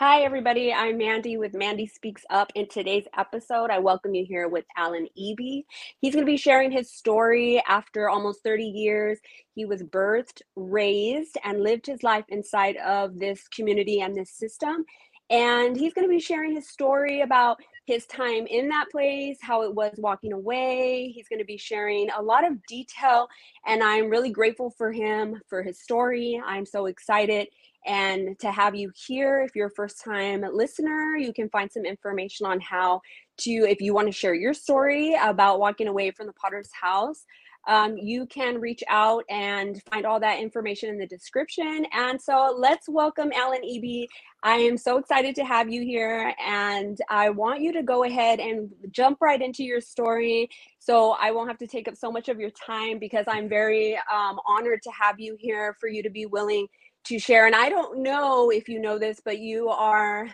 Hi, 0.00 0.22
everybody. 0.22 0.72
I'm 0.72 0.96
Mandy 0.96 1.36
with 1.36 1.52
Mandy 1.52 1.86
Speaks 1.86 2.22
Up. 2.30 2.50
In 2.54 2.66
today's 2.68 3.04
episode, 3.18 3.68
I 3.68 3.80
welcome 3.80 4.14
you 4.14 4.24
here 4.24 4.48
with 4.48 4.64
Alan 4.74 5.06
Eby. 5.14 5.66
He's 5.98 6.14
going 6.14 6.24
to 6.24 6.32
be 6.32 6.38
sharing 6.38 6.70
his 6.70 6.90
story 6.90 7.62
after 7.68 8.08
almost 8.08 8.42
30 8.42 8.64
years. 8.64 9.18
He 9.54 9.66
was 9.66 9.82
birthed, 9.82 10.40
raised, 10.56 11.36
and 11.44 11.62
lived 11.62 11.84
his 11.84 12.02
life 12.02 12.24
inside 12.30 12.78
of 12.78 13.18
this 13.18 13.46
community 13.48 14.00
and 14.00 14.16
this 14.16 14.30
system. 14.30 14.86
And 15.28 15.76
he's 15.76 15.92
going 15.92 16.08
to 16.08 16.10
be 16.10 16.18
sharing 16.18 16.54
his 16.54 16.70
story 16.70 17.20
about 17.20 17.58
his 17.84 18.06
time 18.06 18.46
in 18.46 18.70
that 18.70 18.86
place, 18.90 19.36
how 19.42 19.64
it 19.64 19.74
was 19.74 19.92
walking 19.98 20.32
away. 20.32 21.12
He's 21.14 21.28
going 21.28 21.40
to 21.40 21.44
be 21.44 21.58
sharing 21.58 22.08
a 22.16 22.22
lot 22.22 22.50
of 22.50 22.64
detail, 22.66 23.28
and 23.66 23.82
I'm 23.82 24.08
really 24.08 24.30
grateful 24.30 24.70
for 24.70 24.92
him 24.92 25.42
for 25.46 25.62
his 25.62 25.78
story. 25.78 26.40
I'm 26.42 26.64
so 26.64 26.86
excited 26.86 27.48
and 27.86 28.38
to 28.38 28.50
have 28.50 28.74
you 28.74 28.92
here. 29.06 29.40
If 29.40 29.54
you're 29.54 29.68
a 29.68 29.74
first 29.74 30.02
time 30.02 30.44
listener, 30.52 31.16
you 31.16 31.32
can 31.32 31.48
find 31.50 31.70
some 31.70 31.84
information 31.84 32.46
on 32.46 32.60
how 32.60 33.00
to, 33.38 33.50
if 33.50 33.80
you 33.80 33.94
want 33.94 34.08
to 34.08 34.12
share 34.12 34.34
your 34.34 34.54
story 34.54 35.16
about 35.20 35.60
walking 35.60 35.88
away 35.88 36.10
from 36.10 36.26
the 36.26 36.32
Potter's 36.34 36.70
house. 36.72 37.24
Um, 37.68 37.98
you 37.98 38.26
can 38.26 38.58
reach 38.58 38.82
out 38.88 39.24
and 39.28 39.82
find 39.90 40.06
all 40.06 40.18
that 40.20 40.40
information 40.40 40.88
in 40.88 40.98
the 40.98 41.06
description. 41.06 41.86
And 41.92 42.20
so 42.20 42.54
let's 42.58 42.88
welcome 42.88 43.32
Alan 43.34 43.62
Eby. 43.62 44.06
I 44.42 44.56
am 44.56 44.78
so 44.78 44.96
excited 44.96 45.34
to 45.34 45.44
have 45.44 45.68
you 45.68 45.82
here, 45.82 46.34
and 46.42 46.98
I 47.10 47.28
want 47.28 47.60
you 47.60 47.74
to 47.74 47.82
go 47.82 48.04
ahead 48.04 48.40
and 48.40 48.70
jump 48.90 49.18
right 49.20 49.40
into 49.40 49.62
your 49.62 49.82
story. 49.82 50.48
So 50.78 51.14
I 51.20 51.30
won't 51.30 51.48
have 51.48 51.58
to 51.58 51.66
take 51.66 51.88
up 51.88 51.96
so 51.96 52.10
much 52.10 52.30
of 52.30 52.40
your 52.40 52.50
time 52.50 52.98
because 52.98 53.26
I'm 53.28 53.50
very 53.50 53.98
um, 54.10 54.40
honored 54.46 54.80
to 54.84 54.90
have 54.98 55.20
you 55.20 55.36
here 55.38 55.76
for 55.78 55.88
you 55.88 56.02
to 56.02 56.10
be 56.10 56.24
willing 56.24 56.66
to 57.04 57.18
share. 57.18 57.46
And 57.46 57.54
I 57.54 57.68
don't 57.68 58.02
know 58.02 58.50
if 58.50 58.68
you 58.68 58.80
know 58.80 58.98
this, 58.98 59.20
but 59.24 59.38
you 59.38 59.68
are, 59.68 60.28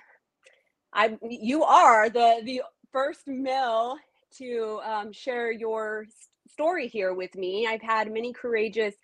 I 0.93 1.17
you 1.29 1.65
are 1.65 2.09
the 2.09 2.41
the 2.45 2.63
first 2.93 3.27
male 3.27 3.97
to 4.39 4.81
um, 4.85 5.13
share 5.13 5.51
your 5.51 6.07
story 6.49 6.89
here 6.89 7.15
with 7.15 7.35
me. 7.35 7.67
I've 7.67 7.83
had 7.83 8.13
many 8.13 8.33
courageous 8.33 8.95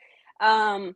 um, 0.40 0.94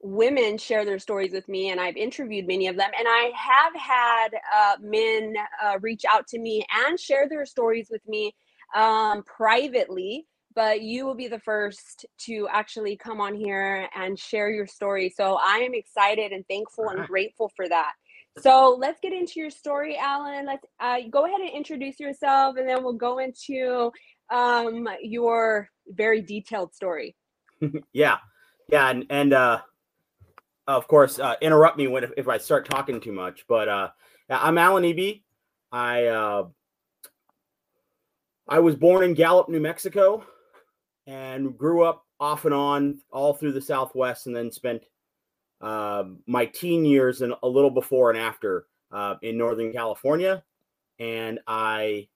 women 0.00 0.58
share 0.58 0.84
their 0.84 0.98
stories 0.98 1.32
with 1.32 1.48
me, 1.48 1.70
and 1.70 1.80
I've 1.80 1.96
interviewed 1.96 2.46
many 2.46 2.68
of 2.68 2.76
them. 2.76 2.90
And 2.98 3.06
I 3.08 3.30
have 3.36 3.74
had 3.74 4.28
uh, 4.56 4.76
men 4.80 5.34
uh, 5.64 5.78
reach 5.80 6.04
out 6.10 6.26
to 6.28 6.38
me 6.38 6.64
and 6.86 6.98
share 6.98 7.28
their 7.28 7.46
stories 7.46 7.88
with 7.90 8.06
me 8.06 8.34
um, 8.74 9.22
privately 9.24 10.26
but 10.58 10.82
you 10.82 11.06
will 11.06 11.14
be 11.14 11.28
the 11.28 11.38
first 11.38 12.04
to 12.18 12.48
actually 12.50 12.96
come 12.96 13.20
on 13.20 13.32
here 13.32 13.88
and 13.94 14.18
share 14.18 14.50
your 14.50 14.66
story. 14.66 15.08
So 15.16 15.38
I 15.40 15.58
am 15.58 15.72
excited 15.72 16.32
and 16.32 16.44
thankful 16.48 16.86
right. 16.86 16.98
and 16.98 17.06
grateful 17.06 17.52
for 17.54 17.68
that. 17.68 17.92
So 18.40 18.76
let's 18.76 18.98
get 19.00 19.12
into 19.12 19.34
your 19.38 19.50
story, 19.50 19.96
Alan. 19.96 20.46
Let's 20.46 20.66
uh, 20.80 20.96
go 21.12 21.26
ahead 21.26 21.40
and 21.42 21.50
introduce 21.50 22.00
yourself, 22.00 22.56
and 22.56 22.68
then 22.68 22.82
we'll 22.82 22.94
go 22.94 23.18
into 23.18 23.92
um, 24.32 24.88
your 25.00 25.70
very 25.86 26.22
detailed 26.22 26.74
story. 26.74 27.14
yeah, 27.92 28.16
yeah, 28.68 28.90
and 28.90 29.06
and 29.10 29.32
uh, 29.32 29.60
of 30.66 30.88
course, 30.88 31.20
uh, 31.20 31.36
interrupt 31.40 31.78
me 31.78 31.86
when 31.86 32.02
if, 32.02 32.10
if 32.16 32.26
I 32.26 32.38
start 32.38 32.68
talking 32.68 33.00
too 33.00 33.12
much. 33.12 33.44
But 33.48 33.68
uh, 33.68 33.88
I'm 34.28 34.58
Alan 34.58 34.82
Eby. 34.82 35.22
I 35.70 36.06
uh, 36.06 36.48
I 38.48 38.58
was 38.58 38.74
born 38.74 39.04
in 39.04 39.14
Gallup, 39.14 39.48
New 39.48 39.60
Mexico 39.60 40.24
and 41.08 41.56
grew 41.56 41.82
up 41.82 42.04
off 42.20 42.44
and 42.44 42.54
on 42.54 43.00
all 43.10 43.32
through 43.32 43.52
the 43.52 43.60
Southwest, 43.60 44.26
and 44.26 44.36
then 44.36 44.52
spent 44.52 44.84
uh, 45.60 46.04
my 46.26 46.44
teen 46.46 46.84
years 46.84 47.22
and 47.22 47.34
a 47.42 47.48
little 47.48 47.70
before 47.70 48.10
and 48.10 48.18
after 48.18 48.66
uh, 48.92 49.14
in 49.22 49.38
Northern 49.38 49.72
California. 49.72 50.44
And 51.00 51.40
I 51.46 52.08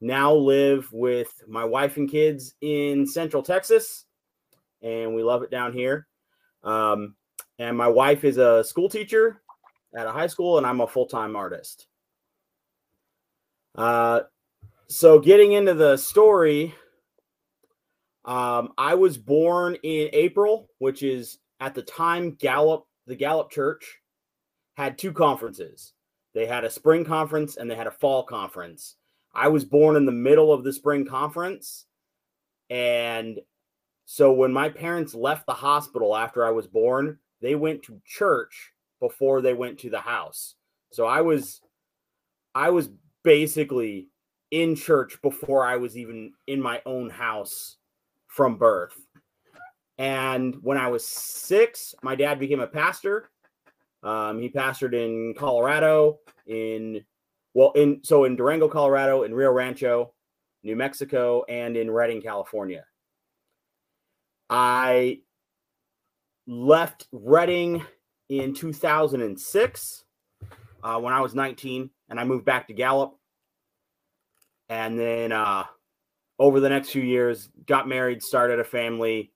now 0.00 0.32
live 0.32 0.90
with 0.92 1.42
my 1.48 1.64
wife 1.64 1.96
and 1.96 2.08
kids 2.08 2.54
in 2.60 3.06
Central 3.06 3.42
Texas, 3.42 4.06
and 4.80 5.14
we 5.14 5.22
love 5.22 5.42
it 5.42 5.50
down 5.50 5.72
here. 5.72 6.06
Um, 6.62 7.16
and 7.58 7.76
my 7.76 7.88
wife 7.88 8.24
is 8.24 8.38
a 8.38 8.62
school 8.62 8.88
teacher 8.88 9.42
at 9.94 10.06
a 10.06 10.12
high 10.12 10.28
school, 10.28 10.56
and 10.56 10.66
I'm 10.66 10.80
a 10.80 10.86
full 10.86 11.06
time 11.06 11.34
artist. 11.34 11.88
Uh, 13.74 14.20
so, 14.88 15.18
getting 15.18 15.52
into 15.52 15.74
the 15.74 15.96
story, 15.96 16.74
um, 18.24 18.72
I 18.76 18.94
was 18.94 19.16
born 19.16 19.76
in 19.82 20.08
April, 20.12 20.68
which 20.78 21.02
is 21.02 21.38
at 21.60 21.74
the 21.74 21.82
time 21.82 22.32
Gallup, 22.32 22.86
the 23.06 23.16
Gallup 23.16 23.50
Church 23.50 23.98
had 24.74 24.98
two 24.98 25.12
conferences. 25.12 25.94
They 26.34 26.46
had 26.46 26.64
a 26.64 26.70
spring 26.70 27.04
conference 27.04 27.56
and 27.56 27.70
they 27.70 27.74
had 27.74 27.86
a 27.86 27.92
fall 27.92 28.22
conference. 28.22 28.96
I 29.34 29.48
was 29.48 29.64
born 29.64 29.96
in 29.96 30.06
the 30.06 30.12
middle 30.12 30.52
of 30.52 30.64
the 30.64 30.72
spring 30.72 31.06
conference. 31.06 31.86
And 32.68 33.40
so 34.04 34.32
when 34.32 34.52
my 34.52 34.68
parents 34.68 35.14
left 35.14 35.46
the 35.46 35.54
hospital 35.54 36.16
after 36.16 36.44
I 36.44 36.50
was 36.50 36.66
born, 36.66 37.18
they 37.40 37.54
went 37.54 37.82
to 37.84 38.00
church 38.04 38.72
before 39.00 39.40
they 39.40 39.54
went 39.54 39.78
to 39.80 39.90
the 39.90 40.00
house. 40.00 40.56
So 40.92 41.06
I 41.06 41.20
was 41.20 41.60
I 42.54 42.70
was 42.70 42.90
basically 43.22 44.08
in 44.50 44.74
church 44.74 45.20
before 45.22 45.64
I 45.64 45.76
was 45.76 45.96
even 45.96 46.32
in 46.46 46.60
my 46.60 46.82
own 46.84 47.08
house 47.08 47.76
from 48.40 48.56
birth. 48.56 48.94
And 49.98 50.56
when 50.62 50.78
I 50.78 50.88
was 50.88 51.06
six, 51.06 51.94
my 52.02 52.14
dad 52.14 52.38
became 52.38 52.60
a 52.60 52.66
pastor. 52.66 53.28
Um, 54.02 54.40
he 54.40 54.48
pastored 54.48 54.94
in 54.94 55.34
Colorado, 55.36 56.20
in 56.46 57.04
well, 57.52 57.72
in 57.72 58.00
so 58.02 58.24
in 58.24 58.36
Durango, 58.36 58.66
Colorado, 58.66 59.24
in 59.24 59.34
Rio 59.34 59.50
Rancho, 59.52 60.14
New 60.62 60.74
Mexico, 60.74 61.44
and 61.50 61.76
in 61.76 61.90
Redding, 61.90 62.22
California. 62.22 62.86
I 64.48 65.20
left 66.46 67.08
Redding 67.12 67.84
in 68.30 68.54
2006 68.54 70.04
uh, 70.82 70.98
when 70.98 71.12
I 71.12 71.20
was 71.20 71.34
19, 71.34 71.90
and 72.08 72.18
I 72.18 72.24
moved 72.24 72.46
back 72.46 72.68
to 72.68 72.72
Gallup. 72.72 73.18
And 74.70 74.98
then 74.98 75.30
uh, 75.30 75.64
over 76.40 76.58
the 76.58 76.70
next 76.70 76.88
few 76.88 77.02
years, 77.02 77.50
got 77.66 77.86
married, 77.86 78.22
started 78.22 78.58
a 78.58 78.64
family. 78.64 79.30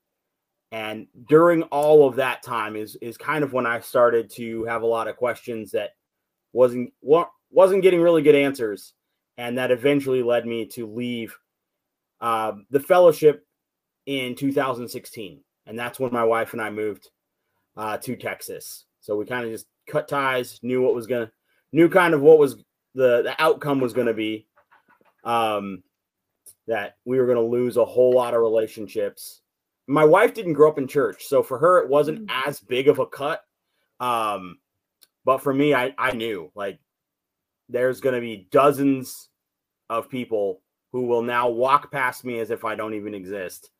And 0.73 1.07
during 1.29 1.63
all 1.65 2.09
of 2.09 2.17
that 2.17 2.43
time 2.43 2.75
is 2.75 2.97
is 2.97 3.17
kind 3.17 3.45
of 3.45 3.53
when 3.53 3.67
I 3.67 3.79
started 3.79 4.31
to 4.31 4.65
have 4.65 4.83
a 4.83 4.87
lot 4.87 5.07
of 5.07 5.17
questions 5.17 5.71
that 5.73 5.91
wasn't 6.53 6.93
wasn't 7.51 7.83
getting 7.83 8.01
really 8.01 8.23
good 8.23 8.35
answers, 8.35 8.95
and 9.37 9.59
that 9.59 9.71
eventually 9.71 10.23
led 10.23 10.47
me 10.47 10.67
to 10.69 10.87
leave 10.87 11.37
uh, 12.21 12.53
the 12.71 12.81
fellowship 12.81 13.47
in 14.07 14.35
2016, 14.35 15.41
and 15.67 15.79
that's 15.79 16.01
when 16.01 16.13
my 16.13 16.25
wife 16.25 16.55
and 16.55 16.63
I 16.63 16.71
moved 16.71 17.11
uh, 17.77 17.99
to 17.99 18.17
Texas. 18.17 18.87
So 19.01 19.15
we 19.15 19.27
kind 19.27 19.45
of 19.45 19.53
just 19.53 19.67
cut 19.87 20.09
ties, 20.09 20.59
knew 20.63 20.83
what 20.83 20.95
was 20.95 21.07
gonna, 21.07 21.31
knew 21.71 21.89
kind 21.89 22.15
of 22.15 22.23
what 22.23 22.39
was 22.39 22.57
the 22.95 23.23
the 23.23 23.35
outcome 23.39 23.81
was 23.81 23.93
gonna 23.93 24.15
be. 24.15 24.49
Um, 25.23 25.85
that 26.67 26.97
we 27.05 27.19
were 27.19 27.27
going 27.27 27.37
to 27.37 27.43
lose 27.43 27.77
a 27.77 27.85
whole 27.85 28.13
lot 28.13 28.35
of 28.35 28.41
relationships. 28.41 29.41
My 29.87 30.05
wife 30.05 30.33
didn't 30.33 30.55
grow 30.55 30.71
up 30.71 30.79
in 30.79 30.89
church, 30.89 31.25
so 31.25 31.43
for 31.43 31.59
her 31.59 31.81
it 31.81 31.89
wasn't 31.89 32.27
mm. 32.27 32.43
as 32.47 32.61
big 32.61 32.89
of 32.89 32.99
a 32.99 33.07
cut. 33.07 33.43
Um, 34.01 34.59
but 35.25 35.39
for 35.39 35.53
me, 35.53 35.75
I 35.75 35.95
I 35.99 36.13
knew 36.13 36.51
like 36.55 36.79
there's 37.69 38.01
going 38.01 38.15
to 38.15 38.21
be 38.21 38.49
dozens 38.51 39.29
of 39.91 40.09
people 40.09 40.61
who 40.93 41.07
will 41.07 41.23
now 41.23 41.49
walk 41.49 41.91
past 41.91 42.25
me 42.25 42.39
as 42.39 42.51
if 42.51 42.65
I 42.65 42.75
don't 42.75 42.95
even 42.95 43.15
exist, 43.15 43.71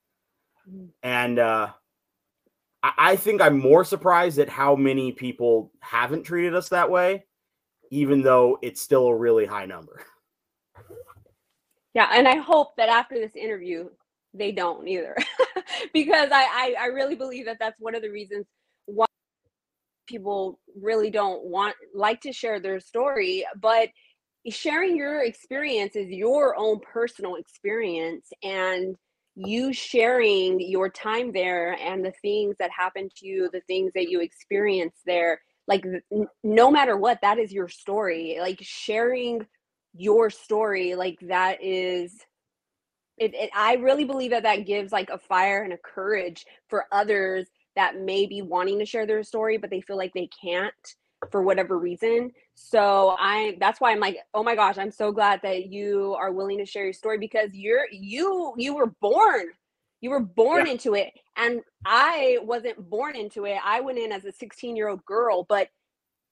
mm. 0.71 0.89
and 1.03 1.39
uh, 1.39 1.71
I, 2.83 2.93
I 2.99 3.17
think 3.17 3.41
I'm 3.41 3.59
more 3.59 3.85
surprised 3.85 4.39
at 4.39 4.49
how 4.49 4.77
many 4.77 5.13
people 5.13 5.73
haven't 5.81 6.25
treated 6.25 6.55
us 6.55 6.69
that 6.69 6.91
way, 6.91 7.25
even 7.91 8.21
though 8.21 8.59
it's 8.63 8.83
still 8.83 9.07
a 9.07 9.17
really 9.17 9.47
high 9.47 9.67
number. 9.67 10.05
Yeah, 11.95 12.09
and 12.13 12.27
I 12.27 12.37
hope 12.37 12.77
that 12.77 12.89
after 12.89 13.15
this 13.17 13.37
interview, 13.37 13.89
they 14.33 14.51
don't 14.53 14.87
either, 14.89 15.17
because 15.95 16.31
I, 16.33 16.75
I 16.79 16.85
I 16.85 16.87
really 16.87 17.15
believe 17.15 17.47
that 17.47 17.59
that's 17.61 17.81
one 17.81 17.95
of 17.95 18.03
the 18.03 18.11
reasons 18.11 18.47
why 18.87 19.07
people 20.07 20.59
really 20.81 21.11
don't 21.11 21.45
want 21.45 21.75
like 21.95 22.21
to 22.23 22.33
share 22.33 22.61
their 22.61 22.81
story, 22.81 23.47
but 23.61 23.89
sharing 24.51 24.97
your 24.97 25.25
experience 25.25 25.97
is 25.97 26.09
your 26.11 26.57
own 26.59 26.81
personal 26.81 27.37
experience 27.37 28.29
and 28.43 28.97
you 29.37 29.73
sharing 29.75 30.61
your 30.61 30.89
time 30.91 31.33
there 31.33 31.75
and 31.75 32.05
the 32.05 32.13
things 32.23 32.57
that 32.59 32.71
happened 32.71 33.11
to 33.17 33.27
you 33.27 33.51
the 33.53 33.61
things 33.69 33.93
that 33.95 34.09
you 34.09 34.21
experienced 34.21 35.01
there 35.07 35.41
like 35.69 35.85
no 36.45 36.71
matter 36.71 36.97
what 36.97 37.21
that 37.23 37.39
is 37.39 37.53
your 37.53 37.69
story. 37.69 38.39
Like 38.41 38.59
sharing 38.63 39.47
your 39.95 40.31
story 40.31 40.95
like 40.95 41.19
that 41.23 41.63
is 41.63 42.13
it, 43.17 43.35
it 43.35 43.51
i 43.55 43.75
really 43.75 44.05
believe 44.05 44.31
that 44.31 44.43
that 44.43 44.67
gives 44.67 44.93
like 44.93 45.11
a 45.11 45.19
fire 45.19 45.63
and 45.63 45.73
a 45.73 45.79
courage 45.79 46.45
for 46.69 46.87
others 46.91 47.47
that 47.77 48.01
may 48.01 48.27
be 48.27 48.43
wanting 48.43 48.79
to 48.79 48.87
share 48.87 49.07
their 49.07 49.23
story 49.23 49.57
but 49.57 49.71
they 49.71 49.81
feel 49.81 49.97
like 49.97 50.13
they 50.15 50.29
can't 50.43 50.75
for 51.31 51.43
whatever 51.43 51.79
reason. 51.79 52.31
So 52.55 53.17
I 53.19 53.57
that's 53.61 53.81
why 53.81 53.93
I'm 53.93 54.01
like, 54.01 54.19
oh 54.33 54.43
my 54.43 54.55
gosh, 54.55 54.79
I'm 54.79 54.91
so 54.91 55.13
glad 55.13 55.41
that 55.43 55.67
you 55.67 56.15
are 56.19 56.33
willing 56.33 56.59
to 56.59 56.67
share 56.67 56.85
your 56.85 56.93
story 56.93 57.19
because 57.19 57.51
you're 57.53 57.87
you 57.91 58.55
you 58.57 58.75
were 58.75 58.93
born. 59.01 59.47
You 60.01 60.11
were 60.11 60.21
born 60.21 60.67
yeah. 60.67 60.73
into 60.73 60.95
it. 60.95 61.13
And 61.37 61.63
I 61.87 62.39
wasn't 62.43 62.91
born 62.91 63.17
into 63.17 63.47
it. 63.47 63.59
I 63.65 63.81
went 63.81 63.99
in 63.99 64.13
as 64.13 64.25
a 64.25 64.33
16 64.33 64.77
year 64.77 64.89
old 64.89 65.05
girl, 65.05 65.47
but 65.49 65.69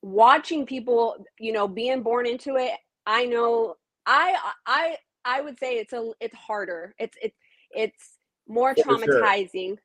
watching 0.03 0.67
people, 0.67 1.25
you 1.39 1.53
know, 1.53 1.67
being 1.67 2.03
born 2.03 2.27
into 2.27 2.57
it, 2.57 2.73
I 3.07 3.25
know 3.25 3.77
I 4.07 4.37
I 4.67 4.97
I 5.25 5.41
would 5.41 5.59
say 5.59 5.77
it's 5.79 5.93
a 5.93 6.11
it's 6.21 6.37
harder. 6.37 6.95
It's 6.99 7.17
it's 7.23 7.37
it's 7.71 8.19
more 8.49 8.75
traumatizing. 8.75 9.69
Sure. 9.69 9.83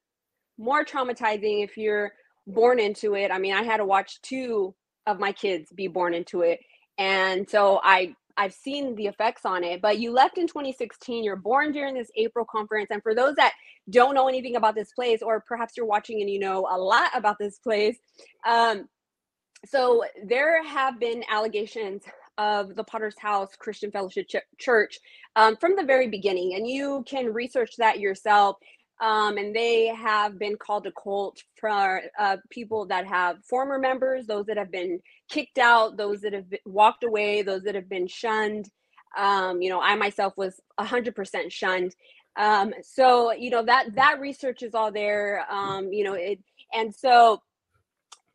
More 0.57 0.83
traumatizing 0.83 1.63
if 1.63 1.77
you're 1.77 2.13
born 2.47 2.79
into 2.79 3.15
it. 3.15 3.31
I 3.31 3.37
mean, 3.37 3.53
I 3.53 3.63
had 3.63 3.77
to 3.77 3.85
watch 3.85 4.21
two 4.21 4.73
of 5.05 5.19
my 5.19 5.31
kids 5.31 5.71
be 5.73 5.87
born 5.87 6.13
into 6.13 6.41
it. 6.41 6.59
And 6.97 7.49
so 7.49 7.79
I 7.83 8.15
I've 8.39 8.53
seen 8.53 8.95
the 8.95 9.07
effects 9.07 9.45
on 9.45 9.63
it, 9.63 9.81
but 9.81 9.97
you 9.97 10.11
left 10.11 10.37
in 10.37 10.47
2016. 10.47 11.23
You're 11.23 11.35
born 11.35 11.71
during 11.71 11.95
this 11.95 12.11
April 12.15 12.45
conference. 12.45 12.89
And 12.91 13.01
for 13.01 13.15
those 13.15 13.35
that 13.35 13.53
don't 13.89 14.13
know 14.13 14.27
anything 14.27 14.55
about 14.55 14.75
this 14.75 14.91
place, 14.93 15.23
or 15.23 15.43
perhaps 15.47 15.73
you're 15.75 15.87
watching 15.87 16.21
and 16.21 16.29
you 16.29 16.39
know 16.39 16.67
a 16.69 16.77
lot 16.77 17.09
about 17.15 17.37
this 17.39 17.57
place, 17.57 17.97
um, 18.47 18.87
so 19.65 20.03
there 20.23 20.63
have 20.63 20.99
been 20.99 21.23
allegations 21.31 22.03
of 22.37 22.75
the 22.75 22.83
Potter's 22.83 23.17
House 23.17 23.55
Christian 23.57 23.91
Fellowship 23.91 24.27
Ch- 24.27 24.37
Church 24.59 24.99
um, 25.35 25.57
from 25.57 25.75
the 25.75 25.83
very 25.83 26.07
beginning, 26.07 26.55
and 26.55 26.67
you 26.67 27.03
can 27.07 27.33
research 27.33 27.75
that 27.77 27.99
yourself. 27.99 28.57
Um, 28.99 29.37
and 29.37 29.55
they 29.55 29.87
have 29.87 30.39
been 30.39 30.55
called 30.57 30.87
a 30.87 30.91
cult 30.91 31.43
for 31.59 32.01
uh, 32.19 32.37
people 32.49 32.87
that 32.87 33.05
have 33.05 33.45
former 33.45 33.77
members, 33.77 34.25
those 34.25 34.47
that 34.47 34.57
have 34.57 34.71
been 34.71 34.99
kicked 35.29 35.59
out, 35.59 35.97
those 35.97 36.21
that 36.21 36.33
have 36.33 36.45
walked 36.65 37.03
away, 37.03 37.43
those 37.43 37.61
that 37.63 37.75
have 37.75 37.89
been 37.89 38.07
shunned. 38.07 38.69
Um, 39.15 39.61
you 39.61 39.69
know, 39.69 39.79
I 39.79 39.95
myself 39.95 40.33
was 40.35 40.59
100% 40.79 41.51
shunned. 41.51 41.95
Um, 42.37 42.73
so, 42.83 43.31
you 43.33 43.49
know, 43.49 43.63
that 43.65 43.95
that 43.95 44.19
research 44.19 44.63
is 44.63 44.73
all 44.73 44.91
there. 44.91 45.45
Um, 45.49 45.91
you 45.93 46.03
know, 46.03 46.13
it 46.13 46.39
and 46.73 46.93
so 46.93 47.41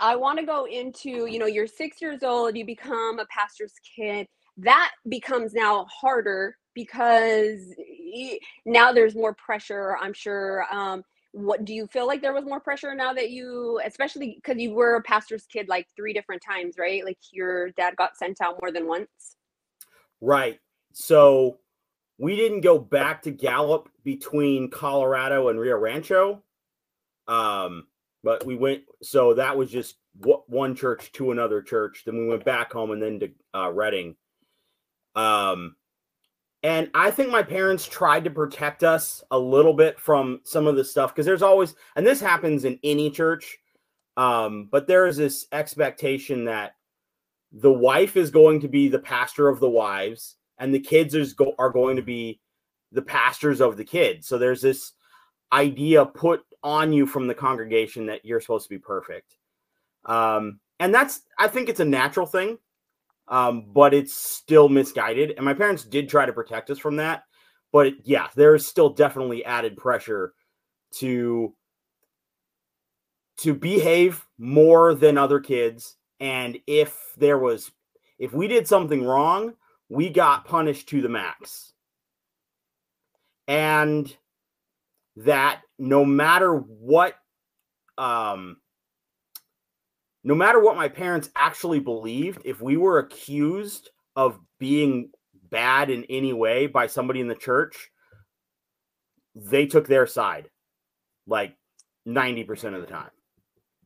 I 0.01 0.17
want 0.17 0.39
to 0.39 0.47
go 0.47 0.67
into, 0.67 1.27
you 1.27 1.39
know, 1.39 1.47
you're 1.47 1.67
six 1.67 2.01
years 2.01 2.23
old, 2.23 2.57
you 2.57 2.67
become 2.67 3.19
a 3.19 3.27
pastor's 3.27 3.75
kid. 3.97 4.27
That 4.57 4.93
becomes 5.09 5.55
now 5.55 5.87
harder 5.87 6.57
because 6.75 7.61
now 8.65 8.93
there's 8.93 9.15
more 9.15 9.35
pressure 9.35 9.97
i'm 10.01 10.15
sure 10.15 10.65
um, 10.73 11.03
what 11.33 11.65
do 11.65 11.73
you 11.73 11.87
feel 11.87 12.07
like 12.07 12.21
there 12.21 12.35
was 12.35 12.45
more 12.45 12.61
pressure 12.61 12.95
now 12.95 13.13
that 13.13 13.31
you 13.31 13.81
especially 13.85 14.37
because 14.37 14.61
you 14.61 14.73
were 14.73 14.97
a 14.97 15.03
pastor's 15.03 15.47
kid 15.47 15.67
like 15.67 15.87
three 15.97 16.13
different 16.13 16.43
times 16.43 16.77
right? 16.79 17.05
Like 17.05 17.19
your 17.33 17.71
dad 17.71 17.97
got 17.97 18.17
sent 18.17 18.41
out 18.41 18.59
more 18.61 18.71
than 18.71 18.87
once? 18.87 19.37
Right. 20.21 20.61
So 20.93 21.59
we 22.19 22.37
didn't 22.37 22.61
go 22.61 22.79
back 22.79 23.23
to 23.23 23.31
gallup 23.31 23.89
between 24.05 24.71
colorado 24.71 25.49
and 25.49 25.59
rio 25.59 25.77
rancho. 25.77 26.43
Um 27.27 27.87
but 28.23 28.45
we 28.45 28.57
went 28.57 28.83
so 29.03 29.35
that 29.35 29.57
was 29.57 29.71
just 29.71 29.97
one 30.47 30.75
church 30.75 31.11
to 31.13 31.31
another 31.31 31.63
church 31.63 32.03
then 32.05 32.17
we 32.17 32.29
went 32.29 32.45
back 32.45 32.73
home 32.73 32.91
and 32.91 33.03
then 33.03 33.21
to 33.21 33.31
uh, 33.55 33.71
redding 33.71 34.15
um 35.15 35.75
and 36.63 36.91
I 36.95 37.11
think 37.11 37.31
my 37.31 37.43
parents 37.43 37.87
tried 37.87 38.25
to 38.25 38.31
protect 38.31 38.85
us 38.85 39.23
a 39.31 39.39
little 39.39 39.75
bit 39.75 39.99
from 39.99 40.41
some 40.45 40.67
of 40.67 40.77
the 40.77 40.85
stuff 40.85 41.13
because 41.13 41.27
there's 41.27 41.43
always, 41.43 41.75
and 41.97 42.07
this 42.07 42.21
happens 42.21 42.65
in 42.65 42.79
any 42.85 43.11
church, 43.11 43.59
um, 44.17 44.69
but 44.71 44.87
there 44.87 45.07
is 45.07 45.17
this 45.17 45.47
expectation 45.51 46.45
that 46.45 46.77
the 47.51 47.73
wife 47.73 48.17
is 48.17 48.31
going 48.31 48.61
to 48.61 48.69
be 48.69 48.89
the 48.89 48.99
pastor 48.99 49.49
of 49.49 49.59
the 49.59 49.69
wives 49.69 50.37
and 50.59 50.73
the 50.73 50.81
kids 50.81 51.15
is 51.15 51.33
go- 51.33 51.55
are 51.59 51.71
going 51.71 51.97
to 51.97 52.03
be 52.03 52.41
the 52.93 53.03
pastors 53.03 53.61
of 53.61 53.77
the 53.77 53.85
kids. 53.85 54.29
So 54.29 54.39
there's 54.39 54.63
this 54.63 54.93
idea 55.53 56.07
put 56.07 56.45
on 56.63 56.93
you 56.93 57.07
from 57.07 57.27
the 57.27 57.35
congregation 57.35 58.07
that 58.07 58.25
you're 58.25 58.41
supposed 58.41 58.65
to 58.65 58.75
be 58.75 58.79
perfect. 58.79 59.37
Um, 60.05 60.61
and 60.81 60.95
that's, 60.95 61.23
I 61.39 61.49
think 61.49 61.69
it's 61.69 61.81
a 61.81 61.85
natural 61.85 62.27
thing 62.27 62.59
um, 63.29 63.65
but 63.73 63.95
it's 63.95 64.15
still 64.15 64.69
misguided. 64.69 65.33
And 65.37 65.45
my 65.45 65.55
parents 65.55 65.85
did 65.85 66.09
try 66.09 66.27
to 66.27 66.33
protect 66.33 66.71
us 66.71 66.79
from 66.79 66.97
that. 66.97 67.25
But 67.73 67.95
yeah, 68.05 68.29
there 68.35 68.55
is 68.55 68.67
still 68.67 68.91
definitely 68.91 69.45
added 69.45 69.77
pressure 69.77 70.35
to 70.97 71.55
to 73.39 73.55
behave 73.55 74.25
more 74.39 74.95
than 74.95 75.17
other 75.17 75.41
kids. 75.41 75.97
And 76.21 76.59
if 76.67 77.15
there 77.17 77.39
was 77.39 77.71
if 78.19 78.33
we 78.33 78.47
did 78.49 78.69
something 78.69 79.03
wrong, 79.03 79.55
we 79.89 80.11
got 80.11 80.45
punished 80.45 80.91
to 80.91 81.01
the 81.01 81.09
max. 81.09 81.73
And 83.49 84.15
that 85.17 85.61
no 85.79 86.05
matter 86.05 86.55
what 86.55 87.15
um 87.99 88.57
no 90.25 90.35
matter 90.35 90.61
what 90.61 90.77
my 90.77 90.89
parents 90.89 91.31
actually 91.35 91.81
believed, 91.81 92.43
if 92.45 92.61
we 92.61 92.77
were 92.77 92.99
accused 92.99 93.91
of 94.15 94.39
being 94.59 95.11
bad 95.51 95.91
in 95.91 96.05
any 96.05 96.33
way 96.33 96.67
by 96.67 96.87
somebody 96.87 97.21
in 97.21 97.27
the 97.27 97.35
church, 97.35 97.91
they 99.35 99.67
took 99.67 99.89
their 99.89 100.07
side 100.07 100.49
like 101.27 101.57
90% 102.07 102.75
of 102.75 102.81
the 102.81 102.87
time. 102.87 103.11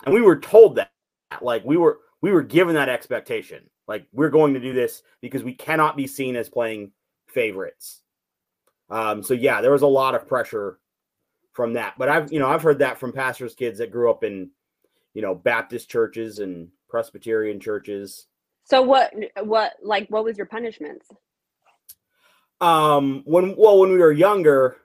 And 0.05 0.15
we 0.15 0.21
were 0.21 0.39
told 0.39 0.77
that 0.77 0.91
like 1.41 1.65
we 1.65 1.77
were 1.77 1.99
we 2.21 2.33
were 2.33 2.43
given 2.43 2.75
that 2.75 2.89
expectation. 2.89 3.69
Like 3.89 4.07
we're 4.13 4.31
going 4.31 4.55
to 4.55 4.61
do 4.61 4.73
this 4.73 5.03
because 5.21 5.43
we 5.43 5.55
cannot 5.55 5.97
be 5.97 6.07
seen 6.07 6.37
as 6.37 6.49
playing 6.49 6.93
favorites. 7.29 8.03
Um 8.91 9.23
so 9.23 9.35
yeah, 9.35 9.61
there 9.61 9.73
was 9.73 9.83
a 9.83 9.87
lot 9.87 10.15
of 10.15 10.29
pressure 10.29 10.79
from 11.57 11.73
that. 11.73 11.95
But 11.99 12.11
I've 12.11 12.31
you 12.31 12.39
know, 12.39 12.49
I've 12.49 12.63
heard 12.63 12.79
that 12.81 12.99
from 12.99 13.13
pastors' 13.13 13.55
kids 13.55 13.79
that 13.79 13.91
grew 13.91 14.11
up 14.11 14.23
in 14.23 14.51
you 15.15 15.23
know 15.23 15.35
Baptist 15.35 15.91
churches 15.91 16.39
and 16.39 16.69
Presbyterian 16.89 17.59
churches. 17.59 18.27
So 18.65 18.83
what 18.83 19.13
what 19.43 19.73
like 19.83 20.07
what 20.09 20.23
was 20.23 20.37
your 20.37 20.47
punishments? 20.47 21.09
Um 22.61 23.23
when 23.25 23.57
well 23.57 23.79
when 23.79 23.91
we 23.91 23.99
were 23.99 24.13
younger, 24.13 24.77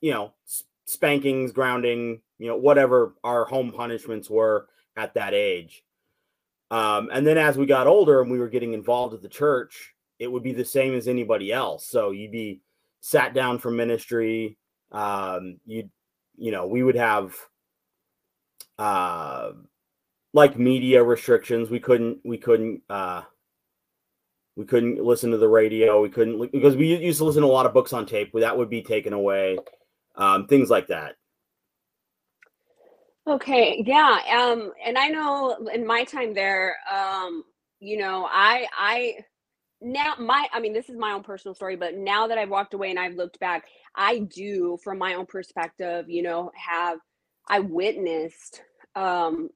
you 0.00 0.12
know, 0.12 0.34
spankings, 0.86 1.52
grounding, 1.52 2.20
you 2.38 2.48
know, 2.48 2.56
whatever 2.56 3.14
our 3.22 3.44
home 3.44 3.70
punishments 3.70 4.28
were 4.28 4.68
at 4.96 5.14
that 5.14 5.34
age. 5.34 5.84
Um 6.70 7.10
and 7.12 7.24
then 7.24 7.38
as 7.38 7.56
we 7.56 7.66
got 7.66 7.86
older 7.86 8.20
and 8.20 8.30
we 8.30 8.40
were 8.40 8.48
getting 8.48 8.72
involved 8.72 9.14
at 9.14 9.22
the 9.22 9.28
church, 9.28 9.94
it 10.18 10.30
would 10.30 10.42
be 10.42 10.52
the 10.52 10.64
same 10.64 10.94
as 10.94 11.06
anybody 11.06 11.52
else. 11.52 11.86
So 11.86 12.10
you'd 12.10 12.32
be 12.32 12.62
sat 13.00 13.34
down 13.34 13.58
for 13.58 13.70
ministry, 13.70 14.58
um 14.90 15.60
you'd 15.64 15.90
you 16.38 16.52
know, 16.52 16.66
we 16.66 16.82
would 16.82 16.94
have 16.94 17.34
uh, 18.78 19.50
like 20.32 20.58
media 20.58 21.02
restrictions. 21.02 21.70
We 21.70 21.80
couldn't 21.80 22.18
we 22.24 22.38
couldn't 22.38 22.82
uh, 22.88 23.22
we 24.56 24.64
couldn't 24.64 25.02
listen 25.02 25.30
to 25.32 25.38
the 25.38 25.48
radio. 25.48 26.00
We 26.00 26.08
couldn't 26.08 26.52
because 26.52 26.76
we 26.76 26.96
used 26.96 27.18
to 27.18 27.24
listen 27.24 27.42
to 27.42 27.48
a 27.48 27.50
lot 27.50 27.66
of 27.66 27.74
books 27.74 27.92
on 27.92 28.06
tape. 28.06 28.32
That 28.34 28.56
would 28.56 28.70
be 28.70 28.82
taken 28.82 29.12
away. 29.12 29.58
Um, 30.16 30.46
things 30.46 30.70
like 30.70 30.88
that. 30.88 31.16
Okay, 33.26 33.84
yeah. 33.86 34.18
Um, 34.32 34.72
and 34.84 34.96
I 34.96 35.08
know 35.08 35.68
in 35.72 35.86
my 35.86 36.02
time 36.04 36.32
there, 36.32 36.76
um, 36.90 37.44
you 37.78 37.98
know, 37.98 38.26
I 38.30 38.66
I 38.76 39.16
now 39.80 40.14
my 40.18 40.48
I 40.52 40.60
mean 40.60 40.72
this 40.72 40.88
is 40.88 40.96
my 40.96 41.12
own 41.12 41.22
personal 41.22 41.54
story, 41.54 41.76
but 41.76 41.96
now 41.96 42.26
that 42.26 42.38
I've 42.38 42.50
walked 42.50 42.74
away 42.74 42.90
and 42.90 42.98
I've 42.98 43.14
looked 43.14 43.38
back, 43.40 43.64
I 43.94 44.20
do 44.20 44.78
from 44.82 44.98
my 44.98 45.14
own 45.14 45.26
perspective, 45.26 46.08
you 46.08 46.22
know, 46.22 46.50
have 46.56 46.98
I 47.48 47.60
witnessed 47.60 48.62
um, 48.94 49.50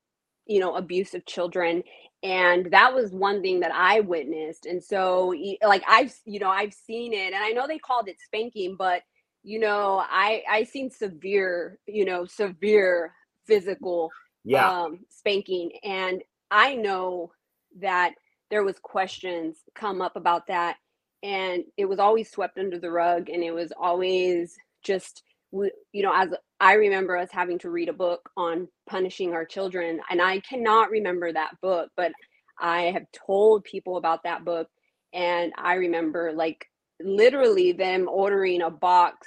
you 0.46 0.60
know, 0.60 0.76
abuse 0.76 1.14
of 1.14 1.26
children. 1.26 1.82
And 2.22 2.70
that 2.70 2.94
was 2.94 3.12
one 3.12 3.42
thing 3.42 3.60
that 3.60 3.72
I 3.74 4.00
witnessed. 4.00 4.66
And 4.66 4.82
so, 4.82 5.34
like, 5.64 5.82
I've, 5.88 6.14
you 6.24 6.38
know, 6.38 6.50
I've 6.50 6.72
seen 6.72 7.12
it 7.12 7.32
and 7.32 7.42
I 7.42 7.50
know 7.50 7.66
they 7.66 7.78
called 7.78 8.08
it 8.08 8.16
spanking, 8.24 8.76
but, 8.78 9.02
you 9.42 9.58
know, 9.58 10.04
I, 10.08 10.42
I 10.48 10.64
seen 10.64 10.90
severe, 10.90 11.78
you 11.86 12.04
know, 12.04 12.24
severe 12.24 13.12
physical 13.46 14.10
yeah. 14.44 14.82
um, 14.82 15.00
spanking. 15.10 15.72
And 15.82 16.22
I 16.50 16.76
know 16.76 17.32
that 17.80 18.12
there 18.52 18.62
was 18.62 18.78
questions 18.78 19.56
come 19.74 20.00
up 20.00 20.14
about 20.14 20.46
that 20.46 20.76
and 21.24 21.64
it 21.76 21.86
was 21.86 21.98
always 21.98 22.30
swept 22.30 22.58
under 22.58 22.78
the 22.78 22.90
rug 22.90 23.28
and 23.28 23.42
it 23.42 23.50
was 23.50 23.72
always 23.76 24.54
just 24.84 25.24
you 25.50 26.02
know 26.02 26.12
as 26.14 26.28
I 26.62 26.74
remember 26.74 27.16
us 27.16 27.28
having 27.32 27.58
to 27.58 27.70
read 27.70 27.88
a 27.88 27.92
book 27.92 28.30
on 28.36 28.68
punishing 28.88 29.32
our 29.32 29.44
children, 29.44 30.00
and 30.08 30.22
I 30.22 30.38
cannot 30.40 30.90
remember 30.90 31.32
that 31.32 31.60
book, 31.60 31.90
but 31.96 32.12
I 32.56 32.82
have 32.82 33.02
told 33.26 33.64
people 33.64 33.96
about 33.96 34.22
that 34.22 34.44
book, 34.44 34.68
and 35.12 35.52
I 35.58 35.74
remember 35.74 36.32
like 36.32 36.64
literally 37.00 37.72
them 37.72 38.06
ordering 38.08 38.62
a 38.62 38.70
box 38.70 39.26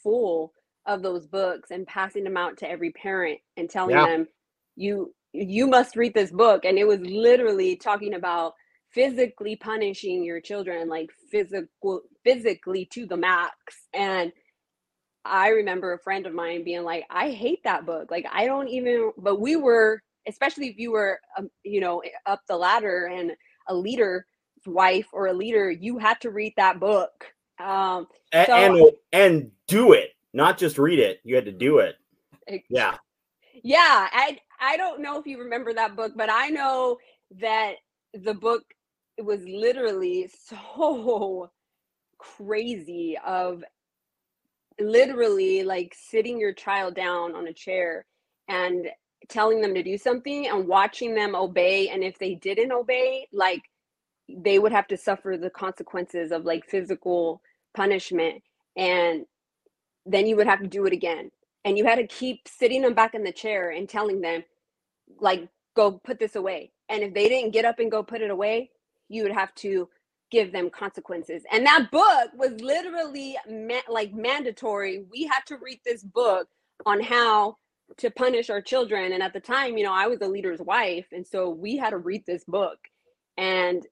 full 0.00 0.52
of 0.86 1.02
those 1.02 1.26
books 1.26 1.72
and 1.72 1.88
passing 1.88 2.22
them 2.22 2.36
out 2.36 2.58
to 2.58 2.70
every 2.70 2.92
parent 2.92 3.40
and 3.56 3.68
telling 3.68 3.96
yeah. 3.96 4.06
them, 4.06 4.28
you 4.76 5.12
you 5.32 5.66
must 5.66 5.96
read 5.96 6.14
this 6.14 6.30
book 6.30 6.64
and 6.64 6.78
it 6.78 6.86
was 6.86 7.00
literally 7.00 7.74
talking 7.74 8.14
about 8.14 8.54
physically 8.96 9.56
punishing 9.56 10.24
your 10.24 10.40
children 10.40 10.88
like 10.88 11.10
physical 11.30 12.00
physically 12.24 12.86
to 12.86 13.06
the 13.06 13.16
max. 13.16 13.54
And 13.94 14.32
i 15.24 15.48
remember 15.48 15.92
a 15.92 15.98
friend 15.98 16.24
of 16.24 16.32
mine 16.32 16.62
being 16.64 16.84
like 16.84 17.04
i 17.10 17.30
hate 17.30 17.62
that 17.64 17.84
book. 17.84 18.10
Like 18.10 18.24
i 18.32 18.46
don't 18.46 18.68
even 18.68 19.12
but 19.18 19.38
we 19.38 19.54
were 19.54 20.02
especially 20.26 20.68
if 20.68 20.78
you 20.78 20.92
were 20.92 21.20
um, 21.38 21.50
you 21.62 21.80
know 21.80 22.02
up 22.24 22.40
the 22.48 22.56
ladder 22.56 23.10
and 23.12 23.32
a 23.68 23.74
leader's 23.74 24.24
wife 24.64 25.06
or 25.12 25.26
a 25.26 25.32
leader 25.34 25.70
you 25.70 25.98
had 25.98 26.18
to 26.22 26.30
read 26.30 26.54
that 26.56 26.80
book. 26.80 27.26
Um 27.62 28.06
and, 28.32 28.46
so, 28.46 28.54
and 28.54 28.92
and 29.12 29.50
do 29.68 29.92
it 29.92 30.10
not 30.32 30.58
just 30.58 30.78
read 30.78 30.98
it. 30.98 31.20
You 31.22 31.34
had 31.34 31.46
to 31.46 31.52
do 31.52 31.78
it. 31.78 31.96
Yeah. 32.70 32.96
Yeah 33.62 34.08
i 34.12 34.38
i 34.58 34.78
don't 34.78 35.02
know 35.02 35.18
if 35.18 35.26
you 35.26 35.38
remember 35.38 35.74
that 35.74 35.96
book 35.96 36.12
but 36.16 36.30
i 36.30 36.48
know 36.48 36.96
that 37.40 37.74
the 38.14 38.34
book 38.34 38.62
was 39.24 39.42
literally 39.46 40.28
so 40.48 41.50
crazy 42.18 43.16
of 43.24 43.62
literally 44.78 45.62
like 45.62 45.94
sitting 45.98 46.38
your 46.38 46.52
child 46.52 46.94
down 46.94 47.34
on 47.34 47.46
a 47.46 47.52
chair 47.52 48.04
and 48.48 48.88
telling 49.28 49.60
them 49.60 49.74
to 49.74 49.82
do 49.82 49.96
something 49.96 50.46
and 50.46 50.68
watching 50.68 51.14
them 51.14 51.34
obey 51.34 51.88
and 51.88 52.04
if 52.04 52.18
they 52.18 52.34
didn't 52.34 52.72
obey 52.72 53.26
like 53.32 53.62
they 54.28 54.58
would 54.58 54.72
have 54.72 54.86
to 54.86 54.96
suffer 54.96 55.36
the 55.40 55.50
consequences 55.50 56.32
of 56.32 56.44
like 56.44 56.64
physical 56.66 57.40
punishment 57.74 58.42
and 58.76 59.24
then 60.06 60.26
you 60.26 60.36
would 60.36 60.46
have 60.46 60.60
to 60.60 60.66
do 60.66 60.86
it 60.86 60.92
again. 60.92 61.30
And 61.64 61.76
you 61.76 61.84
had 61.84 61.96
to 61.96 62.06
keep 62.06 62.46
sitting 62.46 62.82
them 62.82 62.94
back 62.94 63.14
in 63.14 63.24
the 63.24 63.32
chair 63.32 63.70
and 63.70 63.88
telling 63.88 64.20
them 64.20 64.44
like 65.20 65.48
go 65.74 65.92
put 66.04 66.18
this 66.18 66.36
away. 66.36 66.70
And 66.88 67.02
if 67.02 67.12
they 67.12 67.28
didn't 67.28 67.52
get 67.52 67.64
up 67.64 67.80
and 67.80 67.90
go 67.90 68.02
put 68.02 68.22
it 68.22 68.30
away 68.30 68.70
you 69.08 69.22
would 69.22 69.32
have 69.32 69.54
to 69.56 69.88
give 70.30 70.52
them 70.52 70.70
consequences. 70.70 71.42
And 71.52 71.64
that 71.66 71.88
book 71.90 72.30
was 72.36 72.60
literally 72.60 73.36
ma- 73.48 73.80
like 73.88 74.12
mandatory. 74.14 75.04
We 75.10 75.24
had 75.24 75.40
to 75.46 75.56
read 75.58 75.80
this 75.84 76.02
book 76.02 76.48
on 76.84 77.00
how 77.00 77.56
to 77.98 78.10
punish 78.10 78.50
our 78.50 78.60
children. 78.60 79.12
And 79.12 79.22
at 79.22 79.32
the 79.32 79.40
time 79.40 79.78
you 79.78 79.84
know 79.84 79.92
i 79.92 80.06
was 80.08 80.20
a 80.20 80.28
leader's 80.28 80.60
wife 80.60 81.06
and 81.12 81.26
so 81.26 81.50
we 81.50 81.76
had 81.76 81.90
to 81.90 81.98
read 81.98 82.24
this 82.26 82.44
book. 82.44 82.78
And 83.38 83.86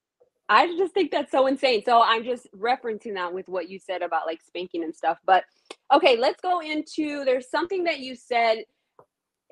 i 0.48 0.66
just 0.76 0.92
think 0.94 1.10
that's 1.12 1.30
so 1.32 1.46
insane. 1.46 1.82
So 1.84 2.02
i'm 2.02 2.24
just 2.24 2.48
referencing 2.54 3.14
that 3.14 3.32
with 3.32 3.48
what 3.48 3.68
you 3.70 3.78
said 3.78 4.02
about 4.02 4.26
like 4.26 4.40
spanking 4.42 4.84
and 4.84 4.94
stuff. 4.94 5.18
But 5.24 5.44
okay 5.92 6.16
let's 6.16 6.40
go 6.40 6.60
into 6.60 7.24
there's 7.24 7.50
something 7.50 7.84
that 7.84 8.00
you 8.00 8.16
said 8.16 8.64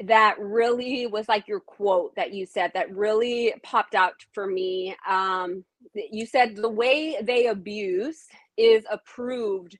that 0.02 0.36
really 0.38 1.06
was 1.06 1.28
like 1.28 1.46
your 1.48 1.60
quote 1.60 2.14
that 2.16 2.32
you 2.32 2.46
said 2.46 2.70
that 2.74 2.94
really 2.94 3.54
popped 3.62 3.94
out 3.94 4.14
for 4.32 4.46
me 4.46 4.94
um 5.08 5.64
you 5.94 6.26
said 6.26 6.56
the 6.56 6.68
way 6.68 7.16
they 7.22 7.46
abuse 7.46 8.26
is 8.56 8.84
approved 8.90 9.78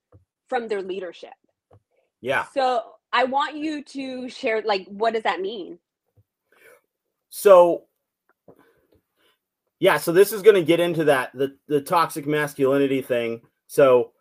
from 0.49 0.69
their 0.69 0.83
leadership 0.83 1.31
yeah 2.21 2.45
so 2.55 2.83
I 3.12 3.25
want 3.25 3.57
you 3.57 3.85
to 3.85 4.29
share 4.29 4.62
like 4.62 4.87
what 4.88 5.14
does 5.14 5.25
that 5.25 5.41
mean? 5.41 5.79
So 7.29 7.85
yeah, 9.79 9.99
so 9.99 10.12
this 10.12 10.33
is 10.33 10.43
going 10.43 10.55
to 10.55 10.62
get 10.62 10.81
into 10.81 11.05
that 11.05 11.31
the 11.35 11.57
the 11.69 11.83
toxic 11.83 12.26
masculinity 12.26 13.02
thing. 13.02 13.43
So 13.67 14.12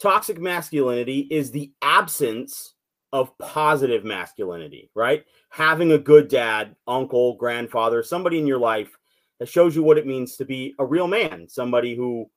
toxic 0.00 0.38
masculinity 0.38 1.20
is 1.30 1.50
the 1.50 1.72
absence 1.82 2.74
of 3.12 3.36
positive 3.38 4.04
masculinity, 4.04 4.90
right? 4.94 5.24
Having 5.50 5.92
a 5.92 5.98
good 5.98 6.28
dad, 6.28 6.76
uncle, 6.86 7.34
grandfather, 7.36 8.02
somebody 8.02 8.38
in 8.38 8.46
your 8.46 8.58
life 8.58 8.96
that 9.38 9.48
shows 9.48 9.76
you 9.76 9.82
what 9.82 9.98
it 9.98 10.06
means 10.06 10.36
to 10.36 10.44
be 10.44 10.74
a 10.78 10.84
real 10.84 11.08
man, 11.08 11.48
somebody 11.48 11.94
who 11.94 12.30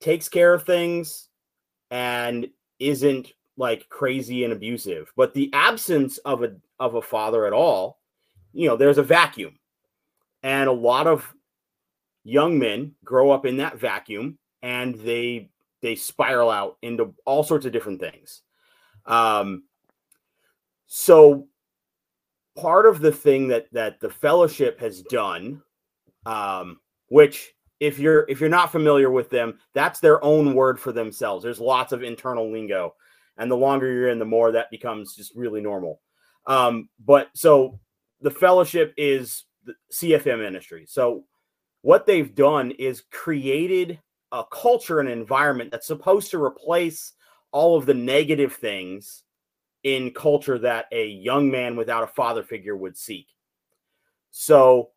takes 0.00 0.28
care 0.28 0.54
of 0.54 0.64
things 0.64 1.28
and 1.90 2.48
isn't 2.78 3.32
like 3.56 3.88
crazy 3.88 4.44
and 4.44 4.52
abusive. 4.52 5.12
But 5.16 5.34
the 5.34 5.50
absence 5.52 6.18
of 6.18 6.42
a 6.42 6.56
of 6.78 6.94
a 6.94 7.02
father 7.02 7.46
at 7.46 7.52
all, 7.52 8.00
you 8.52 8.68
know, 8.68 8.76
there's 8.76 8.98
a 8.98 9.02
vacuum. 9.02 9.58
And 10.42 10.68
a 10.68 10.72
lot 10.72 11.06
of 11.06 11.34
young 12.24 12.58
men 12.58 12.94
grow 13.04 13.30
up 13.30 13.44
in 13.44 13.58
that 13.58 13.78
vacuum 13.78 14.38
and 14.62 14.94
they 14.94 15.50
they 15.82 15.94
spiral 15.94 16.50
out 16.50 16.76
into 16.82 17.14
all 17.24 17.42
sorts 17.42 17.66
of 17.66 17.72
different 17.72 18.00
things. 18.00 18.42
Um 19.06 19.64
so 20.92 21.46
part 22.56 22.84
of 22.84 23.00
the 23.00 23.12
thing 23.12 23.48
that 23.48 23.66
that 23.72 24.00
the 24.00 24.10
fellowship 24.10 24.80
has 24.80 25.02
done 25.02 25.62
um 26.26 26.78
which 27.08 27.54
if 27.78 27.98
you're 27.98 28.26
if 28.28 28.40
you're 28.40 28.48
not 28.48 28.72
familiar 28.72 29.10
with 29.10 29.30
them 29.30 29.58
that's 29.72 30.00
their 30.00 30.22
own 30.24 30.52
word 30.52 30.78
for 30.78 30.92
themselves 30.92 31.44
there's 31.44 31.60
lots 31.60 31.92
of 31.92 32.02
internal 32.02 32.50
lingo 32.50 32.92
and 33.40 33.50
the 33.50 33.56
longer 33.56 33.90
you're 33.90 34.10
in, 34.10 34.18
the 34.18 34.24
more 34.24 34.52
that 34.52 34.70
becomes 34.70 35.16
just 35.16 35.34
really 35.34 35.62
normal. 35.62 36.00
Um, 36.46 36.90
but 37.04 37.28
so 37.34 37.80
the 38.20 38.30
fellowship 38.30 38.92
is 38.98 39.44
the 39.64 39.74
CFM 39.92 40.40
ministry. 40.40 40.84
So 40.86 41.24
what 41.80 42.04
they've 42.04 42.34
done 42.34 42.70
is 42.72 43.04
created 43.10 43.98
a 44.30 44.44
culture 44.52 45.00
and 45.00 45.08
environment 45.08 45.70
that's 45.70 45.86
supposed 45.86 46.30
to 46.32 46.42
replace 46.42 47.14
all 47.50 47.78
of 47.78 47.86
the 47.86 47.94
negative 47.94 48.52
things 48.52 49.24
in 49.82 50.12
culture 50.12 50.58
that 50.58 50.86
a 50.92 51.06
young 51.06 51.50
man 51.50 51.76
without 51.76 52.02
a 52.02 52.08
father 52.08 52.42
figure 52.42 52.76
would 52.76 52.96
seek. 52.96 53.28
So 54.30 54.90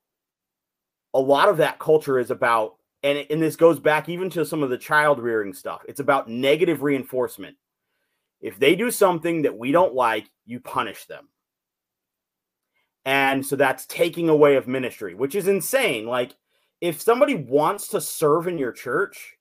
a 1.13 1.19
lot 1.19 1.49
of 1.49 1.57
that 1.57 1.79
culture 1.79 2.19
is 2.19 2.31
about 2.31 2.75
and, 3.03 3.25
and 3.29 3.41
this 3.41 3.57
goes 3.57 3.79
back 3.79 4.07
even 4.07 4.29
to 4.29 4.45
some 4.45 4.63
of 4.63 4.69
the 4.69 4.77
child 4.77 5.19
rearing 5.19 5.53
stuff. 5.53 5.81
It's 5.87 5.99
about 5.99 6.29
negative 6.29 6.83
reinforcement. 6.83 7.57
If 8.39 8.57
they 8.59 8.75
do 8.75 8.91
something 8.91 9.41
that 9.41 9.57
we 9.57 9.73
don't 9.73 9.93
like, 9.93 10.29
you 10.45 10.61
punish 10.61 11.05
them. 11.05 11.27
And 13.05 13.45
so 13.45 13.57
that's 13.57 13.85
taking 13.85 14.29
away 14.29 14.55
of 14.55 14.67
ministry, 14.67 15.15
which 15.15 15.35
is 15.35 15.49
insane. 15.49 16.05
Like, 16.05 16.33
if 16.79 17.01
somebody 17.01 17.35
wants 17.35 17.89
to 17.89 18.01
serve 18.01 18.47
in 18.47 18.57
your 18.57 18.71
church, 18.71 19.37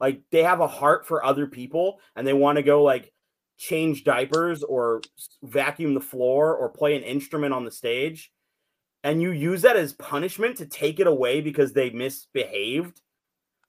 like 0.00 0.20
they 0.30 0.42
have 0.42 0.60
a 0.60 0.66
heart 0.66 1.06
for 1.06 1.24
other 1.24 1.46
people 1.46 2.00
and 2.16 2.26
they 2.26 2.32
want 2.32 2.56
to 2.56 2.62
go 2.62 2.82
like 2.82 3.12
change 3.56 4.04
diapers 4.04 4.62
or 4.62 5.00
vacuum 5.42 5.94
the 5.94 6.00
floor 6.00 6.54
or 6.54 6.68
play 6.68 6.96
an 6.96 7.02
instrument 7.02 7.54
on 7.54 7.64
the 7.64 7.70
stage, 7.70 8.32
and 9.02 9.20
you 9.20 9.30
use 9.30 9.62
that 9.62 9.76
as 9.76 9.92
punishment 9.92 10.56
to 10.58 10.66
take 10.66 11.00
it 11.00 11.06
away 11.06 11.40
because 11.40 11.72
they 11.72 11.90
misbehaved, 11.90 13.00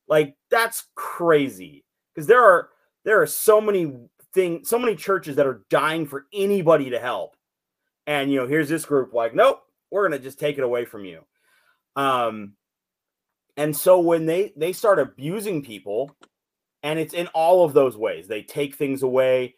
like 0.08 0.36
that's 0.50 0.86
crazy. 0.96 1.84
Because 2.14 2.28
there 2.28 2.44
are 2.44 2.70
there 3.04 3.22
are 3.22 3.28
so 3.28 3.62
many 3.62 3.94
things 4.36 4.68
so 4.68 4.78
many 4.78 4.96
churches 4.96 5.38
that 5.38 5.48
are 5.48 5.64
dying 5.70 6.06
for 6.06 6.26
anybody 6.34 6.90
to 6.90 7.00
help 7.00 7.36
and 8.06 8.30
you 8.30 8.38
know 8.38 8.46
here's 8.46 8.70
this 8.70 8.86
group 8.86 9.14
like 9.14 9.34
nope 9.34 9.62
we're 9.90 10.08
gonna 10.08 10.20
just 10.20 10.38
take 10.38 10.58
it 10.58 10.64
away 10.64 10.84
from 10.84 11.06
you 11.06 11.22
um 11.96 12.54
and 13.56 13.76
so 13.76 14.00
when 14.00 14.26
they 14.26 14.52
they 14.58 14.74
start 14.74 15.00
abusing 15.00 15.64
people 15.64 16.14
and 16.84 17.00
it's 17.00 17.14
in 17.14 17.28
all 17.28 17.64
of 17.64 17.74
those 17.74 17.96
ways 17.96 18.28
they 18.28 18.44
take 18.44 18.76
things 18.76 19.02
away 19.02 19.56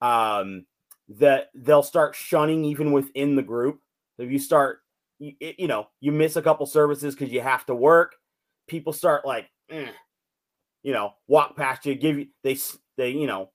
um 0.00 0.64
that 1.08 1.48
they'll 1.54 1.82
start 1.82 2.14
shunning 2.14 2.64
even 2.64 2.92
within 2.92 3.36
the 3.36 3.42
group 3.42 3.80
if 4.18 4.30
you 4.30 4.38
start 4.38 4.80
you, 5.18 5.32
you 5.40 5.68
know 5.68 5.86
you 6.00 6.12
miss 6.12 6.36
a 6.36 6.42
couple 6.42 6.66
services 6.66 7.14
because 7.14 7.32
you 7.32 7.40
have 7.40 7.64
to 7.64 7.74
work 7.74 8.16
people 8.68 8.92
start 8.92 9.24
like 9.24 9.48
eh, 9.70 9.86
you 10.82 10.92
know 10.92 11.12
walk 11.28 11.56
past 11.56 11.86
you 11.86 11.94
give 11.94 12.18
you 12.18 12.26
they 12.42 12.56
they 12.96 13.10
you 13.10 13.26
know 13.26 13.50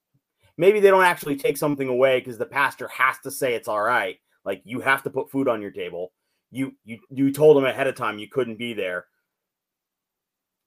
maybe 0.57 0.79
they 0.79 0.89
don't 0.89 1.03
actually 1.03 1.35
take 1.35 1.57
something 1.57 1.87
away 1.87 2.19
because 2.19 2.37
the 2.37 2.45
pastor 2.45 2.87
has 2.89 3.17
to 3.19 3.31
say 3.31 3.53
it's 3.53 3.67
all 3.67 3.81
right. 3.81 4.17
Like 4.45 4.61
you 4.63 4.79
have 4.79 5.03
to 5.03 5.09
put 5.09 5.31
food 5.31 5.47
on 5.47 5.61
your 5.61 5.71
table. 5.71 6.11
You 6.51 6.73
you 6.83 6.99
you 7.09 7.31
told 7.31 7.57
them 7.57 7.65
ahead 7.65 7.87
of 7.87 7.95
time 7.95 8.19
you 8.19 8.27
couldn't 8.27 8.57
be 8.57 8.73
there. 8.73 9.05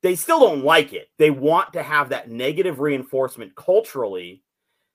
They 0.02 0.16
still 0.16 0.40
don't 0.40 0.64
like 0.64 0.92
it. 0.92 1.08
They 1.18 1.30
want 1.30 1.72
to 1.72 1.82
have 1.82 2.10
that 2.10 2.30
negative 2.30 2.80
reinforcement 2.80 3.54
culturally 3.56 4.43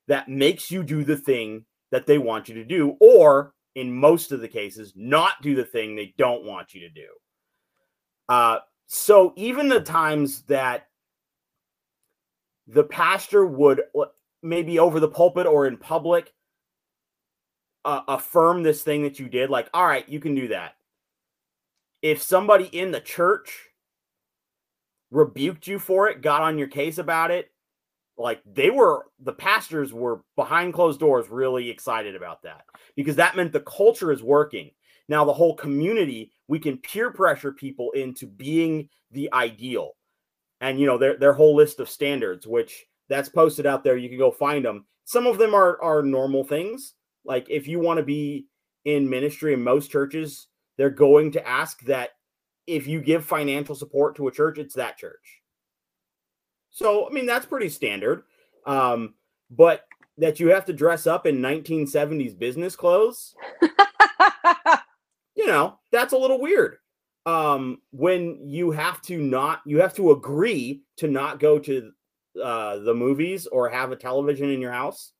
that 0.09 0.27
makes 0.27 0.69
you 0.69 0.83
do 0.83 1.03
the 1.03 1.15
thing 1.15 1.63
that 1.91 2.05
they 2.05 2.17
want 2.17 2.49
you 2.49 2.55
to 2.55 2.65
do, 2.65 2.97
or 2.99 3.53
in 3.75 3.93
most 3.95 4.31
of 4.31 4.41
the 4.41 4.47
cases, 4.47 4.93
not 4.95 5.41
do 5.41 5.55
the 5.55 5.63
thing 5.63 5.95
they 5.95 6.13
don't 6.17 6.43
want 6.43 6.73
you 6.73 6.81
to 6.81 6.89
do. 6.89 7.07
Uh, 8.27 8.57
so 8.87 9.33
even 9.35 9.69
the 9.69 9.79
times 9.79 10.41
that 10.43 10.87
the 12.67 12.83
pastor 12.83 13.45
would 13.45 13.81
maybe 14.41 14.79
over 14.79 14.99
the 14.99 15.07
pulpit 15.07 15.45
or 15.45 15.67
in 15.67 15.77
public 15.77 16.33
uh, 17.85 18.01
affirm 18.07 18.63
this 18.63 18.83
thing 18.83 19.03
that 19.03 19.19
you 19.19 19.27
did 19.27 19.49
like 19.49 19.69
all 19.73 19.85
right 19.85 20.07
you 20.07 20.19
can 20.19 20.35
do 20.35 20.49
that 20.49 20.75
if 22.01 22.21
somebody 22.21 22.65
in 22.65 22.91
the 22.91 22.99
church 22.99 23.69
rebuked 25.11 25.65
you 25.65 25.79
for 25.79 26.09
it 26.09 26.21
got 26.21 26.41
on 26.41 26.57
your 26.57 26.67
case 26.67 26.97
about 26.97 27.31
it 27.31 27.51
like 28.19 28.41
they 28.45 28.69
were 28.69 29.05
the 29.21 29.33
pastors 29.33 29.93
were 29.93 30.21
behind 30.35 30.73
closed 30.73 30.99
doors 30.99 31.29
really 31.29 31.69
excited 31.69 32.15
about 32.15 32.43
that 32.43 32.65
because 32.95 33.15
that 33.15 33.35
meant 33.35 33.53
the 33.53 33.61
culture 33.61 34.11
is 34.11 34.21
working. 34.21 34.71
Now 35.07 35.23
the 35.23 35.33
whole 35.33 35.55
community 35.55 36.33
we 36.47 36.59
can 36.59 36.77
peer 36.77 37.11
pressure 37.11 37.53
people 37.53 37.91
into 37.91 38.27
being 38.27 38.89
the 39.11 39.31
ideal. 39.33 39.93
And 40.59 40.79
you 40.79 40.85
know 40.85 40.97
their 40.97 41.17
their 41.17 41.33
whole 41.33 41.55
list 41.55 41.79
of 41.79 41.89
standards 41.89 42.45
which 42.45 42.85
that's 43.07 43.29
posted 43.29 43.65
out 43.65 43.83
there 43.83 43.97
you 43.97 44.09
can 44.09 44.19
go 44.19 44.31
find 44.31 44.65
them 44.65 44.85
some 45.05 45.25
of 45.25 45.37
them 45.37 45.55
are 45.55 45.81
are 45.81 46.03
normal 46.03 46.43
things. 46.43 46.95
Like 47.23 47.47
if 47.49 47.67
you 47.67 47.79
want 47.79 47.97
to 47.97 48.03
be 48.03 48.47
in 48.83 49.09
ministry 49.09 49.53
in 49.53 49.63
most 49.63 49.91
churches 49.91 50.47
they're 50.77 50.89
going 50.89 51.31
to 51.31 51.47
ask 51.47 51.81
that 51.81 52.09
if 52.67 52.85
you 52.85 53.01
give 53.01 53.25
financial 53.25 53.75
support 53.75 54.17
to 54.17 54.27
a 54.27 54.31
church 54.31 54.57
it's 54.57 54.75
that 54.75 54.97
church 54.97 55.38
so 56.69 57.07
i 57.07 57.11
mean 57.11 57.25
that's 57.25 57.45
pretty 57.45 57.69
standard 57.69 58.23
um 58.65 59.13
but 59.51 59.85
that 60.19 60.39
you 60.39 60.49
have 60.49 60.65
to 60.65 60.73
dress 60.73 61.07
up 61.07 61.25
in 61.25 61.37
1970s 61.37 62.37
business 62.37 62.75
clothes? 62.75 63.33
You 65.35 65.47
know 65.47 65.79
that's 65.89 66.11
a 66.11 66.17
little 66.17 66.41
weird 66.41 66.79
um 67.25 67.77
when 67.91 68.45
you 68.45 68.71
have 68.71 69.01
to 69.03 69.17
not 69.17 69.61
you 69.65 69.79
have 69.79 69.95
to 69.95 70.11
agree 70.11 70.81
to 70.97 71.07
not 71.07 71.39
go 71.39 71.57
to 71.59 71.91
uh 72.43 72.79
the 72.79 72.93
movies 72.93 73.47
or 73.47 73.69
have 73.69 73.93
a 73.93 73.95
television 73.95 74.49
in 74.49 74.59
your 74.59 74.73
house. 74.73 75.13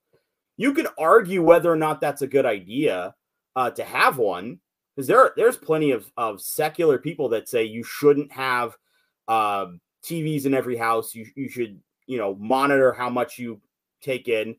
You 0.58 0.74
can 0.74 0.88
argue 0.98 1.42
whether 1.42 1.72
or 1.72 1.78
not 1.78 2.02
that's 2.02 2.22
a 2.22 2.28
good 2.28 2.46
idea 2.46 3.16
uh 3.56 3.72
to 3.72 3.84
have 3.86 4.18
one 4.18 4.60
because 4.94 5.08
there 5.08 5.32
there's 5.38 5.56
plenty 5.56 5.92
of 5.92 6.12
of 6.18 6.42
secular 6.42 6.98
people 6.98 7.30
that 7.30 7.48
say 7.48 7.64
you 7.64 7.84
shouldn't 7.84 8.34
have 8.34 8.76
uh, 9.30 9.68
TVs 10.04 10.46
in 10.46 10.54
every 10.54 10.78
house 10.78 11.14
you 11.14 11.26
you 11.36 11.50
should 11.50 11.80
you 12.08 12.18
know 12.18 12.36
monitor 12.36 12.94
how 12.94 13.10
much 13.10 13.38
you 13.38 13.62
take 14.02 14.28
in 14.28 14.56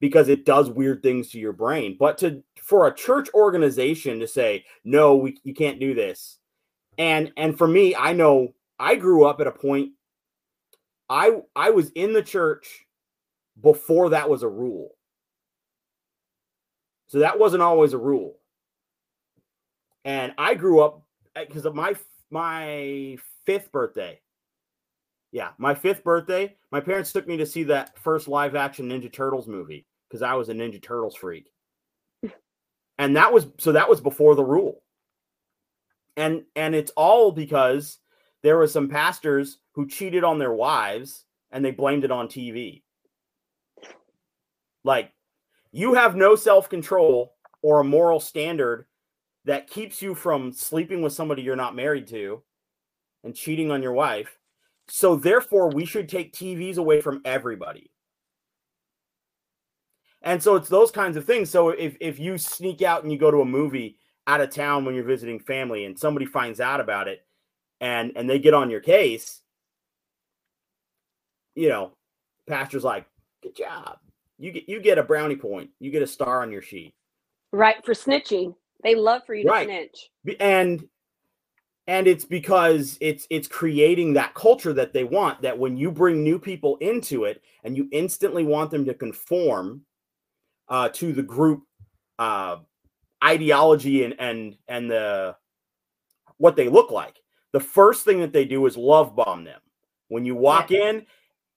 because 0.00 0.28
it 0.28 0.44
does 0.44 0.68
weird 0.68 1.02
things 1.02 1.30
to 1.30 1.38
your 1.38 1.52
brain. 1.52 1.96
But 1.98 2.18
to 2.18 2.42
for 2.56 2.86
a 2.86 2.94
church 2.94 3.28
organization 3.34 4.18
to 4.20 4.26
say, 4.26 4.64
no, 4.84 5.16
we 5.16 5.38
you 5.44 5.54
can't 5.54 5.80
do 5.80 5.94
this. 5.94 6.38
And 6.98 7.32
and 7.36 7.56
for 7.56 7.68
me, 7.68 7.94
I 7.94 8.12
know 8.12 8.54
I 8.78 8.96
grew 8.96 9.24
up 9.24 9.40
at 9.40 9.46
a 9.46 9.52
point 9.52 9.92
I 11.12 11.42
I 11.54 11.70
was 11.70 11.90
in 11.90 12.14
the 12.14 12.22
church 12.22 12.86
before 13.60 14.10
that 14.10 14.30
was 14.30 14.42
a 14.42 14.48
rule. 14.48 14.92
So 17.08 17.18
that 17.18 17.38
wasn't 17.38 17.62
always 17.62 17.92
a 17.92 17.98
rule. 17.98 18.38
And 20.06 20.32
I 20.38 20.54
grew 20.54 20.80
up 20.80 21.02
eh, 21.36 21.44
because 21.46 21.66
of 21.66 21.74
my 21.74 21.94
my 22.30 23.18
fifth 23.44 23.70
birthday. 23.70 24.18
Yeah, 25.32 25.48
my 25.56 25.74
fifth 25.74 26.04
birthday, 26.04 26.56
my 26.70 26.80
parents 26.80 27.10
took 27.10 27.26
me 27.26 27.38
to 27.38 27.46
see 27.46 27.64
that 27.64 27.98
first 27.98 28.28
live 28.28 28.54
action 28.54 28.88
Ninja 28.88 29.10
Turtles 29.10 29.48
movie 29.48 29.86
because 30.08 30.20
I 30.22 30.34
was 30.34 30.50
a 30.50 30.54
Ninja 30.54 30.80
Turtles 30.80 31.16
freak. 31.16 31.50
and 32.98 33.16
that 33.16 33.32
was 33.32 33.46
so 33.58 33.72
that 33.72 33.88
was 33.88 34.00
before 34.00 34.34
the 34.34 34.44
rule. 34.44 34.82
And 36.18 36.44
and 36.54 36.74
it's 36.74 36.92
all 36.96 37.32
because 37.32 37.98
there 38.42 38.58
were 38.58 38.66
some 38.66 38.88
pastors 38.88 39.58
who 39.72 39.88
cheated 39.88 40.22
on 40.22 40.38
their 40.38 40.52
wives 40.52 41.24
and 41.50 41.64
they 41.64 41.70
blamed 41.70 42.04
it 42.04 42.10
on 42.10 42.28
TV. 42.28 42.82
Like 44.84 45.12
you 45.70 45.94
have 45.94 46.14
no 46.14 46.36
self-control 46.36 47.32
or 47.62 47.80
a 47.80 47.84
moral 47.84 48.20
standard 48.20 48.86
that 49.46 49.70
keeps 49.70 50.02
you 50.02 50.14
from 50.14 50.52
sleeping 50.52 51.00
with 51.00 51.14
somebody 51.14 51.40
you're 51.40 51.56
not 51.56 51.74
married 51.74 52.06
to 52.08 52.42
and 53.24 53.34
cheating 53.34 53.70
on 53.70 53.82
your 53.82 53.92
wife. 53.92 54.38
So 54.94 55.16
therefore 55.16 55.70
we 55.70 55.86
should 55.86 56.06
take 56.06 56.34
TVs 56.34 56.76
away 56.76 57.00
from 57.00 57.22
everybody. 57.24 57.90
And 60.20 60.42
so 60.42 60.54
it's 60.54 60.68
those 60.68 60.90
kinds 60.90 61.16
of 61.16 61.24
things. 61.24 61.48
So 61.48 61.70
if 61.70 61.96
if 61.98 62.18
you 62.18 62.36
sneak 62.36 62.82
out 62.82 63.02
and 63.02 63.10
you 63.10 63.18
go 63.18 63.30
to 63.30 63.40
a 63.40 63.46
movie 63.46 63.96
out 64.26 64.42
of 64.42 64.50
town 64.50 64.84
when 64.84 64.94
you're 64.94 65.02
visiting 65.04 65.40
family 65.40 65.86
and 65.86 65.98
somebody 65.98 66.26
finds 66.26 66.60
out 66.60 66.78
about 66.78 67.08
it 67.08 67.24
and 67.80 68.12
and 68.16 68.28
they 68.28 68.38
get 68.38 68.52
on 68.52 68.68
your 68.68 68.80
case, 68.80 69.40
you 71.54 71.70
know, 71.70 71.92
pastor's 72.46 72.84
like, 72.84 73.06
"Good 73.42 73.56
job. 73.56 73.96
You 74.38 74.52
get 74.52 74.68
you 74.68 74.78
get 74.78 74.98
a 74.98 75.02
brownie 75.02 75.36
point. 75.36 75.70
You 75.80 75.90
get 75.90 76.02
a 76.02 76.06
star 76.06 76.42
on 76.42 76.52
your 76.52 76.60
sheet." 76.60 76.94
Right, 77.50 77.82
for 77.82 77.94
snitching. 77.94 78.54
They 78.82 78.94
love 78.94 79.22
for 79.24 79.34
you 79.34 79.44
to 79.44 79.50
right. 79.50 79.66
snitch. 79.66 80.10
And 80.38 80.86
and 81.86 82.06
it's 82.06 82.24
because 82.24 82.96
it's 83.00 83.26
it's 83.30 83.48
creating 83.48 84.12
that 84.12 84.34
culture 84.34 84.72
that 84.72 84.92
they 84.92 85.04
want 85.04 85.42
that 85.42 85.58
when 85.58 85.76
you 85.76 85.90
bring 85.90 86.22
new 86.22 86.38
people 86.38 86.76
into 86.76 87.24
it 87.24 87.42
and 87.64 87.76
you 87.76 87.88
instantly 87.92 88.44
want 88.44 88.70
them 88.70 88.84
to 88.84 88.94
conform 88.94 89.82
uh, 90.68 90.88
to 90.90 91.12
the 91.12 91.22
group 91.22 91.64
uh, 92.18 92.56
ideology 93.22 94.04
and 94.04 94.14
and 94.18 94.56
and 94.68 94.90
the 94.90 95.36
what 96.38 96.56
they 96.56 96.68
look 96.68 96.90
like. 96.90 97.20
The 97.52 97.60
first 97.60 98.04
thing 98.04 98.20
that 98.20 98.32
they 98.32 98.44
do 98.44 98.64
is 98.66 98.76
love 98.76 99.14
bomb 99.14 99.44
them. 99.44 99.60
When 100.08 100.24
you 100.24 100.34
walk 100.34 100.70
yeah. 100.70 100.88
in, 100.88 101.06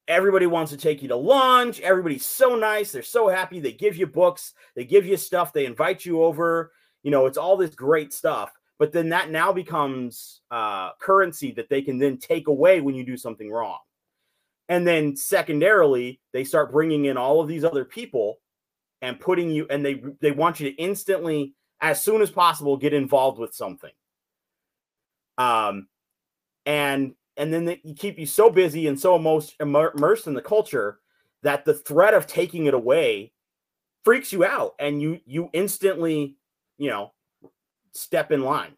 everybody 0.08 0.46
wants 0.46 0.70
to 0.72 0.76
take 0.76 1.02
you 1.02 1.08
to 1.08 1.16
lunch. 1.16 1.80
Everybody's 1.80 2.26
so 2.26 2.54
nice. 2.56 2.92
They're 2.92 3.02
so 3.02 3.28
happy. 3.28 3.60
They 3.60 3.72
give 3.72 3.96
you 3.96 4.06
books. 4.06 4.54
They 4.74 4.84
give 4.84 5.06
you 5.06 5.16
stuff. 5.16 5.52
They 5.52 5.66
invite 5.66 6.04
you 6.04 6.22
over. 6.22 6.72
You 7.02 7.10
know, 7.10 7.26
it's 7.26 7.38
all 7.38 7.56
this 7.56 7.74
great 7.74 8.12
stuff. 8.12 8.52
But 8.78 8.92
then 8.92 9.08
that 9.10 9.30
now 9.30 9.52
becomes 9.52 10.42
uh, 10.50 10.90
currency 11.00 11.52
that 11.52 11.68
they 11.68 11.82
can 11.82 11.98
then 11.98 12.18
take 12.18 12.48
away 12.48 12.80
when 12.80 12.94
you 12.94 13.04
do 13.04 13.16
something 13.16 13.50
wrong. 13.50 13.78
And 14.68 14.86
then 14.86 15.16
secondarily, 15.16 16.20
they 16.32 16.44
start 16.44 16.72
bringing 16.72 17.06
in 17.06 17.16
all 17.16 17.40
of 17.40 17.48
these 17.48 17.64
other 17.64 17.84
people 17.84 18.38
and 19.02 19.20
putting 19.20 19.50
you 19.50 19.66
and 19.70 19.84
they 19.84 20.02
they 20.20 20.30
want 20.30 20.60
you 20.60 20.70
to 20.70 20.76
instantly 20.76 21.54
as 21.80 22.02
soon 22.02 22.22
as 22.22 22.30
possible 22.30 22.76
get 22.76 22.94
involved 22.94 23.38
with 23.38 23.54
something 23.54 23.92
um 25.38 25.86
and 26.64 27.14
and 27.36 27.52
then 27.52 27.66
they 27.66 27.76
keep 27.96 28.18
you 28.18 28.24
so 28.24 28.48
busy 28.48 28.86
and 28.86 28.98
so 28.98 29.14
immersed, 29.16 29.54
immersed 29.60 30.26
in 30.26 30.32
the 30.32 30.40
culture 30.40 31.00
that 31.42 31.66
the 31.66 31.74
threat 31.74 32.14
of 32.14 32.26
taking 32.26 32.64
it 32.64 32.72
away 32.72 33.32
freaks 34.04 34.32
you 34.32 34.44
out 34.44 34.74
and 34.78 35.02
you 35.02 35.20
you 35.26 35.50
instantly 35.52 36.36
you 36.78 36.88
know 36.88 37.12
step 37.96 38.32
in 38.32 38.42
line. 38.42 38.72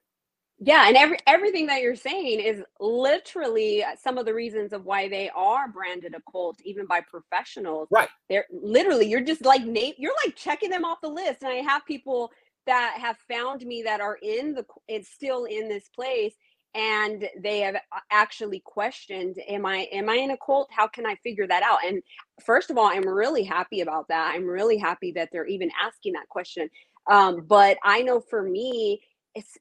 Yeah 0.61 0.89
and 0.89 0.97
every 0.97 1.19
everything 1.27 1.67
that 1.67 1.83
you're 1.83 1.95
saying 1.95 2.41
is 2.41 2.63
literally 2.81 3.85
some 4.03 4.19
of 4.19 4.27
the 4.27 4.35
reasons 4.35 4.73
of 4.73 4.85
why 4.85 5.09
they 5.09 5.31
are 5.31 5.69
branded 5.69 6.15
a 6.15 6.33
cult 6.33 6.59
even 6.65 6.85
by 6.87 7.01
professionals. 7.01 7.87
Right. 7.91 8.09
They're 8.29 8.47
literally 8.51 9.09
you're 9.09 9.21
just 9.21 9.45
like 9.45 9.65
name 9.65 9.95
you're 9.99 10.17
like 10.25 10.35
checking 10.35 10.71
them 10.71 10.85
off 10.85 10.99
the 11.01 11.09
list. 11.09 11.43
And 11.43 11.53
i 11.53 11.57
have 11.57 11.87
people 11.87 12.33
that 12.67 12.97
have 13.01 13.17
found 13.31 13.65
me 13.65 13.83
that 13.83 14.01
are 14.01 14.19
in 14.21 14.55
the 14.55 14.65
it's 14.89 15.09
still 15.11 15.45
in 15.45 15.69
this 15.69 15.89
place 15.95 16.35
and 16.75 17.29
they 17.41 17.61
have 17.61 17.77
actually 18.11 18.61
questioned 18.65 19.37
am 19.49 19.65
i 19.65 19.89
am 19.93 20.09
i 20.09 20.17
in 20.17 20.33
a 20.33 20.37
cult? 20.45 20.69
How 20.73 20.89
can 20.89 21.07
i 21.07 21.15
figure 21.23 21.47
that 21.47 21.63
out? 21.63 21.79
And 21.87 22.03
first 22.45 22.71
of 22.71 22.77
all 22.79 22.87
i'm 22.87 23.09
really 23.09 23.45
happy 23.45 23.81
about 23.81 24.09
that. 24.09 24.33
I'm 24.35 24.45
really 24.45 24.77
happy 24.77 25.13
that 25.13 25.29
they're 25.31 25.47
even 25.47 25.71
asking 25.81 26.15
that 26.15 26.29
question. 26.29 26.69
Um, 27.09 27.47
but 27.47 27.79
i 27.85 28.03
know 28.03 28.21
for 28.21 28.43
me 28.43 29.01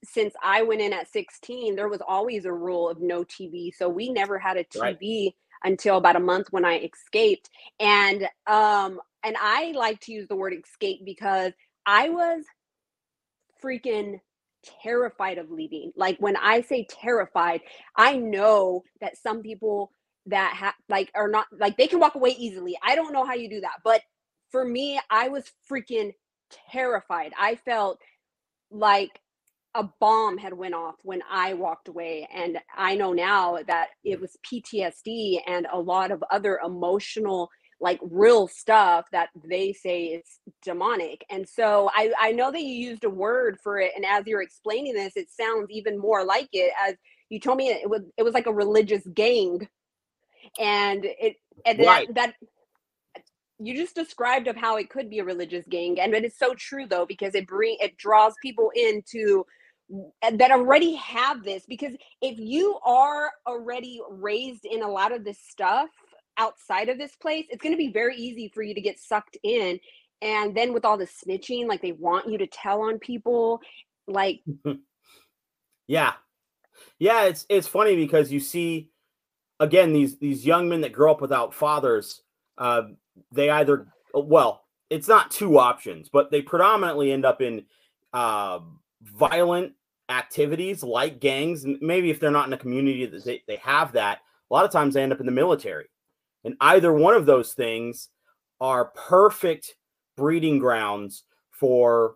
since 0.04 0.34
I 0.44 0.64
went 0.64 0.82
in 0.82 0.94
at 0.94 1.12
16, 1.12 1.76
there 1.76 1.90
was 1.90 2.02
always 2.08 2.46
a 2.46 2.54
rule 2.54 2.90
of 2.90 3.02
no 3.02 3.24
TV. 3.24 3.74
So 3.74 3.90
we 3.90 4.10
never 4.10 4.40
had 4.40 4.58
a 4.58 4.64
TV 4.64 5.26
right. 5.26 5.34
until 5.64 5.98
about 5.98 6.16
a 6.16 6.22
month 6.22 6.48
when 6.52 6.66
I 6.66 6.80
escaped. 6.80 7.50
And 7.80 8.28
um 8.48 9.00
and 9.24 9.36
I 9.40 9.74
like 9.76 10.00
to 10.02 10.14
use 10.14 10.28
the 10.28 10.36
word 10.36 10.54
escape 10.54 11.02
because 11.04 11.54
I 11.86 12.10
was 12.10 12.44
freaking 13.64 14.20
terrified 14.84 15.38
of 15.38 15.52
leaving. 15.52 15.92
Like 15.96 16.18
when 16.20 16.38
I 16.38 16.62
say 16.62 16.88
terrified, 16.90 17.62
I 17.96 18.18
know 18.18 18.84
that 19.02 19.18
some 19.18 19.42
people 19.42 19.92
that 20.28 20.54
have 20.56 20.74
like 20.90 21.12
are 21.16 21.30
not 21.30 21.48
like 21.58 21.78
they 21.78 21.88
can 21.88 22.00
walk 22.00 22.16
away 22.16 22.36
easily. 22.38 22.78
I 22.84 22.96
don't 22.96 23.14
know 23.14 23.26
how 23.26 23.34
you 23.34 23.50
do 23.50 23.62
that, 23.62 23.80
but 23.84 24.02
for 24.50 24.64
me, 24.64 25.00
I 25.10 25.30
was 25.30 25.52
freaking 25.70 26.14
terrified. 26.72 27.34
I 27.38 27.56
felt 27.56 28.00
like 28.72 29.20
a 29.78 29.90
bomb 30.00 30.38
had 30.40 30.54
went 30.54 30.74
off 30.74 30.96
when 31.04 31.22
I 31.32 31.54
walked 31.54 31.88
away 31.88 32.28
and 32.34 32.58
I 32.76 32.96
know 32.96 33.14
now 33.14 33.60
that 33.68 33.90
it 34.04 34.20
was 34.20 34.36
PTSD 34.44 35.40
and 35.46 35.68
a 35.72 35.80
lot 35.80 36.12
of 36.12 36.24
other 36.32 36.60
emotional 36.66 37.50
like 37.80 38.00
real 38.02 38.48
stuff 38.48 39.06
that 39.12 39.30
they 39.48 39.72
say 39.72 40.06
is 40.06 40.24
demonic. 40.64 41.24
And 41.30 41.48
so 41.48 41.92
I 41.94 42.12
I 42.20 42.32
know 42.32 42.52
that 42.52 42.62
you 42.62 42.90
used 42.90 43.04
a 43.04 43.10
word 43.10 43.60
for 43.64 43.80
it 43.80 43.92
and 43.96 44.04
as 44.04 44.26
you're 44.26 44.42
explaining 44.42 44.96
this 44.96 45.16
it 45.16 45.28
sounds 45.30 45.68
even 45.70 46.00
more 46.00 46.26
like 46.26 46.50
it 46.54 46.74
as 46.88 46.96
you 47.30 47.40
told 47.40 47.58
me 47.58 47.70
it 47.70 47.90
was 47.90 48.02
it 48.18 48.24
was 48.24 48.34
like 48.34 48.48
a 48.48 48.54
religious 48.54 49.06
gang 49.14 49.68
and 50.60 51.06
it 51.06 51.36
and 51.68 51.80
right. 51.80 52.08
that, 52.16 52.34
that 53.16 53.24
you 53.60 53.76
just 53.76 53.96
described 53.96 54.48
of 54.48 54.56
how 54.56 54.78
it 54.78 54.90
could 54.90 55.10
be 55.10 55.20
a 55.20 55.24
religious 55.24 55.66
gang 55.70 56.00
and 56.00 56.16
it 56.16 56.26
is 56.26 56.36
so 56.36 56.56
true 56.56 56.88
though 56.88 57.06
because 57.06 57.36
it 57.36 57.46
bring 57.46 57.78
it 57.80 57.96
draws 57.98 58.34
people 58.42 58.72
into 58.76 59.46
that 60.22 60.52
already 60.52 60.96
have 60.96 61.44
this 61.44 61.66
because 61.66 61.94
if 62.22 62.38
you 62.38 62.78
are 62.86 63.32
already 63.46 64.02
raised 64.10 64.66
in 64.66 64.84
a 64.84 64.88
lot 64.88 65.14
of 65.14 65.24
this 65.24 65.40
stuff 65.40 65.90
outside 66.38 66.90
of 66.90 66.98
this 66.98 67.16
place 67.16 67.46
it's 67.50 67.64
going 67.64 67.74
to 67.74 67.78
be 67.78 67.92
very 67.92 68.16
easy 68.16 68.52
for 68.54 68.62
you 68.64 68.76
to 68.76 68.82
get 68.82 69.00
sucked 69.00 69.38
in 69.44 69.80
and 70.22 70.56
then 70.56 70.74
with 70.74 70.84
all 70.84 70.98
the 70.98 71.08
snitching 71.08 71.68
like 71.68 71.82
they 71.82 71.94
want 71.94 72.28
you 72.28 72.38
to 72.38 72.48
tell 72.48 72.82
on 72.82 73.00
people 73.00 73.62
Like, 74.08 74.42
yeah, 75.88 76.14
yeah. 77.00 77.26
It's 77.26 77.46
it's 77.50 77.68
funny 77.68 77.96
because 77.96 78.32
you 78.32 78.40
see 78.40 78.90
again 79.60 79.94
these 79.94 80.18
these 80.18 80.46
young 80.46 80.70
men 80.70 80.82
that 80.82 80.94
grow 80.94 81.12
up 81.12 81.22
without 81.22 81.54
fathers. 81.54 82.22
Uh, 82.58 82.84
they 83.34 83.50
either 83.50 83.88
well, 84.14 84.64
it's 84.90 85.08
not 85.08 85.32
two 85.32 85.60
options, 85.60 86.10
but 86.10 86.32
they 86.32 86.42
predominantly 86.42 87.12
end 87.12 87.26
up 87.26 87.42
in 87.42 87.66
uh, 88.14 88.60
violent 89.16 89.74
activities 90.10 90.84
like 90.84 91.20
gangs. 91.20 91.66
Maybe 91.82 92.10
if 92.10 92.20
they're 92.20 92.32
not 92.32 92.48
in 92.48 92.54
a 92.54 92.58
community 92.58 93.06
that 93.06 93.26
they, 93.26 93.44
they 93.48 93.58
have 93.58 93.94
that, 93.94 94.20
a 94.50 94.54
lot 94.54 94.66
of 94.66 94.72
times 94.72 94.94
they 94.94 95.04
end 95.04 95.12
up 95.12 95.20
in 95.20 95.26
the 95.26 95.32
military. 95.32 95.90
And 96.44 96.56
either 96.62 96.94
one 96.94 97.14
of 97.14 97.26
those 97.26 97.54
things 97.54 98.10
are 98.62 98.86
perfect 98.86 99.76
breeding 100.16 100.60
grounds 100.60 101.24
for 101.52 102.16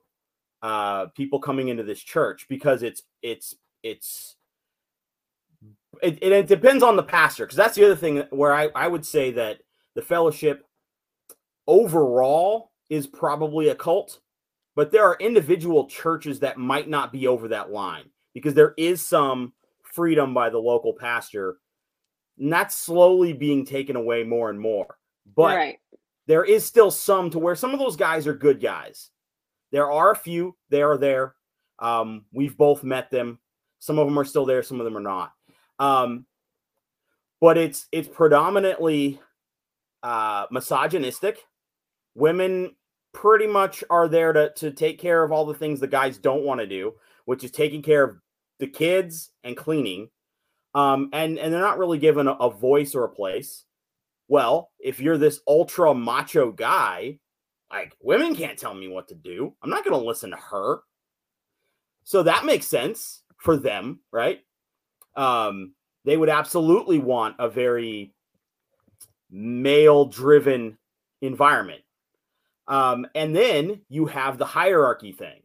uh, 0.62 1.08
people 1.08 1.40
coming 1.40 1.70
into 1.70 1.84
this 1.84 2.02
church 2.02 2.46
because 2.48 2.84
it's 2.84 3.04
it's 3.22 3.56
it's 3.84 4.36
it, 6.02 6.20
it, 6.22 6.32
it 6.32 6.48
depends 6.48 6.84
on 6.84 6.96
the 6.96 7.04
pastor 7.04 7.46
because 7.46 7.58
that's 7.58 7.76
the 7.76 7.86
other 7.86 7.96
thing 7.96 8.24
where 8.30 8.54
I, 8.54 8.70
I 8.76 8.88
would 8.88 9.06
say 9.06 9.32
that 9.32 9.60
the 9.96 10.02
fellowship 10.02 10.66
overall 11.68 12.72
is 12.90 13.08
probably 13.08 13.70
a 13.70 13.76
cult 13.76 14.20
but 14.76 14.92
there 14.92 15.06
are 15.06 15.18
individual 15.20 15.88
churches 15.88 16.40
that 16.40 16.58
might 16.58 16.90
not 16.90 17.12
be 17.12 17.28
over 17.28 17.50
that 17.50 17.72
line 17.72 18.06
because 18.34 18.54
there 18.54 18.74
is 18.78 19.06
some 19.06 19.54
freedom 19.84 20.34
by 20.34 20.50
the 20.50 20.58
local 20.58 20.94
pastor 20.94 21.58
and 22.42 22.52
that's 22.52 22.76
slowly 22.76 23.34
being 23.34 23.66
taken 23.66 23.96
away 23.96 24.24
more 24.24 24.50
and 24.50 24.60
more. 24.60 24.98
But 25.36 25.56
right. 25.56 25.80
there 26.26 26.44
is 26.44 26.66
still 26.66 26.90
some 26.90 27.30
to 27.30 27.40
where 27.40 27.56
some 27.56 27.72
of 27.72 27.80
those 27.80 27.96
guys 27.96 28.26
are 28.26 28.34
good 28.34 28.60
guys. 28.60 29.12
There 29.72 29.92
are 29.92 30.12
a 30.12 30.16
few 30.16 30.58
they 30.70 30.82
are 30.82 30.98
there. 30.98 31.36
Um, 31.80 32.26
we've 32.34 32.58
both 32.58 32.84
met 32.84 33.12
them. 33.12 33.40
Some 33.80 34.00
of 34.00 34.08
them 34.08 34.18
are 34.18 34.26
still 34.26 34.46
there 34.46 34.64
some 34.64 34.80
of 34.80 34.86
them 34.86 34.98
are 34.98 35.02
not. 35.02 35.34
Um, 35.78 36.26
but 37.40 37.58
it's 37.58 37.88
it's 37.92 38.08
predominantly 38.08 39.20
uh, 40.04 40.48
misogynistic. 40.52 41.38
Women 42.16 42.76
pretty 43.14 43.48
much 43.48 43.84
are 43.90 44.08
there 44.08 44.34
to 44.34 44.52
to 44.56 44.72
take 44.72 45.00
care 45.00 45.24
of 45.24 45.32
all 45.32 45.46
the 45.46 45.54
things 45.54 45.80
the 45.80 45.88
guys 45.88 46.18
don't 46.18 46.44
want 46.44 46.60
to 46.60 46.68
do, 46.68 46.94
which 47.26 47.44
is 47.44 47.52
taking 47.52 47.82
care 47.82 48.04
of 48.04 48.18
the 48.60 48.68
kids 48.68 49.32
and 49.44 49.58
cleaning. 49.58 50.10
Um, 50.74 51.10
and 51.14 51.38
and 51.38 51.54
they're 51.54 51.62
not 51.62 51.78
really 51.78 51.98
given 51.98 52.28
a, 52.28 52.34
a 52.34 52.50
voice 52.50 52.96
or 52.96 53.04
a 53.04 53.10
place. 53.10 53.66
Well, 54.28 54.72
if 54.80 55.00
you're 55.00 55.18
this 55.18 55.42
ultra 55.48 55.94
macho 55.94 56.52
guy, 56.52 57.20
like 57.70 57.96
women 58.02 58.36
can't 58.36 58.58
tell 58.58 58.74
me 58.74 58.88
what 58.88 59.10
to 59.10 59.16
do. 59.16 59.54
I'm 59.62 59.70
not 59.70 59.84
going 59.84 60.00
to 60.00 60.08
listen 60.08 60.32
to 60.32 60.38
her. 60.38 60.80
So 62.04 62.24
that 62.24 62.46
makes 62.46 62.66
sense 62.66 63.24
for 63.38 63.58
them, 63.58 64.00
right? 64.12 64.40
Um, 65.16 65.74
they 66.06 66.16
would 66.16 66.30
absolutely 66.30 66.98
want 66.98 67.36
a 67.40 67.50
very 67.50 68.14
male 69.30 70.06
driven 70.06 70.78
environment 71.22 71.82
um, 72.68 73.06
and 73.16 73.36
then 73.36 73.82
you 73.90 74.06
have 74.06 74.38
the 74.38 74.46
hierarchy 74.46 75.12
thing. 75.12 75.42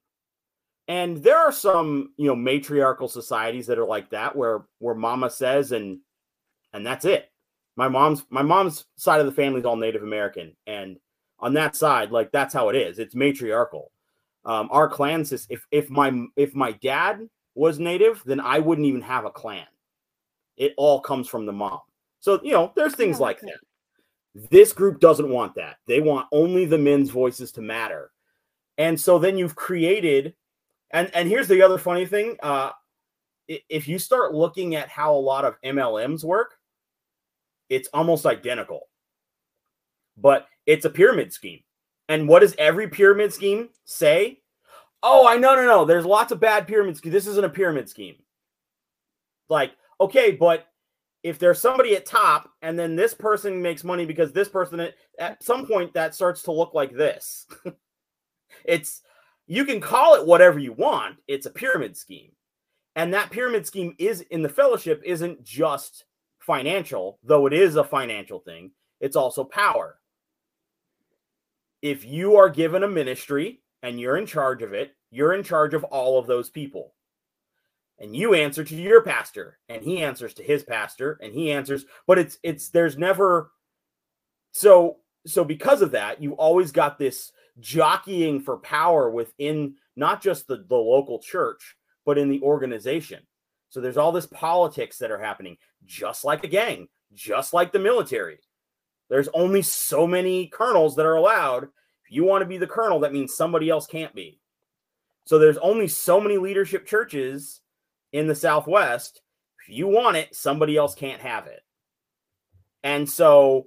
And 0.88 1.16
there 1.16 1.38
are 1.38 1.52
some, 1.52 2.12
you 2.16 2.28
know, 2.28 2.36
matriarchal 2.36 3.08
societies 3.08 3.66
that 3.66 3.78
are 3.78 3.86
like 3.86 4.10
that 4.10 4.36
where 4.36 4.66
where 4.78 4.94
mama 4.94 5.30
says 5.30 5.72
and 5.72 5.98
and 6.72 6.86
that's 6.86 7.04
it. 7.04 7.30
My 7.76 7.88
mom's 7.88 8.24
my 8.30 8.42
mom's 8.42 8.84
side 8.96 9.20
of 9.20 9.26
the 9.26 9.32
family 9.32 9.60
is 9.60 9.66
all 9.66 9.76
Native 9.76 10.02
American 10.02 10.56
and 10.66 10.98
on 11.38 11.54
that 11.54 11.74
side 11.74 12.12
like 12.12 12.30
that's 12.30 12.54
how 12.54 12.68
it 12.68 12.76
is. 12.76 12.98
It's 12.98 13.14
matriarchal. 13.16 13.90
Um, 14.44 14.68
our 14.70 14.88
clan 14.88 15.24
system 15.24 15.56
if 15.56 15.66
if 15.72 15.90
my 15.90 16.26
if 16.36 16.54
my 16.54 16.72
dad 16.72 17.28
was 17.56 17.80
native, 17.80 18.22
then 18.24 18.38
I 18.38 18.60
wouldn't 18.60 18.86
even 18.86 19.02
have 19.02 19.24
a 19.24 19.30
clan. 19.30 19.66
It 20.56 20.74
all 20.76 21.00
comes 21.00 21.26
from 21.26 21.46
the 21.46 21.52
mom. 21.52 21.80
So, 22.20 22.40
you 22.42 22.52
know, 22.52 22.72
there's 22.76 22.94
things 22.94 23.18
like 23.18 23.40
that. 23.40 23.58
This 24.50 24.74
group 24.74 25.00
doesn't 25.00 25.30
want 25.30 25.54
that. 25.54 25.76
They 25.86 26.00
want 26.00 26.28
only 26.30 26.66
the 26.66 26.76
men's 26.76 27.08
voices 27.08 27.52
to 27.52 27.62
matter. 27.62 28.10
And 28.76 29.00
so 29.00 29.18
then 29.18 29.38
you've 29.38 29.56
created, 29.56 30.34
and 30.90 31.10
and 31.14 31.26
here's 31.26 31.48
the 31.48 31.62
other 31.62 31.78
funny 31.78 32.04
thing: 32.04 32.36
uh, 32.42 32.72
if 33.48 33.88
you 33.88 33.98
start 33.98 34.34
looking 34.34 34.74
at 34.74 34.90
how 34.90 35.14
a 35.14 35.16
lot 35.16 35.46
of 35.46 35.60
MLMs 35.64 36.22
work, 36.22 36.58
it's 37.70 37.88
almost 37.94 38.26
identical. 38.26 38.88
But 40.18 40.46
it's 40.66 40.84
a 40.84 40.90
pyramid 40.90 41.32
scheme. 41.32 41.60
And 42.10 42.28
what 42.28 42.40
does 42.40 42.54
every 42.58 42.88
pyramid 42.88 43.32
scheme 43.32 43.70
say? 43.86 44.40
Oh, 45.02 45.26
I 45.26 45.36
know, 45.36 45.54
no, 45.54 45.64
no. 45.64 45.84
There's 45.86 46.04
lots 46.04 46.32
of 46.32 46.40
bad 46.40 46.66
pyramid 46.66 46.96
schemes. 46.96 47.12
This 47.12 47.26
isn't 47.26 47.44
a 47.44 47.50
pyramid 47.50 47.88
scheme. 47.88 48.16
Like, 49.48 49.72
okay, 50.00 50.32
but 50.32 50.66
if 51.26 51.40
there's 51.40 51.60
somebody 51.60 51.96
at 51.96 52.06
top 52.06 52.52
and 52.62 52.78
then 52.78 52.94
this 52.94 53.12
person 53.12 53.60
makes 53.60 53.82
money 53.82 54.06
because 54.06 54.30
this 54.30 54.48
person 54.48 54.88
at 55.18 55.42
some 55.42 55.66
point 55.66 55.92
that 55.92 56.14
starts 56.14 56.42
to 56.42 56.52
look 56.52 56.72
like 56.72 56.94
this. 56.94 57.46
It's 58.64 59.02
you 59.46 59.64
can 59.64 59.80
call 59.80 60.14
it 60.14 60.26
whatever 60.26 60.58
you 60.58 60.72
want. 60.72 61.16
It's 61.28 61.46
a 61.46 61.50
pyramid 61.50 61.96
scheme. 61.96 62.30
And 62.94 63.12
that 63.12 63.30
pyramid 63.30 63.66
scheme 63.66 63.94
is 63.98 64.22
in 64.22 64.42
the 64.42 64.48
fellowship 64.48 65.02
isn't 65.04 65.44
just 65.44 66.04
financial 66.38 67.18
though 67.22 67.46
it 67.46 67.52
is 67.52 67.76
a 67.76 67.84
financial 67.84 68.38
thing. 68.38 68.70
It's 69.00 69.16
also 69.16 69.44
power. 69.44 69.98
If 71.82 72.04
you 72.04 72.36
are 72.36 72.48
given 72.48 72.82
a 72.82 72.88
ministry 72.88 73.62
and 73.82 74.00
you're 74.00 74.16
in 74.16 74.26
charge 74.26 74.62
of 74.62 74.72
it 74.72 74.92
you're 75.10 75.34
in 75.34 75.42
charge 75.42 75.74
of 75.74 75.84
all 75.84 76.18
of 76.18 76.26
those 76.26 76.50
people 76.50 76.94
and 77.98 78.14
you 78.14 78.34
answer 78.34 78.62
to 78.62 78.74
your 78.74 79.02
pastor 79.02 79.58
and 79.68 79.82
he 79.82 80.02
answers 80.02 80.34
to 80.34 80.42
his 80.42 80.62
pastor 80.62 81.18
and 81.22 81.32
he 81.32 81.50
answers 81.50 81.86
but 82.06 82.18
it's 82.18 82.38
it's 82.42 82.68
there's 82.68 82.98
never 82.98 83.50
so 84.52 84.98
so 85.26 85.44
because 85.44 85.82
of 85.82 85.90
that 85.92 86.22
you 86.22 86.32
always 86.32 86.72
got 86.72 86.98
this 86.98 87.32
jockeying 87.58 88.40
for 88.40 88.58
power 88.58 89.10
within 89.10 89.74
not 89.96 90.22
just 90.22 90.46
the, 90.46 90.64
the 90.68 90.76
local 90.76 91.18
church 91.18 91.76
but 92.04 92.18
in 92.18 92.28
the 92.28 92.40
organization. 92.42 93.20
So 93.68 93.80
there's 93.80 93.96
all 93.96 94.12
this 94.12 94.26
politics 94.26 94.98
that 94.98 95.10
are 95.10 95.18
happening 95.18 95.56
just 95.84 96.24
like 96.24 96.44
a 96.44 96.48
gang 96.48 96.88
just 97.14 97.54
like 97.54 97.72
the 97.72 97.78
military. 97.78 98.38
There's 99.08 99.28
only 99.32 99.62
so 99.62 100.06
many 100.06 100.48
colonels 100.48 100.96
that 100.96 101.06
are 101.06 101.14
allowed. 101.14 101.64
If 101.64 102.10
you 102.10 102.24
want 102.24 102.42
to 102.42 102.46
be 102.46 102.58
the 102.58 102.66
colonel 102.66 103.00
that 103.00 103.12
means 103.12 103.34
somebody 103.34 103.70
else 103.70 103.86
can't 103.86 104.14
be. 104.14 104.40
So 105.24 105.38
there's 105.38 105.58
only 105.58 105.88
so 105.88 106.20
many 106.20 106.38
leadership 106.38 106.86
churches 106.86 107.60
in 108.16 108.26
the 108.26 108.34
Southwest. 108.34 109.20
If 109.68 109.76
you 109.76 109.88
want 109.88 110.16
it, 110.16 110.34
somebody 110.34 110.76
else 110.76 110.94
can't 110.94 111.20
have 111.20 111.46
it. 111.46 111.60
And 112.82 113.08
so 113.08 113.66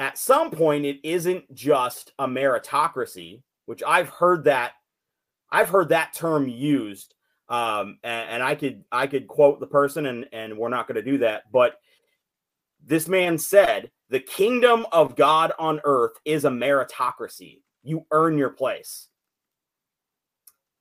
at 0.00 0.18
some 0.18 0.50
point, 0.50 0.84
it 0.84 0.98
isn't 1.04 1.54
just 1.54 2.12
a 2.18 2.26
meritocracy, 2.26 3.42
which 3.66 3.82
I've 3.86 4.08
heard 4.08 4.44
that 4.44 4.72
I've 5.50 5.68
heard 5.68 5.90
that 5.90 6.14
term 6.14 6.48
used. 6.48 7.14
Um, 7.48 7.98
and, 8.02 8.30
and 8.30 8.42
I 8.42 8.56
could 8.56 8.84
I 8.90 9.06
could 9.06 9.28
quote 9.28 9.60
the 9.60 9.68
person, 9.68 10.06
and 10.06 10.26
and 10.32 10.58
we're 10.58 10.68
not 10.68 10.88
going 10.88 10.96
to 10.96 11.02
do 11.02 11.18
that. 11.18 11.44
But 11.52 11.78
this 12.84 13.06
man 13.06 13.38
said, 13.38 13.90
"The 14.08 14.20
kingdom 14.20 14.84
of 14.90 15.14
God 15.14 15.52
on 15.60 15.80
earth 15.84 16.14
is 16.24 16.44
a 16.44 16.50
meritocracy. 16.50 17.60
You 17.84 18.04
earn 18.10 18.36
your 18.36 18.50
place." 18.50 19.08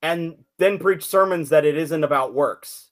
And 0.03 0.35
then 0.59 0.77
preach 0.77 1.05
sermons 1.05 1.49
that 1.49 1.65
it 1.65 1.77
isn't 1.77 2.03
about 2.03 2.35
works. 2.35 2.91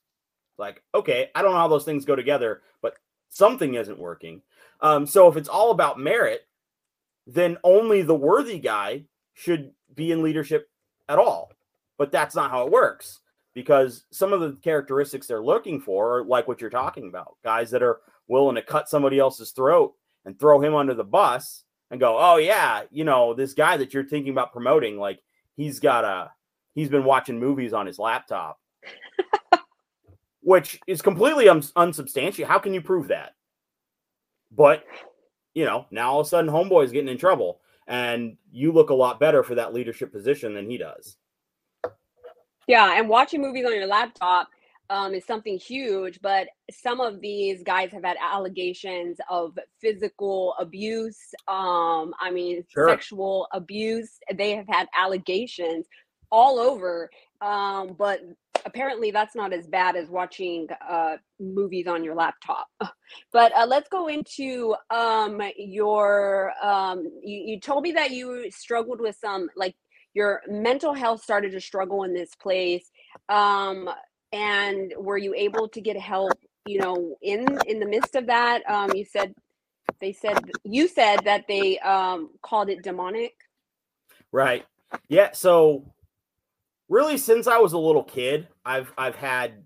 Like, 0.57 0.81
okay, 0.95 1.29
I 1.35 1.41
don't 1.41 1.51
know 1.51 1.57
how 1.57 1.67
those 1.67 1.83
things 1.83 2.05
go 2.05 2.15
together, 2.15 2.61
but 2.81 2.95
something 3.29 3.75
isn't 3.75 3.99
working. 3.99 4.41
Um, 4.79 5.05
so 5.05 5.27
if 5.27 5.35
it's 5.35 5.49
all 5.49 5.71
about 5.71 5.99
merit, 5.99 6.47
then 7.27 7.57
only 7.63 8.01
the 8.01 8.15
worthy 8.15 8.59
guy 8.59 9.03
should 9.33 9.73
be 9.93 10.11
in 10.11 10.23
leadership 10.23 10.69
at 11.09 11.19
all. 11.19 11.51
But 11.97 12.11
that's 12.11 12.33
not 12.33 12.49
how 12.49 12.65
it 12.65 12.71
works 12.71 13.19
because 13.53 14.05
some 14.11 14.31
of 14.31 14.39
the 14.39 14.57
characteristics 14.63 15.27
they're 15.27 15.43
looking 15.43 15.81
for 15.81 16.19
are 16.19 16.23
like 16.23 16.47
what 16.47 16.61
you're 16.61 16.69
talking 16.69 17.09
about 17.09 17.35
guys 17.43 17.69
that 17.71 17.83
are 17.83 17.99
willing 18.27 18.55
to 18.55 18.61
cut 18.61 18.89
somebody 18.89 19.19
else's 19.19 19.51
throat 19.51 19.93
and 20.23 20.39
throw 20.39 20.61
him 20.61 20.73
under 20.73 20.93
the 20.93 21.03
bus 21.03 21.65
and 21.91 21.99
go, 21.99 22.17
oh, 22.17 22.37
yeah, 22.37 22.83
you 22.89 23.03
know, 23.03 23.33
this 23.33 23.53
guy 23.53 23.75
that 23.75 23.93
you're 23.93 24.05
thinking 24.05 24.31
about 24.31 24.53
promoting, 24.53 24.97
like, 24.97 25.19
he's 25.57 25.81
got 25.81 26.05
a 26.05 26.31
he's 26.73 26.89
been 26.89 27.03
watching 27.03 27.39
movies 27.39 27.73
on 27.73 27.85
his 27.85 27.99
laptop, 27.99 28.59
which 30.41 30.79
is 30.87 31.01
completely 31.01 31.49
un- 31.49 31.63
unsubstantiated. 31.75 32.47
How 32.47 32.59
can 32.59 32.73
you 32.73 32.81
prove 32.81 33.09
that? 33.09 33.35
But 34.51 34.83
you 35.53 35.65
know, 35.65 35.85
now 35.91 36.11
all 36.11 36.21
of 36.21 36.27
a 36.27 36.29
sudden, 36.29 36.49
homeboy's 36.49 36.91
getting 36.91 37.09
in 37.09 37.17
trouble, 37.17 37.61
and 37.87 38.37
you 38.51 38.71
look 38.71 38.89
a 38.89 38.95
lot 38.95 39.19
better 39.19 39.43
for 39.43 39.55
that 39.55 39.73
leadership 39.73 40.11
position 40.11 40.53
than 40.53 40.69
he 40.69 40.77
does. 40.77 41.17
Yeah, 42.67 42.97
and 42.97 43.09
watching 43.09 43.41
movies 43.41 43.65
on 43.65 43.73
your 43.73 43.87
laptop 43.87 44.49
um, 44.89 45.13
is 45.13 45.25
something 45.25 45.57
huge, 45.57 46.19
but 46.21 46.47
some 46.69 46.99
of 46.99 47.21
these 47.21 47.63
guys 47.63 47.91
have 47.91 48.03
had 48.03 48.17
allegations 48.21 49.17
of 49.29 49.57
physical 49.79 50.53
abuse. 50.59 51.33
Um, 51.47 52.13
I 52.19 52.29
mean, 52.31 52.63
sure. 52.67 52.89
sexual 52.89 53.47
abuse. 53.53 54.19
They 54.35 54.55
have 54.55 54.67
had 54.67 54.87
allegations 54.95 55.85
all 56.31 56.59
over. 56.59 57.09
Um, 57.41 57.95
but 57.97 58.21
apparently 58.65 59.11
that's 59.11 59.35
not 59.35 59.53
as 59.53 59.67
bad 59.67 59.95
as 59.95 60.09
watching 60.09 60.67
uh, 60.87 61.17
movies 61.39 61.87
on 61.87 62.03
your 62.03 62.15
laptop. 62.15 62.67
but 63.33 63.51
uh, 63.55 63.65
let's 63.65 63.89
go 63.89 64.07
into 64.07 64.75
um, 64.89 65.41
your. 65.57 66.53
Um, 66.63 67.03
you, 67.23 67.43
you 67.45 67.59
told 67.59 67.83
me 67.83 67.91
that 67.93 68.11
you 68.11 68.49
struggled 68.51 69.01
with 69.01 69.17
some 69.19 69.49
like 69.55 69.75
your 70.13 70.41
mental 70.47 70.93
health 70.93 71.21
started 71.23 71.51
to 71.51 71.61
struggle 71.61 72.03
in 72.03 72.13
this 72.13 72.35
place. 72.35 72.89
Um, 73.29 73.89
and 74.33 74.93
were 74.97 75.17
you 75.17 75.33
able 75.35 75.67
to 75.69 75.81
get 75.81 75.97
help? 75.97 76.33
You 76.65 76.79
know, 76.79 77.15
in 77.21 77.45
in 77.67 77.79
the 77.79 77.87
midst 77.87 78.15
of 78.15 78.27
that, 78.27 78.69
um, 78.69 78.91
you 78.93 79.03
said 79.03 79.33
they 79.99 80.13
said 80.13 80.39
you 80.63 80.87
said 80.87 81.21
that 81.25 81.45
they 81.47 81.79
um, 81.79 82.29
called 82.41 82.69
it 82.69 82.83
demonic. 82.83 83.33
Right. 84.31 84.65
Yeah. 85.07 85.31
So 85.33 85.91
really 86.91 87.17
since 87.17 87.47
I 87.47 87.57
was 87.57 87.73
a 87.73 87.77
little 87.79 88.03
kid, 88.03 88.47
I've 88.65 88.93
I've 88.97 89.15
had 89.15 89.63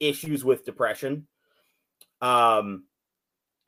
issues 0.00 0.44
with 0.44 0.66
depression. 0.66 1.26
Um 2.20 2.84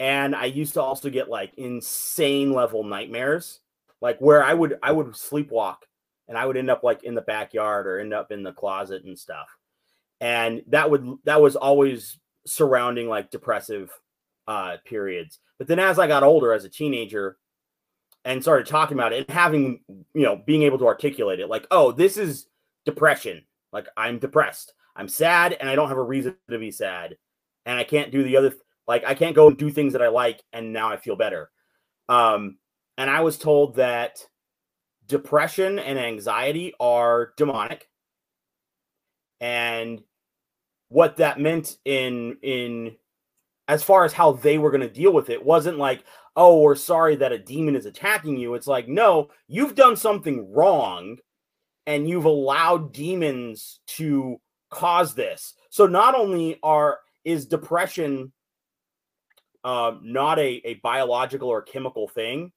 and 0.01 0.35
I 0.35 0.47
used 0.47 0.75
to 0.75 0.83
also 0.83 1.09
get 1.09 1.31
like 1.31 1.55
insane 1.57 2.53
level 2.53 2.83
nightmares, 2.83 3.61
like 4.01 4.19
where 4.19 4.45
I 4.45 4.53
would 4.53 4.79
I 4.83 4.91
would 4.91 5.07
sleepwalk 5.09 5.77
and 6.29 6.37
I 6.37 6.45
would 6.45 6.57
end 6.57 6.71
up 6.71 6.83
like 6.83 7.05
in 7.05 7.15
the 7.15 7.23
backyard 7.23 7.87
or 7.87 8.01
end 8.01 8.13
up 8.13 8.33
in 8.33 8.43
the 8.43 8.53
closet 8.53 9.05
and 9.05 9.19
stuff. 9.19 9.49
And 10.21 10.63
that 10.69 10.91
would 10.91 11.07
that 11.25 11.41
was 11.41 11.55
always 11.55 12.19
surrounding 12.47 13.09
like 13.09 13.31
depressive 13.31 13.91
uh 14.49 14.79
periods. 14.85 15.39
But 15.57 15.69
then 15.69 15.79
as 15.79 16.01
I 16.01 16.09
got 16.09 16.25
older 16.25 16.53
as 16.53 16.65
a 16.65 16.69
teenager 16.69 17.39
and 18.25 18.43
started 18.43 18.67
talking 18.67 18.97
about 18.97 19.13
it 19.13 19.29
and 19.29 19.37
having, 19.37 19.81
you 19.89 20.23
know, 20.23 20.37
being 20.45 20.65
able 20.65 20.79
to 20.79 20.87
articulate 20.87 21.39
it 21.39 21.49
like, 21.49 21.67
"Oh, 21.71 21.93
this 21.93 22.17
is 22.17 22.47
depression. 22.85 23.45
Like 23.73 23.89
I'm 23.97 24.19
depressed. 24.19 24.75
I'm 24.95 25.09
sad 25.09 25.55
and 25.55 25.69
I 25.69 25.75
don't 25.75 25.89
have 25.89 25.99
a 25.99 26.03
reason 26.03 26.37
to 26.51 26.59
be 26.59 26.71
sad. 26.71 27.17
And 27.65 27.79
I 27.79 27.85
can't 27.85 28.13
do 28.13 28.23
the 28.23 28.37
other 28.37 28.55
like 28.87 29.05
I 29.05 29.15
can't 29.15 29.37
go 29.37 29.49
and 29.49 29.57
do 29.57 29.71
things 29.71 29.93
that 29.93 30.03
I 30.03 30.09
like 30.09 30.43
and 30.53 30.73
now 30.73 30.91
I 30.91 30.97
feel 30.97 31.17
better. 31.17 31.51
Um 32.09 32.59
and 32.99 33.09
I 33.09 33.21
was 33.21 33.39
told 33.39 33.77
that 33.77 34.25
depression 35.07 35.79
and 35.79 35.99
anxiety 35.99 36.75
are 36.79 37.33
demonic. 37.37 37.89
And 39.41 40.03
what 40.89 41.17
that 41.17 41.41
meant 41.41 41.77
in 41.85 42.37
in 42.43 42.97
as 43.69 43.83
far 43.83 44.05
as 44.05 44.13
how 44.13 44.33
they 44.33 44.59
were 44.59 44.71
going 44.71 44.83
to 44.83 44.89
deal 44.91 45.13
with 45.13 45.31
it 45.31 45.43
wasn't 45.43 45.79
like, 45.79 46.05
"Oh, 46.37 46.61
we're 46.61 46.75
sorry 46.75 47.17
that 47.17 47.33
a 47.33 47.39
demon 47.39 47.77
is 47.77 47.87
attacking 47.87 48.37
you." 48.37 48.55
It's 48.55 48.67
like, 48.67 48.89
"No, 48.89 49.31
you've 49.49 49.75
done 49.75 49.97
something 49.97 50.53
wrong 50.53 51.19
and 51.87 52.09
you've 52.09 52.25
allowed 52.25 52.93
demons 52.93 53.81
to 53.87 54.41
cause 54.71 55.15
this. 55.15 55.55
So 55.71 55.87
not 55.87 56.15
only 56.15 56.59
are 56.63 57.01
is 57.25 57.47
depression 57.47 58.33
uh, 59.65 59.95
not 60.03 60.39
a, 60.39 60.61
a 60.65 60.75
biological 60.75 61.49
or 61.49 61.63
chemical 61.63 62.09
thing, 62.09 62.53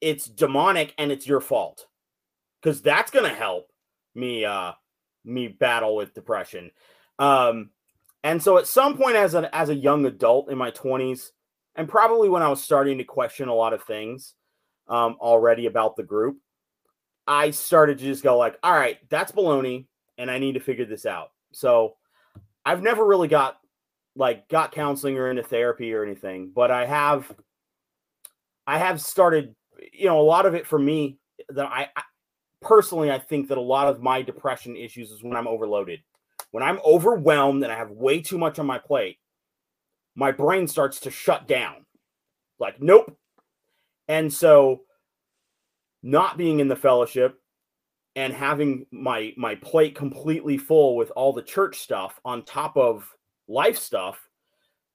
it's 0.00 0.26
demonic 0.26 0.94
and 0.98 1.10
it's 1.10 1.26
your 1.26 1.40
fault. 1.40 1.86
Because 2.62 2.82
that's 2.82 3.10
gonna 3.10 3.28
help 3.28 3.70
me 4.14 4.44
uh 4.44 4.72
me 5.24 5.48
battle 5.48 5.96
with 5.96 6.14
depression. 6.14 6.70
Um 7.18 7.70
and 8.24 8.42
so 8.42 8.58
at 8.58 8.66
some 8.66 8.96
point 8.96 9.16
as 9.16 9.34
a 9.34 9.54
as 9.54 9.68
a 9.68 9.74
young 9.74 10.06
adult 10.06 10.50
in 10.50 10.58
my 10.58 10.70
20s, 10.70 11.30
and 11.74 11.88
probably 11.88 12.28
when 12.28 12.42
I 12.42 12.48
was 12.48 12.62
starting 12.62 12.98
to 12.98 13.04
question 13.04 13.48
a 13.48 13.54
lot 13.54 13.72
of 13.72 13.82
things 13.84 14.34
um 14.88 15.16
already 15.20 15.66
about 15.66 15.96
the 15.96 16.02
group, 16.02 16.38
I 17.26 17.50
started 17.50 17.98
to 17.98 18.04
just 18.04 18.22
go 18.22 18.38
like, 18.38 18.58
all 18.62 18.72
right, 18.72 18.98
that's 19.08 19.32
baloney, 19.32 19.86
and 20.18 20.30
I 20.30 20.38
need 20.38 20.54
to 20.54 20.60
figure 20.60 20.84
this 20.84 21.06
out. 21.06 21.32
So 21.52 21.96
I've 22.64 22.82
never 22.82 23.04
really 23.04 23.28
got 23.28 23.58
like 24.14 24.48
got 24.48 24.72
counseling 24.72 25.18
or 25.18 25.30
into 25.30 25.42
therapy 25.42 25.92
or 25.92 26.02
anything, 26.04 26.52
but 26.54 26.70
I 26.70 26.86
have 26.86 27.32
I 28.66 28.78
have 28.78 29.00
started, 29.00 29.54
you 29.92 30.06
know, 30.06 30.20
a 30.20 30.22
lot 30.22 30.46
of 30.46 30.54
it 30.54 30.66
for 30.66 30.78
me 30.78 31.18
that 31.50 31.66
I, 31.66 31.88
I 31.94 32.02
personally 32.62 33.10
I 33.10 33.18
think 33.18 33.48
that 33.48 33.58
a 33.58 33.62
lot 33.62 33.88
of 33.88 34.02
my 34.02 34.22
depression 34.22 34.76
issues 34.76 35.10
is 35.10 35.22
when 35.22 35.36
I'm 35.36 35.48
overloaded. 35.48 36.00
When 36.50 36.62
I'm 36.62 36.80
overwhelmed 36.84 37.62
and 37.62 37.72
I 37.72 37.76
have 37.76 37.90
way 37.90 38.20
too 38.20 38.38
much 38.38 38.58
on 38.58 38.66
my 38.66 38.78
plate, 38.78 39.18
my 40.14 40.32
brain 40.32 40.66
starts 40.66 41.00
to 41.00 41.10
shut 41.10 41.46
down. 41.46 41.84
Like, 42.58 42.80
nope. 42.80 43.16
And 44.08 44.32
so 44.32 44.82
not 46.06 46.38
being 46.38 46.60
in 46.60 46.68
the 46.68 46.76
fellowship 46.76 47.40
and 48.14 48.32
having 48.32 48.86
my 48.90 49.32
my 49.36 49.54
plate 49.56 49.94
completely 49.94 50.56
full 50.56 50.96
with 50.96 51.10
all 51.16 51.32
the 51.32 51.42
church 51.42 51.78
stuff 51.78 52.20
on 52.24 52.44
top 52.44 52.76
of 52.76 53.10
life 53.48 53.78
stuff 53.78 54.20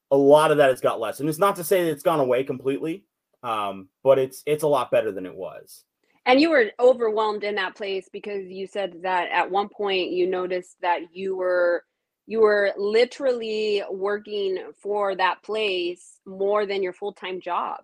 a 0.09 0.17
lot 0.17 0.51
of 0.51 0.57
that 0.57 0.69
has 0.69 0.81
got 0.81 0.99
less. 0.99 1.21
And 1.21 1.29
it's 1.29 1.39
not 1.39 1.55
to 1.55 1.63
say 1.63 1.85
that 1.85 1.91
it's 1.91 2.03
gone 2.03 2.19
away 2.19 2.43
completely 2.43 3.05
um, 3.43 3.89
but 4.03 4.19
it's 4.19 4.43
it's 4.45 4.63
a 4.63 4.67
lot 4.67 4.91
better 4.91 5.11
than 5.11 5.25
it 5.25 5.35
was. 5.35 5.83
And 6.25 6.39
you 6.39 6.51
were 6.51 6.71
overwhelmed 6.79 7.43
in 7.43 7.55
that 7.55 7.75
place 7.75 8.07
because 8.11 8.47
you 8.47 8.67
said 8.67 9.01
that 9.01 9.29
at 9.31 9.49
one 9.49 9.69
point 9.69 10.11
you 10.11 10.27
noticed 10.27 10.77
that 10.81 11.01
you 11.13 11.35
were 11.35 11.83
you 12.27 12.41
were 12.41 12.71
literally 12.77 13.83
working 13.89 14.71
for 14.81 15.15
that 15.15 15.41
place 15.43 16.19
more 16.25 16.65
than 16.65 16.83
your 16.83 16.93
full-time 16.93 17.41
job. 17.41 17.79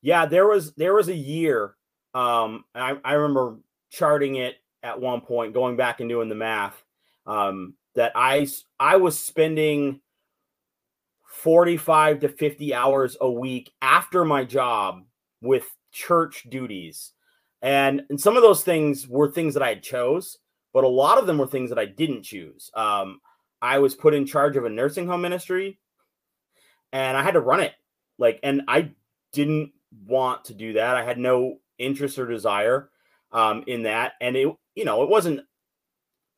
Yeah 0.00 0.24
there 0.26 0.48
was 0.48 0.72
there 0.74 0.94
was 0.94 1.08
a 1.08 1.14
year 1.14 1.76
um, 2.14 2.64
I, 2.74 2.96
I 3.04 3.12
remember 3.14 3.58
charting 3.90 4.36
it 4.36 4.56
at 4.82 5.00
one 5.00 5.20
point, 5.20 5.54
going 5.54 5.76
back 5.76 6.00
and 6.00 6.08
doing 6.08 6.28
the 6.28 6.34
math. 6.34 6.82
Um, 7.26 7.74
that 7.94 8.12
I 8.14 8.46
I 8.78 8.96
was 8.96 9.18
spending 9.18 10.00
45 11.30 12.20
to 12.20 12.28
50 12.28 12.74
hours 12.74 13.16
a 13.20 13.30
week 13.30 13.72
after 13.80 14.24
my 14.24 14.44
job 14.44 15.04
with 15.40 15.64
church 15.92 16.46
duties. 16.48 17.12
And, 17.62 18.02
and 18.10 18.20
some 18.20 18.36
of 18.36 18.42
those 18.42 18.62
things 18.62 19.08
were 19.08 19.30
things 19.30 19.54
that 19.54 19.62
I 19.62 19.76
chose, 19.76 20.38
but 20.72 20.84
a 20.84 20.88
lot 20.88 21.18
of 21.18 21.26
them 21.26 21.38
were 21.38 21.46
things 21.46 21.70
that 21.70 21.78
I 21.78 21.86
didn't 21.86 22.24
choose. 22.24 22.70
Um, 22.74 23.20
I 23.62 23.78
was 23.78 23.94
put 23.94 24.14
in 24.14 24.26
charge 24.26 24.56
of 24.56 24.64
a 24.64 24.70
nursing 24.70 25.06
home 25.06 25.22
ministry 25.22 25.78
and 26.92 27.16
I 27.16 27.22
had 27.22 27.34
to 27.34 27.40
run 27.40 27.60
it. 27.60 27.72
Like, 28.18 28.40
and 28.42 28.62
I 28.68 28.90
didn't 29.32 29.72
want 30.06 30.46
to 30.46 30.54
do 30.54 30.74
that. 30.74 30.96
I 30.96 31.04
had 31.04 31.18
no 31.18 31.58
interest 31.80 32.18
or 32.18 32.26
desire 32.26 32.90
um, 33.32 33.64
in 33.66 33.84
that. 33.84 34.12
And 34.20 34.36
it, 34.36 34.54
you 34.74 34.84
know, 34.84 35.02
it 35.02 35.08
wasn't 35.08 35.40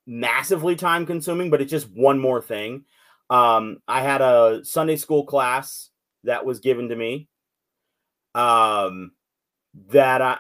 massively 0.07 0.76
time 0.76 1.07
consuming, 1.07 1.50
but 1.50 1.61
it's 1.61 1.70
just 1.70 1.90
one 1.90 2.18
more 2.18 2.40
thing. 2.40 2.85
Um, 3.31 3.78
I 3.88 4.02
had 4.02 4.20
a 4.20 4.61
Sunday 4.64 4.96
school 4.96 5.24
class 5.24 5.90
that 6.24 6.44
was 6.44 6.61
given 6.61 6.88
to 6.88 6.96
me 6.96 7.28
um, 8.35 9.12
that 9.88 10.20
I, 10.22 10.38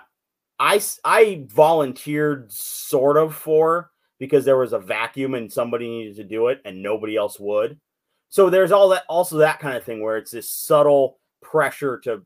I, 0.58 0.80
I 1.04 1.44
volunteered 1.48 2.52
sort 2.52 3.16
of 3.16 3.34
for 3.34 3.90
because 4.18 4.44
there 4.44 4.58
was 4.58 4.72
a 4.72 4.78
vacuum 4.78 5.34
and 5.34 5.52
somebody 5.52 5.88
needed 5.88 6.16
to 6.16 6.24
do 6.24 6.48
it 6.48 6.60
and 6.64 6.82
nobody 6.82 7.16
else 7.16 7.40
would. 7.40 7.80
So 8.28 8.48
there's 8.48 8.72
all 8.72 8.90
that 8.90 9.04
also 9.08 9.38
that 9.38 9.58
kind 9.58 9.76
of 9.76 9.84
thing 9.84 10.00
where 10.00 10.16
it's 10.16 10.30
this 10.30 10.48
subtle 10.48 11.18
pressure 11.42 11.98
to 12.04 12.22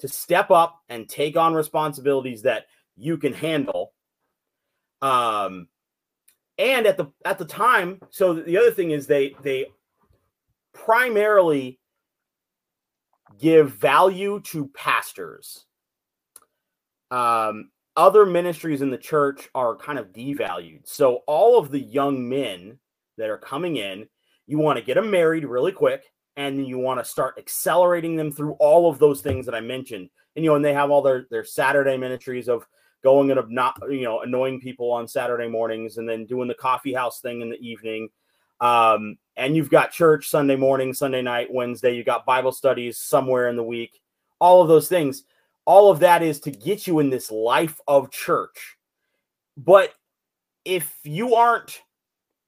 to 0.00 0.08
step 0.08 0.50
up 0.50 0.82
and 0.88 1.08
take 1.08 1.36
on 1.36 1.54
responsibilities 1.54 2.42
that 2.42 2.66
you 2.96 3.16
can 3.16 3.32
handle. 3.32 3.92
Um, 5.02 5.68
and 6.58 6.86
at 6.86 6.96
the 6.96 7.06
at 7.24 7.38
the 7.38 7.44
time, 7.44 8.00
so 8.10 8.34
the 8.34 8.58
other 8.58 8.70
thing 8.70 8.90
is 8.90 9.06
they 9.06 9.34
they 9.42 9.66
primarily 10.72 11.78
give 13.38 13.72
value 13.72 14.40
to 14.40 14.68
pastors. 14.68 15.66
Um, 17.10 17.70
other 17.96 18.26
ministries 18.26 18.82
in 18.82 18.90
the 18.90 18.98
church 18.98 19.48
are 19.54 19.76
kind 19.76 19.98
of 19.98 20.12
devalued. 20.12 20.86
So 20.86 21.22
all 21.26 21.58
of 21.58 21.70
the 21.70 21.80
young 21.80 22.28
men 22.28 22.78
that 23.16 23.30
are 23.30 23.38
coming 23.38 23.76
in, 23.76 24.08
you 24.46 24.58
want 24.58 24.78
to 24.78 24.84
get 24.84 24.94
them 24.94 25.10
married 25.10 25.44
really 25.44 25.72
quick 25.72 26.04
and 26.36 26.66
you 26.66 26.78
want 26.78 27.00
to 27.00 27.04
start 27.04 27.38
accelerating 27.38 28.16
them 28.16 28.30
through 28.30 28.52
all 28.52 28.90
of 28.90 28.98
those 28.98 29.20
things 29.20 29.46
that 29.46 29.54
I 29.54 29.60
mentioned. 29.60 30.10
And 30.34 30.44
you 30.44 30.50
know, 30.50 30.56
and 30.56 30.64
they 30.64 30.74
have 30.74 30.90
all 30.90 31.02
their 31.02 31.26
their 31.30 31.44
Saturday 31.44 31.96
ministries 31.96 32.48
of 32.48 32.66
going 33.02 33.30
and 33.30 33.38
of 33.38 33.50
not 33.50 33.76
you 33.90 34.02
know 34.02 34.20
annoying 34.20 34.60
people 34.60 34.92
on 34.92 35.08
Saturday 35.08 35.48
mornings 35.48 35.96
and 35.96 36.08
then 36.08 36.26
doing 36.26 36.48
the 36.48 36.54
coffee 36.54 36.92
house 36.92 37.20
thing 37.20 37.40
in 37.40 37.50
the 37.50 37.56
evening. 37.56 38.08
Um, 38.60 39.18
and 39.36 39.54
you've 39.56 39.70
got 39.70 39.92
church 39.92 40.28
Sunday 40.28 40.56
morning, 40.56 40.94
Sunday 40.94 41.22
night, 41.22 41.52
Wednesday. 41.52 41.94
You 41.94 42.04
got 42.04 42.26
Bible 42.26 42.52
studies 42.52 42.98
somewhere 42.98 43.48
in 43.48 43.56
the 43.56 43.62
week. 43.62 44.00
All 44.40 44.62
of 44.62 44.68
those 44.68 44.88
things. 44.88 45.24
All 45.64 45.90
of 45.90 46.00
that 46.00 46.22
is 46.22 46.40
to 46.40 46.50
get 46.50 46.86
you 46.86 47.00
in 47.00 47.10
this 47.10 47.30
life 47.30 47.80
of 47.88 48.10
church. 48.10 48.76
But 49.56 49.92
if 50.64 50.96
you 51.02 51.34
aren't 51.34 51.82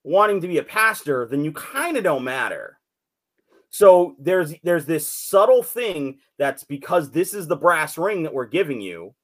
wanting 0.05 0.41
to 0.43 0.49
be 0.49 0.59
a 0.59 0.63
pastor, 0.63 1.27
then 1.27 1.45
you 1.45 1.53
kind 1.53 1.97
of 1.97 2.05
don't 2.05 2.23
matter 2.23 2.78
so 3.71 4.17
there's 4.19 4.55
there's 4.63 4.87
this 4.87 5.07
subtle 5.07 5.63
thing 5.63 6.19
that's 6.39 6.65
because 6.65 7.11
this 7.11 7.35
is 7.35 7.47
the 7.47 7.57
brass 7.57 7.99
ring 7.99 8.23
that 8.23 8.33
we're 8.33 8.47
giving 8.47 8.81
you, 8.81 9.15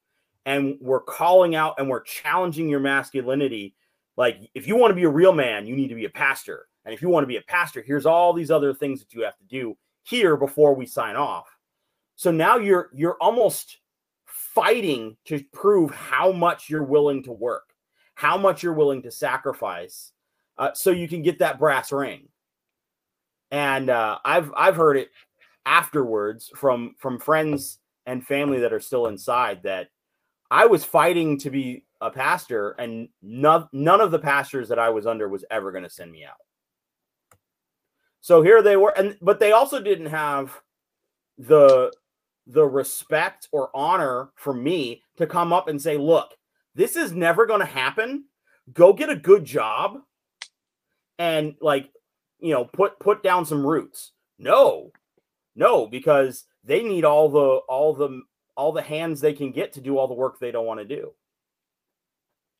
and 0.45 0.77
we're 0.81 1.01
calling 1.01 1.55
out 1.55 1.77
and 1.79 1.89
we're 1.89 2.03
challenging 2.03 2.69
your 2.69 2.81
masculinity. 2.81 3.75
Like, 4.17 4.39
if 4.55 4.69
you 4.69 4.77
want 4.77 4.91
to 4.91 4.97
be 4.97 5.05
a 5.05 5.09
real 5.09 5.33
man, 5.33 5.67
you 5.67 5.75
need 5.75 5.89
to 5.89 5.95
be 5.95 6.05
a 6.05 6.11
pastor. 6.11 6.67
And 6.85 6.95
if 6.95 7.03
you 7.03 7.09
want 7.09 7.25
to 7.25 7.29
be 7.29 7.39
a 7.39 7.43
pastor, 7.43 7.83
here's 7.83 8.07
all 8.07 8.33
these 8.33 8.51
other 8.51 8.75
things 8.75 9.01
that 9.01 9.15
you 9.15 9.23
have 9.23 9.37
to 9.39 9.45
do 9.45 9.77
here 10.03 10.37
before 10.37 10.75
we 10.75 10.87
sign 10.87 11.17
off. 11.17 11.49
So 12.17 12.31
now 12.31 12.59
you're 12.59 12.91
you're 12.95 13.17
almost 13.21 13.79
fighting 14.27 15.17
to 15.25 15.43
prove 15.53 15.91
how 15.91 16.31
much 16.31 16.69
you're 16.69 16.85
willing 16.85 17.23
to 17.25 17.33
work, 17.33 17.75
how 18.15 18.37
much 18.37 18.63
you're 18.63 18.75
willing 18.75 19.03
to 19.03 19.11
sacrifice, 19.11 20.13
uh, 20.59 20.73
so 20.75 20.91
you 20.91 21.09
can 21.09 21.23
get 21.23 21.39
that 21.39 21.59
brass 21.59 21.91
ring. 21.91 22.29
And 23.51 23.91
uh, 23.91 24.19
I've 24.25 24.53
I've 24.57 24.77
heard 24.77 24.97
it 24.97 25.11
afterwards 25.67 26.51
from 26.57 26.95
from 26.99 27.19
friends 27.19 27.79
and 28.07 28.27
family 28.27 28.61
that 28.61 28.73
are 28.73 28.81
still 28.81 29.07
inside 29.07 29.63
that 29.63 29.89
I 30.51 30.67
was 30.67 30.85
fighting 30.85 31.39
to 31.41 31.51
be 31.51 31.85
a 32.01 32.11
pastor, 32.11 32.73
and 32.73 33.09
none 33.23 33.69
none 33.73 34.01
of 34.01 34.11
the 34.11 34.19
pastors 34.19 34.69
that 34.69 34.79
I 34.79 34.91
was 34.91 35.07
under 35.07 35.29
was 35.29 35.45
ever 35.51 35.73
going 35.73 35.85
to 35.85 35.91
send 35.91 36.11
me 36.13 36.25
out. 36.25 36.37
So 38.21 38.43
here 38.43 38.63
they 38.63 38.77
were, 38.77 38.97
and 38.97 39.17
but 39.21 39.39
they 39.39 39.53
also 39.53 39.81
didn't 39.81 40.07
have 40.07 40.61
the 41.39 41.93
the 42.47 42.65
respect 42.65 43.49
or 43.53 43.71
honor 43.75 44.31
for 44.35 44.53
me 44.53 45.03
to 45.17 45.27
come 45.27 45.53
up 45.53 45.69
and 45.69 45.81
say, 45.81 45.97
look, 45.97 46.35
this 46.75 46.97
is 46.97 47.13
never 47.13 47.47
going 47.47 47.61
to 47.61 47.67
happen. 47.67 48.25
Go 48.73 48.93
get 48.93 49.11
a 49.11 49.17
good 49.17 49.45
job 49.45 49.99
and 51.19 51.55
like, 51.61 51.91
you 52.41 52.53
know, 52.53 52.65
put 52.65 52.99
put 52.99 53.23
down 53.23 53.45
some 53.45 53.67
roots. 53.67 54.13
No. 54.39 54.91
No, 55.57 55.87
because 55.87 56.45
they 56.65 56.83
need 56.83 57.05
all 57.05 57.29
the 57.29 57.61
all 57.69 57.95
the 57.95 58.23
all 58.57 58.73
the 58.73 58.83
hands 58.83 59.21
they 59.21 59.33
can 59.33 59.53
get 59.53 59.73
to 59.75 59.81
do 59.81 59.99
all 59.99 60.09
the 60.09 60.15
work 60.15 60.39
they 60.39 60.51
don't 60.51 60.67
want 60.67 60.81
to 60.81 60.87
do. 60.87 61.13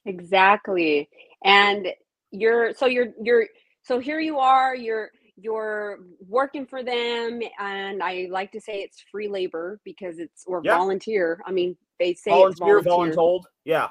Exactly. 0.07 1.09
And 1.45 1.89
you're 2.31 2.75
so 2.75 2.87
you're 2.87 3.09
you're 3.23 3.47
so 3.83 3.99
here 3.99 4.21
you 4.21 4.39
are, 4.39 4.75
you're 4.75 5.11
you're 5.37 5.99
working 6.29 6.65
for 6.65 6.83
them 6.83 7.41
and 7.59 8.03
i 8.03 8.29
like 8.31 8.53
to 8.53 8.61
say 8.61 8.83
it's 8.83 9.05
free 9.11 9.29
labor 9.29 9.81
because 9.85 10.19
it's 10.19 10.45
or 10.47 10.61
yeah. 10.65 10.77
volunteer 10.77 11.41
i 11.45 11.51
mean 11.51 11.77
they 11.99 12.15
say 12.15 12.31
volunteer, 12.31 12.79
it's 12.79 12.87
volunteer 12.87 13.17
voluntold 13.17 13.43
yeah 13.65 13.89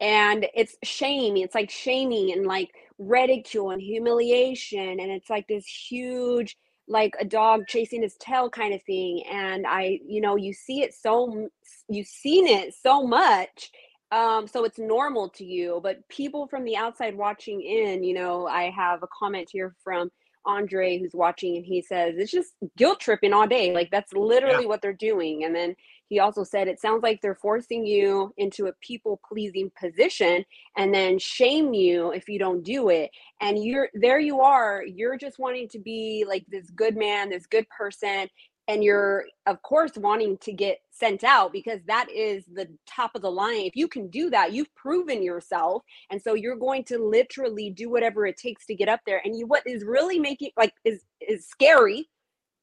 and 0.00 0.46
it's 0.54 0.76
shaming 0.82 1.42
it's 1.42 1.54
like 1.54 1.70
shaming 1.70 2.32
and 2.32 2.46
like 2.46 2.72
ridicule 2.98 3.70
and 3.70 3.82
humiliation 3.82 5.00
and 5.00 5.10
it's 5.10 5.28
like 5.28 5.46
this 5.48 5.66
huge 5.66 6.56
like 6.86 7.14
a 7.18 7.24
dog 7.24 7.62
chasing 7.66 8.02
his 8.02 8.16
tail 8.20 8.48
kind 8.48 8.74
of 8.74 8.82
thing 8.82 9.22
and 9.30 9.66
i 9.66 9.98
you 10.06 10.20
know 10.20 10.36
you 10.36 10.52
see 10.52 10.82
it 10.82 10.94
so 10.94 11.48
you've 11.88 12.06
seen 12.06 12.46
it 12.46 12.74
so 12.74 13.06
much 13.06 13.70
um, 14.12 14.46
so 14.46 14.64
it's 14.64 14.78
normal 14.78 15.28
to 15.30 15.44
you 15.44 15.80
but 15.82 16.06
people 16.08 16.46
from 16.46 16.62
the 16.64 16.76
outside 16.76 17.16
watching 17.16 17.62
in 17.62 18.04
you 18.04 18.14
know 18.14 18.46
i 18.46 18.70
have 18.70 19.02
a 19.02 19.08
comment 19.18 19.48
here 19.50 19.74
from 19.82 20.10
Andre 20.46 20.98
who's 20.98 21.14
watching 21.14 21.56
and 21.56 21.64
he 21.64 21.80
says 21.80 22.14
it's 22.16 22.30
just 22.30 22.52
guilt 22.76 23.00
tripping 23.00 23.32
all 23.32 23.46
day. 23.46 23.72
Like 23.72 23.90
that's 23.90 24.12
literally 24.12 24.64
yeah. 24.64 24.68
what 24.68 24.82
they're 24.82 24.92
doing. 24.92 25.44
And 25.44 25.54
then 25.54 25.74
he 26.08 26.18
also 26.18 26.44
said 26.44 26.68
it 26.68 26.80
sounds 26.80 27.02
like 27.02 27.20
they're 27.20 27.34
forcing 27.34 27.86
you 27.86 28.32
into 28.36 28.66
a 28.66 28.72
people 28.80 29.20
pleasing 29.26 29.70
position 29.78 30.44
and 30.76 30.92
then 30.94 31.18
shame 31.18 31.74
you 31.74 32.12
if 32.12 32.28
you 32.28 32.38
don't 32.38 32.62
do 32.62 32.88
it. 32.90 33.10
And 33.40 33.62
you're 33.62 33.88
there 33.94 34.18
you 34.18 34.40
are, 34.40 34.84
you're 34.84 35.16
just 35.16 35.38
wanting 35.38 35.68
to 35.70 35.78
be 35.78 36.24
like 36.28 36.44
this 36.48 36.70
good 36.70 36.96
man, 36.96 37.30
this 37.30 37.46
good 37.46 37.68
person 37.70 38.28
and 38.68 38.82
you're 38.82 39.24
of 39.46 39.60
course 39.62 39.92
wanting 39.96 40.38
to 40.38 40.52
get 40.52 40.78
sent 40.90 41.24
out 41.24 41.52
because 41.52 41.80
that 41.86 42.06
is 42.10 42.44
the 42.54 42.68
top 42.86 43.14
of 43.14 43.22
the 43.22 43.30
line 43.30 43.60
if 43.66 43.76
you 43.76 43.86
can 43.88 44.08
do 44.08 44.30
that 44.30 44.52
you've 44.52 44.74
proven 44.74 45.22
yourself 45.22 45.82
and 46.10 46.20
so 46.20 46.34
you're 46.34 46.56
going 46.56 46.82
to 46.84 46.98
literally 46.98 47.70
do 47.70 47.90
whatever 47.90 48.26
it 48.26 48.36
takes 48.36 48.64
to 48.66 48.74
get 48.74 48.88
up 48.88 49.00
there 49.06 49.20
and 49.24 49.36
you 49.36 49.46
what 49.46 49.62
is 49.66 49.84
really 49.84 50.18
making 50.18 50.50
like 50.56 50.72
is 50.84 51.02
is 51.20 51.46
scary 51.46 52.08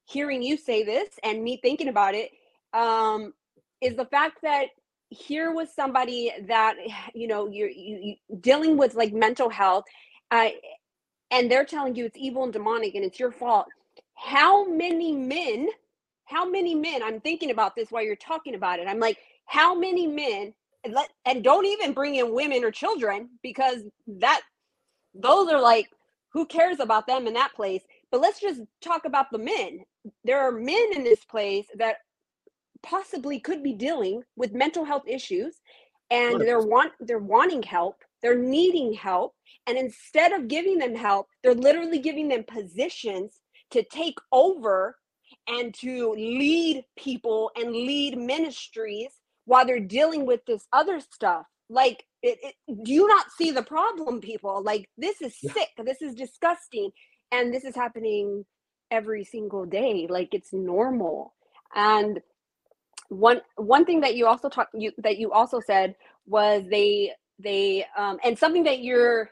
hearing 0.06 0.42
you 0.42 0.58
say 0.58 0.84
this 0.84 1.10
and 1.24 1.44
me 1.44 1.60
thinking 1.62 1.88
about 1.88 2.16
it 2.16 2.32
um 2.74 3.34
is 3.82 3.96
the 3.96 4.06
fact 4.06 4.40
that 4.44 4.68
here 5.10 5.52
was 5.52 5.74
somebody 5.76 6.32
that 6.48 6.76
you 7.14 7.28
know 7.28 7.48
you're 7.48 7.70
you, 7.70 8.16
you 8.30 8.38
dealing 8.40 8.78
with 8.78 8.96
like 8.96 9.14
mental 9.14 9.50
health 9.50 9.86
uh, 10.32 10.50
and 11.32 11.52
they're 11.52 11.66
telling 11.66 11.96
you 11.96 12.06
it's 12.06 12.18
evil 12.18 12.44
and 12.44 12.54
demonic 12.54 12.96
and 12.96 13.04
it's 13.04 13.20
your 13.20 13.32
fault. 13.32 13.68
How 14.16 14.68
many 14.68 15.12
men 15.14 15.70
how 16.26 16.50
many 16.50 16.74
men 16.74 17.04
i'm 17.04 17.20
thinking 17.20 17.52
about 17.52 17.76
this 17.76 17.92
while 17.92 18.04
you're 18.04 18.16
talking 18.16 18.56
about 18.56 18.80
it. 18.80 18.88
I'm 18.88 19.00
like 19.00 19.18
how 19.46 19.76
many 19.76 20.08
men 20.08 20.54
and 20.84 20.94
let 20.94 21.10
and 21.26 21.44
don't 21.44 21.66
even 21.66 21.94
bring 21.94 22.16
in 22.16 22.34
women 22.34 22.64
or 22.64 22.72
children 22.72 23.30
because 23.44 23.82
that 24.08 24.42
those 25.14 25.50
are 25.52 25.62
like 25.62 25.88
who 26.32 26.46
cares 26.46 26.80
about 26.80 27.08
them 27.08 27.28
in 27.28 27.34
that 27.34 27.54
place. 27.56 27.84
But 28.12 28.22
let's 28.22 28.40
just 28.40 28.62
talk 28.82 29.06
about 29.06 29.28
the 29.32 29.38
men. 29.38 29.84
There 30.24 30.40
are 30.40 30.52
men 30.52 30.94
in 30.96 31.04
this 31.04 31.26
place 31.26 31.66
that 31.78 31.98
possibly 32.84 33.40
could 33.40 33.64
be 33.64 33.74
dealing 33.74 34.24
with 34.36 34.54
mental 34.54 34.86
health 34.86 35.04
issues 35.08 35.62
and 36.10 36.42
they're 36.42 36.62
want 36.62 36.92
they're 37.00 37.20
wanting 37.20 37.64
help 37.64 37.98
they're 38.22 38.38
needing 38.38 38.94
help 38.94 39.34
and 39.68 39.78
instead 39.78 40.32
of 40.34 40.48
giving 40.48 40.78
them 40.78 40.96
help 40.96 41.28
they're 41.44 41.54
literally 41.54 42.00
giving 42.00 42.28
them 42.28 42.44
positions 42.44 43.42
to 43.72 43.84
take 43.84 44.18
over 44.32 44.96
and 45.48 45.74
to 45.74 46.12
lead 46.14 46.84
people 46.98 47.52
and 47.56 47.72
lead 47.72 48.18
ministries 48.18 49.10
while 49.46 49.66
they're 49.66 49.80
dealing 49.80 50.26
with 50.26 50.42
this 50.46 50.68
other 50.72 51.00
stuff. 51.00 51.46
Like 51.70 52.04
it, 52.22 52.38
it, 52.44 52.84
do 52.84 52.92
you 52.92 53.08
not 53.08 53.28
see 53.38 53.52
the 53.52 53.64
problem 53.64 54.20
people? 54.22 54.62
Like 54.64 54.90
this 54.98 55.22
is 55.22 55.40
sick 55.40 55.70
this 55.84 56.02
is 56.02 56.16
disgusting 56.16 56.92
and 57.32 57.54
this 57.54 57.64
is 57.64 57.76
happening 57.76 58.46
every 58.92 59.24
single 59.24 59.66
day 59.66 60.08
like 60.10 60.30
it's 60.34 60.54
normal. 60.54 61.34
And 61.74 62.20
one 63.12 63.42
one 63.58 63.86
thing 63.86 64.00
that 64.02 64.16
you 64.16 64.26
also 64.26 64.48
talked 64.48 64.74
you 64.74 64.92
that 64.98 65.18
you 65.18 65.32
also 65.32 65.60
said 65.60 65.96
was 66.26 66.64
they 66.70 67.12
they 67.40 67.86
um 67.98 68.18
and 68.24 68.38
something 68.40 68.64
that 68.64 68.82
you're 68.82 69.30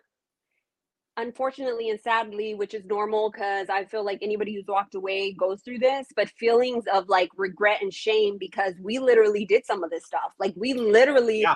unfortunately 1.19 1.89
and 1.89 1.99
sadly, 1.99 2.53
which 2.55 2.73
is 2.73 2.85
normal 2.85 3.29
because 3.29 3.69
I 3.69 3.85
feel 3.85 4.05
like 4.05 4.19
anybody 4.21 4.55
who's 4.55 4.67
walked 4.67 4.95
away 4.95 5.33
goes 5.33 5.61
through 5.61 5.79
this, 5.79 6.07
but 6.15 6.29
feelings 6.29 6.85
of 6.93 7.09
like 7.09 7.29
regret 7.35 7.81
and 7.81 7.93
shame 7.93 8.37
because 8.37 8.73
we 8.81 8.99
literally 8.99 9.45
did 9.45 9.65
some 9.65 9.83
of 9.83 9.89
this 9.89 10.05
stuff. 10.05 10.31
Like 10.39 10.53
we 10.55 10.73
literally 10.73 11.41
yeah. 11.41 11.55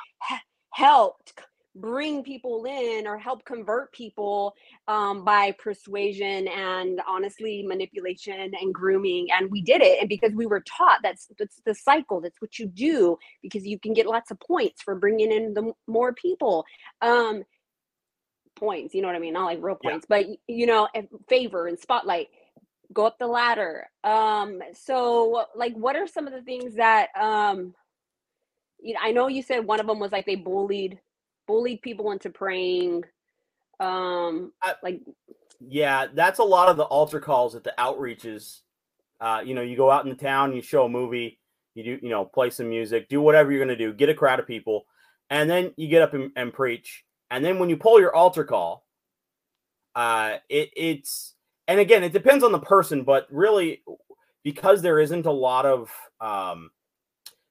helped 0.72 1.34
bring 1.76 2.24
people 2.24 2.66
in 2.66 3.08
or 3.08 3.18
help 3.18 3.44
convert 3.46 3.92
people 3.92 4.54
um, 4.88 5.24
by 5.26 5.52
persuasion 5.54 6.48
and 6.48 7.02
honestly 7.08 7.64
manipulation 7.68 8.54
and 8.54 8.74
grooming 8.74 9.28
and 9.32 9.50
we 9.50 9.62
did 9.62 9.82
it 9.82 10.00
and 10.00 10.08
because 10.08 10.32
we 10.34 10.46
were 10.46 10.62
taught 10.62 11.00
that's 11.02 11.30
that's 11.40 11.62
the 11.66 11.74
cycle 11.74 12.22
that's 12.22 12.40
what 12.40 12.60
you 12.60 12.68
do 12.68 13.18
because 13.42 13.66
you 13.66 13.80
can 13.80 13.92
get 13.92 14.06
lots 14.06 14.30
of 14.30 14.40
points 14.40 14.84
for 14.84 14.94
bringing 14.94 15.32
in 15.32 15.54
the 15.56 15.72
more 15.88 16.14
people 16.14 16.64
um, 17.02 17.44
points. 18.56 18.94
You 18.94 19.02
know 19.02 19.08
what 19.08 19.16
I 19.16 19.20
mean? 19.20 19.34
Not 19.34 19.46
like 19.46 19.60
real 19.62 19.76
points, 19.76 20.08
yeah. 20.10 20.18
but 20.22 20.26
you 20.48 20.66
know, 20.66 20.88
favor 21.28 21.68
and 21.68 21.78
spotlight. 21.78 22.28
Go 22.94 23.06
up 23.06 23.18
the 23.18 23.28
ladder. 23.28 23.88
Um, 24.04 24.60
so 24.74 25.46
like, 25.56 25.74
what 25.74 25.96
are 25.96 26.08
some 26.08 26.28
of 26.28 26.34
the 26.34 26.42
things 26.42 26.76
that 26.76 27.08
um, 27.20 27.74
you 28.80 28.94
know, 28.94 29.00
I 29.02 29.12
know 29.12 29.28
you 29.28 29.42
said 29.42 29.66
one 29.66 29.80
of 29.80 29.88
them 29.88 30.00
was 30.00 30.12
like 30.12 30.26
they 30.26 30.36
bullied 30.36 31.00
bullied 31.48 31.82
people 31.82 32.12
into 32.12 32.30
praying. 32.30 33.04
Um, 33.80 34.54
I, 34.62 34.76
like, 34.82 35.02
yeah, 35.60 36.08
that's 36.14 36.40
a 36.40 36.44
lot 36.44 36.70
of 36.70 36.78
the 36.78 36.84
altar 36.84 37.20
calls 37.20 37.56
at 37.56 37.64
the 37.64 37.74
outreaches. 37.78 38.62
Uh, 39.20 39.42
you 39.46 39.56
know, 39.56 39.62
you 39.62 39.78
go 39.78 39.90
out 39.90 40.04
in 40.04 40.10
the 40.10 40.16
town, 40.16 40.54
you 40.54 40.62
show 40.62 40.86
a 40.86 40.90
movie, 40.90 41.40
you 41.76 41.84
do, 41.84 42.00
you 42.02 42.10
know, 42.10 42.26
play 42.26 42.50
some 42.50 42.70
music, 42.70 43.08
do 43.10 43.22
whatever 43.22 43.52
you're 43.52 43.64
going 43.64 43.78
to 43.78 43.86
do, 43.86 43.94
get 43.94 44.10
a 44.10 44.14
crowd 44.14 44.40
of 44.40 44.48
people, 44.48 44.86
and 45.30 45.50
then 45.50 45.72
you 45.78 45.88
get 45.88 46.02
up 46.02 46.14
and, 46.14 46.32
and 46.36 46.54
preach 46.54 47.06
and 47.34 47.44
then 47.44 47.58
when 47.58 47.68
you 47.68 47.78
pull 47.78 48.00
your 48.00 48.16
altar 48.16 48.44
call, 48.44 48.86
uh, 49.96 50.38
it, 50.50 50.70
it's 50.76 51.34
and 51.68 51.80
again 51.80 52.04
it 52.04 52.14
depends 52.14 52.44
on 52.44 52.52
the 52.52 52.60
person, 52.60 53.04
but 53.04 53.26
really 53.32 53.82
because 54.44 54.84
there 54.84 55.00
isn't 55.00 55.26
a 55.26 55.32
lot 55.32 55.66
of 55.66 55.92
um, 56.22 56.70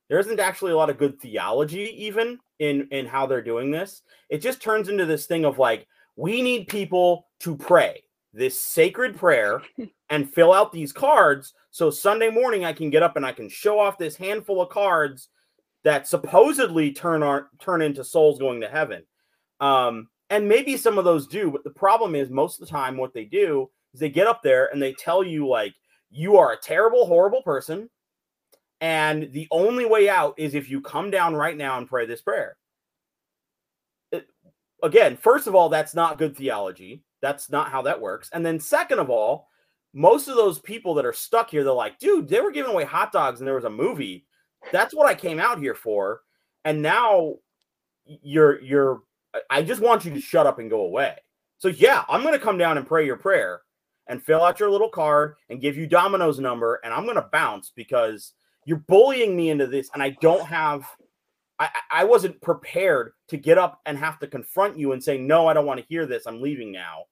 there 0.08 0.20
isn't 0.20 0.38
actually 0.38 0.70
a 0.70 0.76
lot 0.76 0.88
of 0.88 0.98
good 0.98 1.20
theology 1.20 2.04
even 2.04 2.38
in 2.62 2.86
in 2.92 3.06
how 3.06 3.26
they're 3.26 3.42
doing 3.42 3.70
this. 3.70 4.02
It 4.30 4.38
just 4.38 4.62
turns 4.62 4.88
into 4.88 5.04
this 5.04 5.26
thing 5.26 5.44
of 5.44 5.58
like 5.58 5.86
we 6.16 6.42
need 6.42 6.68
people 6.68 7.26
to 7.40 7.56
pray 7.56 8.04
this 8.32 8.58
sacred 8.58 9.16
prayer 9.16 9.60
and 10.10 10.32
fill 10.32 10.52
out 10.52 10.72
these 10.72 10.92
cards 10.92 11.54
so 11.70 11.90
Sunday 11.90 12.30
morning 12.30 12.64
I 12.64 12.72
can 12.72 12.88
get 12.88 13.02
up 13.02 13.16
and 13.16 13.26
I 13.26 13.32
can 13.32 13.48
show 13.48 13.78
off 13.78 13.98
this 13.98 14.16
handful 14.16 14.62
of 14.62 14.68
cards 14.68 15.28
that 15.84 16.06
supposedly 16.06 16.92
turn 16.92 17.22
our, 17.22 17.48
turn 17.58 17.82
into 17.82 18.04
souls 18.04 18.38
going 18.38 18.60
to 18.60 18.68
heaven. 18.68 19.02
Um, 19.58 20.08
and 20.30 20.48
maybe 20.48 20.76
some 20.76 20.98
of 20.98 21.04
those 21.04 21.26
do, 21.26 21.50
but 21.50 21.64
the 21.64 21.70
problem 21.70 22.14
is 22.14 22.30
most 22.30 22.60
of 22.60 22.66
the 22.66 22.72
time 22.72 22.96
what 22.96 23.12
they 23.12 23.24
do 23.24 23.68
is 23.92 24.00
they 24.00 24.08
get 24.08 24.26
up 24.26 24.42
there 24.42 24.66
and 24.72 24.80
they 24.80 24.92
tell 24.92 25.24
you 25.24 25.48
like 25.48 25.74
you 26.10 26.36
are 26.36 26.52
a 26.52 26.60
terrible, 26.60 27.06
horrible 27.06 27.42
person, 27.42 27.90
And 28.82 29.32
the 29.32 29.46
only 29.52 29.84
way 29.84 30.08
out 30.08 30.34
is 30.36 30.56
if 30.56 30.68
you 30.68 30.80
come 30.80 31.12
down 31.12 31.36
right 31.36 31.56
now 31.56 31.78
and 31.78 31.88
pray 31.88 32.04
this 32.04 32.20
prayer. 32.20 32.56
It, 34.10 34.26
again, 34.82 35.16
first 35.16 35.46
of 35.46 35.54
all, 35.54 35.68
that's 35.68 35.94
not 35.94 36.18
good 36.18 36.36
theology. 36.36 37.04
That's 37.20 37.48
not 37.48 37.70
how 37.70 37.82
that 37.82 38.00
works. 38.00 38.28
And 38.32 38.44
then, 38.44 38.58
second 38.58 38.98
of 38.98 39.08
all, 39.08 39.46
most 39.94 40.26
of 40.26 40.34
those 40.34 40.58
people 40.58 40.94
that 40.94 41.06
are 41.06 41.12
stuck 41.12 41.50
here, 41.50 41.62
they're 41.62 41.72
like, 41.72 42.00
dude, 42.00 42.28
they 42.28 42.40
were 42.40 42.50
giving 42.50 42.72
away 42.72 42.82
hot 42.82 43.12
dogs 43.12 43.38
and 43.38 43.46
there 43.46 43.54
was 43.54 43.64
a 43.64 43.70
movie. 43.70 44.26
That's 44.72 44.94
what 44.94 45.08
I 45.08 45.14
came 45.14 45.38
out 45.38 45.60
here 45.60 45.76
for. 45.76 46.22
And 46.64 46.82
now 46.82 47.36
you're, 48.04 48.60
you're, 48.62 49.02
I 49.48 49.62
just 49.62 49.80
want 49.80 50.04
you 50.04 50.12
to 50.12 50.20
shut 50.20 50.48
up 50.48 50.58
and 50.58 50.68
go 50.68 50.80
away. 50.80 51.18
So, 51.58 51.68
yeah, 51.68 52.02
I'm 52.08 52.22
going 52.22 52.34
to 52.34 52.44
come 52.44 52.58
down 52.58 52.78
and 52.78 52.86
pray 52.86 53.06
your 53.06 53.16
prayer 53.16 53.62
and 54.08 54.20
fill 54.20 54.42
out 54.42 54.58
your 54.58 54.70
little 54.70 54.88
card 54.88 55.36
and 55.50 55.60
give 55.60 55.76
you 55.76 55.86
Domino's 55.86 56.40
number. 56.40 56.80
And 56.82 56.92
I'm 56.92 57.04
going 57.04 57.14
to 57.14 57.28
bounce 57.30 57.70
because 57.76 58.32
you're 58.64 58.84
bullying 58.88 59.36
me 59.36 59.50
into 59.50 59.66
this. 59.66 59.90
And 59.92 60.02
I 60.02 60.16
don't 60.20 60.46
have, 60.46 60.84
I, 61.58 61.70
I 61.90 62.04
wasn't 62.04 62.40
prepared 62.40 63.12
to 63.28 63.36
get 63.36 63.58
up 63.58 63.80
and 63.86 63.98
have 63.98 64.18
to 64.20 64.26
confront 64.26 64.78
you 64.78 64.92
and 64.92 65.02
say, 65.02 65.18
no, 65.18 65.46
I 65.46 65.54
don't 65.54 65.66
want 65.66 65.80
to 65.80 65.86
hear 65.88 66.06
this. 66.06 66.26
I'm 66.26 66.42
leaving 66.42 66.72
now 66.72 67.04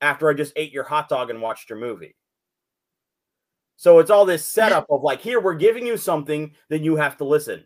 after 0.00 0.28
I 0.28 0.34
just 0.34 0.52
ate 0.56 0.72
your 0.72 0.84
hot 0.84 1.08
dog 1.08 1.30
and 1.30 1.42
watched 1.42 1.70
your 1.70 1.78
movie. 1.78 2.16
So 3.76 3.98
it's 3.98 4.10
all 4.10 4.24
this 4.24 4.44
setup 4.44 4.86
of 4.88 5.02
like, 5.02 5.20
here, 5.20 5.40
we're 5.40 5.54
giving 5.54 5.86
you 5.86 5.96
something, 5.96 6.52
then 6.68 6.84
you 6.84 6.96
have 6.96 7.16
to 7.16 7.24
listen. 7.24 7.64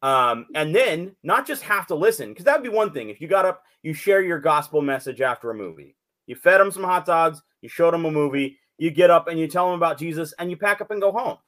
Um, 0.00 0.46
and 0.54 0.74
then 0.74 1.16
not 1.22 1.46
just 1.46 1.62
have 1.62 1.86
to 1.88 1.94
listen, 1.94 2.30
because 2.30 2.44
that'd 2.44 2.62
be 2.62 2.68
one 2.68 2.92
thing. 2.92 3.10
If 3.10 3.20
you 3.20 3.28
got 3.28 3.44
up, 3.44 3.62
you 3.82 3.92
share 3.92 4.22
your 4.22 4.38
gospel 4.38 4.80
message 4.80 5.20
after 5.20 5.50
a 5.50 5.54
movie. 5.54 5.96
You 6.26 6.34
fed 6.36 6.60
them 6.60 6.70
some 6.70 6.84
hot 6.84 7.04
dogs, 7.04 7.42
you 7.62 7.68
showed 7.68 7.94
them 7.94 8.04
a 8.04 8.10
movie, 8.10 8.58
you 8.78 8.90
get 8.90 9.10
up 9.10 9.28
and 9.28 9.38
you 9.38 9.48
tell 9.48 9.66
them 9.66 9.76
about 9.76 9.98
Jesus, 9.98 10.32
and 10.38 10.50
you 10.50 10.56
pack 10.56 10.80
up 10.80 10.90
and 10.90 11.00
go 11.00 11.10
home. 11.10 11.38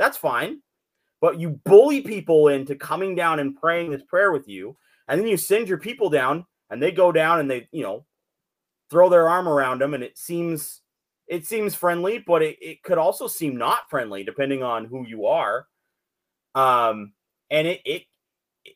That's 0.00 0.16
fine. 0.16 0.62
But 1.20 1.38
you 1.38 1.60
bully 1.64 2.00
people 2.00 2.48
into 2.48 2.74
coming 2.74 3.14
down 3.14 3.38
and 3.38 3.54
praying 3.54 3.92
this 3.92 4.02
prayer 4.02 4.32
with 4.32 4.48
you, 4.48 4.76
and 5.06 5.20
then 5.20 5.28
you 5.28 5.36
send 5.36 5.68
your 5.68 5.78
people 5.78 6.10
down, 6.10 6.44
and 6.70 6.82
they 6.82 6.90
go 6.90 7.12
down 7.12 7.38
and 7.38 7.48
they, 7.48 7.68
you 7.70 7.84
know, 7.84 8.04
throw 8.90 9.08
their 9.08 9.28
arm 9.28 9.48
around 9.48 9.80
them 9.80 9.94
and 9.94 10.02
it 10.02 10.18
seems 10.18 10.82
it 11.28 11.46
seems 11.46 11.74
friendly 11.74 12.18
but 12.18 12.42
it, 12.42 12.56
it 12.60 12.82
could 12.82 12.98
also 12.98 13.28
seem 13.28 13.56
not 13.56 13.88
friendly 13.88 14.24
depending 14.24 14.62
on 14.62 14.84
who 14.84 15.06
you 15.06 15.26
are. 15.26 15.66
Um 16.54 17.12
and 17.50 17.66
it 17.66 17.80
it 17.84 18.02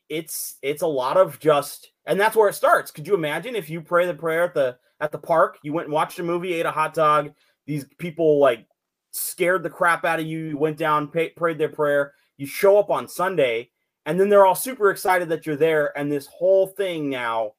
it's 0.09 0.55
it's 0.61 0.81
a 0.81 0.87
lot 0.87 1.17
of 1.17 1.39
just 1.39 1.91
and 2.05 2.19
that's 2.19 2.35
where 2.35 2.49
it 2.49 2.55
starts. 2.55 2.91
Could 2.91 3.07
you 3.07 3.13
imagine 3.13 3.55
if 3.55 3.69
you 3.69 3.81
pray 3.81 4.05
the 4.05 4.13
prayer 4.13 4.43
at 4.43 4.53
the 4.53 4.77
at 5.01 5.11
the 5.11 5.17
park? 5.17 5.57
You 5.63 5.73
went 5.73 5.87
and 5.87 5.93
watched 5.93 6.19
a 6.19 6.23
movie 6.23 6.53
ate 6.53 6.65
a 6.65 6.71
hot 6.71 6.93
dog. 6.93 7.31
These 7.67 7.85
people 7.97 8.39
like 8.39 8.65
scared 9.15 9.63
the 9.63 9.69
crap 9.69 10.03
out 10.05 10.19
of 10.19 10.25
you 10.25 10.39
you 10.39 10.57
went 10.57 10.77
down 10.77 11.07
pay, 11.07 11.29
prayed 11.29 11.57
their 11.57 11.69
prayer 11.69 12.13
you 12.37 12.45
show 12.45 12.77
up 12.77 12.89
on 12.89 13.07
sunday 13.07 13.69
and 14.05 14.19
then 14.19 14.29
they're 14.29 14.45
all 14.45 14.55
super 14.55 14.91
excited 14.91 15.29
that 15.29 15.45
you're 15.45 15.55
there 15.55 15.97
and 15.97 16.11
this 16.11 16.27
whole 16.27 16.67
thing 16.67 17.09
now 17.09 17.53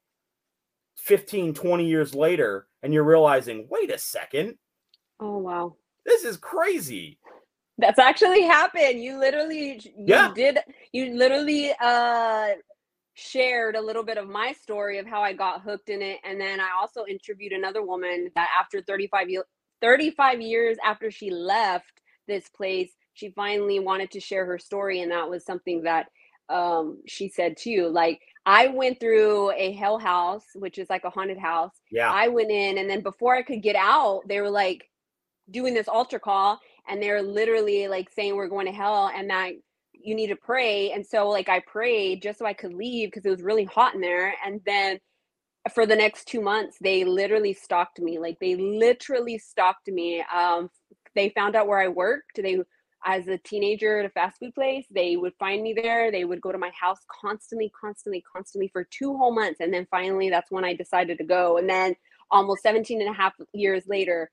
15, 0.97 1.53
20 1.53 1.85
years 1.85 2.13
later, 2.13 2.67
and 2.83 2.93
you're 2.93 3.03
realizing, 3.03 3.67
wait 3.69 3.91
a 3.91 3.97
second. 3.97 4.55
Oh, 5.19 5.37
wow. 5.37 5.75
This 6.05 6.23
is 6.23 6.37
crazy. 6.37 7.19
That's 7.77 7.99
actually 7.99 8.43
happened. 8.43 9.01
You 9.01 9.19
literally, 9.19 9.79
you 9.83 10.05
yeah. 10.07 10.31
did, 10.33 10.57
you 10.91 11.13
literally 11.13 11.71
uh, 11.79 12.49
shared 13.13 13.75
a 13.75 13.81
little 13.81 14.03
bit 14.03 14.17
of 14.17 14.27
my 14.27 14.53
story 14.53 14.97
of 14.97 15.05
how 15.05 15.21
I 15.21 15.33
got 15.33 15.61
hooked 15.61 15.89
in 15.89 16.01
it. 16.01 16.19
And 16.23 16.41
then 16.41 16.59
I 16.59 16.69
also 16.79 17.05
interviewed 17.05 17.53
another 17.53 17.83
woman 17.83 18.31
that 18.35 18.49
after 18.59 18.81
35, 18.81 19.29
35 19.81 20.41
years 20.41 20.77
after 20.83 21.11
she 21.11 21.29
left 21.29 22.01
this 22.27 22.49
place, 22.49 22.91
she 23.13 23.29
finally 23.29 23.79
wanted 23.79 24.11
to 24.11 24.19
share 24.19 24.45
her 24.45 24.59
story. 24.59 25.01
And 25.01 25.11
that 25.11 25.29
was 25.29 25.45
something 25.45 25.83
that 25.83 26.07
um, 26.49 26.99
she 27.05 27.27
said 27.29 27.57
too. 27.57 27.89
Like, 27.89 28.21
I 28.45 28.67
went 28.67 28.99
through 28.99 29.51
a 29.51 29.73
hell 29.73 29.99
house, 29.99 30.45
which 30.55 30.77
is 30.77 30.89
like 30.89 31.03
a 31.03 31.09
haunted 31.09 31.37
house. 31.37 31.73
Yeah. 31.91 32.11
I 32.11 32.29
went 32.29 32.49
in, 32.49 32.77
and 32.77 32.89
then 32.89 33.01
before 33.01 33.35
I 33.35 33.41
could 33.41 33.61
get 33.61 33.75
out, 33.75 34.21
they 34.27 34.39
were 34.39 34.49
like 34.49 34.89
doing 35.51 35.73
this 35.73 35.89
altar 35.89 36.19
call, 36.19 36.59
and 36.87 37.01
they're 37.01 37.21
literally 37.21 37.89
like 37.89 38.09
saying 38.09 38.35
we're 38.35 38.47
going 38.47 38.67
to 38.67 38.71
hell, 38.71 39.11
and 39.13 39.29
that 39.29 39.51
you 39.93 40.15
need 40.15 40.27
to 40.27 40.35
pray. 40.37 40.91
And 40.91 41.05
so, 41.05 41.27
like, 41.27 41.49
I 41.49 41.59
prayed 41.59 42.21
just 42.21 42.39
so 42.39 42.45
I 42.45 42.53
could 42.53 42.73
leave 42.73 43.09
because 43.09 43.25
it 43.25 43.29
was 43.29 43.41
really 43.41 43.65
hot 43.65 43.95
in 43.95 44.01
there. 44.01 44.33
And 44.45 44.61
then 44.65 44.99
for 45.69 45.85
the 45.85 45.95
next 45.95 46.27
two 46.27 46.41
months, 46.41 46.77
they 46.81 47.03
literally 47.03 47.53
stalked 47.53 47.99
me. 47.99 48.19
Like, 48.19 48.37
they 48.39 48.55
literally 48.55 49.37
stalked 49.37 49.87
me. 49.87 50.23
Um, 50.33 50.69
they 51.15 51.29
found 51.29 51.55
out 51.55 51.67
where 51.67 51.79
I 51.79 51.87
worked. 51.87 52.39
They 52.41 52.59
as 53.05 53.27
a 53.27 53.37
teenager 53.37 53.99
at 53.99 54.05
a 54.05 54.09
fast 54.09 54.39
food 54.39 54.53
place, 54.53 54.85
they 54.91 55.15
would 55.15 55.33
find 55.39 55.61
me 55.61 55.73
there. 55.73 56.11
They 56.11 56.25
would 56.25 56.41
go 56.41 56.51
to 56.51 56.57
my 56.57 56.71
house 56.79 56.99
constantly, 57.21 57.71
constantly, 57.79 58.23
constantly 58.35 58.67
for 58.67 58.85
two 58.89 59.15
whole 59.15 59.33
months. 59.33 59.59
And 59.59 59.73
then 59.73 59.87
finally, 59.89 60.29
that's 60.29 60.51
when 60.51 60.65
I 60.65 60.73
decided 60.73 61.17
to 61.19 61.23
go. 61.23 61.57
And 61.57 61.69
then 61.69 61.95
almost 62.31 62.63
17 62.63 63.01
and 63.01 63.09
a 63.09 63.13
half 63.13 63.33
years 63.53 63.83
later, 63.87 64.29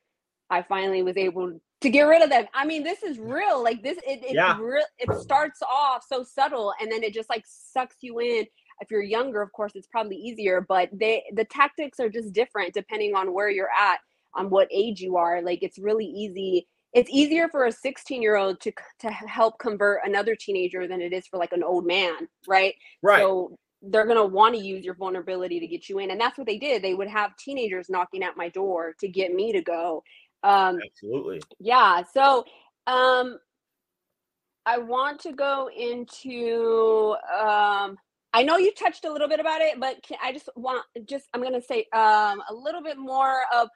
I 0.50 0.62
finally 0.62 1.02
was 1.02 1.16
able 1.16 1.60
to 1.82 1.90
get 1.90 2.02
rid 2.02 2.22
of 2.22 2.30
them. 2.30 2.46
I 2.54 2.64
mean, 2.64 2.82
this 2.82 3.02
is 3.02 3.18
real. 3.18 3.62
Like 3.62 3.82
this, 3.82 3.98
it 3.98 4.24
it, 4.24 4.34
yeah. 4.34 4.58
it 4.98 5.20
starts 5.20 5.60
off 5.62 6.04
so 6.06 6.24
subtle, 6.24 6.72
and 6.80 6.90
then 6.90 7.02
it 7.02 7.14
just 7.14 7.30
like 7.30 7.44
sucks 7.46 7.96
you 8.00 8.20
in. 8.20 8.46
If 8.80 8.90
you're 8.90 9.02
younger, 9.02 9.42
of 9.42 9.52
course, 9.52 9.72
it's 9.74 9.86
probably 9.86 10.16
easier, 10.16 10.60
but 10.60 10.88
they 10.92 11.24
the 11.32 11.44
tactics 11.44 12.00
are 12.00 12.08
just 12.08 12.32
different 12.32 12.74
depending 12.74 13.14
on 13.14 13.32
where 13.32 13.50
you're 13.50 13.70
at, 13.70 13.98
on 14.34 14.50
what 14.50 14.68
age 14.70 15.00
you 15.00 15.16
are. 15.16 15.42
Like 15.42 15.62
it's 15.62 15.78
really 15.78 16.06
easy 16.06 16.66
it's 16.94 17.10
easier 17.10 17.48
for 17.48 17.66
a 17.66 17.72
16 17.72 18.22
year 18.22 18.36
old 18.36 18.60
to 18.60 18.72
to 19.00 19.10
help 19.10 19.58
convert 19.58 20.00
another 20.04 20.34
teenager 20.34 20.86
than 20.88 21.02
it 21.02 21.12
is 21.12 21.26
for 21.26 21.38
like 21.38 21.52
an 21.52 21.62
old 21.62 21.84
man 21.84 22.28
right 22.46 22.74
right 23.02 23.18
so 23.20 23.58
they're 23.82 24.06
going 24.06 24.16
to 24.16 24.24
want 24.24 24.54
to 24.54 24.60
use 24.60 24.82
your 24.82 24.94
vulnerability 24.94 25.60
to 25.60 25.66
get 25.66 25.88
you 25.88 25.98
in 25.98 26.10
and 26.10 26.20
that's 26.20 26.38
what 26.38 26.46
they 26.46 26.56
did 26.56 26.80
they 26.80 26.94
would 26.94 27.08
have 27.08 27.36
teenagers 27.36 27.90
knocking 27.90 28.22
at 28.22 28.36
my 28.36 28.48
door 28.48 28.94
to 28.98 29.08
get 29.08 29.34
me 29.34 29.52
to 29.52 29.60
go 29.60 30.02
um 30.42 30.78
absolutely 30.86 31.42
yeah 31.58 32.02
so 32.14 32.44
um 32.86 33.38
i 34.64 34.78
want 34.78 35.20
to 35.20 35.32
go 35.32 35.68
into 35.76 37.14
um 37.38 37.98
I 38.34 38.42
know 38.42 38.56
you 38.56 38.72
touched 38.74 39.04
a 39.04 39.12
little 39.12 39.28
bit 39.28 39.38
about 39.38 39.60
it, 39.62 39.78
but 39.78 40.02
can, 40.02 40.18
I 40.22 40.32
just 40.32 40.48
want 40.56 40.84
just 41.08 41.26
I'm 41.32 41.40
going 41.40 41.54
to 41.54 41.62
say 41.62 41.86
um, 41.94 42.42
a 42.50 42.54
little 42.54 42.82
bit 42.82 42.98
more 42.98 43.42
of 43.54 43.68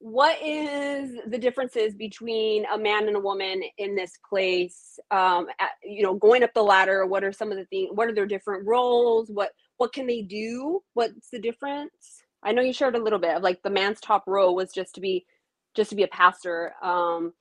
what 0.00 0.36
is 0.42 1.16
the 1.28 1.38
differences 1.38 1.94
between 1.94 2.66
a 2.66 2.76
man 2.76 3.06
and 3.08 3.16
a 3.16 3.20
woman 3.20 3.62
in 3.78 3.96
this 3.96 4.12
place? 4.28 4.98
Um 5.10 5.46
at, 5.60 5.70
you 5.82 6.02
know 6.02 6.14
going 6.14 6.42
up 6.42 6.52
the 6.54 6.62
ladder 6.62 7.06
what 7.06 7.24
are 7.24 7.32
some 7.32 7.50
of 7.50 7.56
the 7.56 7.64
things 7.66 7.90
what 7.94 8.08
are 8.08 8.14
their 8.14 8.26
different 8.26 8.66
roles? 8.66 9.30
What 9.30 9.52
what 9.78 9.92
can 9.94 10.06
they 10.06 10.22
do? 10.22 10.82
What's 10.94 11.30
the 11.30 11.40
difference? 11.40 12.22
I 12.42 12.52
know 12.52 12.62
you 12.62 12.72
shared 12.74 12.96
a 12.96 13.02
little 13.02 13.20
bit 13.20 13.36
of 13.36 13.42
like 13.42 13.62
the 13.62 13.70
man's 13.70 14.00
top 14.00 14.24
role 14.26 14.54
was 14.54 14.72
just 14.72 14.94
to 14.96 15.00
be 15.00 15.24
just 15.74 15.90
to 15.90 15.96
be 15.96 16.02
a 16.02 16.08
pastor 16.08 16.74
um 16.82 17.32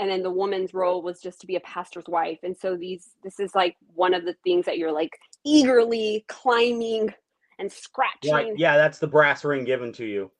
and 0.00 0.10
then 0.10 0.22
the 0.22 0.30
woman's 0.30 0.74
role 0.74 1.02
was 1.02 1.20
just 1.20 1.40
to 1.40 1.46
be 1.46 1.56
a 1.56 1.60
pastor's 1.60 2.06
wife 2.06 2.38
and 2.42 2.56
so 2.56 2.76
these 2.76 3.10
this 3.22 3.40
is 3.40 3.54
like 3.54 3.76
one 3.94 4.14
of 4.14 4.24
the 4.24 4.34
things 4.44 4.64
that 4.64 4.78
you're 4.78 4.92
like 4.92 5.18
eagerly 5.44 6.24
climbing 6.28 7.12
and 7.58 7.70
scratching 7.70 8.32
right. 8.32 8.58
yeah 8.58 8.76
that's 8.76 8.98
the 8.98 9.06
brass 9.06 9.44
ring 9.44 9.64
given 9.64 9.92
to 9.92 10.04
you 10.04 10.30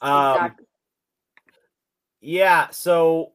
um 0.00 0.34
exactly 0.34 0.64
yeah, 2.20 2.68
so 2.70 3.32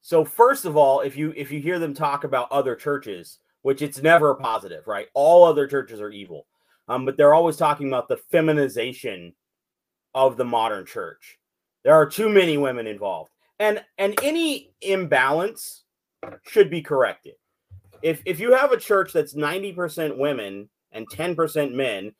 so 0.00 0.24
first 0.24 0.64
of 0.64 0.76
all, 0.76 1.00
if 1.00 1.16
you 1.16 1.32
if 1.36 1.50
you 1.50 1.60
hear 1.60 1.78
them 1.78 1.94
talk 1.94 2.24
about 2.24 2.52
other 2.52 2.76
churches, 2.76 3.38
which 3.62 3.82
it's 3.82 4.02
never 4.02 4.30
a 4.30 4.36
positive, 4.36 4.86
right? 4.86 5.08
All 5.14 5.44
other 5.44 5.66
churches 5.66 6.00
are 6.00 6.10
evil. 6.10 6.46
Um, 6.88 7.04
but 7.04 7.16
they're 7.16 7.34
always 7.34 7.56
talking 7.56 7.88
about 7.88 8.08
the 8.08 8.16
feminization 8.16 9.34
of 10.14 10.36
the 10.36 10.44
modern 10.44 10.84
church. 10.84 11.38
There 11.84 11.94
are 11.94 12.06
too 12.06 12.28
many 12.28 12.58
women 12.58 12.86
involved. 12.86 13.30
And 13.62 13.80
and 13.96 14.18
any 14.24 14.72
imbalance 14.80 15.84
should 16.42 16.68
be 16.68 16.82
corrected. 16.82 17.34
If 18.02 18.20
if 18.26 18.40
you 18.40 18.52
have 18.54 18.72
a 18.72 18.76
church 18.76 19.12
that's 19.12 19.34
90% 19.34 20.18
women 20.18 20.68
and 20.90 21.08
10% 21.08 21.72
men, 21.72 22.12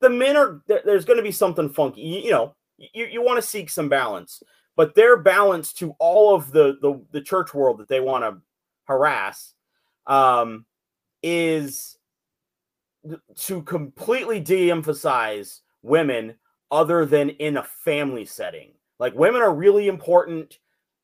the 0.00 0.10
men 0.10 0.36
are 0.36 0.62
there's 0.66 1.04
going 1.04 1.18
to 1.18 1.22
be 1.22 1.30
something 1.30 1.68
funky. 1.68 2.00
You, 2.00 2.18
you 2.18 2.30
know, 2.32 2.56
you, 2.78 3.06
you 3.06 3.22
want 3.22 3.40
to 3.40 3.46
seek 3.46 3.70
some 3.70 3.88
balance, 3.88 4.42
but 4.74 4.96
their 4.96 5.16
balance 5.16 5.72
to 5.74 5.94
all 6.00 6.34
of 6.34 6.50
the 6.50 6.78
the, 6.82 7.00
the 7.12 7.20
church 7.20 7.54
world 7.54 7.78
that 7.78 7.86
they 7.86 8.00
want 8.00 8.24
to 8.24 8.42
harass 8.86 9.54
um, 10.08 10.66
is 11.22 11.96
to 13.36 13.62
completely 13.62 14.40
de-emphasize 14.40 15.62
women 15.82 16.34
other 16.72 17.06
than 17.06 17.30
in 17.30 17.56
a 17.56 17.62
family 17.62 18.24
setting. 18.24 18.72
Like 18.98 19.14
women 19.14 19.42
are 19.42 19.54
really 19.54 19.88
important 19.88 20.58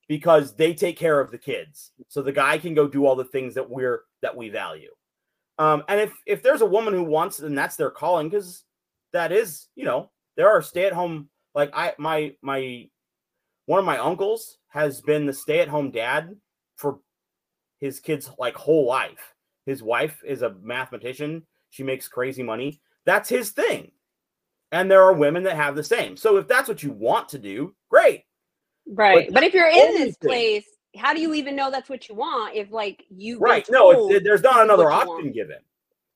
because 0.09 0.55
they 0.55 0.75
take 0.75 0.99
care 0.99 1.21
of 1.21 1.31
the 1.31 1.39
kids. 1.39 1.93
So 2.09 2.23
the 2.23 2.33
guy 2.33 2.59
can 2.59 2.75
go 2.75 2.89
do 2.89 3.07
all 3.07 3.17
the 3.17 3.25
things 3.25 3.55
that 3.55 3.69
we're 3.69 4.03
that 4.23 4.37
we 4.37 4.49
value. 4.49 4.91
Um, 5.59 5.85
and 5.89 6.01
if 6.01 6.13
if 6.27 6.43
there's 6.43 6.63
a 6.63 6.67
woman 6.67 6.95
who 6.95 7.05
wants, 7.05 7.39
then 7.39 7.55
that's 7.55 7.77
their 7.77 7.91
calling 7.91 8.29
because 8.29 8.65
that 9.13 9.33
is, 9.33 9.69
you 9.75 9.85
know, 9.85 10.11
there 10.37 10.49
are 10.49 10.63
stay-at-home 10.63 11.29
like 11.55 11.71
I 11.75 11.95
my 11.99 12.35
my 12.43 12.89
one 13.67 13.79
of 13.79 13.85
my 13.85 13.99
uncles 13.99 14.59
has 14.69 15.01
been 15.01 15.27
the 15.27 15.33
stay-at-home 15.33 15.91
dad 15.91 16.35
for 16.77 17.01
his 17.79 18.01
kid's 18.01 18.31
like 18.39 18.55
whole 18.55 18.87
life. 18.87 19.35
His 19.67 19.83
wife 19.83 20.21
is 20.27 20.43
a 20.43 20.55
mathematician. 20.63 21.47
She 21.71 21.83
makes 21.83 22.09
crazy 22.09 22.43
money. 22.43 22.81
That's 23.05 23.29
his 23.29 23.51
thing. 23.51 23.93
And 24.73 24.91
there 24.91 25.03
are 25.03 25.13
women 25.13 25.43
that 25.45 25.57
have 25.57 25.77
the 25.77 25.85
same. 25.85 26.17
So 26.17 26.39
if 26.39 26.49
that's 26.49 26.69
what 26.69 26.83
you 26.83 26.91
want 26.91 27.29
to 27.31 27.39
do, 27.39 27.75
great. 27.89 28.25
Right. 28.87 29.29
But, 29.29 29.35
but 29.35 29.43
if 29.45 29.55
you're 29.55 29.69
in 29.69 29.95
this 29.95 30.17
place, 30.17 30.65
how 30.97 31.15
do 31.15 31.21
you 31.21 31.35
even 31.35 31.57
know 31.57 31.71
that's 31.71 31.89
what 31.89 32.09
you 32.09 32.15
want 32.15 32.55
if 32.55 32.71
like 32.71 33.05
you 33.09 33.39
right 33.39 33.67
no 33.71 34.09
there's 34.21 34.43
not 34.43 34.63
another 34.63 34.91
option 34.91 35.33
given 35.33 35.57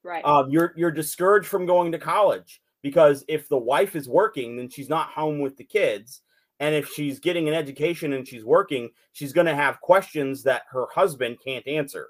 right 0.03 0.25
um, 0.25 0.51
you're 0.51 0.73
you're 0.77 0.91
discouraged 0.91 1.47
from 1.47 1.67
going 1.67 1.93
to 1.93 1.99
college 1.99 2.61
because 2.83 3.25
if 3.29 3.49
the 3.49 3.57
wife 3.57 3.97
is 3.97 4.09
working 4.09 4.57
then 4.57 4.69
she's 4.69 4.89
not 4.89 5.09
home 5.09 5.41
with 5.41 5.57
the 5.57 5.65
kids 5.65 6.23
and 6.61 6.75
if 6.75 6.91
she's 6.91 7.19
getting 7.19 7.49
an 7.49 7.55
education 7.55 8.13
and 8.13 8.27
she's 8.27 8.45
working 8.45 8.91
she's 9.13 9.33
going 9.33 9.47
to 9.47 9.55
have 9.55 9.81
questions 9.81 10.43
that 10.43 10.63
her 10.71 10.87
husband 10.95 11.39
can't 11.43 11.67
answer 11.67 12.09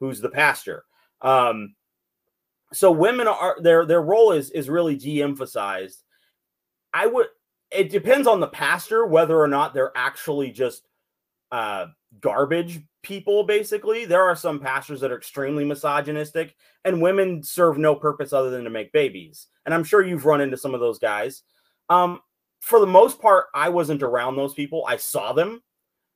who's 0.00 0.20
the 0.20 0.30
pastor 0.30 0.84
um, 1.20 1.74
so 2.72 2.90
women 2.90 3.26
are 3.26 3.56
their 3.60 3.86
their 3.86 4.02
role 4.02 4.32
is 4.32 4.50
is 4.50 4.68
really 4.68 4.96
de-emphasized. 4.96 6.02
I 6.92 7.06
would 7.06 7.26
it 7.70 7.90
depends 7.90 8.26
on 8.26 8.40
the 8.40 8.48
pastor 8.48 9.06
whether 9.06 9.38
or 9.38 9.48
not 9.48 9.74
they're 9.74 9.92
actually 9.96 10.50
just 10.50 10.86
uh, 11.50 11.86
garbage 12.20 12.80
people 13.02 13.44
basically. 13.44 14.04
There 14.04 14.22
are 14.22 14.36
some 14.36 14.58
pastors 14.58 15.00
that 15.00 15.12
are 15.12 15.16
extremely 15.16 15.64
misogynistic 15.64 16.54
and 16.84 17.00
women 17.00 17.42
serve 17.42 17.78
no 17.78 17.94
purpose 17.94 18.32
other 18.32 18.50
than 18.50 18.64
to 18.64 18.70
make 18.70 18.92
babies. 18.92 19.46
And 19.64 19.74
i'm 19.74 19.84
sure 19.84 20.04
you've 20.04 20.26
run 20.26 20.40
into 20.40 20.56
some 20.56 20.74
of 20.74 20.80
those 20.80 20.98
guys. 20.98 21.42
Um, 21.88 22.20
for 22.60 22.80
the 22.80 22.86
most 22.86 23.20
part 23.20 23.46
i 23.54 23.68
wasn't 23.68 24.02
around 24.02 24.36
those 24.36 24.54
people. 24.54 24.84
I 24.86 24.96
saw 24.96 25.32
them 25.32 25.62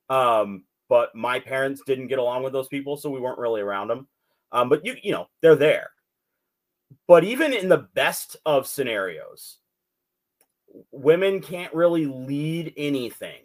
um, 0.09 0.65
but 0.89 1.15
my 1.15 1.39
parents 1.39 1.81
didn't 1.87 2.07
get 2.07 2.19
along 2.19 2.43
with 2.43 2.53
those 2.53 2.67
people 2.67 2.97
so 2.97 3.09
we 3.09 3.19
weren't 3.19 3.39
really 3.39 3.61
around 3.61 3.87
them 3.87 4.07
um, 4.51 4.69
but 4.69 4.85
you 4.85 4.95
you 5.01 5.11
know 5.11 5.27
they're 5.41 5.55
there 5.55 5.89
but 7.07 7.23
even 7.23 7.53
in 7.53 7.69
the 7.69 7.87
best 7.93 8.35
of 8.45 8.67
scenarios 8.67 9.57
women 10.91 11.39
can't 11.39 11.73
really 11.73 12.05
lead 12.05 12.73
anything 12.77 13.41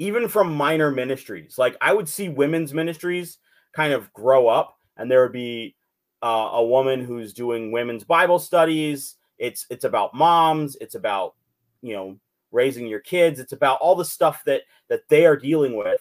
even 0.00 0.28
from 0.28 0.54
minor 0.54 0.90
ministries. 0.90 1.58
Like 1.58 1.76
I 1.80 1.92
would 1.92 2.08
see 2.08 2.30
women's 2.30 2.72
ministries 2.72 3.38
kind 3.72 3.92
of 3.92 4.12
grow 4.14 4.48
up, 4.48 4.78
and 4.96 5.10
there 5.10 5.22
would 5.22 5.32
be 5.32 5.76
uh, 6.22 6.48
a 6.54 6.64
woman 6.64 7.04
who's 7.04 7.34
doing 7.34 7.70
women's 7.70 8.02
Bible 8.02 8.38
studies. 8.38 9.16
It's 9.38 9.66
it's 9.68 9.84
about 9.84 10.14
moms. 10.14 10.74
It's 10.80 10.94
about 10.94 11.34
you 11.82 11.94
know 11.94 12.18
raising 12.50 12.86
your 12.86 13.00
kids. 13.00 13.38
It's 13.38 13.52
about 13.52 13.78
all 13.80 13.94
the 13.94 14.04
stuff 14.04 14.42
that 14.46 14.62
that 14.88 15.06
they 15.10 15.26
are 15.26 15.36
dealing 15.36 15.76
with, 15.76 16.00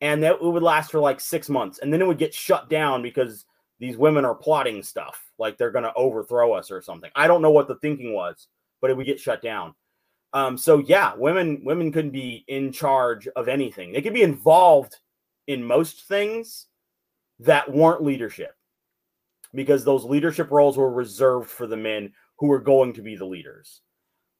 and 0.00 0.20
that 0.24 0.34
it 0.34 0.42
would 0.42 0.62
last 0.62 0.90
for 0.90 0.98
like 0.98 1.20
six 1.20 1.48
months, 1.48 1.78
and 1.78 1.92
then 1.92 2.02
it 2.02 2.06
would 2.08 2.18
get 2.18 2.34
shut 2.34 2.68
down 2.68 3.02
because 3.02 3.46
these 3.82 3.96
women 3.96 4.24
are 4.24 4.34
plotting 4.34 4.80
stuff 4.80 5.20
like 5.38 5.58
they're 5.58 5.72
going 5.72 5.82
to 5.82 5.92
overthrow 5.94 6.52
us 6.52 6.70
or 6.70 6.80
something. 6.80 7.10
I 7.16 7.26
don't 7.26 7.42
know 7.42 7.50
what 7.50 7.66
the 7.66 7.74
thinking 7.76 8.14
was, 8.14 8.46
but 8.80 8.90
it 8.90 8.96
would 8.96 9.06
get 9.06 9.18
shut 9.18 9.42
down. 9.42 9.74
Um, 10.32 10.56
so 10.56 10.78
yeah, 10.78 11.14
women 11.16 11.62
women 11.64 11.90
couldn't 11.90 12.12
be 12.12 12.44
in 12.46 12.70
charge 12.72 13.26
of 13.28 13.48
anything. 13.48 13.92
They 13.92 14.00
could 14.00 14.14
be 14.14 14.22
involved 14.22 14.96
in 15.48 15.64
most 15.64 16.06
things 16.06 16.68
that 17.40 17.70
weren't 17.70 18.04
leadership 18.04 18.54
because 19.52 19.84
those 19.84 20.04
leadership 20.04 20.52
roles 20.52 20.78
were 20.78 20.90
reserved 20.90 21.50
for 21.50 21.66
the 21.66 21.76
men 21.76 22.12
who 22.38 22.46
were 22.46 22.60
going 22.60 22.92
to 22.92 23.02
be 23.02 23.16
the 23.16 23.24
leaders. 23.24 23.80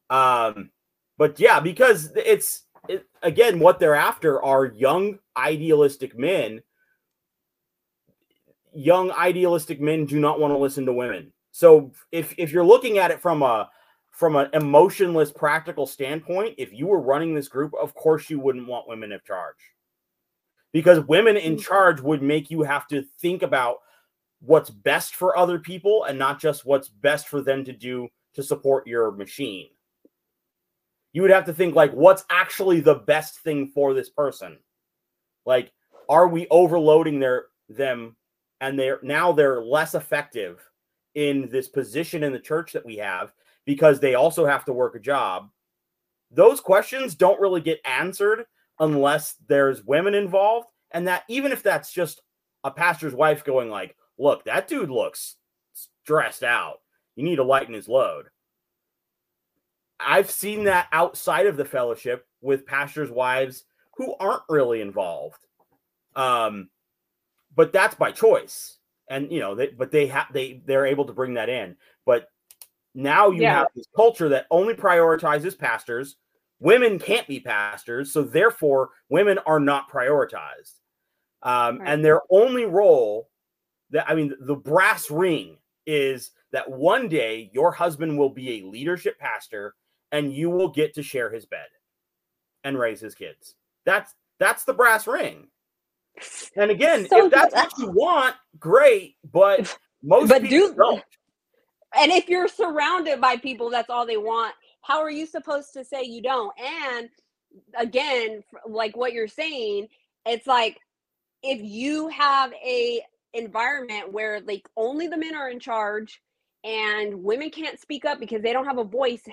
Um, 0.09 0.71
but 1.17 1.37
yeah, 1.37 1.59
because 1.59 2.13
it's 2.15 2.63
it, 2.87 3.05
again 3.21 3.59
what 3.59 3.77
they're 3.77 3.93
after 3.93 4.41
are 4.41 4.65
young 4.65 5.19
idealistic 5.35 6.17
men. 6.17 6.63
Young 8.75 9.11
idealistic 9.11 9.79
men 9.79 10.05
do 10.05 10.19
not 10.19 10.39
want 10.39 10.53
to 10.53 10.57
listen 10.57 10.85
to 10.85 10.93
women. 10.93 11.31
So 11.51 11.91
if 12.11 12.33
if 12.37 12.51
you're 12.51 12.65
looking 12.65 12.97
at 12.97 13.11
it 13.11 13.21
from 13.21 13.43
a 13.43 13.69
from 14.11 14.35
an 14.35 14.49
emotionless, 14.53 15.31
practical 15.31 15.87
standpoint, 15.87 16.55
if 16.57 16.71
you 16.71 16.87
were 16.87 16.99
running 16.99 17.33
this 17.33 17.47
group, 17.47 17.73
of 17.79 17.95
course 17.95 18.29
you 18.29 18.39
wouldn't 18.39 18.67
want 18.67 18.87
women 18.87 19.11
in 19.11 19.19
charge. 19.25 19.57
Because 20.71 20.99
women 21.05 21.35
in 21.35 21.53
mm-hmm. 21.53 21.61
charge 21.61 22.01
would 22.01 22.21
make 22.21 22.51
you 22.51 22.61
have 22.61 22.87
to 22.87 23.03
think 23.19 23.41
about 23.41 23.77
what's 24.39 24.69
best 24.69 25.15
for 25.15 25.37
other 25.37 25.57
people 25.57 26.03
and 26.03 26.19
not 26.19 26.39
just 26.39 26.65
what's 26.65 26.89
best 26.89 27.27
for 27.27 27.41
them 27.41 27.63
to 27.65 27.71
do 27.71 28.07
to 28.33 28.43
support 28.43 28.87
your 28.87 29.11
machine. 29.11 29.69
You 31.11 31.21
would 31.21 31.31
have 31.31 31.45
to 31.45 31.53
think 31.53 31.75
like 31.75 31.91
what's 31.93 32.25
actually 32.29 32.81
the 32.81 32.95
best 32.95 33.39
thing 33.39 33.71
for 33.73 33.93
this 33.93 34.09
person? 34.09 34.57
Like 35.45 35.71
are 36.09 36.27
we 36.27 36.47
overloading 36.49 37.19
their 37.19 37.45
them 37.69 38.15
and 38.63 38.79
they're 38.79 38.99
now 39.03 39.33
they're 39.33 39.61
less 39.61 39.93
effective 39.93 40.65
in 41.15 41.49
this 41.51 41.67
position 41.67 42.23
in 42.23 42.31
the 42.31 42.39
church 42.39 42.71
that 42.71 42.85
we 42.85 42.95
have 42.95 43.33
because 43.65 43.99
they 43.99 44.15
also 44.15 44.45
have 44.45 44.63
to 44.63 44.73
work 44.73 44.95
a 44.95 44.99
job. 44.99 45.49
Those 46.31 46.61
questions 46.61 47.13
don't 47.13 47.41
really 47.41 47.59
get 47.59 47.81
answered 47.83 48.45
unless 48.79 49.35
there's 49.49 49.83
women 49.83 50.13
involved. 50.13 50.67
And 50.91 51.07
that 51.07 51.23
even 51.27 51.51
if 51.51 51.61
that's 51.61 51.91
just 51.91 52.21
a 52.63 52.71
pastor's 52.71 53.13
wife 53.13 53.43
going 53.43 53.69
like, 53.69 53.97
look, 54.17 54.45
that 54.45 54.69
dude 54.69 54.89
looks 54.89 55.35
stressed 55.73 56.43
out. 56.43 56.77
You 57.17 57.23
need 57.23 57.35
to 57.35 57.43
lighten 57.43 57.73
his 57.73 57.89
load. 57.89 58.27
I've 59.99 60.31
seen 60.31 60.63
that 60.63 60.87
outside 60.93 61.47
of 61.47 61.57
the 61.57 61.65
fellowship 61.65 62.25
with 62.41 62.65
pastors' 62.65 63.11
wives 63.11 63.65
who 63.97 64.15
aren't 64.21 64.43
really 64.47 64.79
involved. 64.79 65.45
Um, 66.15 66.69
but 67.55 67.73
that's 67.73 67.95
by 67.95 68.11
choice. 68.11 68.77
And 69.09 69.31
you 69.31 69.39
know, 69.39 69.55
they, 69.55 69.67
but 69.67 69.91
they 69.91 70.07
have 70.07 70.27
they 70.31 70.61
they're 70.65 70.85
able 70.85 71.05
to 71.05 71.13
bring 71.13 71.35
that 71.35 71.49
in. 71.49 71.75
But 72.05 72.27
now 72.95 73.29
you 73.31 73.41
yeah. 73.41 73.59
have 73.59 73.67
this 73.75 73.87
culture 73.95 74.29
that 74.29 74.47
only 74.51 74.73
prioritizes 74.73 75.57
pastors. 75.57 76.15
Women 76.59 76.99
can't 76.99 77.27
be 77.27 77.39
pastors, 77.39 78.13
so 78.13 78.23
therefore 78.23 78.89
women 79.09 79.39
are 79.45 79.59
not 79.59 79.91
prioritized. 79.91 80.79
Um, 81.41 81.79
right. 81.79 81.89
And 81.93 82.05
their 82.05 82.21
only 82.29 82.65
role 82.65 83.29
that 83.89 84.09
I 84.09 84.15
mean, 84.15 84.33
the 84.39 84.55
brass 84.55 85.11
ring 85.11 85.57
is 85.85 86.31
that 86.51 86.69
one 86.69 87.09
day 87.09 87.49
your 87.53 87.71
husband 87.71 88.17
will 88.17 88.29
be 88.29 88.51
a 88.51 88.65
leadership 88.65 89.19
pastor 89.19 89.75
and 90.11 90.31
you 90.31 90.49
will 90.49 90.69
get 90.69 90.93
to 90.93 91.03
share 91.03 91.29
his 91.29 91.45
bed 91.45 91.67
and 92.63 92.77
raise 92.77 93.01
his 93.01 93.15
kids. 93.15 93.55
That's 93.85 94.13
that's 94.39 94.63
the 94.63 94.73
brass 94.73 95.07
ring. 95.07 95.47
And 96.55 96.71
again, 96.71 97.07
so 97.09 97.25
if 97.25 97.31
that's 97.31 97.53
what 97.53 97.73
you 97.77 97.89
want, 97.91 98.35
great, 98.59 99.15
but 99.31 99.75
most 100.01 100.29
but 100.29 100.41
people 100.43 100.69
do, 100.69 100.75
don't. 100.75 101.03
And 101.95 102.11
if 102.11 102.27
you're 102.27 102.47
surrounded 102.47 103.21
by 103.21 103.37
people 103.37 103.69
that's 103.69 103.89
all 103.89 104.05
they 104.05 104.17
want 104.17 104.53
how 104.81 105.01
are 105.01 105.09
you 105.09 105.25
supposed 105.25 105.73
to 105.73 105.83
say 105.83 106.03
you 106.03 106.21
don't? 106.21 106.53
And 106.59 107.09
again 107.77 108.43
like 108.67 108.97
what 108.97 109.13
you're 109.13 109.27
saying 109.27 109.87
it's 110.25 110.47
like 110.47 110.79
if 111.43 111.61
you 111.61 112.07
have 112.07 112.51
a 112.53 113.01
environment 113.33 114.11
where 114.11 114.41
like 114.41 114.67
only 114.75 115.07
the 115.07 115.17
men 115.17 115.35
are 115.35 115.49
in 115.51 115.59
charge 115.59 116.19
and 116.63 117.23
women 117.23 117.51
can't 117.51 117.79
speak 117.79 118.05
up 118.05 118.19
because 118.19 118.41
they 118.41 118.53
don't 118.53 118.65
have 118.65 118.79
a 118.79 118.83
voice 118.83 119.23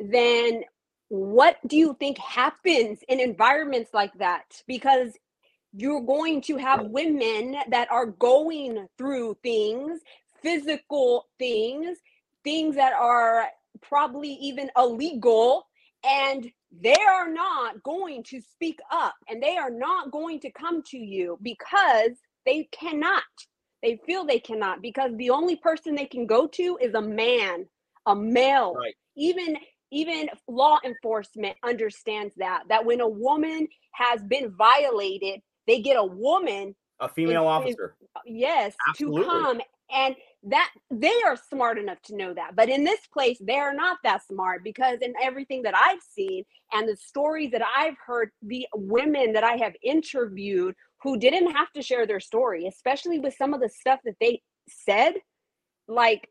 then 0.00 0.62
what 1.08 1.56
do 1.66 1.76
you 1.76 1.96
think 1.98 2.18
happens 2.18 3.00
in 3.08 3.20
environments 3.20 3.92
like 3.94 4.12
that? 4.18 4.62
Because 4.66 5.12
you're 5.72 6.00
going 6.00 6.40
to 6.42 6.56
have 6.56 6.86
women 6.86 7.56
that 7.70 7.90
are 7.90 8.06
going 8.06 8.86
through 8.96 9.36
things 9.42 10.00
physical 10.42 11.26
things, 11.38 11.98
things 12.44 12.76
that 12.76 12.92
are 12.92 13.48
probably 13.80 14.32
even 14.34 14.70
illegal, 14.76 15.66
and 16.04 16.50
they 16.80 16.96
are 17.08 17.32
not 17.32 17.82
going 17.82 18.22
to 18.22 18.40
speak 18.40 18.78
up 18.90 19.14
and 19.28 19.42
they 19.42 19.56
are 19.56 19.70
not 19.70 20.10
going 20.10 20.38
to 20.38 20.50
come 20.50 20.82
to 20.82 20.98
you 20.98 21.38
because 21.42 22.10
they 22.44 22.68
cannot. 22.72 23.22
They 23.82 23.98
feel 24.06 24.24
they 24.24 24.40
cannot 24.40 24.82
because 24.82 25.12
the 25.16 25.30
only 25.30 25.56
person 25.56 25.94
they 25.94 26.06
can 26.06 26.26
go 26.26 26.46
to 26.48 26.78
is 26.80 26.94
a 26.94 27.00
man, 27.00 27.66
a 28.06 28.14
male. 28.14 28.74
Right. 28.74 28.94
Even 29.16 29.56
even 29.90 30.28
law 30.46 30.78
enforcement 30.84 31.56
understands 31.64 32.34
that 32.36 32.64
that 32.68 32.84
when 32.84 33.00
a 33.00 33.08
woman 33.08 33.66
has 33.92 34.22
been 34.24 34.50
violated, 34.50 35.40
they 35.68 35.80
get 35.80 35.96
a 35.96 36.04
woman 36.04 36.74
a 37.00 37.08
female 37.08 37.42
in, 37.42 37.48
officer. 37.48 37.94
In, 38.26 38.34
yes, 38.34 38.74
Absolutely. 38.88 39.22
to 39.22 39.28
come 39.28 39.60
and 39.90 40.16
that 40.44 40.70
they 40.90 41.14
are 41.26 41.36
smart 41.48 41.78
enough 41.78 42.00
to 42.02 42.14
know 42.14 42.32
that 42.32 42.54
but 42.54 42.68
in 42.68 42.84
this 42.84 43.00
place 43.12 43.38
they're 43.40 43.74
not 43.74 43.98
that 44.04 44.24
smart 44.26 44.62
because 44.62 44.98
in 45.00 45.12
everything 45.20 45.62
that 45.62 45.74
i've 45.76 46.00
seen 46.02 46.44
and 46.72 46.88
the 46.88 46.96
stories 46.96 47.50
that 47.50 47.62
i've 47.76 47.96
heard 48.04 48.30
the 48.42 48.66
women 48.74 49.32
that 49.32 49.42
i 49.42 49.56
have 49.56 49.72
interviewed 49.82 50.74
who 51.02 51.18
didn't 51.18 51.50
have 51.50 51.70
to 51.72 51.82
share 51.82 52.06
their 52.06 52.20
story 52.20 52.66
especially 52.66 53.18
with 53.18 53.34
some 53.36 53.52
of 53.52 53.60
the 53.60 53.68
stuff 53.68 53.98
that 54.04 54.14
they 54.20 54.40
said 54.68 55.14
like 55.88 56.28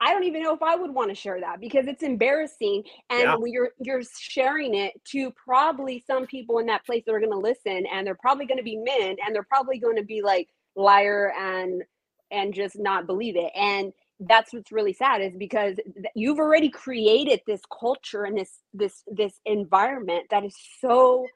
I 0.00 0.12
don't 0.12 0.24
even 0.24 0.42
know 0.42 0.54
if 0.54 0.62
I 0.62 0.76
would 0.76 0.92
want 0.92 1.10
to 1.10 1.14
share 1.14 1.40
that 1.40 1.60
because 1.60 1.86
it's 1.86 2.02
embarrassing. 2.02 2.82
And 3.10 3.22
yeah. 3.22 3.36
you're 3.44 3.70
you're 3.80 4.02
sharing 4.18 4.74
it 4.74 4.92
to 5.12 5.30
probably 5.32 6.02
some 6.06 6.26
people 6.26 6.58
in 6.58 6.66
that 6.66 6.84
place 6.84 7.04
that 7.06 7.14
are 7.14 7.20
going 7.20 7.32
to 7.32 7.38
listen, 7.38 7.84
and 7.92 8.06
they're 8.06 8.16
probably 8.16 8.46
going 8.46 8.58
to 8.58 8.64
be 8.64 8.76
men, 8.76 9.16
and 9.24 9.34
they're 9.34 9.44
probably 9.44 9.78
going 9.78 9.96
to 9.96 10.04
be 10.04 10.20
like 10.22 10.48
liar 10.76 11.32
and 11.38 11.82
and 12.30 12.52
just 12.52 12.78
not 12.78 13.06
believe 13.06 13.36
it. 13.36 13.52
And 13.54 13.92
that's 14.20 14.52
what's 14.52 14.72
really 14.72 14.92
sad 14.92 15.22
is 15.22 15.36
because 15.36 15.76
you've 16.14 16.38
already 16.38 16.68
created 16.68 17.40
this 17.46 17.60
culture 17.80 18.24
and 18.24 18.36
this 18.36 18.60
this 18.72 19.02
this 19.06 19.40
environment 19.44 20.26
that 20.30 20.44
is 20.44 20.54
so 20.80 21.26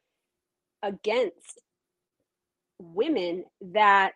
against 0.82 1.60
women 2.80 3.44
that 3.60 4.14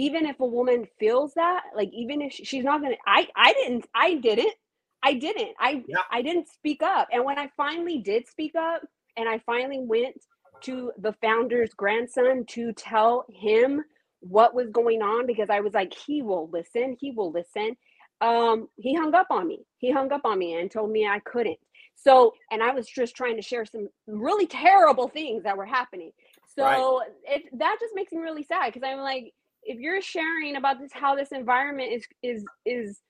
even 0.00 0.24
if 0.24 0.40
a 0.40 0.46
woman 0.46 0.86
feels 0.98 1.34
that 1.34 1.62
like 1.76 1.90
even 1.92 2.22
if 2.22 2.32
she's 2.32 2.64
not 2.64 2.80
gonna 2.80 2.96
i 3.06 3.28
i 3.36 3.52
didn't 3.52 3.86
i 3.94 4.14
didn't 4.14 4.54
i 5.02 5.12
didn't 5.12 5.54
i 5.60 5.84
yeah. 5.86 5.98
i 6.10 6.22
didn't 6.22 6.48
speak 6.48 6.82
up 6.82 7.06
and 7.12 7.24
when 7.24 7.38
i 7.38 7.50
finally 7.56 7.98
did 7.98 8.26
speak 8.26 8.54
up 8.54 8.82
and 9.16 9.28
i 9.28 9.38
finally 9.44 9.80
went 9.80 10.16
to 10.62 10.90
the 10.98 11.12
founder's 11.20 11.70
grandson 11.74 12.44
to 12.46 12.72
tell 12.72 13.26
him 13.30 13.82
what 14.20 14.54
was 14.54 14.70
going 14.70 15.02
on 15.02 15.26
because 15.26 15.50
i 15.50 15.60
was 15.60 15.74
like 15.74 15.92
he 15.92 16.22
will 16.22 16.48
listen 16.50 16.96
he 16.98 17.10
will 17.10 17.30
listen 17.30 17.76
um 18.22 18.68
he 18.76 18.94
hung 18.94 19.14
up 19.14 19.26
on 19.30 19.46
me 19.46 19.60
he 19.78 19.90
hung 19.90 20.10
up 20.12 20.22
on 20.24 20.38
me 20.38 20.54
and 20.54 20.70
told 20.70 20.90
me 20.90 21.06
i 21.06 21.18
couldn't 21.20 21.58
so 21.94 22.32
and 22.50 22.62
i 22.62 22.70
was 22.72 22.86
just 22.86 23.14
trying 23.14 23.36
to 23.36 23.42
share 23.42 23.66
some 23.66 23.86
really 24.06 24.46
terrible 24.46 25.08
things 25.08 25.42
that 25.42 25.56
were 25.56 25.66
happening 25.66 26.10
so 26.56 26.62
right. 26.62 27.08
it 27.24 27.42
that 27.58 27.76
just 27.80 27.94
makes 27.94 28.12
me 28.12 28.18
really 28.18 28.42
sad 28.42 28.72
because 28.72 28.86
i'm 28.86 28.98
like 28.98 29.32
if 29.62 29.78
you're 29.78 30.02
sharing 30.02 30.56
about 30.56 30.80
this 30.80 30.92
how 30.92 31.14
this 31.14 31.32
environment 31.32 31.92
is 31.92 32.06
is 32.22 32.44
is 32.64 33.00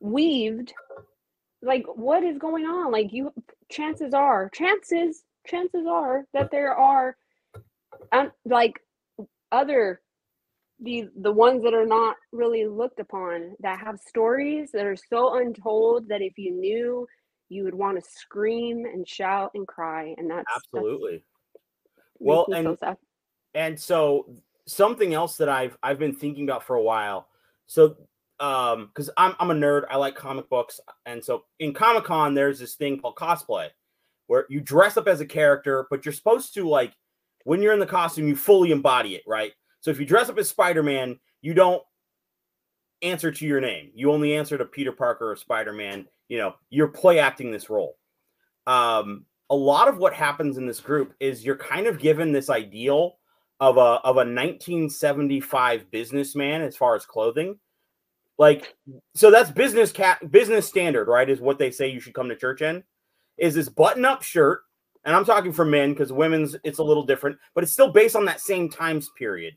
weaved 0.00 0.72
like 1.62 1.84
what 1.94 2.22
is 2.22 2.38
going 2.38 2.64
on? 2.64 2.90
Like 2.90 3.12
you 3.12 3.32
chances 3.70 4.14
are 4.14 4.50
chances 4.50 5.22
chances 5.46 5.86
are 5.88 6.24
that 6.32 6.50
there 6.50 6.74
are 6.74 7.16
um, 8.12 8.32
like 8.44 8.80
other 9.52 10.00
the 10.82 11.08
the 11.16 11.32
ones 11.32 11.62
that 11.62 11.74
are 11.74 11.86
not 11.86 12.16
really 12.32 12.66
looked 12.66 13.00
upon 13.00 13.54
that 13.60 13.80
have 13.80 13.98
stories 13.98 14.70
that 14.72 14.86
are 14.86 14.96
so 14.96 15.36
untold 15.38 16.08
that 16.08 16.22
if 16.22 16.38
you 16.38 16.52
knew 16.52 17.06
you 17.48 17.64
would 17.64 17.74
want 17.74 18.02
to 18.02 18.10
scream 18.10 18.86
and 18.86 19.06
shout 19.06 19.50
and 19.54 19.66
cry 19.66 20.14
and 20.16 20.30
that's 20.30 20.46
absolutely. 20.56 21.12
that's, 21.12 21.24
well 22.18 22.46
and 22.54 22.78
so 22.78 22.96
and 23.54 23.78
so 23.78 24.26
something 24.70 25.14
else 25.14 25.36
that 25.36 25.48
I've 25.48 25.76
I've 25.82 25.98
been 25.98 26.14
thinking 26.14 26.44
about 26.44 26.64
for 26.64 26.76
a 26.76 26.82
while. 26.82 27.28
So 27.66 27.96
um 28.38 28.86
because 28.86 29.10
I'm 29.16 29.34
I'm 29.38 29.50
a 29.50 29.54
nerd, 29.54 29.84
I 29.90 29.96
like 29.96 30.14
comic 30.14 30.48
books, 30.48 30.80
and 31.06 31.24
so 31.24 31.44
in 31.58 31.74
Comic 31.74 32.04
Con 32.04 32.34
there's 32.34 32.58
this 32.58 32.74
thing 32.74 33.00
called 33.00 33.16
cosplay 33.16 33.68
where 34.26 34.46
you 34.48 34.60
dress 34.60 34.96
up 34.96 35.08
as 35.08 35.20
a 35.20 35.26
character, 35.26 35.86
but 35.90 36.04
you're 36.04 36.12
supposed 36.12 36.54
to 36.54 36.68
like 36.68 36.92
when 37.44 37.62
you're 37.62 37.72
in 37.72 37.80
the 37.80 37.86
costume, 37.86 38.28
you 38.28 38.36
fully 38.36 38.70
embody 38.70 39.16
it, 39.16 39.22
right? 39.26 39.52
So 39.80 39.90
if 39.90 39.98
you 39.98 40.06
dress 40.06 40.28
up 40.28 40.38
as 40.38 40.48
Spider-Man, 40.48 41.18
you 41.40 41.54
don't 41.54 41.82
answer 43.02 43.32
to 43.32 43.46
your 43.46 43.60
name. 43.60 43.90
You 43.94 44.12
only 44.12 44.36
answer 44.36 44.58
to 44.58 44.64
Peter 44.64 44.92
Parker 44.92 45.32
or 45.32 45.36
Spider-Man. 45.36 46.06
You 46.28 46.38
know, 46.38 46.54
you're 46.68 46.88
play 46.88 47.18
acting 47.18 47.50
this 47.50 47.70
role. 47.70 47.96
Um, 48.66 49.24
a 49.48 49.56
lot 49.56 49.88
of 49.88 49.98
what 49.98 50.14
happens 50.14 50.58
in 50.58 50.66
this 50.66 50.80
group 50.80 51.14
is 51.18 51.44
you're 51.44 51.56
kind 51.56 51.86
of 51.86 51.98
given 51.98 52.30
this 52.30 52.50
ideal 52.50 53.18
of 53.60 53.76
a 53.76 54.00
of 54.04 54.16
a 54.16 54.24
1975 54.24 55.90
businessman 55.90 56.62
as 56.62 56.76
far 56.76 56.96
as 56.96 57.04
clothing. 57.04 57.58
Like 58.38 58.74
so 59.14 59.30
that's 59.30 59.50
business 59.50 59.92
cat 59.92 60.30
business 60.30 60.66
standard, 60.66 61.08
right? 61.08 61.28
Is 61.28 61.40
what 61.40 61.58
they 61.58 61.70
say 61.70 61.88
you 61.88 62.00
should 62.00 62.14
come 62.14 62.28
to 62.28 62.36
church 62.36 62.62
in. 62.62 62.82
Is 63.36 63.54
this 63.54 63.68
button-up 63.68 64.22
shirt, 64.22 64.62
and 65.04 65.14
I'm 65.14 65.24
talking 65.24 65.52
for 65.52 65.64
men 65.64 65.92
because 65.92 66.12
women's 66.12 66.56
it's 66.64 66.78
a 66.78 66.84
little 66.84 67.04
different, 67.04 67.38
but 67.54 67.62
it's 67.62 67.72
still 67.72 67.92
based 67.92 68.16
on 68.16 68.24
that 68.24 68.40
same 68.40 68.70
times 68.70 69.10
period. 69.18 69.54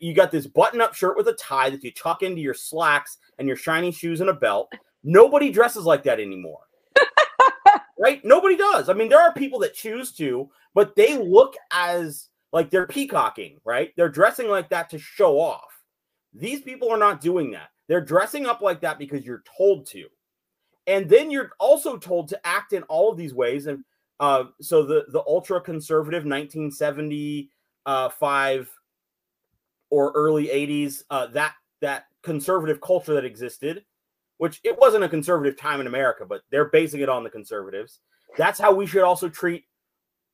You 0.00 0.14
got 0.14 0.30
this 0.30 0.46
button-up 0.46 0.94
shirt 0.94 1.16
with 1.16 1.26
a 1.26 1.32
tie 1.32 1.68
that 1.70 1.82
you 1.82 1.90
tuck 1.90 2.22
into 2.22 2.40
your 2.40 2.54
slacks 2.54 3.18
and 3.38 3.48
your 3.48 3.56
shiny 3.56 3.90
shoes 3.90 4.20
and 4.20 4.30
a 4.30 4.34
belt. 4.34 4.72
Nobody 5.02 5.50
dresses 5.50 5.84
like 5.84 6.04
that 6.04 6.20
anymore. 6.20 6.60
right? 7.98 8.24
Nobody 8.24 8.56
does. 8.56 8.88
I 8.88 8.92
mean, 8.92 9.08
there 9.08 9.20
are 9.20 9.32
people 9.32 9.58
that 9.60 9.74
choose 9.74 10.12
to, 10.12 10.48
but 10.74 10.94
they 10.94 11.18
look 11.18 11.56
as 11.72 12.28
like 12.52 12.70
they're 12.70 12.86
peacocking, 12.86 13.58
right? 13.64 13.92
They're 13.96 14.08
dressing 14.08 14.48
like 14.48 14.70
that 14.70 14.90
to 14.90 14.98
show 14.98 15.40
off. 15.40 15.72
These 16.34 16.62
people 16.62 16.90
are 16.90 16.98
not 16.98 17.20
doing 17.20 17.50
that. 17.52 17.68
They're 17.88 18.04
dressing 18.04 18.46
up 18.46 18.60
like 18.60 18.80
that 18.82 18.98
because 18.98 19.24
you're 19.24 19.42
told 19.56 19.86
to. 19.88 20.06
And 20.86 21.08
then 21.08 21.30
you're 21.30 21.52
also 21.58 21.96
told 21.96 22.28
to 22.28 22.46
act 22.46 22.72
in 22.72 22.82
all 22.84 23.10
of 23.10 23.16
these 23.16 23.34
ways. 23.34 23.66
And 23.66 23.84
uh, 24.20 24.44
so 24.60 24.84
the, 24.84 25.06
the 25.08 25.22
ultra 25.26 25.60
conservative 25.60 26.24
1975 26.24 28.70
or 29.90 30.12
early 30.14 30.46
80s, 30.46 31.02
uh, 31.10 31.26
that 31.28 31.54
that 31.80 32.04
conservative 32.22 32.80
culture 32.80 33.14
that 33.14 33.24
existed, 33.24 33.84
which 34.38 34.60
it 34.64 34.76
wasn't 34.78 35.04
a 35.04 35.08
conservative 35.08 35.56
time 35.56 35.80
in 35.80 35.86
America, 35.86 36.24
but 36.26 36.42
they're 36.50 36.70
basing 36.70 37.00
it 37.00 37.08
on 37.08 37.22
the 37.24 37.30
conservatives. 37.30 38.00
That's 38.36 38.58
how 38.58 38.72
we 38.72 38.86
should 38.86 39.02
also 39.02 39.28
treat 39.28 39.64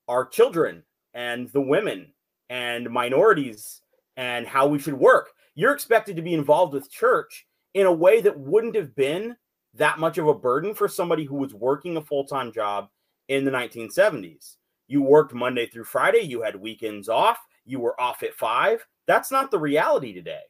our 0.06 0.26
children 0.26 0.84
and 1.18 1.48
the 1.48 1.60
women 1.60 2.06
and 2.48 2.88
minorities 2.88 3.82
and 4.16 4.46
how 4.46 4.68
we 4.68 4.78
should 4.78 4.94
work. 4.94 5.30
You're 5.56 5.74
expected 5.74 6.14
to 6.14 6.22
be 6.22 6.32
involved 6.32 6.72
with 6.72 6.88
church 6.88 7.44
in 7.74 7.86
a 7.86 7.92
way 7.92 8.20
that 8.20 8.38
wouldn't 8.38 8.76
have 8.76 8.94
been 8.94 9.36
that 9.74 9.98
much 9.98 10.18
of 10.18 10.28
a 10.28 10.34
burden 10.34 10.74
for 10.74 10.86
somebody 10.86 11.24
who 11.24 11.34
was 11.34 11.52
working 11.52 11.96
a 11.96 12.00
full 12.00 12.24
time 12.24 12.52
job 12.52 12.88
in 13.26 13.44
the 13.44 13.50
1970s. 13.50 14.54
You 14.86 15.02
worked 15.02 15.34
Monday 15.34 15.66
through 15.66 15.84
Friday, 15.84 16.20
you 16.20 16.40
had 16.40 16.54
weekends 16.54 17.08
off, 17.08 17.38
you 17.66 17.80
were 17.80 18.00
off 18.00 18.22
at 18.22 18.34
five. 18.34 18.86
That's 19.08 19.32
not 19.32 19.50
the 19.50 19.58
reality 19.58 20.12
today. 20.12 20.42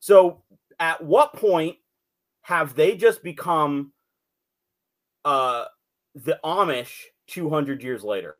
So, 0.00 0.42
at 0.80 1.04
what 1.04 1.34
point 1.34 1.76
have 2.42 2.74
they 2.74 2.96
just 2.96 3.22
become 3.22 3.92
uh, 5.24 5.66
the 6.16 6.40
Amish 6.42 6.94
200 7.28 7.82
years 7.84 8.02
later? 8.02 8.36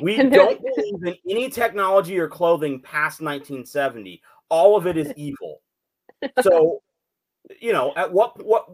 We 0.00 0.16
don't 0.16 0.60
believe 0.60 1.04
in 1.04 1.16
any 1.28 1.48
technology 1.48 2.18
or 2.18 2.28
clothing 2.28 2.80
past 2.80 3.20
1970. 3.20 4.22
All 4.48 4.76
of 4.76 4.86
it 4.86 4.96
is 4.96 5.12
evil. 5.16 5.62
So, 6.40 6.82
you 7.60 7.72
know, 7.72 7.92
at 7.96 8.12
what 8.12 8.44
what 8.44 8.66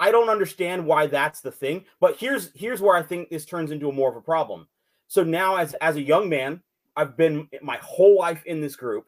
I 0.00 0.10
don't 0.10 0.30
understand 0.30 0.86
why 0.86 1.06
that's 1.06 1.40
the 1.40 1.50
thing, 1.50 1.84
but 2.00 2.16
here's 2.16 2.50
here's 2.54 2.80
where 2.80 2.96
I 2.96 3.02
think 3.02 3.28
this 3.28 3.44
turns 3.44 3.70
into 3.70 3.88
a 3.88 3.92
more 3.92 4.10
of 4.10 4.16
a 4.16 4.20
problem. 4.20 4.68
So 5.08 5.24
now 5.24 5.56
as 5.56 5.74
as 5.74 5.96
a 5.96 6.02
young 6.02 6.28
man, 6.28 6.62
I've 6.96 7.16
been 7.16 7.48
my 7.62 7.78
whole 7.82 8.18
life 8.18 8.44
in 8.46 8.60
this 8.60 8.76
group. 8.76 9.06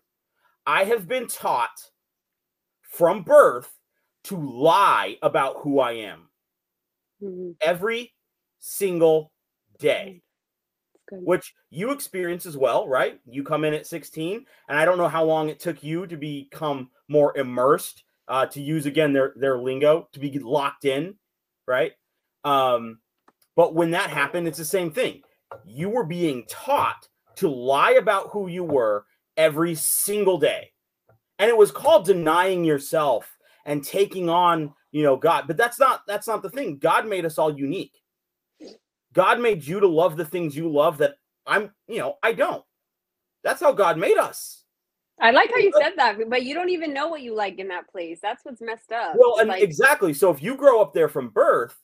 I 0.66 0.84
have 0.84 1.08
been 1.08 1.26
taught 1.26 1.90
from 2.82 3.22
birth 3.22 3.70
to 4.24 4.36
lie 4.36 5.16
about 5.22 5.58
who 5.58 5.80
I 5.80 5.92
am. 5.92 6.28
Mm-hmm. 7.22 7.52
Every 7.60 8.12
single 8.58 9.32
day. 9.78 10.22
Good. 11.10 11.24
which 11.24 11.54
you 11.70 11.90
experience 11.90 12.46
as 12.46 12.56
well, 12.56 12.88
right? 12.88 13.20
You 13.26 13.42
come 13.42 13.64
in 13.64 13.74
at 13.74 13.86
16, 13.86 14.46
and 14.68 14.78
I 14.78 14.84
don't 14.84 14.98
know 14.98 15.08
how 15.08 15.24
long 15.24 15.48
it 15.48 15.58
took 15.60 15.82
you 15.82 16.06
to 16.06 16.16
become 16.16 16.90
more 17.08 17.36
immersed, 17.36 18.04
uh, 18.28 18.46
to 18.46 18.60
use 18.60 18.86
again 18.86 19.12
their 19.12 19.34
their 19.36 19.58
lingo, 19.58 20.08
to 20.12 20.20
be 20.20 20.38
locked 20.38 20.84
in, 20.84 21.16
right? 21.66 21.92
Um, 22.44 23.00
but 23.56 23.74
when 23.74 23.90
that 23.90 24.10
happened, 24.10 24.46
it's 24.46 24.58
the 24.58 24.64
same 24.64 24.92
thing. 24.92 25.22
You 25.64 25.90
were 25.90 26.04
being 26.04 26.44
taught 26.48 27.08
to 27.36 27.48
lie 27.48 27.92
about 27.92 28.30
who 28.30 28.46
you 28.46 28.64
were 28.64 29.04
every 29.36 29.74
single 29.74 30.38
day, 30.38 30.72
and 31.38 31.48
it 31.48 31.56
was 31.56 31.72
called 31.72 32.06
denying 32.06 32.64
yourself 32.64 33.36
and 33.66 33.84
taking 33.84 34.28
on, 34.28 34.72
you 34.92 35.02
know, 35.02 35.16
God. 35.16 35.44
But 35.46 35.56
that's 35.56 35.78
not 35.80 36.02
that's 36.06 36.28
not 36.28 36.42
the 36.42 36.50
thing. 36.50 36.78
God 36.78 37.06
made 37.06 37.24
us 37.24 37.36
all 37.36 37.52
unique 37.52 37.99
God 39.12 39.40
made 39.40 39.66
you 39.66 39.80
to 39.80 39.88
love 39.88 40.16
the 40.16 40.24
things 40.24 40.56
you 40.56 40.68
love 40.70 40.98
that 40.98 41.14
I'm, 41.46 41.72
you 41.88 41.98
know, 41.98 42.16
I 42.22 42.32
don't. 42.32 42.64
That's 43.42 43.60
how 43.60 43.72
God 43.72 43.98
made 43.98 44.18
us. 44.18 44.64
I 45.20 45.32
like 45.32 45.50
how 45.50 45.58
you 45.58 45.72
said 45.78 45.92
that, 45.96 46.16
but 46.28 46.44
you 46.44 46.54
don't 46.54 46.70
even 46.70 46.94
know 46.94 47.08
what 47.08 47.20
you 47.20 47.34
like 47.34 47.58
in 47.58 47.68
that 47.68 47.88
place. 47.90 48.20
That's 48.22 48.44
what's 48.44 48.62
messed 48.62 48.92
up. 48.92 49.16
Well, 49.18 49.38
and 49.38 49.48
like- 49.48 49.62
exactly. 49.62 50.14
So 50.14 50.30
if 50.30 50.42
you 50.42 50.56
grow 50.56 50.80
up 50.80 50.94
there 50.94 51.08
from 51.08 51.28
birth, 51.28 51.76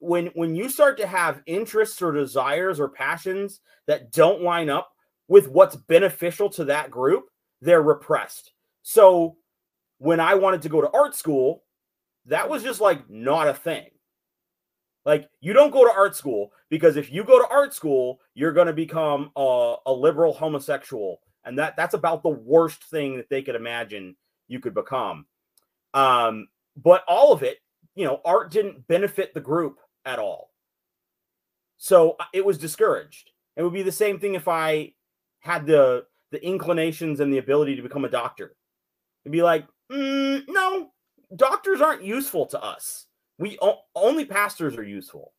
when 0.00 0.26
when 0.28 0.54
you 0.54 0.68
start 0.68 0.96
to 0.98 1.06
have 1.06 1.42
interests 1.46 2.00
or 2.02 2.12
desires 2.12 2.78
or 2.78 2.88
passions 2.88 3.60
that 3.86 4.12
don't 4.12 4.42
line 4.42 4.68
up 4.68 4.92
with 5.28 5.48
what's 5.48 5.76
beneficial 5.76 6.48
to 6.50 6.64
that 6.66 6.90
group, 6.90 7.24
they're 7.60 7.82
repressed. 7.82 8.52
So 8.82 9.36
when 9.98 10.20
I 10.20 10.34
wanted 10.34 10.62
to 10.62 10.68
go 10.68 10.80
to 10.80 10.90
art 10.90 11.16
school, 11.16 11.64
that 12.26 12.48
was 12.48 12.62
just 12.62 12.80
like 12.80 13.08
not 13.10 13.48
a 13.48 13.54
thing. 13.54 13.86
Like 15.08 15.30
you 15.40 15.54
don't 15.54 15.70
go 15.70 15.86
to 15.86 15.90
art 15.90 16.14
school 16.14 16.52
because 16.68 16.98
if 16.98 17.10
you 17.10 17.24
go 17.24 17.38
to 17.38 17.48
art 17.48 17.72
school, 17.72 18.20
you're 18.34 18.52
going 18.52 18.66
to 18.66 18.74
become 18.74 19.30
a, 19.36 19.76
a 19.86 19.92
liberal 19.92 20.34
homosexual, 20.34 21.22
and 21.46 21.58
that 21.58 21.76
that's 21.76 21.94
about 21.94 22.22
the 22.22 22.28
worst 22.28 22.84
thing 22.84 23.16
that 23.16 23.30
they 23.30 23.40
could 23.40 23.54
imagine 23.54 24.16
you 24.48 24.60
could 24.60 24.74
become. 24.74 25.24
Um, 25.94 26.48
but 26.76 27.04
all 27.08 27.32
of 27.32 27.42
it, 27.42 27.56
you 27.94 28.04
know, 28.04 28.20
art 28.22 28.50
didn't 28.50 28.86
benefit 28.86 29.32
the 29.32 29.40
group 29.40 29.78
at 30.04 30.18
all. 30.18 30.50
So 31.78 32.16
uh, 32.20 32.24
it 32.34 32.44
was 32.44 32.58
discouraged. 32.58 33.30
It 33.56 33.62
would 33.62 33.72
be 33.72 33.82
the 33.82 33.90
same 33.90 34.20
thing 34.20 34.34
if 34.34 34.46
I 34.46 34.92
had 35.40 35.64
the 35.64 36.04
the 36.32 36.46
inclinations 36.46 37.20
and 37.20 37.32
the 37.32 37.38
ability 37.38 37.76
to 37.76 37.82
become 37.82 38.04
a 38.04 38.10
doctor. 38.10 38.54
It'd 39.24 39.32
be 39.32 39.42
like, 39.42 39.66
mm, 39.90 40.44
no, 40.48 40.90
doctors 41.34 41.80
aren't 41.80 42.04
useful 42.04 42.44
to 42.48 42.62
us. 42.62 43.07
We 43.38 43.58
only 43.94 44.24
pastors 44.24 44.76
are 44.76 44.84
useful. 44.84 45.32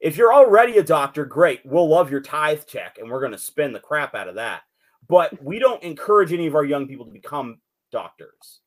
If 0.00 0.16
you're 0.16 0.34
already 0.34 0.78
a 0.78 0.82
doctor, 0.82 1.24
great. 1.24 1.60
We'll 1.64 1.88
love 1.88 2.10
your 2.10 2.20
tithe 2.20 2.62
check 2.66 2.98
and 2.98 3.10
we're 3.10 3.20
going 3.20 3.32
to 3.32 3.38
spend 3.38 3.74
the 3.74 3.80
crap 3.80 4.14
out 4.14 4.28
of 4.28 4.34
that. 4.34 4.62
But 5.08 5.42
we 5.42 5.58
don't 5.58 5.82
encourage 5.82 6.32
any 6.32 6.46
of 6.46 6.54
our 6.54 6.64
young 6.64 6.86
people 6.86 7.06
to 7.06 7.12
become 7.12 7.60
doctors. 7.92 8.60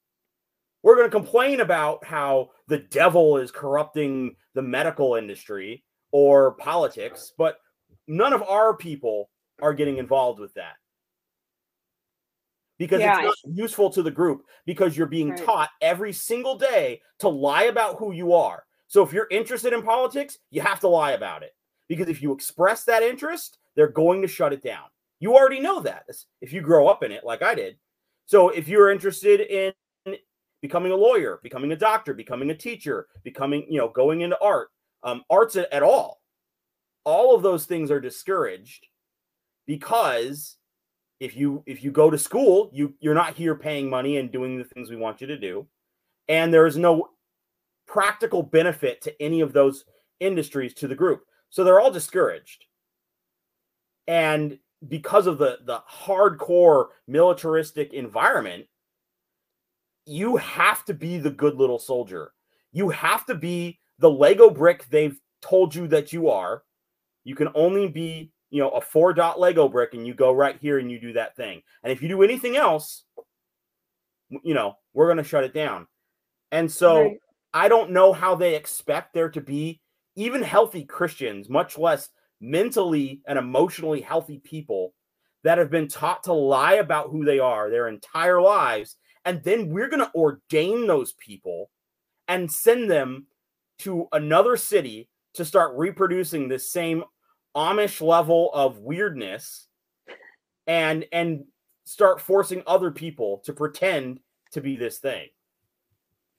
We're 0.81 0.95
going 0.95 1.07
to 1.07 1.15
complain 1.15 1.59
about 1.59 2.05
how 2.05 2.51
the 2.67 2.79
devil 2.79 3.37
is 3.37 3.51
corrupting 3.51 4.35
the 4.53 4.61
medical 4.61 5.15
industry 5.15 5.83
or 6.11 6.53
politics, 6.53 7.33
but 7.37 7.57
none 8.07 8.33
of 8.33 8.41
our 8.43 8.75
people 8.75 9.29
are 9.61 9.73
getting 9.73 9.97
involved 9.97 10.39
with 10.39 10.53
that 10.53 10.75
because 12.79 13.01
yeah, 13.01 13.19
it's 13.19 13.45
not 13.45 13.55
useful 13.55 13.91
to 13.91 14.01
the 14.01 14.09
group 14.09 14.43
because 14.65 14.97
you're 14.97 15.05
being 15.05 15.31
right. 15.31 15.45
taught 15.45 15.69
every 15.81 16.13
single 16.13 16.57
day 16.57 17.01
to 17.19 17.29
lie 17.29 17.65
about 17.65 17.97
who 17.99 18.13
you 18.13 18.33
are. 18.33 18.63
So 18.87 19.03
if 19.03 19.13
you're 19.13 19.27
interested 19.29 19.73
in 19.73 19.83
politics, 19.83 20.39
you 20.49 20.61
have 20.61 20.79
to 20.79 20.87
lie 20.87 21.11
about 21.11 21.43
it 21.43 21.51
because 21.87 22.07
if 22.07 22.23
you 22.23 22.33
express 22.33 22.85
that 22.85 23.03
interest, 23.03 23.59
they're 23.75 23.89
going 23.91 24.21
to 24.23 24.27
shut 24.27 24.53
it 24.53 24.63
down. 24.63 24.85
You 25.19 25.35
already 25.35 25.59
know 25.59 25.81
that 25.81 26.05
if 26.41 26.53
you 26.53 26.61
grow 26.61 26.87
up 26.87 27.03
in 27.03 27.11
it 27.11 27.25
like 27.25 27.43
I 27.43 27.53
did. 27.53 27.77
So 28.25 28.49
if 28.49 28.67
you're 28.67 28.89
interested 28.89 29.41
in 29.41 29.73
becoming 30.61 30.91
a 30.91 30.95
lawyer, 30.95 31.39
becoming 31.43 31.71
a 31.73 31.75
doctor, 31.75 32.13
becoming 32.13 32.49
a 32.49 32.55
teacher, 32.55 33.07
becoming, 33.23 33.65
you 33.69 33.77
know, 33.77 33.89
going 33.89 34.21
into 34.21 34.37
art, 34.41 34.69
um, 35.03 35.23
arts 35.29 35.55
at, 35.57 35.71
at 35.73 35.83
all, 35.83 36.21
all 37.03 37.35
of 37.35 37.41
those 37.41 37.65
things 37.65 37.91
are 37.91 37.99
discouraged 37.99 38.87
because 39.65 40.57
if 41.19 41.35
you 41.35 41.63
if 41.65 41.83
you 41.83 41.91
go 41.91 42.09
to 42.09 42.17
school, 42.17 42.69
you 42.73 42.93
you're 42.99 43.13
not 43.13 43.35
here 43.35 43.55
paying 43.55 43.89
money 43.89 44.17
and 44.17 44.31
doing 44.31 44.57
the 44.57 44.63
things 44.63 44.89
we 44.89 44.95
want 44.95 45.21
you 45.21 45.27
to 45.27 45.37
do, 45.37 45.67
and 46.27 46.53
there 46.53 46.65
is 46.65 46.77
no 46.77 47.09
practical 47.87 48.43
benefit 48.43 49.01
to 49.01 49.21
any 49.21 49.41
of 49.41 49.53
those 49.53 49.85
industries 50.19 50.73
to 50.75 50.87
the 50.87 50.95
group. 50.95 51.23
So 51.49 51.63
they're 51.63 51.79
all 51.79 51.91
discouraged. 51.91 52.65
And 54.07 54.59
because 54.87 55.27
of 55.27 55.37
the 55.37 55.59
the 55.65 55.81
hardcore 55.89 56.87
militaristic 57.07 57.93
environment, 57.93 58.65
you 60.05 60.37
have 60.37 60.85
to 60.85 60.93
be 60.93 61.17
the 61.17 61.29
good 61.29 61.55
little 61.55 61.79
soldier. 61.79 62.33
You 62.71 62.89
have 62.89 63.25
to 63.25 63.35
be 63.35 63.79
the 63.99 64.09
Lego 64.09 64.49
brick 64.49 64.85
they've 64.89 65.19
told 65.41 65.75
you 65.75 65.87
that 65.87 66.13
you 66.13 66.29
are. 66.29 66.63
You 67.23 67.35
can 67.35 67.49
only 67.53 67.87
be, 67.87 68.31
you 68.49 68.61
know, 68.61 68.69
a 68.69 68.81
four 68.81 69.13
dot 69.13 69.39
Lego 69.39 69.67
brick 69.67 69.93
and 69.93 70.05
you 70.05 70.13
go 70.13 70.31
right 70.31 70.57
here 70.59 70.79
and 70.79 70.91
you 70.91 70.99
do 70.99 71.13
that 71.13 71.35
thing. 71.35 71.61
And 71.83 71.91
if 71.91 72.01
you 72.01 72.07
do 72.07 72.23
anything 72.23 72.55
else, 72.55 73.03
you 74.43 74.53
know, 74.53 74.75
we're 74.93 75.07
going 75.07 75.17
to 75.17 75.23
shut 75.23 75.43
it 75.43 75.53
down. 75.53 75.87
And 76.51 76.71
so 76.71 77.03
right. 77.03 77.17
I 77.53 77.67
don't 77.67 77.91
know 77.91 78.13
how 78.13 78.35
they 78.35 78.55
expect 78.55 79.13
there 79.13 79.29
to 79.29 79.41
be 79.41 79.81
even 80.15 80.41
healthy 80.41 80.83
Christians, 80.83 81.49
much 81.49 81.77
less 81.77 82.09
mentally 82.41 83.21
and 83.27 83.37
emotionally 83.37 84.01
healthy 84.01 84.39
people 84.39 84.93
that 85.43 85.57
have 85.57 85.71
been 85.71 85.87
taught 85.87 86.23
to 86.23 86.33
lie 86.33 86.73
about 86.73 87.09
who 87.09 87.25
they 87.25 87.39
are 87.39 87.69
their 87.69 87.87
entire 87.87 88.41
lives. 88.41 88.97
And 89.25 89.43
then 89.43 89.69
we're 89.69 89.89
going 89.89 90.05
to 90.05 90.11
ordain 90.15 90.87
those 90.87 91.13
people 91.13 91.69
and 92.27 92.51
send 92.51 92.89
them 92.89 93.27
to 93.79 94.07
another 94.11 94.57
city 94.57 95.09
to 95.35 95.45
start 95.45 95.77
reproducing 95.77 96.47
this 96.47 96.71
same 96.71 97.03
Amish 97.55 98.01
level 98.01 98.51
of 98.53 98.79
weirdness 98.79 99.67
and 100.67 101.05
and 101.11 101.45
start 101.85 102.21
forcing 102.21 102.61
other 102.67 102.91
people 102.91 103.41
to 103.45 103.53
pretend 103.53 104.19
to 104.51 104.61
be 104.61 104.75
this 104.75 104.99
thing. 104.99 105.27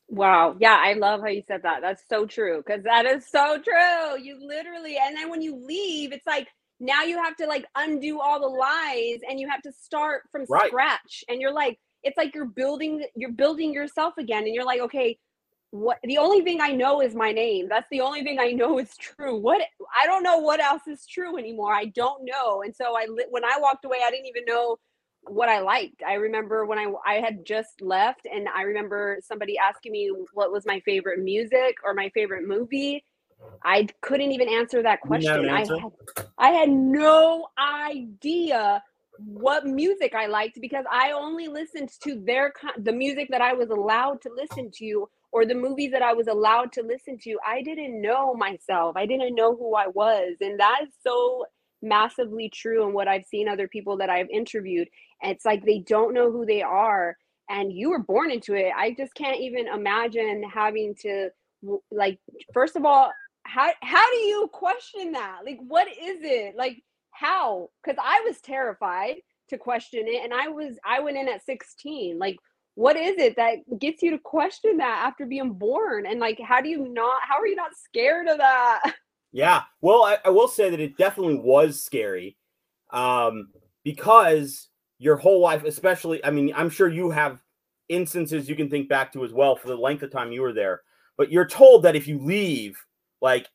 Wow. 0.09 0.57
Yeah, 0.59 0.77
I 0.79 0.95
love 0.95 1.21
how 1.21 1.29
you 1.29 1.43
said 1.47 1.63
that. 1.63 1.81
That's 1.83 2.03
so 2.09 2.27
true 2.27 2.63
because 2.65 2.83
that 2.85 3.07
is 3.07 3.27
so 3.27 3.59
true. 3.59 4.21
You 4.21 4.39
literally, 4.41 4.97
and 5.01 5.17
then 5.17 5.31
when 5.31 5.41
you 5.41 5.57
leave, 5.57 6.13
it's 6.13 6.27
like 6.27 6.49
now 6.81 7.03
you 7.03 7.23
have 7.23 7.37
to 7.37 7.47
like 7.47 7.65
undo 7.77 8.21
all 8.21 8.41
the 8.41 8.47
lies 8.47 9.21
and 9.29 9.39
you 9.39 9.49
have 9.49 9.63
to 9.63 9.73
start 9.73 10.23
from 10.33 10.47
right. 10.49 10.67
scratch. 10.67 11.25
And 11.29 11.41
you're 11.41 11.53
like, 11.53 11.79
it's 12.03 12.17
like 12.17 12.35
you're 12.35 12.47
building, 12.47 13.05
you're 13.15 13.33
building 13.33 13.73
yourself 13.73 14.15
again. 14.19 14.45
And 14.45 14.55
you're 14.55 14.65
like, 14.65 14.81
okay, 14.81 15.17
what 15.71 15.99
the 16.03 16.19
only 16.19 16.43
thing 16.43 16.61
I 16.61 16.73
know 16.73 17.01
is 17.01 17.15
my 17.15 17.33
name. 17.33 17.69
That's 17.69 17.89
the 17.91 18.01
only 18.01 18.23
thing 18.23 18.39
I 18.41 18.53
know 18.53 18.79
is 18.79 18.97
true. 18.97 19.37
What 19.39 19.63
I 20.01 20.07
don't 20.07 20.23
know 20.23 20.39
what 20.39 20.61
else 20.61 20.83
is 20.87 21.07
true 21.07 21.39
anymore. 21.39 21.75
I 21.75 21.87
don't 21.87 22.25
know. 22.25 22.63
And 22.63 22.75
so 22.75 22.97
I 22.97 23.07
when 23.31 23.45
I 23.45 23.57
walked 23.59 23.85
away, 23.85 23.99
I 24.05 24.11
didn't 24.11 24.27
even 24.27 24.45
know 24.47 24.79
what 25.23 25.49
I 25.49 25.61
liked. 25.61 26.03
I 26.07 26.15
remember 26.15 26.67
when 26.67 26.79
I 26.79 26.93
I 27.07 27.15
had 27.15 27.45
just 27.45 27.81
left 27.81 28.27
and 28.27 28.49
I 28.49 28.63
remember 28.63 29.19
somebody 29.23 29.59
asking 29.59 29.93
me 29.93 30.13
what 30.33 30.51
was 30.51 30.67
my 30.67 30.81
favorite 30.81 31.21
music 31.21 31.77
or 31.85 31.95
my 31.95 32.09
favorite 32.11 32.47
movie. 32.47 33.05
I 33.65 33.87
couldn't 34.01 34.33
even 34.33 34.49
answer 34.49 34.83
that 34.83 35.01
question. 35.03 35.49
Answer? 35.49 35.77
I 35.77 35.79
had 35.79 35.93
I 36.39 36.49
had 36.51 36.71
no 36.71 37.49
idea 37.59 38.83
what 39.19 39.67
music 39.67 40.15
I 40.15 40.27
liked 40.27 40.61
because 40.61 40.85
I 40.91 41.13
only 41.13 41.47
listened 41.47 41.91
to 42.03 42.21
their 42.21 42.53
the 42.79 42.93
music 42.93 43.29
that 43.31 43.43
I 43.43 43.53
was 43.53 43.69
allowed 43.71 44.21
to 44.23 44.31
listen 44.35 44.71
to 44.79 45.09
or 45.33 45.47
the 45.47 45.55
movies 45.55 45.93
that 45.93 46.03
I 46.03 46.13
was 46.13 46.27
allowed 46.27 46.73
to 46.73 46.83
listen 46.83 47.19
to. 47.23 47.39
I 47.47 47.63
didn't 47.63 48.01
know 48.01 48.35
myself. 48.35 48.97
I 48.97 49.07
didn't 49.07 49.35
know 49.35 49.55
who 49.57 49.75
I 49.75 49.87
was 49.89 50.37
and 50.41 50.59
that 50.61 50.81
is 50.83 50.95
so 51.07 51.45
massively 51.83 52.51
true 52.51 52.87
in 52.87 52.93
what 52.93 53.09
I've 53.09 53.25
seen 53.25 53.49
other 53.49 53.69
people 53.69 53.97
that 53.99 54.11
I've 54.11 54.29
interviewed. 54.31 54.89
And 55.23 55.33
it's 55.33 55.45
like 55.45 55.65
they 55.65 55.81
don't 55.81 56.15
know 56.15 56.31
who 56.31 56.45
they 56.47 56.63
are 56.63 57.17
and 57.49 57.73
you 57.73 57.91
were 57.91 57.99
born 57.99 58.31
into 58.31 58.55
it. 58.55 58.73
I 58.77 58.95
just 58.97 59.15
can't 59.15 59.41
even 59.41 59.67
imagine 59.67 60.43
having 60.53 60.95
to 61.01 61.31
like 61.91 62.19
first 62.55 62.77
of 62.77 62.85
all, 62.85 63.11
how 63.45 63.71
how 63.83 64.11
do 64.11 64.17
you 64.19 64.49
question 64.53 65.13
that? 65.13 65.41
Like 65.45 65.59
what 65.67 65.89
is 65.89 66.19
it? 66.23 66.55
Like 66.57 66.83
how? 67.11 67.71
Cuz 67.85 67.97
I 68.01 68.23
was 68.27 68.41
terrified 68.41 69.17
to 69.49 69.59
question 69.59 70.07
it 70.07 70.23
and 70.25 70.33
I 70.33 70.49
was 70.49 70.79
I 70.85 71.01
went 71.01 71.17
in 71.17 71.29
at 71.29 71.45
16. 71.45 72.19
Like 72.19 72.37
what 72.75 72.97
is 72.97 73.17
it 73.19 73.37
that 73.37 73.59
gets 73.79 74.03
you 74.03 74.11
to 74.13 74.19
question 74.19 74.77
that 74.79 75.05
after 75.07 75.27
being 75.27 75.53
born? 75.53 76.07
And 76.07 76.21
like 76.21 76.41
how 76.41 76.61
do 76.61 76.69
you 76.69 76.89
not 76.89 77.23
how 77.23 77.39
are 77.39 77.47
you 77.47 77.57
not 77.57 77.73
scared 77.77 78.29
of 78.29 78.39
that? 78.39 78.95
Yeah. 79.33 79.63
Well, 79.81 80.03
I, 80.03 80.19
I 80.25 80.31
will 80.31 80.49
say 80.49 80.71
that 80.71 80.81
it 80.81 80.97
definitely 80.97 81.37
was 81.37 81.81
scary 81.81 82.37
um, 82.93 83.51
because 83.85 84.69
your 84.99 85.17
whole 85.17 85.41
life, 85.41 85.65
especially, 85.65 86.25
I 86.25 86.31
mean, 86.31 86.53
I'm 86.57 86.69
sure 86.69 86.89
you 86.89 87.11
have 87.11 87.41
instances 87.89 88.49
you 88.49 88.57
can 88.57 88.69
think 88.69 88.89
back 88.89 89.13
to 89.13 89.25
as 89.25 89.33
well 89.33 89.57
for 89.57 89.69
the 89.69 89.77
length 89.77 90.03
of 90.03 90.11
time 90.11 90.33
you 90.33 90.43
were 90.43 90.53
there, 90.53 90.83
but 91.17 91.31
you're 91.31 91.47
told 91.47 91.85
that 91.85 91.97
if 91.97 92.09
you 92.09 92.19
leave, 92.19 92.77
like, 93.21 93.49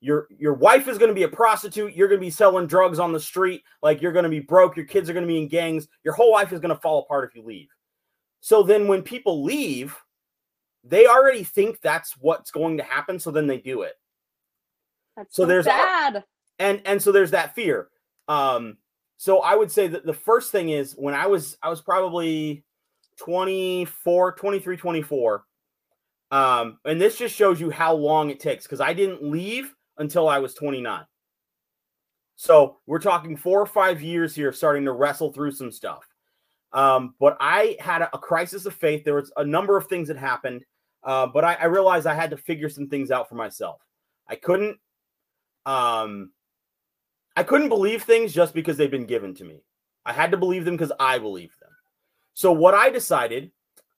your 0.00 0.28
your 0.38 0.52
wife 0.52 0.86
is 0.86 0.98
going 0.98 1.08
to 1.08 1.14
be 1.14 1.22
a 1.22 1.28
prostitute 1.28 1.94
you're 1.94 2.08
going 2.08 2.20
to 2.20 2.26
be 2.26 2.30
selling 2.30 2.66
drugs 2.66 2.98
on 2.98 3.10
the 3.10 3.18
street 3.18 3.62
like 3.82 4.02
you're 4.02 4.12
going 4.12 4.24
to 4.24 4.28
be 4.28 4.40
broke 4.40 4.76
your 4.76 4.84
kids 4.84 5.08
are 5.08 5.14
going 5.14 5.24
to 5.24 5.32
be 5.32 5.38
in 5.38 5.48
gangs 5.48 5.88
your 6.04 6.12
whole 6.12 6.30
life 6.30 6.52
is 6.52 6.60
going 6.60 6.74
to 6.74 6.80
fall 6.82 6.98
apart 6.98 7.26
if 7.26 7.34
you 7.34 7.42
leave 7.42 7.68
so 8.44 8.62
then 8.62 8.88
when 8.88 9.02
people 9.02 9.42
leave 9.42 9.96
they 10.82 11.06
already 11.06 11.44
think 11.44 11.80
that's 11.80 12.12
what's 12.18 12.50
going 12.50 12.76
to 12.76 12.82
happen 12.82 13.18
so 13.18 13.30
then 13.30 13.46
they 13.46 13.58
do 13.58 13.82
it 13.82 13.94
that's 15.16 15.36
so, 15.36 15.42
so 15.42 15.46
there's 15.46 15.64
sad. 15.64 16.24
and 16.58 16.80
and 16.84 17.00
so 17.00 17.12
there's 17.12 17.30
that 17.32 17.54
fear. 17.54 17.88
Um, 18.28 18.78
so 19.16 19.40
I 19.40 19.54
would 19.54 19.70
say 19.70 19.86
that 19.88 20.04
the 20.04 20.12
first 20.12 20.50
thing 20.50 20.70
is 20.70 20.94
when 20.94 21.14
I 21.14 21.26
was 21.26 21.56
I 21.62 21.68
was 21.68 21.80
probably 21.80 22.64
24, 23.18 24.32
23, 24.32 24.76
24. 24.76 25.44
Um, 26.30 26.78
and 26.84 27.00
this 27.00 27.16
just 27.16 27.34
shows 27.34 27.60
you 27.60 27.70
how 27.70 27.94
long 27.94 28.30
it 28.30 28.40
takes 28.40 28.64
because 28.64 28.80
I 28.80 28.92
didn't 28.92 29.22
leave 29.22 29.72
until 29.98 30.28
I 30.28 30.38
was 30.38 30.54
29. 30.54 31.04
So 32.36 32.78
we're 32.86 32.98
talking 32.98 33.36
four 33.36 33.60
or 33.60 33.66
five 33.66 34.02
years 34.02 34.34
here, 34.34 34.52
starting 34.52 34.84
to 34.86 34.92
wrestle 34.92 35.32
through 35.32 35.52
some 35.52 35.70
stuff. 35.70 36.04
Um, 36.74 37.14
but 37.20 37.36
I 37.40 37.76
had 37.78 38.02
a, 38.02 38.16
a, 38.16 38.18
crisis 38.18 38.66
of 38.66 38.74
faith. 38.74 39.04
There 39.04 39.14
was 39.14 39.32
a 39.36 39.44
number 39.44 39.76
of 39.76 39.86
things 39.86 40.08
that 40.08 40.16
happened, 40.16 40.64
uh, 41.04 41.28
but 41.28 41.44
I, 41.44 41.54
I 41.54 41.64
realized 41.66 42.04
I 42.04 42.14
had 42.14 42.30
to 42.30 42.36
figure 42.36 42.68
some 42.68 42.88
things 42.88 43.12
out 43.12 43.28
for 43.28 43.36
myself. 43.36 43.80
I 44.28 44.34
couldn't 44.34 44.78
um 45.66 46.32
I 47.36 47.42
couldn't 47.42 47.68
believe 47.68 48.02
things 48.02 48.32
just 48.32 48.54
because 48.54 48.76
they've 48.76 48.90
been 48.90 49.06
given 49.06 49.34
to 49.36 49.44
me. 49.44 49.62
I 50.04 50.12
had 50.12 50.30
to 50.32 50.36
believe 50.36 50.64
them 50.64 50.74
because 50.76 50.92
I 51.00 51.18
believed 51.18 51.60
them. 51.60 51.70
So 52.34 52.52
what 52.52 52.74
I 52.74 52.90
decided, 52.90 53.50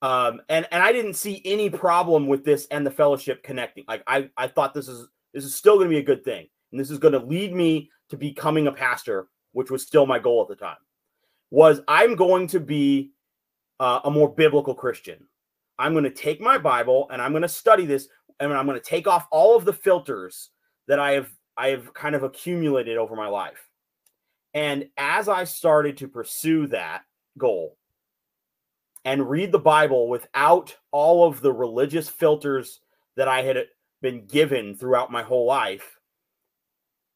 um, 0.03 0.41
and 0.49 0.67
and 0.71 0.83
I 0.83 0.93
didn't 0.93 1.15
see 1.15 1.43
any 1.45 1.71
problem 1.71 2.27
with 2.27 2.45
this 2.45 2.67
and 2.71 2.87
the 2.87 2.91
fellowship 2.91 3.43
connecting. 3.43 3.85
Like 3.89 4.03
I 4.07 4.31
I 4.37 4.49
thought 4.49 4.75
this 4.75 4.89
is 4.89 5.09
this 5.33 5.45
is 5.45 5.55
still 5.55 5.77
going 5.77 5.89
to 5.89 5.95
be 5.95 5.99
a 5.99 6.05
good 6.05 6.25
thing, 6.25 6.47
and 6.71 6.81
this 6.81 6.91
is 6.91 6.99
going 6.99 7.13
to 7.13 7.19
lead 7.19 7.55
me 7.55 7.91
to 8.11 8.17
becoming 8.17 8.67
a 8.67 8.73
pastor, 8.73 9.29
which 9.53 9.71
was 9.71 9.83
still 9.83 10.07
my 10.07 10.19
goal 10.19 10.43
at 10.43 10.49
the 10.49 10.57
time. 10.57 10.77
Was 11.51 11.81
I'm 11.89 12.17
going 12.17 12.49
to 12.49 12.61
be 12.61 13.13
uh, 13.81 14.01
a 14.05 14.11
more 14.11 14.29
biblical 14.29 14.75
Christian. 14.75 15.27
I'm 15.79 15.93
going 15.93 16.05
to 16.05 16.11
take 16.11 16.41
my 16.41 16.59
Bible 16.59 17.09
and 17.11 17.21
I'm 17.21 17.33
going 17.33 17.43
to 17.43 17.49
study 17.49 17.87
this 17.87 18.09
and 18.41 18.53
I'm 18.53 18.67
going 18.67 18.79
to 18.79 18.85
take 18.85 19.07
off 19.07 19.27
all 19.31 19.57
of 19.57 19.65
the 19.65 19.73
filters 19.73 20.51
that 20.89 20.99
I 20.99 21.13
have 21.13 21.31
I 21.57 21.69
have 21.69 21.95
kind 21.95 22.15
of 22.15 22.23
accumulated 22.23 22.99
over 22.99 23.17
my 23.17 23.29
life. 23.29 23.69
And 24.53 24.89
as 24.97 25.29
I 25.29 25.45
started 25.45 25.97
to 25.99 26.09
pursue 26.09 26.67
that 26.69 27.03
goal 27.39 27.77
and 29.05 29.29
read 29.29 29.53
the 29.53 29.59
Bible 29.59 30.09
without 30.09 30.75
all 30.91 31.27
of 31.27 31.41
the 31.41 31.53
religious 31.53 32.09
filters 32.09 32.81
that 33.17 33.29
I 33.29 33.43
had 33.43 33.67
been 34.03 34.27
given 34.27 34.75
throughout 34.75 35.11
my 35.11 35.23
whole 35.23 35.47
life, 35.47 35.96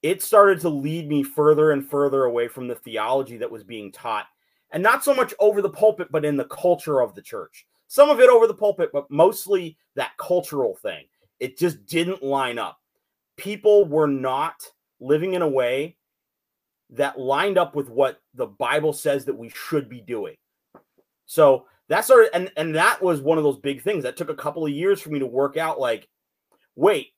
it 0.03 0.23
started 0.23 0.61
to 0.61 0.69
lead 0.69 1.09
me 1.09 1.23
further 1.23 1.73
and 1.73 1.89
further 1.89 2.25
away 2.25 2.49
from 2.49 2.69
the 2.69 2.75
theology 2.75 3.37
that 3.37 3.51
was 3.51 3.65
being 3.65 3.93
taught. 3.93 4.27
And 4.73 4.83
not 4.83 5.05
so 5.05 5.15
much 5.15 5.35
over 5.39 5.61
the 5.61 5.71
pulpit, 5.71 6.09
but 6.11 6.25
in 6.25 6.37
the 6.37 6.45
culture 6.45 7.01
of 7.01 7.15
the 7.15 7.23
church. 7.23 7.67
Some 7.89 8.09
of 8.09 8.21
it 8.21 8.31
over 8.31 8.47
the 8.47 8.55
pulpit, 8.55 8.91
but 8.93 9.11
mostly 9.11 9.77
that 9.97 10.17
cultural 10.17 10.77
thing. 10.77 11.07
It 11.41 11.59
just 11.59 11.85
didn't 11.87 12.23
line 12.23 12.59
up. 12.59 12.79
People 13.37 13.85
were 13.85 14.07
not 14.07 14.63
living 15.01 15.35
in 15.35 15.43
a 15.43 15.49
way 15.49 15.97
that 16.91 17.19
lined 17.19 17.59
up 17.59 17.75
with 17.75 17.89
what 17.89 18.21
the 18.35 18.47
Bible 18.47 18.93
says 18.93 19.25
that 19.25 19.37
we 19.37 19.49
should 19.49 19.89
be 19.89 20.01
doing. 20.01 20.37
So 21.27 21.67
that 21.89 22.09
of 22.09 22.27
and 22.33 22.51
and 22.57 22.75
that 22.77 23.03
was 23.03 23.21
one 23.21 23.39
of 23.39 23.45
those 23.45 23.59
big 23.59 23.83
things 23.83 24.05
that 24.05 24.17
took 24.17 24.31
a 24.31 24.35
couple 24.35 24.65
of 24.65 24.73
years 24.73 25.01
for 25.01 25.11
me 25.11 25.19
to 25.19 25.27
work 25.27 25.57
out 25.57 25.81
like 25.81 26.09
wait 26.77 27.09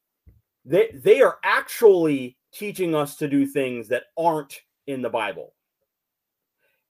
they 0.64 0.90
they 0.94 1.20
are 1.20 1.38
actually 1.44 2.36
teaching 2.52 2.94
us 2.94 3.16
to 3.16 3.28
do 3.28 3.46
things 3.46 3.88
that 3.88 4.04
aren't 4.16 4.60
in 4.86 5.02
the 5.02 5.10
bible. 5.10 5.54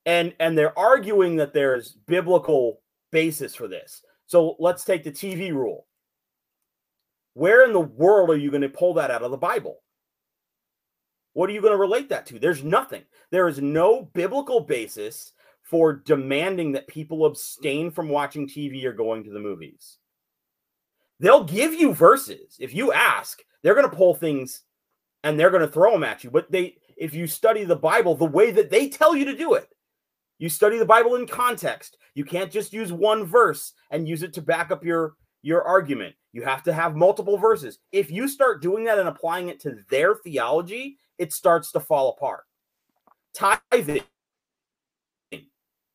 And 0.04 0.34
and 0.40 0.58
they're 0.58 0.76
arguing 0.78 1.36
that 1.36 1.54
there's 1.54 1.92
biblical 2.06 2.80
basis 3.12 3.54
for 3.54 3.68
this. 3.68 4.02
So 4.26 4.56
let's 4.58 4.84
take 4.84 5.04
the 5.04 5.12
tv 5.12 5.52
rule. 5.52 5.86
Where 7.34 7.64
in 7.64 7.72
the 7.72 7.80
world 7.80 8.30
are 8.30 8.36
you 8.36 8.50
going 8.50 8.62
to 8.62 8.68
pull 8.68 8.94
that 8.94 9.10
out 9.10 9.22
of 9.22 9.30
the 9.30 9.36
bible? 9.36 9.78
What 11.34 11.48
are 11.48 11.52
you 11.52 11.62
going 11.62 11.72
to 11.72 11.78
relate 11.78 12.08
that 12.10 12.26
to? 12.26 12.38
There's 12.38 12.62
nothing. 12.62 13.02
There 13.30 13.48
is 13.48 13.60
no 13.60 14.10
biblical 14.12 14.60
basis 14.60 15.32
for 15.62 15.94
demanding 15.94 16.72
that 16.72 16.88
people 16.88 17.24
abstain 17.24 17.90
from 17.90 18.08
watching 18.08 18.46
TV 18.46 18.84
or 18.84 18.92
going 18.92 19.24
to 19.24 19.30
the 19.30 19.40
movies. 19.40 19.96
They'll 21.20 21.44
give 21.44 21.72
you 21.72 21.94
verses. 21.94 22.56
If 22.58 22.74
you 22.74 22.92
ask, 22.92 23.40
they're 23.62 23.74
going 23.74 23.88
to 23.88 23.96
pull 23.96 24.14
things 24.14 24.62
and 25.24 25.38
they're 25.38 25.50
going 25.50 25.62
to 25.62 25.68
throw 25.68 25.92
them 25.92 26.04
at 26.04 26.24
you. 26.24 26.30
But 26.30 26.50
they 26.50 26.76
if 26.96 27.14
you 27.14 27.26
study 27.26 27.64
the 27.64 27.76
Bible 27.76 28.14
the 28.14 28.24
way 28.24 28.50
that 28.50 28.70
they 28.70 28.88
tell 28.88 29.16
you 29.16 29.24
to 29.24 29.36
do 29.36 29.54
it, 29.54 29.68
you 30.38 30.48
study 30.48 30.78
the 30.78 30.84
Bible 30.84 31.16
in 31.16 31.26
context. 31.26 31.96
You 32.14 32.24
can't 32.24 32.50
just 32.50 32.72
use 32.72 32.92
one 32.92 33.24
verse 33.24 33.72
and 33.90 34.08
use 34.08 34.22
it 34.22 34.32
to 34.34 34.42
back 34.42 34.70
up 34.70 34.84
your 34.84 35.14
your 35.42 35.62
argument. 35.62 36.14
You 36.32 36.42
have 36.42 36.62
to 36.64 36.72
have 36.72 36.96
multiple 36.96 37.36
verses. 37.36 37.78
If 37.90 38.10
you 38.10 38.28
start 38.28 38.62
doing 38.62 38.84
that 38.84 38.98
and 38.98 39.08
applying 39.08 39.48
it 39.48 39.60
to 39.60 39.78
their 39.90 40.14
theology, 40.14 40.98
it 41.18 41.32
starts 41.32 41.72
to 41.72 41.80
fall 41.80 42.10
apart. 42.10 42.44
Tithing 43.34 44.02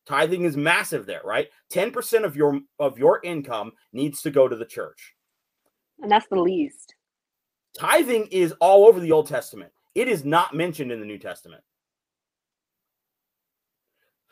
Tithing 0.08 0.44
is 0.44 0.56
massive 0.56 1.04
there, 1.04 1.20
right? 1.22 1.48
10% 1.70 2.24
of 2.24 2.34
your 2.34 2.60
of 2.78 2.98
your 2.98 3.20
income 3.22 3.72
needs 3.92 4.22
to 4.22 4.30
go 4.30 4.48
to 4.48 4.56
the 4.56 4.64
church. 4.64 5.14
And 6.00 6.10
that's 6.10 6.26
the 6.28 6.40
least. 6.40 6.94
Tithing 7.76 8.26
is 8.26 8.52
all 8.60 8.86
over 8.86 9.00
the 9.00 9.12
Old 9.12 9.26
Testament. 9.26 9.72
It 9.94 10.08
is 10.08 10.24
not 10.24 10.54
mentioned 10.54 10.92
in 10.92 11.00
the 11.00 11.06
New 11.06 11.18
Testament. 11.18 11.62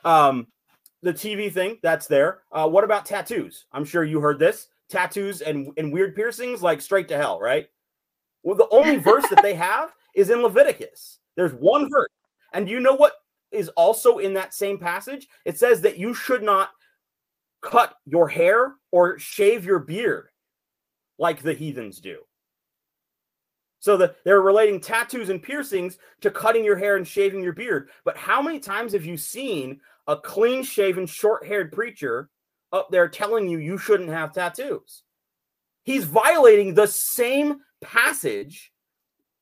Um 0.04 0.46
the 1.02 1.12
TV 1.12 1.52
thing, 1.52 1.78
that's 1.82 2.06
there. 2.06 2.40
Uh, 2.50 2.68
what 2.68 2.84
about 2.84 3.06
tattoos? 3.06 3.66
I'm 3.72 3.84
sure 3.84 4.04
you 4.04 4.20
heard 4.20 4.38
this. 4.38 4.68
Tattoos 4.88 5.40
and, 5.40 5.70
and 5.76 5.92
weird 5.92 6.16
piercings, 6.16 6.62
like 6.62 6.80
straight 6.80 7.08
to 7.08 7.16
hell, 7.16 7.38
right? 7.38 7.68
Well, 8.42 8.56
the 8.56 8.68
only 8.70 8.96
verse 8.96 9.28
that 9.28 9.42
they 9.42 9.54
have 9.70 9.92
is 10.14 10.30
in 10.30 10.42
Leviticus. 10.42 11.18
There's 11.36 11.52
one 11.52 11.90
verse. 11.90 12.08
And 12.52 12.68
you 12.68 12.80
know 12.80 12.94
what 12.94 13.12
is 13.52 13.68
also 13.70 14.18
in 14.18 14.34
that 14.34 14.54
same 14.54 14.78
passage. 14.78 15.28
It 15.44 15.58
says 15.58 15.80
that 15.82 15.98
you 15.98 16.14
should 16.14 16.42
not 16.42 16.70
cut 17.62 17.94
your 18.04 18.28
hair 18.28 18.74
or 18.90 19.18
shave 19.18 19.64
your 19.64 19.78
beard 19.78 20.28
like 21.18 21.42
the 21.42 21.54
heathens 21.54 22.00
do. 22.00 22.18
So 23.86 23.96
that 23.98 24.16
they're 24.24 24.40
relating 24.40 24.80
tattoos 24.80 25.28
and 25.28 25.40
piercings 25.40 25.98
to 26.20 26.28
cutting 26.28 26.64
your 26.64 26.74
hair 26.74 26.96
and 26.96 27.06
shaving 27.06 27.40
your 27.40 27.52
beard. 27.52 27.90
But 28.04 28.16
how 28.16 28.42
many 28.42 28.58
times 28.58 28.92
have 28.94 29.04
you 29.04 29.16
seen 29.16 29.80
a 30.08 30.16
clean 30.16 30.64
shaven, 30.64 31.06
short 31.06 31.46
haired 31.46 31.70
preacher 31.70 32.28
up 32.72 32.88
there 32.90 33.08
telling 33.08 33.48
you 33.48 33.58
you 33.58 33.78
shouldn't 33.78 34.08
have 34.08 34.32
tattoos? 34.32 35.04
He's 35.84 36.02
violating 36.02 36.74
the 36.74 36.88
same 36.88 37.60
passage 37.80 38.72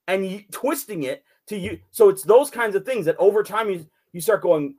and 0.08 0.44
twisting 0.52 1.04
it 1.04 1.24
to 1.46 1.56
you. 1.56 1.78
So 1.90 2.10
it's 2.10 2.22
those 2.22 2.50
kinds 2.50 2.76
of 2.76 2.84
things 2.84 3.06
that 3.06 3.16
over 3.18 3.42
time 3.44 3.70
you 3.70 3.86
you 4.12 4.20
start 4.20 4.42
going, 4.42 4.74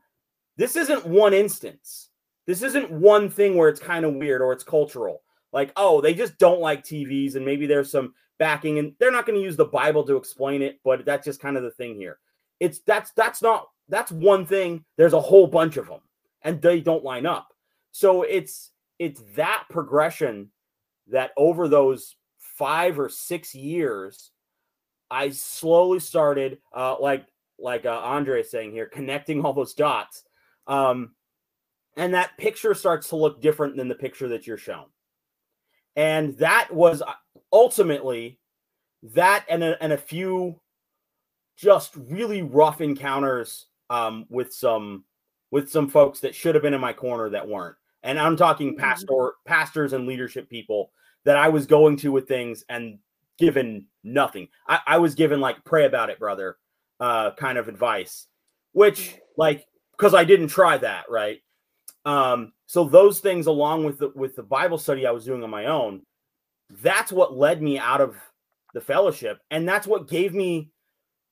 this 0.57 0.75
isn't 0.75 1.07
one 1.07 1.33
instance. 1.33 2.11
This 2.45 2.61
isn't 2.61 2.91
one 2.91 3.31
thing 3.31 3.57
where 3.57 3.69
it's 3.69 3.79
kind 3.79 4.05
of 4.05 4.13
weird 4.13 4.43
or 4.43 4.53
it's 4.53 4.63
cultural. 4.63 5.23
Like, 5.51 5.71
oh, 5.75 6.01
they 6.01 6.13
just 6.13 6.37
don't 6.37 6.61
like 6.61 6.83
TVs 6.83 7.33
and 7.33 7.43
maybe 7.43 7.65
there's 7.65 7.89
some 7.89 8.13
backing 8.37 8.79
and 8.79 8.93
they're 8.99 9.11
not 9.11 9.25
going 9.25 9.39
to 9.39 9.43
use 9.43 9.57
the 9.57 9.65
Bible 9.65 10.03
to 10.05 10.17
explain 10.17 10.61
it, 10.61 10.79
but 10.83 11.05
that's 11.05 11.25
just 11.25 11.39
kind 11.39 11.57
of 11.57 11.63
the 11.63 11.71
thing 11.71 11.95
here. 11.95 12.19
It's 12.59 12.79
that's 12.79 13.11
that's 13.11 13.41
not 13.41 13.67
that's 13.89 14.11
one 14.11 14.45
thing. 14.45 14.85
There's 14.97 15.13
a 15.13 15.21
whole 15.21 15.47
bunch 15.47 15.77
of 15.77 15.87
them 15.87 16.01
and 16.41 16.61
they 16.61 16.81
don't 16.81 17.03
line 17.03 17.25
up. 17.25 17.47
So 17.91 18.23
it's 18.23 18.71
it's 18.99 19.21
that 19.35 19.65
progression 19.69 20.51
that 21.07 21.31
over 21.37 21.67
those 21.67 22.15
5 22.39 22.99
or 22.99 23.09
6 23.09 23.55
years 23.55 24.31
I 25.11 25.29
slowly 25.29 25.99
started 25.99 26.59
uh 26.73 26.95
like 26.99 27.25
like 27.59 27.85
uh, 27.85 27.99
Andre 28.03 28.41
is 28.41 28.51
saying 28.51 28.71
here, 28.71 28.87
connecting 28.87 29.43
all 29.43 29.53
those 29.53 29.73
dots. 29.73 30.23
Um, 30.67 31.11
and 31.97 32.13
that 32.13 32.37
picture 32.37 32.73
starts 32.73 33.09
to 33.09 33.15
look 33.15 33.41
different 33.41 33.77
than 33.77 33.87
the 33.87 33.95
picture 33.95 34.27
that 34.29 34.45
you're 34.45 34.57
shown. 34.57 34.85
And 35.95 36.37
that 36.39 36.73
was 36.73 37.01
uh, 37.01 37.13
ultimately 37.55 38.37
that 39.01 39.45
and 39.49 39.63
a, 39.63 39.81
and 39.81 39.93
a 39.93 39.97
few 39.97 40.59
just 41.57 41.95
really 41.95 42.41
rough 42.41 42.81
encounters 42.81 43.67
um, 43.89 44.25
with 44.29 44.53
some 44.53 45.05
with 45.51 45.71
some 45.71 45.87
folks 45.87 46.19
that 46.19 46.35
should 46.35 46.53
have 46.53 46.61
been 46.61 46.73
in 46.73 46.81
my 46.81 46.91
corner 46.91 47.29
that 47.29 47.47
weren't. 47.47 47.77
And 48.03 48.19
I'm 48.19 48.35
talking 48.35 48.71
mm-hmm. 48.71 48.81
pastor 48.81 49.33
pastors 49.45 49.93
and 49.93 50.05
leadership 50.05 50.49
people 50.49 50.91
that 51.23 51.37
I 51.37 51.47
was 51.47 51.65
going 51.65 51.95
to 51.97 52.11
with 52.11 52.27
things 52.27 52.65
and 52.67 52.99
given 53.37 53.87
nothing. 54.03 54.49
I, 54.67 54.79
I 54.85 54.97
was 54.97 55.15
given 55.15 55.39
like 55.39 55.63
pray 55.63 55.85
about 55.85 56.09
it, 56.09 56.19
brother 56.19 56.57
uh, 56.99 57.31
kind 57.31 57.57
of 57.57 57.69
advice, 57.69 58.27
which 58.73 59.15
like 59.37 59.65
because 59.97 60.13
I 60.13 60.25
didn't 60.25 60.49
try 60.49 60.77
that 60.77 61.05
right. 61.09 61.39
Um, 62.03 62.51
so 62.65 62.83
those 62.83 63.19
things, 63.19 63.47
along 63.47 63.85
with 63.85 63.99
the 63.99 64.11
with 64.13 64.35
the 64.35 64.43
Bible 64.43 64.77
study 64.77 65.07
I 65.07 65.11
was 65.11 65.23
doing 65.23 65.41
on 65.41 65.49
my 65.49 65.67
own, 65.67 66.01
that's 66.69 67.11
what 67.11 67.37
led 67.37 67.61
me 67.61 67.77
out 67.77 68.01
of 68.01 68.15
the 68.73 68.81
fellowship, 68.81 69.39
and 69.51 69.67
that's 69.67 69.87
what 69.87 70.07
gave 70.07 70.33
me 70.33 70.71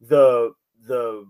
the 0.01 0.53
the 0.87 1.25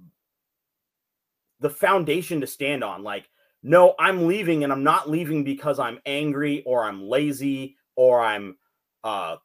the 1.60 1.70
foundation 1.70 2.42
to 2.42 2.48
stand 2.48 2.84
on. 2.84 3.04
Like, 3.04 3.30
no, 3.62 3.96
I'm 4.00 4.28
leaving, 4.28 4.64
and 4.64 4.74
I'm 4.74 4.84
not 4.84 5.10
leaving 5.10 5.44
because 5.44 5.80
I'm 5.80 6.00
angry 6.06 6.64
or 6.66 6.84
I'm 6.84 7.04
lazy 7.08 7.78
or 7.96 8.22
I'm 8.22 8.58
uh 9.04 9.38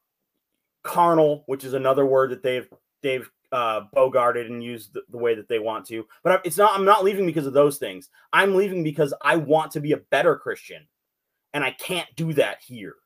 carnal, 0.82 1.44
which 1.46 1.64
is 1.64 1.74
another 1.74 2.06
word 2.06 2.30
that 2.30 2.42
they've 2.42 2.68
they've 3.02 3.28
uh, 3.52 3.82
bogarted 3.94 4.46
and 4.46 4.62
used 4.62 4.92
the, 4.92 5.02
the, 5.10 5.16
way 5.16 5.34
that 5.34 5.48
they 5.48 5.58
want 5.58 5.86
to. 5.86 6.06
But 6.22 6.44
it's 6.44 6.58
not. 6.58 6.74
I'm 6.74 6.84
not 6.84 7.04
leaving 7.04 7.26
because 7.26 7.46
of 7.46 7.52
those 7.52 7.78
things. 7.78 8.10
I'm 8.32 8.54
leaving 8.54 8.82
because 8.82 9.14
I 9.22 9.36
want 9.36 9.72
to 9.72 9.80
be 9.80 9.92
a 9.92 9.98
better 9.98 10.36
Christian, 10.36 10.86
and 11.54 11.64
I 11.64 11.70
can't 11.72 12.08
do 12.16 12.32
that 12.34 12.58
here. 12.62 12.96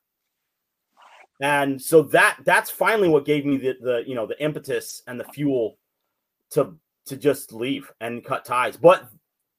And 1.40 1.80
so 1.80 2.02
that 2.02 2.38
that's 2.44 2.70
finally 2.70 3.08
what 3.08 3.24
gave 3.24 3.44
me 3.44 3.56
the 3.56 3.74
the 3.80 4.04
you 4.06 4.14
know 4.14 4.26
the 4.26 4.40
impetus 4.42 5.02
and 5.06 5.18
the 5.18 5.24
fuel 5.24 5.78
to 6.50 6.76
to 7.06 7.16
just 7.16 7.52
leave 7.52 7.90
and 8.00 8.24
cut 8.24 8.44
ties. 8.44 8.76
But 8.76 9.08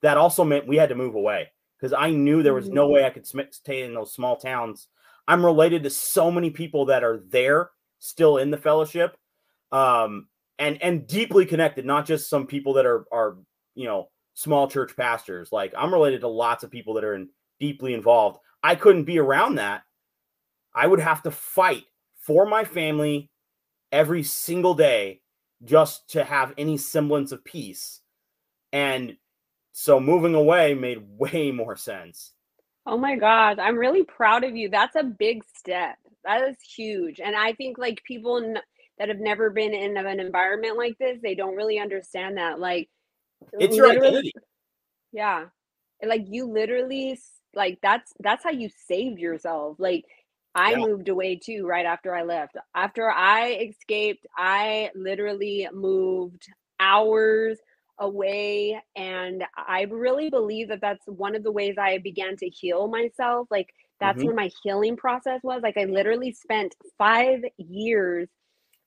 that 0.02 0.18
also 0.18 0.44
meant 0.44 0.68
we 0.68 0.78
had 0.78 0.90
to 0.90 0.96
move 0.96 1.16
away 1.16 1.52
because 1.78 1.94
I 1.94 2.12
knew 2.12 2.44
there 2.44 2.54
was 2.54 2.70
no 2.70 2.86
mm-hmm. 2.86 2.94
way 2.94 3.06
I 3.06 3.10
could 3.10 3.28
stay 3.54 3.84
in 3.84 3.94
those 3.94 4.14
small 4.14 4.38
towns. 4.38 4.88
I'm 5.28 5.46
related 5.46 5.84
to 5.84 5.90
so 5.90 6.32
many 6.32 6.50
people 6.50 6.86
that 6.86 7.04
are 7.04 7.22
there 7.30 7.72
still 8.00 8.38
in 8.38 8.52
the 8.52 8.58
fellowship. 8.58 9.18
Um, 9.72 10.28
and 10.60 10.82
and 10.82 11.08
deeply 11.08 11.46
connected, 11.46 11.86
not 11.86 12.06
just 12.06 12.30
some 12.30 12.48
people 12.48 12.74
that 12.74 12.86
are 12.86 13.06
are 13.12 13.38
you 13.76 13.86
know 13.86 14.10
small 14.34 14.68
church 14.68 14.96
pastors. 14.96 15.52
Like 15.52 15.74
I'm 15.78 15.94
related 15.94 16.22
to 16.22 16.28
lots 16.28 16.64
of 16.64 16.72
people 16.72 16.94
that 16.96 17.04
are 17.04 17.16
in, 17.16 17.30
deeply 17.60 17.94
involved. 17.94 18.40
I 18.62 18.76
couldn't 18.76 19.06
be 19.06 19.20
around 19.20 19.56
that. 19.56 19.84
I 20.76 20.88
would 20.88 21.00
have 21.00 21.24
to 21.24 21.32
fight 21.32 21.84
for 22.16 22.46
my 22.46 22.64
family 22.64 23.30
every 23.92 24.24
single 24.24 24.74
day 24.74 25.22
just 25.64 26.10
to 26.10 26.24
have 26.24 26.54
any 26.58 26.78
semblance 26.78 27.32
of 27.32 27.44
peace. 27.44 28.02
And 28.72 29.18
so 29.72 30.00
moving 30.00 30.36
away 30.36 30.74
made 30.74 31.04
way 31.18 31.52
more 31.52 31.76
sense. 31.76 32.34
Oh 32.86 32.98
my 32.98 33.16
gosh, 33.16 33.58
I'm 33.60 33.78
really 33.78 34.04
proud 34.04 34.44
of 34.44 34.56
you. 34.56 34.70
That's 34.70 34.96
a 34.96 35.04
big 35.04 35.44
step. 35.56 35.96
That 36.26 36.48
is 36.50 36.58
huge. 36.76 37.22
And 37.22 37.36
I 37.36 37.54
think 37.54 37.78
like 37.78 38.04
people 38.04 38.38
n- 38.44 38.60
that 38.98 39.08
have 39.08 39.20
never 39.20 39.50
been 39.50 39.74
in 39.74 39.96
an 39.96 40.20
environment 40.20 40.78
like 40.78 40.98
this, 40.98 41.20
they 41.22 41.34
don't 41.36 41.56
really 41.56 41.80
understand 41.80 42.38
that. 42.38 42.60
Like 42.60 42.90
it's 43.54 43.76
your 43.76 43.90
identity. 43.90 44.34
Yeah. 45.12 45.46
Like 46.06 46.26
you 46.28 46.46
literally 46.46 47.18
like 47.56 47.80
that's 47.82 48.12
that's 48.20 48.44
how 48.44 48.52
you 48.52 48.70
saved 48.88 49.20
yourself. 49.20 49.78
Like 49.80 50.04
I 50.56 50.72
yeah. 50.72 50.78
moved 50.78 51.10
away 51.10 51.38
too 51.38 51.66
right 51.66 51.86
after 51.86 52.14
I 52.14 52.24
left. 52.24 52.58
After 52.76 53.10
I 53.10 53.70
escaped, 53.70 54.26
I 54.38 54.92
literally 54.96 55.68
moved 55.74 56.48
hours 56.80 57.58
away 58.00 58.82
and 58.96 59.44
I 59.56 59.84
really 59.84 60.30
believe 60.30 60.70
that 60.70 60.82
that's 60.82 61.06
one 61.06 61.36
of 61.36 61.44
the 61.44 61.52
ways 61.52 61.76
I 61.80 62.00
began 62.00 62.36
to 62.38 62.50
heal 62.50 62.88
myself. 62.88 63.48
Like 63.50 63.74
that's 64.00 64.18
mm-hmm. 64.18 64.28
where 64.28 64.36
my 64.36 64.52
healing 64.64 64.98
process 64.98 65.40
was. 65.44 65.62
Like 65.64 65.78
I 65.78 65.86
literally 65.86 66.32
spent 66.34 66.76
5 66.98 67.42
years 67.58 68.28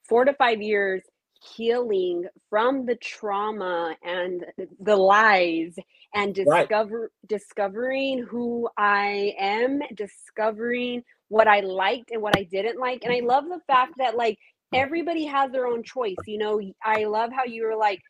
4 0.09 0.27
to 0.27 0.35
5 0.35 0.62
years 0.62 1.03
healing 1.43 2.27
from 2.51 2.87
the 2.87 2.97
trauma 2.97 3.97
and 4.05 4.45
the 4.81 4.97
lies 4.97 5.75
and 6.14 6.35
discover 6.35 7.01
right. 7.01 7.11
discovering 7.27 8.23
who 8.23 8.69
I 8.77 9.35
am, 9.39 9.81
discovering 9.95 11.03
what 11.29 11.49
I 11.49 11.61
liked 11.61 12.11
and 12.11 12.22
what 12.22 12.37
I 12.37 12.45
didn't 12.45 12.79
like. 12.79 13.05
And 13.05 13.12
I 13.12 13.20
love 13.20 13.45
the 13.45 13.61
fact 13.66 13.95
that 13.99 14.16
like 14.16 14.39
everybody 14.72 15.24
has 15.27 15.53
their 15.53 15.66
own 15.66 15.83
choice. 15.83 16.16
You 16.27 16.39
know, 16.39 16.61
I 16.85 17.05
love 17.05 17.31
how 17.33 17.45
you 17.45 17.64
were 17.64 17.77
like 17.77 18.01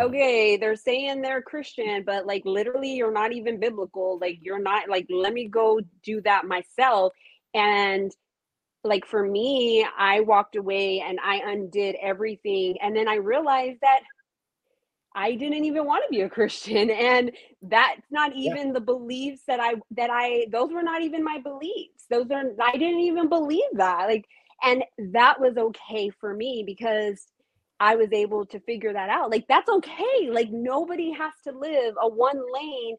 okay, 0.00 0.56
they're 0.56 0.76
saying 0.76 1.20
they're 1.20 1.42
Christian, 1.42 2.04
but 2.06 2.24
like 2.24 2.42
literally 2.46 2.94
you're 2.94 3.12
not 3.12 3.32
even 3.34 3.60
biblical. 3.60 4.18
Like 4.18 4.38
you're 4.40 4.62
not 4.62 4.88
like 4.88 5.06
let 5.10 5.34
me 5.34 5.48
go 5.48 5.80
do 6.02 6.22
that 6.22 6.46
myself 6.46 7.12
and 7.54 8.10
like 8.82 9.06
for 9.06 9.24
me, 9.26 9.86
I 9.98 10.20
walked 10.20 10.56
away 10.56 11.00
and 11.00 11.18
I 11.22 11.42
undid 11.44 11.96
everything. 12.00 12.76
And 12.80 12.96
then 12.96 13.08
I 13.08 13.16
realized 13.16 13.78
that 13.82 14.00
I 15.14 15.34
didn't 15.34 15.64
even 15.64 15.84
want 15.86 16.04
to 16.06 16.10
be 16.10 16.22
a 16.22 16.28
Christian. 16.28 16.90
And 17.00 17.32
that's 17.62 18.02
not 18.10 18.34
even 18.34 18.68
yeah. 18.68 18.72
the 18.74 18.80
beliefs 18.80 19.42
that 19.46 19.60
I, 19.60 19.74
that 19.92 20.10
I, 20.10 20.46
those 20.50 20.72
were 20.72 20.82
not 20.82 21.02
even 21.02 21.24
my 21.24 21.38
beliefs. 21.38 22.06
Those 22.08 22.30
are, 22.30 22.44
I 22.62 22.72
didn't 22.72 23.00
even 23.00 23.28
believe 23.28 23.70
that. 23.74 24.06
Like, 24.06 24.26
and 24.62 24.84
that 25.12 25.40
was 25.40 25.56
okay 25.56 26.10
for 26.10 26.34
me 26.34 26.62
because 26.66 27.26
I 27.78 27.96
was 27.96 28.12
able 28.12 28.46
to 28.46 28.60
figure 28.60 28.92
that 28.92 29.08
out. 29.08 29.30
Like, 29.30 29.46
that's 29.48 29.68
okay. 29.68 30.30
Like, 30.30 30.50
nobody 30.50 31.12
has 31.12 31.32
to 31.44 31.52
live 31.52 31.94
a 32.00 32.08
one 32.08 32.40
lane 32.52 32.96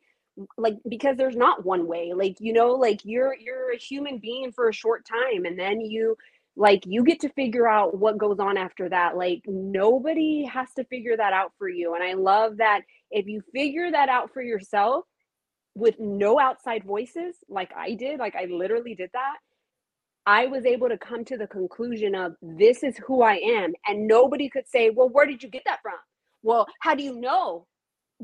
like 0.58 0.78
because 0.88 1.18
there's 1.18 1.36
not 1.36 1.66
one 1.66 1.88
way 1.88 2.14
like 2.16 2.38
you 2.40 2.54
know 2.54 2.72
like 2.72 3.02
you're 3.04 3.36
you're 3.38 3.74
a 3.74 3.78
human 3.78 4.18
being 4.18 4.52
for 4.52 4.70
a 4.70 4.74
short 4.74 5.06
time 5.06 5.46
and 5.46 5.60
then 5.60 5.82
you 5.82 6.16
like 6.56 6.84
you 6.86 7.04
get 7.04 7.20
to 7.22 7.30
figure 7.30 7.68
out 7.68 7.98
what 7.98 8.18
goes 8.18 8.40
on 8.40 8.58
after 8.58 8.90
that 8.90 9.16
like 9.16 9.42
nobody 9.46 10.44
has 10.44 10.68
to 10.74 10.84
figure 10.86 11.16
that 11.16 11.34
out 11.34 11.52
for 11.58 11.70
you 11.70 11.96
and 11.96 12.04
i 12.04 12.14
love 12.14 12.58
that 12.58 12.82
if 13.10 13.26
you 13.28 13.42
figure 13.54 13.90
that 13.92 14.10
out 14.10 14.34
for 14.34 14.42
yourself 14.42 15.06
with 15.76 15.96
no 16.00 16.40
outside 16.40 16.84
voices 16.84 17.36
like 17.50 17.72
i 17.76 17.94
did 17.94 18.20
like 18.20 18.36
i 18.36 18.46
literally 18.46 18.94
did 18.94 19.10
that 19.14 19.38
i 20.26 20.46
was 20.46 20.66
able 20.66 20.90
to 20.90 20.98
come 20.98 21.24
to 21.24 21.38
the 21.38 21.48
conclusion 21.48 22.14
of 22.14 22.34
this 22.42 22.84
is 22.84 22.98
who 22.98 23.22
i 23.22 23.36
am 23.36 23.74
and 23.88 24.06
nobody 24.06 24.50
could 24.50 24.68
say 24.68 24.90
well 24.90 25.10
where 25.10 25.26
did 25.26 25.42
you 25.42 25.50
get 25.50 25.64
that 25.66 25.80
from 25.82 25.94
well 26.44 26.68
how 26.82 26.94
do 26.94 27.04
you 27.04 27.18
know 27.20 27.66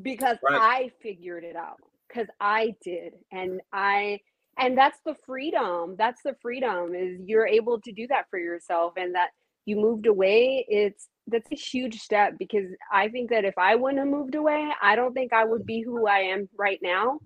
because 0.01 0.37
right. 0.43 0.59
i 0.59 0.91
figured 1.01 1.45
it 1.45 1.55
out 1.55 1.77
because 2.07 2.27
I 2.39 2.75
did. 2.83 3.13
And 3.31 3.61
I, 3.73 4.19
and 4.57 4.77
that's 4.77 4.99
the 5.05 5.15
freedom. 5.25 5.95
That's 5.97 6.21
the 6.23 6.35
freedom 6.41 6.95
is 6.95 7.19
you're 7.25 7.47
able 7.47 7.79
to 7.81 7.91
do 7.91 8.07
that 8.07 8.25
for 8.29 8.39
yourself 8.39 8.93
and 8.97 9.13
that 9.15 9.29
you 9.65 9.75
moved 9.75 10.07
away. 10.07 10.65
It's, 10.67 11.07
that's 11.27 11.51
a 11.51 11.55
huge 11.55 11.99
step 11.99 12.33
because 12.39 12.65
I 12.91 13.09
think 13.09 13.29
that 13.29 13.45
if 13.45 13.57
I 13.57 13.75
wouldn't 13.75 13.99
have 13.99 14.07
moved 14.07 14.35
away, 14.35 14.69
I 14.81 14.95
don't 14.95 15.13
think 15.13 15.33
I 15.33 15.45
would 15.45 15.65
be 15.65 15.81
who 15.81 16.07
I 16.07 16.19
am 16.19 16.49
right 16.57 16.79
now. 16.81 17.19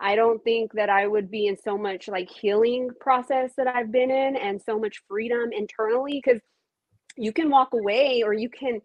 I 0.00 0.16
don't 0.16 0.42
think 0.42 0.72
that 0.72 0.88
I 0.88 1.06
would 1.06 1.30
be 1.30 1.46
in 1.46 1.56
so 1.58 1.76
much 1.76 2.08
like 2.08 2.30
healing 2.30 2.88
process 3.00 3.52
that 3.56 3.66
I've 3.66 3.92
been 3.92 4.10
in 4.10 4.36
and 4.36 4.62
so 4.62 4.78
much 4.78 5.02
freedom 5.06 5.50
internally 5.52 6.22
because 6.24 6.40
you 7.16 7.32
can 7.32 7.50
walk 7.50 7.74
away 7.74 8.22
or 8.24 8.32
you 8.32 8.48
can 8.48 8.80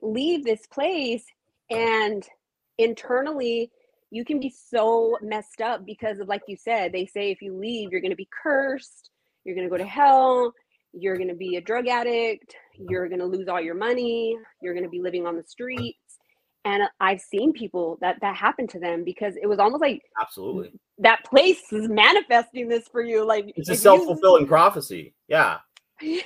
leave 0.00 0.44
this 0.44 0.66
place 0.66 1.24
and 1.70 2.24
internally 2.78 3.70
you 4.10 4.24
can 4.24 4.40
be 4.40 4.50
so 4.50 5.16
messed 5.22 5.60
up 5.60 5.84
because 5.84 6.18
of 6.18 6.28
like 6.28 6.42
you 6.46 6.56
said 6.56 6.92
they 6.92 7.06
say 7.06 7.30
if 7.30 7.40
you 7.40 7.54
leave 7.54 7.90
you're 7.90 8.00
going 8.00 8.10
to 8.10 8.16
be 8.16 8.28
cursed 8.42 9.10
you're 9.44 9.54
going 9.54 9.66
to 9.66 9.70
go 9.70 9.78
to 9.78 9.88
hell 9.88 10.52
you're 10.92 11.16
going 11.16 11.28
to 11.28 11.34
be 11.34 11.56
a 11.56 11.60
drug 11.60 11.86
addict 11.86 12.54
you're 12.88 13.08
going 13.08 13.20
to 13.20 13.26
lose 13.26 13.48
all 13.48 13.60
your 13.60 13.74
money 13.74 14.36
you're 14.62 14.74
going 14.74 14.84
to 14.84 14.90
be 14.90 15.00
living 15.00 15.26
on 15.26 15.36
the 15.36 15.44
streets. 15.44 15.96
And 16.64 16.82
i've 17.00 17.20
seen 17.20 17.52
people 17.52 17.96
that 18.00 18.16
that 18.20 18.36
happened 18.36 18.70
to 18.70 18.80
them 18.80 19.02
because 19.04 19.34
it 19.40 19.46
was 19.46 19.58
almost 19.58 19.80
like 19.80 20.02
absolutely. 20.20 20.72
that 20.98 21.24
place 21.24 21.72
is 21.72 21.88
manifesting 21.88 22.68
this 22.68 22.86
for 22.88 23.02
you 23.02 23.24
like 23.24 23.52
it's 23.56 23.70
a 23.70 23.76
self-fulfilling 23.76 24.42
you, 24.42 24.48
prophecy. 24.48 25.14
Yeah. 25.28 25.58
Yeah 26.02 26.22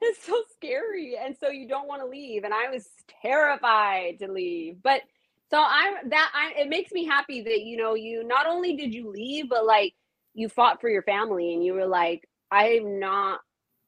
it's 0.00 0.24
so 0.24 0.42
scary. 0.54 1.16
And 1.22 1.36
so 1.38 1.48
you 1.48 1.68
don't 1.68 1.88
want 1.88 2.02
to 2.02 2.08
leave. 2.08 2.44
And 2.44 2.54
i 2.54 2.68
was 2.70 2.88
terrified 3.22 4.18
to 4.20 4.30
leave. 4.30 4.76
But 4.82 5.02
so 5.50 5.62
I'm 5.62 6.08
that 6.10 6.30
I 6.34 6.60
it 6.60 6.68
makes 6.68 6.92
me 6.92 7.04
happy 7.04 7.42
that 7.42 7.60
you 7.60 7.76
know 7.76 7.94
you 7.94 8.24
not 8.24 8.46
only 8.46 8.76
did 8.76 8.94
you 8.94 9.10
leave 9.10 9.48
but 9.48 9.66
like 9.66 9.94
you 10.34 10.48
fought 10.48 10.80
for 10.80 10.88
your 10.88 11.02
family 11.02 11.54
and 11.54 11.64
you 11.64 11.74
were 11.74 11.86
like 11.86 12.28
I'm 12.50 12.98
not 12.98 13.40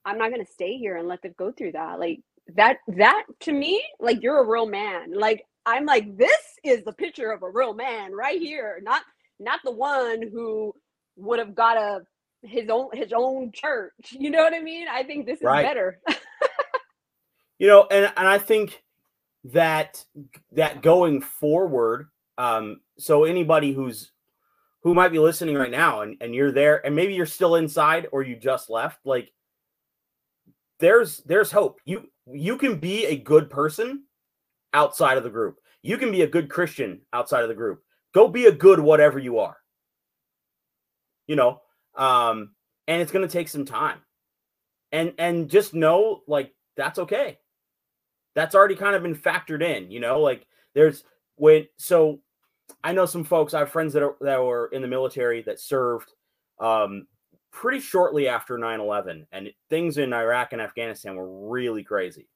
I'm 0.05 0.19
not 0.19 0.31
going 0.31 0.45
to 0.45 0.53
stay 0.53 0.77
here 0.77 0.97
and 0.97 1.09
let 1.09 1.23
them 1.23 1.35
go 1.39 1.53
through 1.53 1.73
that. 1.73 1.99
Like 1.99 2.21
that 2.57 2.79
that 2.89 3.25
to 3.41 3.53
me 3.53 3.83
like 4.01 4.23
you're 4.23 4.43
a 4.43 4.49
real 4.49 4.67
man. 4.67 5.13
Like 5.13 5.45
I'm 5.67 5.85
like 5.85 6.17
this 6.17 6.41
is 6.65 6.83
the 6.85 6.93
picture 6.93 7.31
of 7.31 7.43
a 7.43 7.51
real 7.51 7.75
man 7.75 8.13
right 8.13 8.41
here. 8.41 8.81
Not 8.83 9.03
not 9.39 9.61
the 9.65 9.73
one 9.73 10.23
who 10.23 10.73
would 11.17 11.39
have 11.39 11.55
got 11.55 11.77
a 11.77 12.01
his 12.43 12.69
own 12.71 12.89
his 12.93 13.13
own 13.15 13.53
church. 13.53 13.93
You 14.13 14.31
know 14.31 14.43
what 14.43 14.55
I 14.55 14.61
mean? 14.61 14.87
I 14.91 15.03
think 15.03 15.27
this 15.27 15.39
is 15.39 15.45
right. 15.45 15.65
better. 15.65 16.01
you 17.59 17.67
know, 17.67 17.87
and 17.91 18.13
and 18.17 18.29
I 18.29 18.39
think 18.39 18.83
that 19.45 20.05
that 20.53 20.83
going 20.83 21.21
forward 21.23 22.09
um 22.37 22.81
so 22.99 23.25
anybody 23.25 23.73
who's 23.73 24.13
who 24.83 24.95
might 24.95 25.13
be 25.13 25.19
listening 25.19 25.55
right 25.55 25.71
now 25.71 26.03
and, 26.03 26.17
and 26.21 26.35
you're 26.35 26.53
there 26.53 26.85
and 26.85 26.95
maybe 26.95 27.15
you're 27.15 27.27
still 27.27 27.57
inside 27.57 28.07
or 28.13 28.23
you 28.23 28.37
just 28.37 28.69
left 28.69 28.99
like 29.05 29.33
there's 30.81 31.19
there's 31.19 31.53
hope. 31.53 31.79
You 31.85 32.11
you 32.27 32.57
can 32.57 32.79
be 32.79 33.07
a 33.07 33.17
good 33.17 33.49
person 33.49 34.05
outside 34.73 35.19
of 35.19 35.25
the 35.25 35.31
group. 35.31 35.61
You 35.83 35.97
can 35.99 36.11
be 36.11 36.23
a 36.23 36.27
good 36.27 36.49
christian 36.49 37.03
outside 37.13 37.43
of 37.43 37.49
the 37.49 37.55
group. 37.55 37.83
Go 38.13 38.27
be 38.29 38.47
a 38.47 38.53
good 38.53 38.81
whatever 38.81 39.19
you 39.19 39.39
are. 39.39 39.57
You 41.27 41.37
know 41.37 41.61
um 41.95 42.51
and 42.89 43.01
it's 43.01 43.13
going 43.13 43.27
to 43.27 43.33
take 43.33 43.49
some 43.49 43.65
time. 43.65 43.99
And 44.91 45.13
and 45.19 45.49
just 45.49 45.75
know 45.75 46.23
like 46.27 46.53
that's 46.77 46.99
okay 46.99 47.39
that's 48.35 48.55
already 48.55 48.77
kind 48.77 48.95
of 48.95 49.03
been 49.03 49.17
factored 49.17 49.63
in, 49.63 49.91
you 49.91 50.01
know, 50.01 50.21
like 50.21 50.47
there's 50.75 51.05
when 51.37 51.67
so 51.77 52.21
I 52.85 52.93
know 52.93 53.07
some 53.07 53.25
folks, 53.25 53.55
I 53.55 53.61
have 53.61 53.71
friends 53.71 53.93
that 53.95 54.03
are 54.03 54.17
that 54.21 54.43
were 54.43 54.69
in 54.73 54.83
the 54.83 54.89
military 54.89 55.43
that 55.43 55.61
served 55.61 56.13
um 56.59 57.07
pretty 57.53 57.81
shortly 57.81 58.29
after 58.29 58.57
9-11 58.59 59.27
and 59.33 59.51
things 59.69 59.99
in 59.99 60.13
Iraq 60.13 60.53
and 60.53 60.63
Afghanistan 60.63 61.17
were 61.17 61.49
really 61.49 61.83
crazy. 61.83 62.29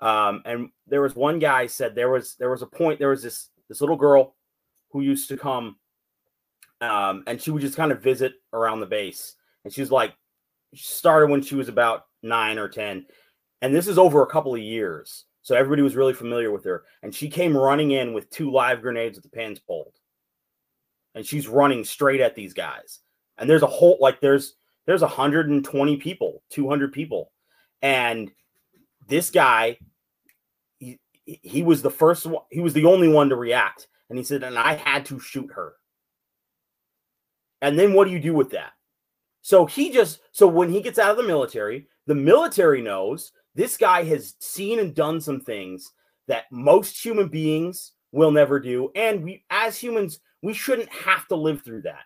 Um, 0.00 0.42
and 0.44 0.70
there 0.86 1.02
was 1.02 1.14
one 1.14 1.38
guy 1.38 1.66
said 1.66 1.94
there 1.94 2.10
was 2.10 2.34
there 2.36 2.50
was 2.50 2.62
a 2.62 2.66
point 2.66 2.98
there 2.98 3.10
was 3.10 3.22
this 3.22 3.48
this 3.68 3.80
little 3.80 3.96
girl 3.96 4.34
who 4.90 5.00
used 5.00 5.28
to 5.28 5.36
come 5.36 5.76
um, 6.80 7.22
and 7.26 7.40
she 7.40 7.50
would 7.50 7.62
just 7.62 7.76
kind 7.76 7.92
of 7.92 8.02
visit 8.02 8.34
around 8.52 8.80
the 8.80 8.86
base 8.86 9.36
and 9.64 9.72
she 9.72 9.80
was 9.80 9.90
like 9.90 10.14
started 10.74 11.30
when 11.30 11.40
she 11.40 11.54
was 11.54 11.68
about 11.68 12.06
nine 12.22 12.58
or 12.58 12.68
ten 12.68 13.06
and 13.62 13.74
this 13.74 13.88
is 13.88 13.98
over 13.98 14.22
a 14.22 14.26
couple 14.26 14.54
of 14.54 14.60
years. 14.60 15.24
So 15.42 15.54
everybody 15.54 15.82
was 15.82 15.96
really 15.96 16.14
familiar 16.14 16.50
with 16.50 16.64
her. 16.64 16.84
And 17.02 17.14
she 17.14 17.28
came 17.28 17.56
running 17.56 17.90
in 17.90 18.14
with 18.14 18.30
two 18.30 18.50
live 18.50 18.80
grenades 18.80 19.16
with 19.16 19.24
the 19.24 19.36
pins 19.36 19.60
pulled. 19.60 19.94
And 21.14 21.24
she's 21.24 21.48
running 21.48 21.84
straight 21.84 22.20
at 22.20 22.34
these 22.34 22.54
guys. 22.54 23.00
And 23.36 23.48
there's 23.48 23.62
a 23.62 23.66
whole 23.66 23.98
like 24.00 24.20
there's 24.20 24.54
there's 24.86 25.02
120 25.02 25.96
people, 25.98 26.42
200 26.50 26.92
people. 26.92 27.30
And 27.82 28.32
this 29.06 29.30
guy 29.30 29.78
he, 30.78 30.98
he 31.24 31.62
was 31.62 31.82
the 31.82 31.90
first 31.90 32.26
one, 32.26 32.42
he 32.50 32.60
was 32.60 32.72
the 32.72 32.86
only 32.86 33.08
one 33.08 33.28
to 33.28 33.36
react. 33.36 33.86
And 34.08 34.18
he 34.18 34.24
said, 34.24 34.42
and 34.42 34.58
I 34.58 34.74
had 34.74 35.04
to 35.06 35.18
shoot 35.18 35.50
her. 35.54 35.74
And 37.60 37.78
then 37.78 37.94
what 37.94 38.06
do 38.06 38.10
you 38.12 38.20
do 38.20 38.34
with 38.34 38.50
that? 38.50 38.72
So 39.42 39.66
he 39.66 39.90
just 39.90 40.20
so 40.32 40.46
when 40.46 40.70
he 40.70 40.80
gets 40.80 40.98
out 40.98 41.10
of 41.10 41.16
the 41.16 41.22
military, 41.22 41.86
the 42.06 42.14
military 42.14 42.80
knows 42.80 43.32
this 43.54 43.76
guy 43.76 44.04
has 44.04 44.34
seen 44.40 44.78
and 44.80 44.94
done 44.94 45.20
some 45.20 45.40
things 45.40 45.92
that 46.28 46.44
most 46.50 47.02
human 47.04 47.28
beings 47.28 47.92
will 48.12 48.30
never 48.32 48.60
do. 48.60 48.90
And 48.94 49.24
we, 49.24 49.44
as 49.50 49.78
humans, 49.78 50.20
we 50.42 50.54
shouldn't 50.54 50.92
have 50.92 51.26
to 51.28 51.36
live 51.36 51.62
through 51.62 51.82
that. 51.82 52.04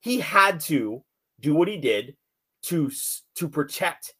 he 0.00 0.20
had 0.20 0.60
to 0.60 1.04
do 1.40 1.54
what 1.54 1.68
he 1.68 1.76
did 1.78 2.16
to 2.64 2.90
to 3.36 3.48
protect 3.48 4.14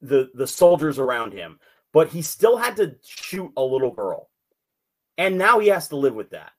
the 0.00 0.30
the 0.34 0.46
soldiers 0.46 0.98
around 0.98 1.32
him, 1.32 1.58
but 1.92 2.08
he 2.08 2.22
still 2.22 2.56
had 2.56 2.76
to 2.76 2.96
shoot 3.04 3.50
a 3.56 3.62
little 3.62 3.92
girl. 3.92 4.30
And 5.18 5.36
now 5.38 5.58
he 5.58 5.68
has 5.68 5.88
to 5.88 5.96
live 5.96 6.14
with 6.14 6.30
that. 6.30 6.52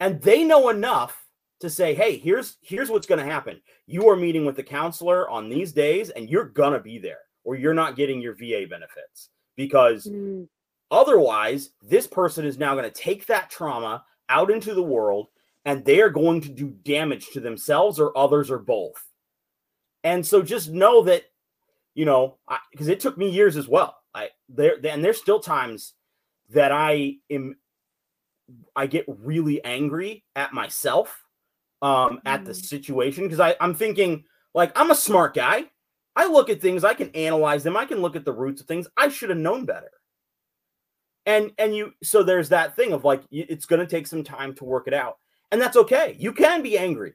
And 0.00 0.20
they 0.22 0.44
know 0.44 0.68
enough 0.70 1.26
to 1.60 1.70
say, 1.70 1.94
"Hey, 1.94 2.18
here's 2.18 2.56
here's 2.62 2.90
what's 2.90 3.06
going 3.06 3.24
to 3.24 3.32
happen. 3.32 3.60
You 3.86 4.08
are 4.08 4.16
meeting 4.16 4.44
with 4.46 4.56
the 4.56 4.62
counselor 4.62 5.28
on 5.30 5.48
these 5.48 5.72
days 5.72 6.10
and 6.10 6.28
you're 6.30 6.46
going 6.48 6.72
to 6.74 6.80
be 6.80 6.98
there 6.98 7.20
or 7.46 7.54
you're 7.54 7.72
not 7.72 7.96
getting 7.96 8.20
your 8.20 8.34
VA 8.34 8.66
benefits 8.68 9.30
because 9.56 10.06
mm. 10.06 10.46
otherwise 10.90 11.70
this 11.80 12.06
person 12.06 12.44
is 12.44 12.58
now 12.58 12.74
going 12.74 12.84
to 12.84 12.90
take 12.90 13.24
that 13.26 13.48
trauma 13.48 14.04
out 14.28 14.50
into 14.50 14.74
the 14.74 14.82
world 14.82 15.28
and 15.64 15.84
they 15.84 16.00
are 16.00 16.10
going 16.10 16.40
to 16.40 16.48
do 16.48 16.68
damage 16.84 17.28
to 17.30 17.40
themselves 17.40 17.98
or 17.98 18.16
others 18.18 18.50
or 18.50 18.58
both." 18.58 19.02
And 20.04 20.26
so 20.26 20.42
just 20.42 20.70
know 20.70 21.02
that 21.04 21.24
you 21.96 22.04
know, 22.04 22.36
because 22.70 22.88
it 22.88 23.00
took 23.00 23.16
me 23.16 23.30
years 23.30 23.56
as 23.56 23.66
well. 23.66 23.96
I 24.14 24.28
there 24.48 24.76
and 24.84 25.02
there's 25.02 25.18
still 25.18 25.40
times 25.40 25.94
that 26.50 26.70
I 26.70 27.16
am 27.30 27.56
I 28.76 28.86
get 28.86 29.06
really 29.08 29.64
angry 29.64 30.24
at 30.34 30.52
myself 30.52 31.24
um 31.82 32.20
at 32.24 32.44
the 32.44 32.52
mm. 32.52 32.64
situation 32.64 33.24
because 33.24 33.40
I 33.40 33.56
I'm 33.60 33.74
thinking 33.74 34.24
like 34.54 34.72
I'm 34.76 34.90
a 34.90 34.94
smart 34.94 35.34
guy. 35.34 35.64
I 36.16 36.26
look 36.26 36.48
at 36.50 36.60
things, 36.60 36.82
I 36.82 36.94
can 36.94 37.10
analyze 37.10 37.62
them, 37.62 37.76
I 37.76 37.84
can 37.84 38.00
look 38.00 38.16
at 38.16 38.24
the 38.24 38.32
roots 38.32 38.60
of 38.60 38.66
things. 38.66 38.88
I 38.96 39.08
should 39.08 39.28
have 39.28 39.38
known 39.38 39.66
better. 39.66 39.90
And 41.26 41.52
and 41.58 41.76
you 41.76 41.92
so 42.02 42.22
there's 42.22 42.48
that 42.50 42.74
thing 42.76 42.92
of 42.92 43.04
like 43.04 43.22
it's 43.30 43.66
going 43.66 43.80
to 43.80 43.86
take 43.86 44.06
some 44.06 44.24
time 44.24 44.54
to 44.54 44.64
work 44.64 44.86
it 44.86 44.94
out. 44.94 45.18
And 45.52 45.60
that's 45.60 45.76
okay. 45.76 46.16
You 46.18 46.32
can 46.32 46.62
be 46.62 46.78
angry. 46.78 47.14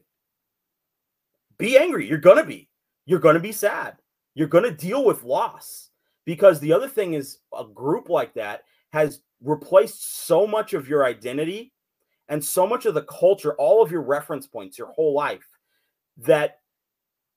Be 1.58 1.78
angry. 1.78 2.08
You're 2.08 2.18
going 2.18 2.38
to 2.38 2.44
be. 2.44 2.70
You're 3.06 3.20
going 3.20 3.36
to 3.36 3.42
be 3.42 3.52
sad 3.52 3.98
you're 4.34 4.48
going 4.48 4.64
to 4.64 4.72
deal 4.72 5.04
with 5.04 5.24
loss 5.24 5.90
because 6.26 6.60
the 6.60 6.74
other 6.74 6.88
thing 6.88 7.14
is 7.14 7.40
a 7.58 7.66
group 7.66 8.10
like 8.10 8.34
that 8.36 8.64
has 8.94 9.22
replaced 9.44 10.26
so 10.26 10.46
much 10.46 10.74
of 10.74 10.88
your 10.88 11.06
identity 11.06 11.74
and 12.30 12.44
so 12.44 12.66
much 12.66 12.86
of 12.86 12.94
the 12.94 13.04
culture, 13.04 13.54
all 13.56 13.82
of 13.82 13.92
your 13.92 14.02
reference 14.02 14.48
points, 14.48 14.78
your 14.78 14.92
whole 14.92 15.14
life, 15.14 15.46
that 16.18 16.60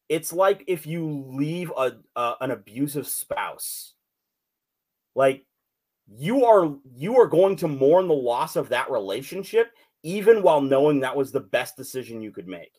it's 0.08 0.32
like 0.32 0.64
if 0.66 0.86
you 0.86 1.24
leave 1.28 1.72
a, 1.76 1.92
a 2.16 2.34
an 2.40 2.50
abusive 2.50 3.06
spouse, 3.06 3.94
like 5.14 5.44
you 6.06 6.44
are 6.44 6.76
you 6.94 7.18
are 7.20 7.26
going 7.26 7.56
to 7.56 7.68
mourn 7.68 8.08
the 8.08 8.14
loss 8.14 8.56
of 8.56 8.68
that 8.70 8.90
relationship, 8.90 9.72
even 10.02 10.42
while 10.42 10.60
knowing 10.60 11.00
that 11.00 11.16
was 11.16 11.32
the 11.32 11.40
best 11.40 11.76
decision 11.76 12.22
you 12.22 12.30
could 12.30 12.48
make. 12.48 12.72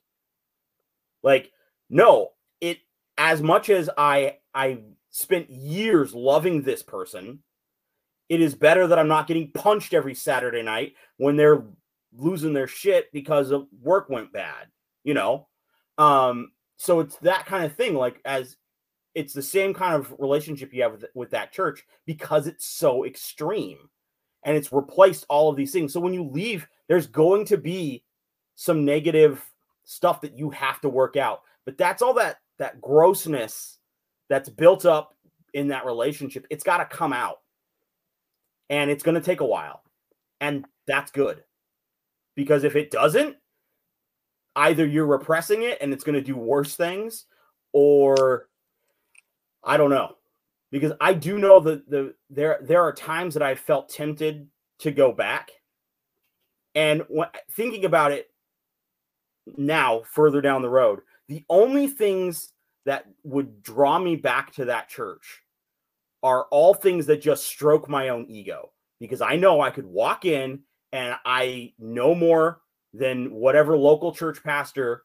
Like, 1.23 1.51
no, 1.89 2.30
it 2.61 2.80
as 3.17 3.41
much 3.41 3.69
as 3.69 3.89
I 3.97 4.38
I 4.53 4.80
spent 5.09 5.49
years 5.49 6.13
loving 6.13 6.61
this 6.61 6.84
person, 6.84 7.39
it 8.30 8.41
is 8.41 8.53
better 8.53 8.88
that 8.88 8.99
I'm 8.99 9.07
not 9.07 9.28
getting 9.28 9.51
punched 9.51 9.93
every 9.93 10.13
Saturday 10.13 10.61
night 10.61 10.93
when 11.17 11.36
they're 11.36 11.63
losing 12.17 12.53
their 12.53 12.67
shit 12.67 13.11
because 13.11 13.51
of 13.51 13.67
work 13.82 14.09
went 14.09 14.32
bad, 14.32 14.67
you 15.03 15.13
know? 15.13 15.47
Um, 15.97 16.51
so 16.78 16.99
it's 16.99 17.15
that 17.17 17.45
kind 17.45 17.65
of 17.65 17.76
thing. 17.76 17.95
Like 17.95 18.21
as 18.26 18.57
it's 19.13 19.34
the 19.34 19.41
same 19.41 19.73
kind 19.73 19.95
of 19.95 20.13
relationship 20.19 20.73
you 20.73 20.84
have 20.84 20.91
with, 20.91 21.05
with 21.13 21.30
that 21.32 21.53
church 21.53 21.84
because 22.05 22.47
it's 22.47 22.65
so 22.65 23.05
extreme 23.05 23.78
and 24.43 24.57
it's 24.57 24.73
replaced 24.73 25.26
all 25.30 25.49
of 25.49 25.55
these 25.55 25.71
things. 25.71 25.93
So 25.93 25.99
when 25.99 26.13
you 26.13 26.23
leave, 26.23 26.67
there's 26.88 27.07
going 27.07 27.45
to 27.45 27.57
be 27.57 28.03
some 28.55 28.86
negative 28.86 29.43
stuff 29.86 30.21
that 30.21 30.38
you 30.38 30.49
have 30.49 30.82
to 30.82 30.89
work 30.89 31.15
out. 31.15 31.41
But 31.65 31.78
that's 31.78 32.01
all 32.01 32.13
that 32.15 32.38
that 32.59 32.82
grossness 32.82 33.78
that's 34.30 34.49
built 34.49 34.86
up 34.86 35.15
in 35.53 35.69
that 35.69 35.86
relationship, 35.86 36.45
it's 36.49 36.63
got 36.63 36.78
to 36.78 36.86
come 36.86 37.13
out. 37.13 37.38
And 38.69 38.89
it's 38.89 39.03
going 39.03 39.15
to 39.15 39.21
take 39.21 39.41
a 39.41 39.45
while. 39.45 39.82
And 40.41 40.65
that's 40.88 41.11
good. 41.11 41.43
Because 42.36 42.63
if 42.63 42.76
it 42.76 42.91
doesn't, 42.91 43.38
either 44.56 44.86
you're 44.86 45.06
repressing 45.06 45.64
it 45.64 45.78
and 45.82 45.93
it's 45.93 46.03
going 46.03 46.16
to 46.16 46.22
do 46.22 46.36
worse 46.36 46.76
things 46.76 47.26
or 47.74 48.47
I 49.64 49.78
don't 49.78 49.89
know. 49.89 50.16
Because 50.72 50.93
I 50.99 51.14
do 51.14 51.38
know 51.38 51.60
that 51.62 51.89
the 51.89 52.16
there 52.30 52.60
there 52.62 52.82
are 52.82 52.93
times 52.93 53.34
that 53.36 53.43
I 53.43 53.56
felt 53.56 53.89
tempted 53.89 54.47
to 54.80 54.91
go 54.91 55.12
back. 55.12 55.51
And 56.74 57.03
when, 57.08 57.30
thinking 57.51 57.86
about 57.86 58.12
it 58.12 58.30
now 59.58 60.01
further 60.12 60.41
down 60.41 60.62
the 60.62 60.70
road, 60.70 61.01
the 61.28 61.45
only 61.49 61.88
things 61.88 62.51
that 62.86 63.06
would 63.24 63.64
draw 63.64 63.97
me 63.99 64.16
back 64.16 64.53
to 64.53 64.66
that 64.66 64.89
church 64.89 65.41
are 66.24 66.45
all 66.51 66.74
things 66.74 67.06
that 67.06 67.22
just 67.22 67.45
stroke 67.45 67.88
my 67.88 68.10
own 68.10 68.26
ego 68.28 68.72
because 68.99 69.22
I 69.22 69.36
know 69.36 69.62
I 69.62 69.70
could 69.70 69.86
walk 69.86 70.26
in 70.26 70.62
and 70.91 71.16
I 71.26 71.74
know 71.80 72.16
more 72.16 72.62
than 72.98 73.34
whatever 73.34 73.78
local 73.78 74.14
church 74.14 74.43
pastor 74.43 75.04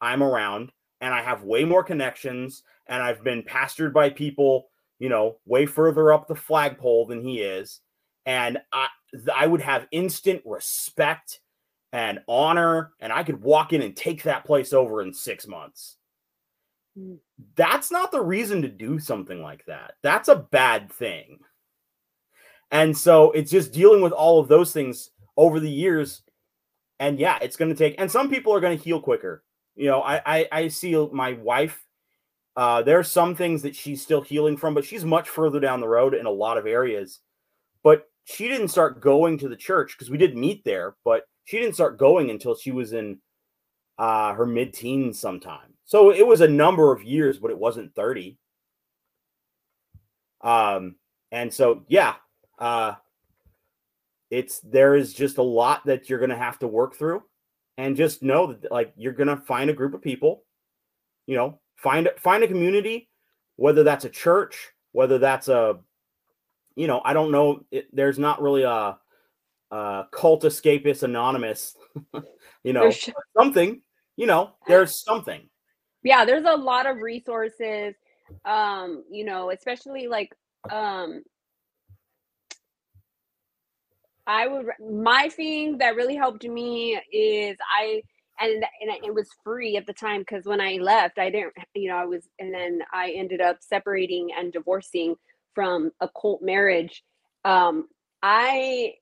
I'm 0.00 0.22
around 0.22 0.72
and 1.00 1.12
I 1.12 1.22
have 1.22 1.42
way 1.42 1.64
more 1.64 1.82
connections 1.84 2.62
and 2.86 3.02
I've 3.02 3.22
been 3.22 3.42
pastored 3.42 3.92
by 3.92 4.10
people, 4.10 4.68
you 4.98 5.08
know, 5.08 5.38
way 5.46 5.66
further 5.66 6.12
up 6.12 6.26
the 6.26 6.34
flagpole 6.34 7.06
than 7.06 7.22
he 7.22 7.40
is 7.40 7.80
and 8.28 8.58
I 8.72 8.88
I 9.34 9.46
would 9.46 9.62
have 9.62 9.88
instant 9.90 10.42
respect 10.44 11.40
and 11.92 12.20
honor, 12.28 12.92
and 13.00 13.10
I 13.10 13.22
could 13.24 13.40
walk 13.40 13.72
in 13.72 13.80
and 13.80 13.96
take 13.96 14.22
that 14.24 14.44
place 14.44 14.74
over 14.74 15.00
in 15.00 15.14
six 15.14 15.46
months. 15.46 15.96
Mm. 16.98 17.18
That's 17.56 17.90
not 17.90 18.12
the 18.12 18.20
reason 18.20 18.60
to 18.62 18.68
do 18.68 18.98
something 18.98 19.40
like 19.40 19.64
that. 19.64 19.94
That's 20.02 20.28
a 20.28 20.36
bad 20.36 20.92
thing. 20.92 21.38
And 22.70 22.96
so 22.96 23.30
it's 23.30 23.50
just 23.50 23.72
dealing 23.72 24.02
with 24.02 24.12
all 24.12 24.38
of 24.40 24.48
those 24.48 24.72
things 24.72 25.10
over 25.38 25.58
the 25.58 25.70
years. 25.70 26.22
And 27.00 27.18
yeah, 27.18 27.38
it's 27.40 27.56
going 27.56 27.70
to 27.70 27.76
take, 27.76 27.94
and 27.98 28.10
some 28.10 28.28
people 28.28 28.52
are 28.52 28.60
going 28.60 28.76
to 28.76 28.82
heal 28.82 29.00
quicker. 29.00 29.44
You 29.76 29.86
know, 29.86 30.00
I, 30.00 30.20
I, 30.26 30.48
I 30.50 30.68
see 30.68 30.94
my 31.12 31.34
wife. 31.34 31.84
Uh, 32.56 32.82
there 32.82 32.98
are 32.98 33.04
some 33.04 33.36
things 33.36 33.62
that 33.62 33.76
she's 33.76 34.02
still 34.02 34.20
healing 34.20 34.56
from, 34.56 34.74
but 34.74 34.84
she's 34.84 35.04
much 35.04 35.28
further 35.28 35.60
down 35.60 35.80
the 35.80 35.88
road 35.88 36.14
in 36.14 36.26
a 36.26 36.30
lot 36.30 36.58
of 36.58 36.66
areas. 36.66 37.20
But 37.84 38.08
she 38.24 38.48
didn't 38.48 38.68
start 38.68 39.00
going 39.00 39.38
to 39.38 39.48
the 39.48 39.56
church 39.56 39.94
because 39.96 40.10
we 40.10 40.18
did 40.18 40.36
meet 40.36 40.64
there, 40.64 40.96
but 41.04 41.22
she 41.44 41.58
didn't 41.58 41.74
start 41.74 41.98
going 41.98 42.30
until 42.30 42.56
she 42.56 42.72
was 42.72 42.92
in 42.92 43.20
uh, 43.98 44.34
her 44.34 44.44
mid 44.44 44.74
teens 44.74 45.18
sometime. 45.18 45.74
So 45.84 46.10
it 46.12 46.26
was 46.26 46.40
a 46.40 46.48
number 46.48 46.92
of 46.92 47.02
years, 47.02 47.38
but 47.38 47.50
it 47.50 47.58
wasn't 47.58 47.94
30. 47.94 48.36
Um, 50.42 50.96
and 51.32 51.52
so, 51.52 51.84
yeah, 51.88 52.16
uh, 52.58 52.94
it's 54.30 54.60
there 54.60 54.94
is 54.94 55.14
just 55.14 55.38
a 55.38 55.42
lot 55.42 55.86
that 55.86 56.08
you're 56.08 56.18
going 56.18 56.30
to 56.30 56.36
have 56.36 56.58
to 56.58 56.68
work 56.68 56.96
through 56.96 57.22
and 57.76 57.96
just 57.96 58.22
know 58.22 58.52
that 58.52 58.70
like 58.70 58.92
you're 58.96 59.12
going 59.12 59.28
to 59.28 59.36
find 59.36 59.70
a 59.70 59.74
group 59.74 59.94
of 59.94 60.02
people, 60.02 60.44
you 61.26 61.36
know, 61.36 61.60
find 61.76 62.08
find 62.18 62.42
a 62.42 62.48
community, 62.48 63.08
whether 63.56 63.82
that's 63.82 64.04
a 64.04 64.10
church, 64.10 64.72
whether 64.92 65.18
that's 65.18 65.48
a, 65.48 65.78
you 66.76 66.86
know, 66.86 67.00
I 67.04 67.12
don't 67.12 67.32
know. 67.32 67.64
It, 67.70 67.88
there's 67.94 68.18
not 68.18 68.42
really 68.42 68.62
a, 68.62 68.98
uh, 69.70 70.04
cult 70.10 70.42
escapist 70.44 71.02
anonymous, 71.02 71.76
you 72.64 72.72
know, 72.72 72.90
sure. 72.90 73.14
something, 73.36 73.82
you 74.16 74.26
know, 74.26 74.52
there's 74.66 75.02
something. 75.04 75.48
Yeah, 76.02 76.24
there's 76.24 76.46
a 76.46 76.56
lot 76.56 76.86
of 76.86 76.98
resources, 76.98 77.94
um, 78.44 79.04
you 79.10 79.24
know, 79.24 79.50
especially 79.50 80.08
like 80.08 80.34
um 80.70 81.22
I 84.28 84.46
would 84.46 84.66
my 84.78 85.30
thing 85.30 85.78
that 85.78 85.96
really 85.96 86.14
helped 86.14 86.44
me 86.44 87.00
is 87.12 87.56
I 87.74 88.02
and 88.40 88.64
and 88.80 89.04
it 89.04 89.14
was 89.14 89.28
free 89.42 89.76
at 89.76 89.86
the 89.86 89.92
time 89.92 90.20
because 90.20 90.44
when 90.44 90.60
I 90.60 90.74
left, 90.74 91.18
I 91.18 91.30
didn't, 91.30 91.54
you 91.74 91.88
know, 91.88 91.96
I 91.96 92.04
was, 92.04 92.28
and 92.38 92.52
then 92.54 92.80
I 92.92 93.10
ended 93.10 93.40
up 93.40 93.56
separating 93.60 94.28
and 94.38 94.52
divorcing 94.52 95.16
from 95.54 95.90
a 96.00 96.08
cult 96.08 96.42
marriage. 96.42 97.02
Um, 97.44 97.88
I 98.22 98.94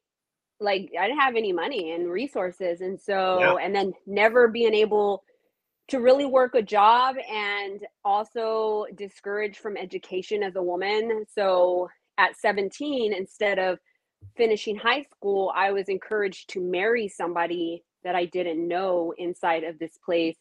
like 0.60 0.90
I 0.98 1.08
didn't 1.08 1.20
have 1.20 1.36
any 1.36 1.52
money 1.52 1.92
and 1.92 2.08
resources. 2.08 2.80
And 2.80 2.98
so, 2.98 3.40
yeah. 3.40 3.54
and 3.64 3.74
then 3.74 3.92
never 4.06 4.48
being 4.48 4.74
able 4.74 5.22
to 5.88 6.00
really 6.00 6.24
work 6.24 6.54
a 6.54 6.62
job 6.62 7.16
and 7.30 7.80
also 8.04 8.86
discouraged 8.94 9.58
from 9.58 9.76
education 9.76 10.42
as 10.42 10.56
a 10.56 10.62
woman. 10.62 11.24
So 11.32 11.88
at 12.18 12.36
17, 12.38 13.12
instead 13.12 13.58
of 13.58 13.78
finishing 14.36 14.76
high 14.76 15.04
school, 15.04 15.52
I 15.54 15.72
was 15.72 15.88
encouraged 15.88 16.50
to 16.50 16.60
marry 16.60 17.08
somebody 17.08 17.84
that 18.04 18.14
I 18.14 18.26
didn't 18.26 18.66
know 18.66 19.14
inside 19.16 19.64
of 19.64 19.78
this 19.78 19.98
place. 20.04 20.36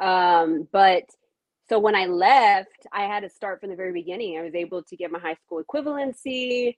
Um, 0.00 0.68
but 0.72 1.04
so 1.68 1.78
when 1.78 1.94
I 1.94 2.06
left, 2.06 2.86
I 2.92 3.02
had 3.02 3.20
to 3.20 3.30
start 3.30 3.60
from 3.60 3.70
the 3.70 3.76
very 3.76 3.92
beginning. 3.92 4.38
I 4.38 4.42
was 4.42 4.54
able 4.54 4.82
to 4.84 4.96
get 4.96 5.10
my 5.10 5.18
high 5.18 5.36
school 5.44 5.62
equivalency 5.62 6.74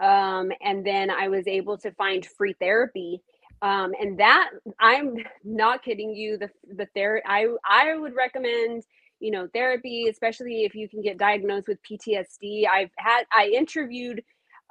um, 0.00 0.50
and 0.60 0.84
then 0.84 1.10
I 1.10 1.28
was 1.28 1.46
able 1.46 1.78
to 1.78 1.92
find 1.92 2.26
free 2.26 2.54
therapy. 2.60 3.22
Um, 3.62 3.92
and 4.00 4.18
that 4.18 4.50
I'm 4.80 5.16
not 5.44 5.82
kidding 5.84 6.14
you. 6.14 6.36
The 6.38 6.50
the 6.76 6.86
ther- 6.94 7.22
I 7.26 7.46
I 7.64 7.96
would 7.96 8.14
recommend 8.14 8.82
you 9.20 9.30
know 9.30 9.48
therapy, 9.54 10.08
especially 10.10 10.64
if 10.64 10.74
you 10.74 10.88
can 10.88 11.00
get 11.00 11.18
diagnosed 11.18 11.68
with 11.68 11.78
PTSD. 11.82 12.66
I've 12.70 12.90
had 12.98 13.24
I 13.32 13.48
interviewed 13.48 14.22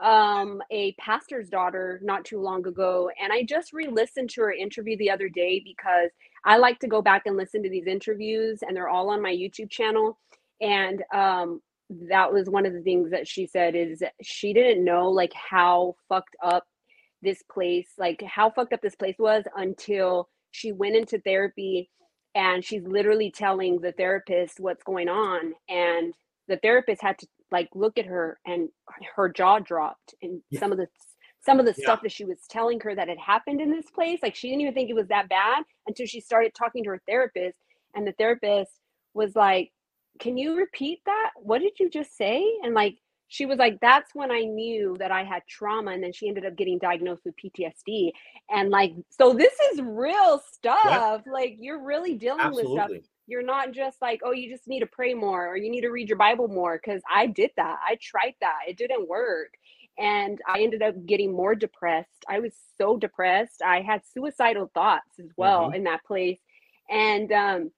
um, 0.02 0.62
a 0.72 0.94
pastor's 0.94 1.50
daughter 1.50 2.00
not 2.04 2.26
too 2.26 2.40
long 2.40 2.66
ago, 2.68 3.10
and 3.22 3.32
I 3.32 3.44
just 3.44 3.74
re-listened 3.74 4.30
to 4.32 4.42
her 4.42 4.52
interview 4.52 4.98
the 4.98 5.12
other 5.12 5.30
day 5.30 5.62
because 5.64 6.10
I 6.46 6.58
like 6.58 6.80
to 6.80 6.88
go 6.88 7.02
back 7.02 7.24
and 7.26 7.38
listen 7.38 7.64
to 7.64 7.70
these 7.70 7.88
interviews, 7.88 8.60
and 8.62 8.76
they're 8.76 8.90
all 8.90 9.10
on 9.10 9.22
my 9.22 9.32
YouTube 9.32 9.70
channel. 9.70 10.18
And 10.62 11.04
um, 11.14 11.62
that 12.10 12.32
was 12.32 12.50
one 12.50 12.66
of 12.66 12.74
the 12.74 12.82
things 12.82 13.12
that 13.12 13.28
she 13.28 13.46
said 13.46 13.76
is 13.76 14.02
she 14.22 14.54
didn't 14.54 14.84
know 14.84 15.10
like 15.10 15.34
how 15.34 15.96
fucked 16.10 16.36
up 16.44 16.66
this 17.22 17.42
place, 17.52 17.90
like 17.98 18.22
how 18.24 18.50
fucked 18.50 18.74
up 18.74 18.82
this 18.82 18.96
place 18.96 19.16
was 19.20 19.44
until 19.56 20.30
she 20.52 20.72
went 20.72 20.96
into 20.96 21.20
therapy 21.20 21.90
and 22.36 22.64
she's 22.64 22.84
literally 22.84 23.32
telling 23.32 23.80
the 23.80 23.92
therapist 23.92 24.60
what's 24.60 24.84
going 24.84 25.08
on 25.08 25.54
and 25.70 26.14
the 26.48 26.58
therapist 26.58 27.02
had 27.02 27.18
to 27.20 27.28
like 27.54 27.70
look 27.74 27.98
at 27.98 28.06
her 28.06 28.40
and 28.46 28.68
her 29.16 29.30
jaw 29.30 29.60
dropped 29.60 30.16
and 30.22 30.42
yeah. 30.50 30.60
some 30.60 30.74
of 30.74 30.78
the 30.78 30.88
some 31.40 31.60
of 31.60 31.66
the 31.66 31.76
yeah. 31.78 31.84
stuff 31.84 32.02
that 32.02 32.12
she 32.12 32.26
was 32.26 32.40
telling 32.50 32.80
her 32.80 32.96
that 32.96 33.08
had 33.08 33.18
happened 33.20 33.62
in 33.62 33.72
this 33.72 33.90
place 33.92 34.20
like 34.22 34.36
she 34.36 34.50
didn't 34.50 34.62
even 34.62 34.74
think 34.74 34.90
it 34.90 34.96
was 34.96 35.08
that 35.08 35.30
bad 35.30 35.64
until 35.88 36.06
she 36.06 36.20
started 36.20 36.54
talking 36.54 36.84
to 36.84 36.90
her 36.90 37.02
therapist 37.08 37.58
and 37.96 38.06
the 38.06 38.14
therapist 38.14 38.72
was 39.14 39.36
like 39.36 39.72
can 40.20 40.38
you 40.38 40.58
repeat 40.58 41.00
that 41.06 41.30
what 41.38 41.62
did 41.62 41.74
you 41.80 41.90
just 41.90 42.18
say 42.18 42.44
and 42.64 42.74
like 42.74 42.98
she 43.28 43.46
was 43.46 43.58
like 43.58 43.78
that's 43.82 44.12
when 44.14 44.32
i 44.32 44.42
knew 44.42 44.96
that 45.00 45.12
i 45.12 45.24
had 45.24 45.42
trauma 45.48 45.92
and 45.92 46.04
then 46.04 46.14
she 46.14 46.28
ended 46.28 46.46
up 46.46 46.56
getting 46.56 46.80
diagnosed 46.80 47.22
with 47.24 47.36
ptsd 47.44 48.12
and 48.50 48.70
like 48.70 48.94
so 49.10 49.34
this 49.34 49.54
is 49.72 49.82
real 49.82 50.42
stuff 50.52 51.22
like 51.32 51.56
you're 51.60 51.84
really 51.84 52.16
dealing 52.16 52.42
Absolutely. 52.42 52.74
with 52.74 53.04
stuff 53.04 53.13
you're 53.28 53.44
not 53.44 53.72
just 53.72 54.02
like 54.02 54.22
oh 54.24 54.32
you 54.32 54.50
just 54.50 54.68
need 54.68 54.82
to 54.82 54.86
pray 54.86 55.14
more 55.14 55.48
or 55.48 55.58
you 55.58 55.70
need 55.70 55.82
to 55.82 55.90
read 55.90 56.10
your 56.10 56.18
bible 56.18 56.48
more 56.48 56.80
because 56.84 57.02
i 57.14 57.26
did 57.26 57.52
that 57.58 57.78
i 57.88 57.98
tried 58.02 58.34
that 58.42 58.60
it 58.68 58.78
didn't 58.78 59.08
work 59.08 59.50
and 59.98 60.40
i 60.48 60.60
ended 60.60 60.82
up 60.82 60.96
getting 61.06 61.32
more 61.32 61.56
depressed 61.56 62.26
i 62.28 62.40
was 62.40 62.54
so 62.78 62.98
depressed 62.98 63.62
i 63.64 63.82
had 63.82 64.02
suicidal 64.14 64.70
thoughts 64.74 65.20
as 65.20 65.30
well 65.38 65.68
mm-hmm. 65.68 65.76
in 65.76 65.84
that 65.84 66.04
place 66.06 66.40
and 66.90 67.32
um 67.32 67.72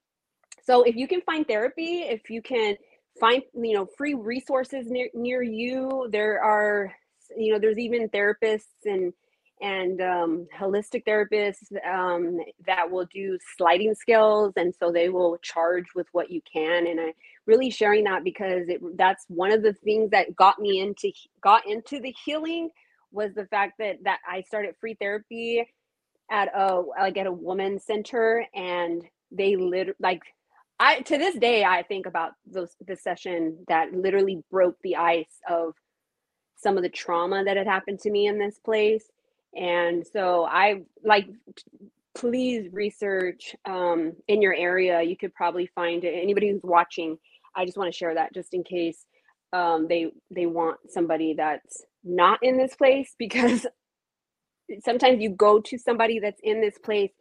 so 0.64 0.82
if 0.82 0.96
you 0.96 1.06
can 1.06 1.20
find 1.22 1.46
therapy 1.46 2.02
if 2.02 2.28
you 2.30 2.42
can 2.42 2.76
find 3.20 3.42
you 3.54 3.74
know 3.74 3.86
free 3.96 4.14
resources 4.14 4.86
near 4.88 5.08
near 5.14 5.42
you 5.42 6.08
there 6.10 6.42
are 6.42 6.92
you 7.36 7.52
know 7.52 7.58
there's 7.58 7.78
even 7.78 8.08
therapists 8.08 8.84
and 8.84 9.12
and 9.60 10.00
um, 10.00 10.46
holistic 10.58 11.04
therapists 11.06 11.72
um, 11.86 12.38
that 12.66 12.90
will 12.90 13.06
do 13.12 13.38
sliding 13.56 13.94
scales 13.94 14.52
and 14.56 14.74
so 14.78 14.92
they 14.92 15.08
will 15.08 15.38
charge 15.42 15.86
with 15.94 16.06
what 16.12 16.30
you 16.30 16.40
can 16.50 16.86
and 16.86 17.00
i 17.00 17.12
really 17.46 17.70
sharing 17.70 18.04
that 18.04 18.24
because 18.24 18.68
it 18.68 18.80
that's 18.96 19.24
one 19.28 19.52
of 19.52 19.62
the 19.62 19.72
things 19.72 20.10
that 20.10 20.34
got 20.36 20.58
me 20.58 20.80
into 20.80 21.10
got 21.40 21.66
into 21.66 22.00
the 22.00 22.14
healing 22.24 22.68
was 23.12 23.32
the 23.34 23.46
fact 23.46 23.74
that 23.78 23.96
that 24.04 24.18
i 24.28 24.42
started 24.42 24.74
free 24.80 24.96
therapy 25.00 25.64
at 26.30 26.48
a 26.54 26.82
like 26.98 27.16
at 27.16 27.26
a 27.26 27.32
woman 27.32 27.78
center 27.78 28.44
and 28.54 29.02
they 29.30 29.56
lit 29.56 29.94
like 30.00 30.22
I 30.78 31.00
to 31.00 31.16
this 31.16 31.36
day 31.36 31.64
I 31.64 31.82
think 31.82 32.06
about 32.06 32.32
those 32.44 32.76
the 32.86 32.96
session 32.96 33.58
that 33.68 33.92
literally 33.92 34.42
broke 34.50 34.76
the 34.82 34.96
ice 34.96 35.40
of 35.48 35.74
some 36.56 36.76
of 36.76 36.82
the 36.82 36.88
trauma 36.88 37.44
that 37.44 37.56
had 37.56 37.66
happened 37.66 38.00
to 38.00 38.10
me 38.10 38.26
in 38.26 38.38
this 38.38 38.58
place. 38.58 39.04
And 39.54 40.06
so 40.06 40.44
I 40.44 40.82
like 41.04 41.28
please 42.16 42.68
research 42.72 43.56
um, 43.66 44.14
in 44.28 44.42
your 44.42 44.54
area. 44.54 45.02
You 45.02 45.16
could 45.16 45.34
probably 45.34 45.68
find 45.74 46.04
it. 46.04 46.14
Anybody 46.22 46.50
who's 46.50 46.62
watching, 46.64 47.18
I 47.56 47.64
just 47.66 47.78
want 47.78 47.92
to 47.92 47.96
share 47.98 48.14
that 48.14 48.34
just 48.34 48.54
in 48.54 48.64
case 48.64 49.06
um, 49.52 49.86
they 49.88 50.12
they 50.34 50.46
want 50.46 50.78
somebody 50.88 51.34
that's 51.36 51.84
not 52.04 52.40
in 52.42 52.58
this 52.58 52.76
place 52.76 53.14
because 53.20 53.66
sometimes 54.84 55.22
you 55.22 55.30
go 55.30 55.60
to 55.60 55.78
somebody 55.78 56.18
that's 56.20 56.40
in 56.42 56.60
this 56.60 56.78
place 56.78 57.12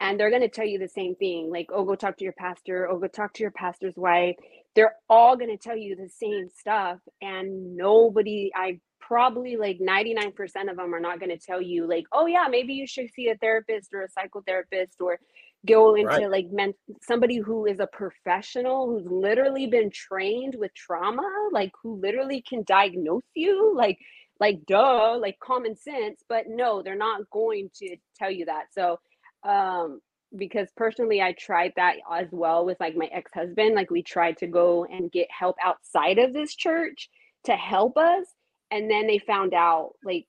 and 0.00 0.18
they're 0.20 0.30
going 0.30 0.42
to 0.42 0.48
tell 0.48 0.66
you 0.66 0.78
the 0.78 0.88
same 0.88 1.14
thing 1.16 1.50
like 1.50 1.68
oh 1.72 1.84
go 1.84 1.94
talk 1.94 2.16
to 2.18 2.24
your 2.24 2.34
pastor 2.34 2.88
oh 2.90 2.98
go 2.98 3.08
talk 3.08 3.32
to 3.34 3.42
your 3.42 3.50
pastor's 3.52 3.96
wife 3.96 4.36
they're 4.78 4.94
all 5.10 5.36
going 5.36 5.50
to 5.50 5.56
tell 5.56 5.76
you 5.76 5.96
the 5.96 6.08
same 6.08 6.48
stuff 6.48 7.00
and 7.20 7.76
nobody 7.76 8.48
i 8.54 8.78
probably 9.00 9.56
like 9.56 9.78
99% 9.80 10.70
of 10.70 10.76
them 10.76 10.94
are 10.94 11.00
not 11.00 11.18
going 11.18 11.30
to 11.30 11.44
tell 11.44 11.60
you 11.60 11.88
like 11.88 12.04
oh 12.12 12.26
yeah 12.26 12.46
maybe 12.48 12.74
you 12.74 12.86
should 12.86 13.10
see 13.12 13.28
a 13.28 13.36
therapist 13.38 13.92
or 13.92 14.02
a 14.02 14.08
psychotherapist 14.08 15.00
or 15.00 15.18
go 15.66 15.96
into 15.96 16.10
right. 16.10 16.30
like 16.30 16.46
men- 16.52 16.74
somebody 17.02 17.38
who 17.38 17.66
is 17.66 17.80
a 17.80 17.88
professional 17.88 18.86
who's 18.86 19.10
literally 19.10 19.66
been 19.66 19.90
trained 19.90 20.54
with 20.56 20.72
trauma 20.74 21.28
like 21.50 21.72
who 21.82 22.00
literally 22.00 22.40
can 22.48 22.62
diagnose 22.64 23.24
you 23.34 23.74
like 23.74 23.98
like 24.38 24.64
duh 24.66 25.18
like 25.20 25.40
common 25.40 25.74
sense 25.74 26.22
but 26.28 26.44
no 26.46 26.82
they're 26.82 26.94
not 26.94 27.28
going 27.30 27.68
to 27.74 27.96
tell 28.16 28.30
you 28.30 28.44
that 28.44 28.66
so 28.70 28.96
um 29.42 30.00
because 30.36 30.68
personally 30.76 31.22
i 31.22 31.32
tried 31.32 31.72
that 31.76 31.96
as 32.12 32.28
well 32.30 32.64
with 32.66 32.78
like 32.80 32.96
my 32.96 33.06
ex-husband 33.06 33.74
like 33.74 33.90
we 33.90 34.02
tried 34.02 34.36
to 34.36 34.46
go 34.46 34.84
and 34.84 35.10
get 35.10 35.26
help 35.30 35.56
outside 35.64 36.18
of 36.18 36.32
this 36.32 36.54
church 36.54 37.08
to 37.44 37.52
help 37.52 37.96
us 37.96 38.26
and 38.70 38.90
then 38.90 39.06
they 39.06 39.18
found 39.18 39.54
out 39.54 39.92
like 40.04 40.26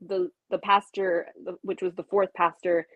the 0.00 0.30
the 0.50 0.58
pastor 0.58 1.26
which 1.62 1.82
was 1.82 1.94
the 1.94 2.04
fourth 2.04 2.32
pastor 2.36 2.86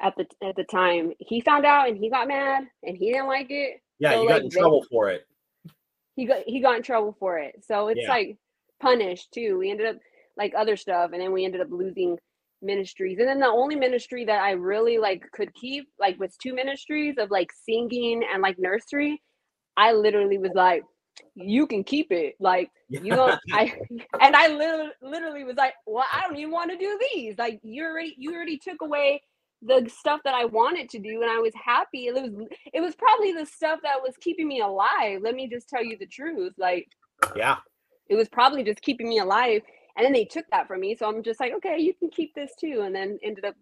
at 0.00 0.14
the 0.16 0.26
at 0.46 0.56
the 0.56 0.64
time 0.64 1.12
he 1.18 1.40
found 1.40 1.64
out 1.64 1.88
and 1.88 1.96
he 1.96 2.10
got 2.10 2.28
mad 2.28 2.64
and 2.82 2.96
he 2.96 3.12
didn't 3.12 3.26
like 3.26 3.50
it. 3.50 3.80
Yeah 3.98 4.12
so, 4.12 4.22
you 4.22 4.28
got 4.28 4.34
like, 4.34 4.44
in 4.44 4.50
trouble 4.50 4.84
for 4.90 5.08
it. 5.10 5.26
He 6.16 6.26
got 6.26 6.42
he 6.46 6.60
got 6.60 6.76
in 6.76 6.82
trouble 6.82 7.16
for 7.18 7.38
it. 7.38 7.64
So 7.66 7.88
it's 7.88 8.02
yeah. 8.02 8.10
like 8.10 8.36
punished 8.80 9.32
too. 9.32 9.58
We 9.58 9.70
ended 9.70 9.86
up 9.86 9.96
like 10.36 10.54
other 10.56 10.76
stuff 10.76 11.10
and 11.12 11.20
then 11.20 11.32
we 11.32 11.44
ended 11.44 11.60
up 11.60 11.68
losing 11.70 12.18
ministries. 12.62 13.18
And 13.18 13.28
then 13.28 13.40
the 13.40 13.46
only 13.46 13.76
ministry 13.76 14.24
that 14.24 14.42
i 14.42 14.52
really 14.52 14.98
like 14.98 15.24
could 15.32 15.52
keep 15.54 15.88
like 15.98 16.18
was 16.18 16.36
two 16.36 16.54
ministries 16.54 17.16
of 17.18 17.30
like 17.30 17.50
singing 17.52 18.22
and 18.32 18.42
like 18.42 18.58
nursery. 18.58 19.20
I 19.76 19.92
literally 19.92 20.38
was 20.38 20.52
like 20.54 20.82
you 21.34 21.66
can 21.66 21.84
keep 21.84 22.10
it. 22.10 22.34
Like 22.40 22.70
you 22.88 23.10
know 23.10 23.36
i 23.52 23.72
and 24.20 24.36
i 24.36 24.48
literally, 24.48 24.90
literally 25.02 25.44
was 25.44 25.56
like 25.56 25.74
well 25.86 26.04
i 26.12 26.22
don't 26.22 26.36
even 26.36 26.52
want 26.52 26.70
to 26.70 26.78
do 26.78 26.98
these. 27.12 27.36
Like 27.38 27.60
you 27.62 27.84
already 27.84 28.14
you 28.18 28.34
already 28.34 28.58
took 28.58 28.82
away 28.82 29.22
the 29.64 29.88
stuff 29.88 30.20
that 30.24 30.34
i 30.34 30.44
wanted 30.44 30.90
to 30.90 30.98
do 30.98 31.22
and 31.22 31.30
i 31.30 31.38
was 31.38 31.52
happy. 31.54 32.06
It 32.06 32.14
was 32.14 32.30
it 32.72 32.80
was 32.80 32.94
probably 32.96 33.32
the 33.32 33.46
stuff 33.46 33.80
that 33.82 34.02
was 34.02 34.14
keeping 34.20 34.48
me 34.48 34.60
alive 34.60 35.20
let 35.22 35.34
me 35.34 35.48
just 35.48 35.68
tell 35.68 35.84
you 35.84 35.96
the 35.98 36.06
truth. 36.06 36.54
Like 36.58 36.88
yeah. 37.36 37.58
it 38.08 38.16
was 38.16 38.28
probably 38.28 38.64
just 38.64 38.82
keeping 38.82 39.08
me 39.08 39.18
alive 39.18 39.62
and 39.96 40.04
then 40.04 40.12
they 40.12 40.24
took 40.24 40.44
that 40.50 40.66
from 40.66 40.80
me. 40.80 40.94
So 40.96 41.08
i'm 41.08 41.22
just 41.22 41.40
like 41.40 41.52
okay 41.54 41.76
you 41.78 41.94
can 41.94 42.10
keep 42.10 42.34
this 42.34 42.52
too. 42.58 42.82
And 42.84 42.94
then 42.94 43.18
ended 43.22 43.44
up 43.44 43.54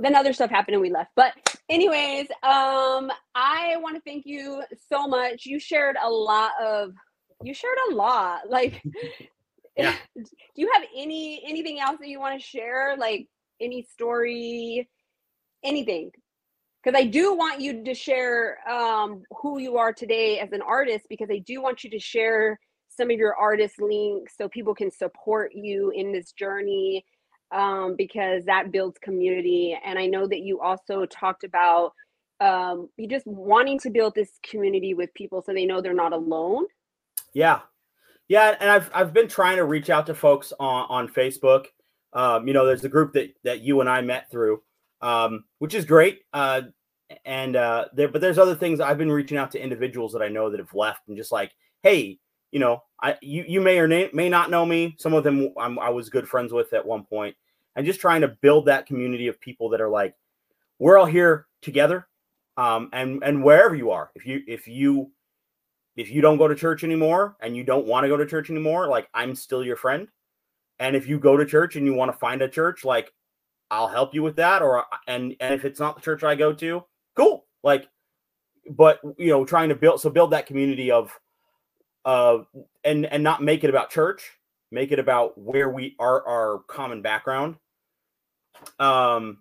then 0.00 0.14
other 0.14 0.32
stuff 0.32 0.50
happened 0.50 0.74
and 0.74 0.82
we 0.82 0.90
left. 0.90 1.10
But 1.16 1.32
anyways 1.68 2.26
um 2.42 3.10
i 3.34 3.76
want 3.78 3.96
to 3.96 4.02
thank 4.02 4.24
you 4.26 4.62
so 4.90 5.06
much. 5.06 5.46
You 5.46 5.58
shared 5.58 5.96
a 6.02 6.08
lot 6.08 6.52
of 6.62 6.92
you 7.42 7.54
shared 7.54 7.78
a 7.90 7.94
lot. 7.94 8.42
Like 8.50 8.82
yeah. 9.76 9.94
do 10.16 10.24
you 10.54 10.70
have 10.72 10.84
any 10.96 11.42
anything 11.46 11.80
else 11.80 11.98
that 12.00 12.08
you 12.08 12.20
want 12.20 12.40
to 12.40 12.46
share? 12.46 12.96
Like 12.98 13.28
any 13.60 13.82
story 13.82 14.88
anything? 15.64 16.10
Because 16.82 16.98
i 17.00 17.04
do 17.04 17.34
want 17.34 17.60
you 17.60 17.82
to 17.82 17.94
share 17.94 18.58
um 18.70 19.22
who 19.42 19.58
you 19.58 19.76
are 19.76 19.92
today 19.92 20.38
as 20.38 20.52
an 20.52 20.62
artist 20.62 21.06
because 21.08 21.28
i 21.32 21.38
do 21.38 21.60
want 21.60 21.82
you 21.82 21.90
to 21.90 21.98
share 21.98 22.58
some 22.96 23.10
of 23.10 23.18
your 23.18 23.34
artist 23.34 23.80
links 23.80 24.34
so 24.36 24.48
people 24.48 24.74
can 24.74 24.90
support 24.90 25.52
you 25.54 25.90
in 25.90 26.12
this 26.12 26.32
journey 26.32 27.04
um, 27.52 27.94
because 27.96 28.44
that 28.44 28.72
builds 28.72 28.98
community. 29.00 29.78
And 29.84 29.98
I 29.98 30.06
know 30.06 30.26
that 30.26 30.40
you 30.40 30.60
also 30.60 31.06
talked 31.06 31.44
about 31.44 31.92
um, 32.40 32.88
you 32.96 33.08
just 33.08 33.26
wanting 33.26 33.78
to 33.80 33.90
build 33.90 34.14
this 34.14 34.30
community 34.42 34.94
with 34.94 35.12
people 35.14 35.42
so 35.42 35.52
they 35.52 35.64
know 35.64 35.80
they're 35.80 35.94
not 35.94 36.12
alone. 36.12 36.66
Yeah, 37.32 37.60
yeah, 38.28 38.56
and 38.60 38.70
I've 38.70 38.90
I've 38.94 39.12
been 39.12 39.28
trying 39.28 39.56
to 39.56 39.64
reach 39.64 39.90
out 39.90 40.06
to 40.06 40.14
folks 40.14 40.52
on 40.58 40.86
on 40.88 41.08
Facebook. 41.08 41.66
Um, 42.12 42.46
you 42.46 42.54
know, 42.54 42.66
there's 42.66 42.84
a 42.84 42.88
group 42.88 43.12
that 43.14 43.34
that 43.44 43.60
you 43.62 43.80
and 43.80 43.88
I 43.88 44.00
met 44.00 44.30
through, 44.30 44.62
um, 45.00 45.44
which 45.58 45.74
is 45.74 45.84
great. 45.84 46.20
Uh, 46.32 46.62
and 47.24 47.56
uh, 47.56 47.86
there, 47.94 48.08
but 48.08 48.20
there's 48.20 48.38
other 48.38 48.54
things 48.54 48.80
I've 48.80 48.98
been 48.98 49.12
reaching 49.12 49.38
out 49.38 49.52
to 49.52 49.62
individuals 49.62 50.12
that 50.12 50.22
I 50.22 50.28
know 50.28 50.50
that 50.50 50.60
have 50.60 50.74
left 50.74 51.08
and 51.08 51.16
just 51.16 51.30
like, 51.30 51.52
hey, 51.82 52.18
you 52.52 52.60
know, 52.60 52.82
I 53.02 53.16
you 53.20 53.44
you 53.46 53.60
may 53.60 53.78
or 53.78 53.88
may 53.88 54.28
not 54.28 54.50
know 54.50 54.64
me. 54.64 54.96
Some 54.98 55.14
of 55.14 55.24
them 55.24 55.52
I'm, 55.58 55.78
I 55.78 55.90
was 55.90 56.08
good 56.08 56.28
friends 56.28 56.52
with 56.52 56.72
at 56.72 56.86
one 56.86 57.04
point, 57.04 57.36
and 57.74 57.86
just 57.86 58.00
trying 58.00 58.22
to 58.22 58.28
build 58.28 58.66
that 58.66 58.86
community 58.86 59.28
of 59.28 59.40
people 59.40 59.70
that 59.70 59.80
are 59.80 59.88
like, 59.88 60.14
we're 60.78 60.98
all 60.98 61.06
here 61.06 61.46
together, 61.62 62.06
um, 62.56 62.88
and 62.92 63.22
and 63.22 63.44
wherever 63.44 63.74
you 63.74 63.90
are, 63.90 64.10
if 64.14 64.26
you 64.26 64.42
if 64.46 64.68
you 64.68 65.10
if 65.96 66.10
you 66.10 66.20
don't 66.20 66.38
go 66.38 66.48
to 66.48 66.54
church 66.54 66.84
anymore 66.84 67.36
and 67.40 67.56
you 67.56 67.64
don't 67.64 67.86
want 67.86 68.04
to 68.04 68.08
go 68.08 68.16
to 68.16 68.26
church 68.26 68.50
anymore, 68.50 68.86
like 68.88 69.08
I'm 69.14 69.34
still 69.34 69.64
your 69.64 69.76
friend. 69.76 70.08
And 70.78 70.94
if 70.94 71.08
you 71.08 71.18
go 71.18 71.36
to 71.36 71.46
church 71.46 71.76
and 71.76 71.86
you 71.86 71.94
want 71.94 72.12
to 72.12 72.18
find 72.18 72.42
a 72.42 72.48
church, 72.48 72.84
like 72.84 73.12
I'll 73.70 73.88
help 73.88 74.14
you 74.14 74.22
with 74.22 74.36
that. 74.36 74.62
Or 74.62 74.84
and 75.06 75.34
and 75.40 75.54
if 75.54 75.64
it's 75.64 75.80
not 75.80 75.96
the 75.96 76.02
church 76.02 76.22
I 76.22 76.34
go 76.34 76.52
to, 76.52 76.84
cool. 77.16 77.46
Like, 77.62 77.88
but 78.70 79.00
you 79.18 79.28
know, 79.28 79.44
trying 79.44 79.70
to 79.70 79.74
build 79.74 80.00
so 80.00 80.10
build 80.10 80.32
that 80.32 80.46
community 80.46 80.90
of 80.90 81.18
and 82.06 83.06
and 83.06 83.22
not 83.22 83.42
make 83.42 83.64
it 83.64 83.70
about 83.70 83.90
church, 83.90 84.30
make 84.70 84.92
it 84.92 84.98
about 84.98 85.36
where 85.36 85.68
we 85.68 85.96
are 85.98 86.26
our 86.26 86.60
common 86.68 87.02
background. 87.02 87.56
Um, 88.78 89.38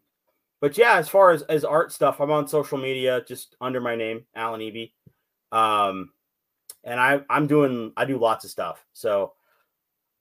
but 0.61 0.77
yeah, 0.77 0.95
as 0.95 1.07
far 1.07 1.31
as 1.31 1.43
as 1.43 1.63
art 1.63 1.91
stuff, 1.91 2.19
I'm 2.19 2.31
on 2.31 2.47
social 2.47 2.77
media 2.77 3.23
just 3.27 3.55
under 3.61 3.79
my 3.79 3.95
name, 3.95 4.25
Alan 4.35 4.61
Eby. 4.61 4.91
Um, 5.51 6.11
and 6.83 6.99
I 6.99 7.21
I'm 7.29 7.47
doing 7.47 7.93
I 7.95 8.05
do 8.05 8.17
lots 8.17 8.45
of 8.45 8.51
stuff. 8.51 8.83
So 8.93 9.33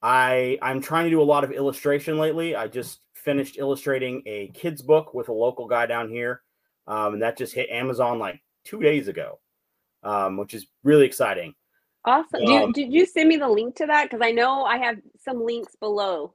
I 0.03 0.59
I'm 0.61 0.81
trying 0.83 1.05
to 1.05 1.11
do 1.11 1.23
a 1.23 1.25
lot 1.25 1.45
of 1.45 1.53
illustration 1.53 2.19
lately. 2.19 2.55
I 2.55 2.69
just 2.69 3.01
finished 3.15 3.57
illustrating 3.59 4.23
a 4.27 4.49
kids 4.49 4.83
book 4.83 5.15
with 5.15 5.29
a 5.29 5.33
local 5.33 5.66
guy 5.66 5.87
down 5.87 6.11
here, 6.11 6.43
um, 6.87 7.15
and 7.15 7.23
that 7.23 7.39
just 7.39 7.55
hit 7.55 7.71
Amazon 7.71 8.19
like 8.19 8.41
two 8.65 8.81
days 8.81 9.09
ago, 9.09 9.41
um, 10.03 10.37
which 10.37 10.53
is 10.53 10.66
really 10.83 11.07
exciting. 11.07 11.55
Awesome. 12.05 12.43
Um, 12.43 12.48
you, 12.48 12.72
did 12.72 12.93
you 12.93 13.06
send 13.06 13.28
me 13.28 13.36
the 13.36 13.48
link 13.48 13.76
to 13.76 13.86
that? 13.86 14.05
Because 14.05 14.24
I 14.24 14.31
know 14.31 14.64
I 14.64 14.76
have 14.78 14.98
some 15.22 15.44
links 15.44 15.74
below. 15.76 16.35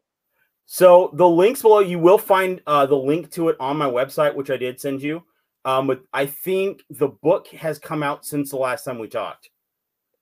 So 0.65 1.11
the 1.13 1.27
links 1.27 1.61
below, 1.61 1.79
you 1.79 1.99
will 1.99 2.17
find 2.17 2.61
uh, 2.67 2.85
the 2.85 2.95
link 2.95 3.31
to 3.31 3.49
it 3.49 3.57
on 3.59 3.77
my 3.77 3.89
website, 3.89 4.35
which 4.35 4.51
I 4.51 4.57
did 4.57 4.79
send 4.79 5.01
you. 5.01 5.23
Um, 5.65 5.87
but 5.87 6.01
I 6.13 6.25
think 6.25 6.83
the 6.89 7.07
book 7.07 7.47
has 7.47 7.79
come 7.79 8.03
out 8.03 8.25
since 8.25 8.51
the 8.51 8.57
last 8.57 8.83
time 8.83 8.99
we 8.99 9.07
talked. 9.07 9.49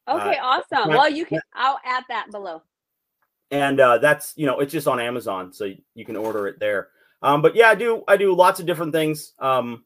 Okay, 0.08 0.38
uh, 0.38 0.46
awesome. 0.46 0.90
Well, 0.90 1.10
you 1.10 1.26
can. 1.26 1.42
I'll 1.54 1.80
add 1.86 2.04
that 2.10 2.28
below 2.32 2.62
and 3.52 3.80
uh, 3.80 3.98
that's 3.98 4.34
you 4.36 4.46
know 4.46 4.60
it's 4.60 4.72
just 4.72 4.88
on 4.88 5.00
Amazon, 5.00 5.54
so 5.54 5.72
you 5.94 6.06
can 6.06 6.16
order 6.16 6.48
it 6.48 6.60
there. 6.60 6.90
Um, 7.22 7.42
but 7.42 7.56
yeah, 7.56 7.70
I 7.70 7.76
do 7.76 8.04
I 8.08 8.18
do 8.18 8.36
lots 8.36 8.60
of 8.60 8.66
different 8.66 8.94
things. 8.94 9.34
Um, 9.40 9.86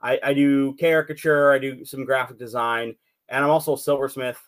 I, 0.00 0.18
I 0.22 0.34
do 0.34 0.74
caricature, 0.74 1.52
I 1.52 1.58
do 1.58 1.84
some 1.84 2.04
graphic 2.04 2.38
design, 2.38 2.94
and 3.28 3.44
I'm 3.44 3.50
also 3.50 3.74
a 3.74 3.78
silversmith 3.78 4.38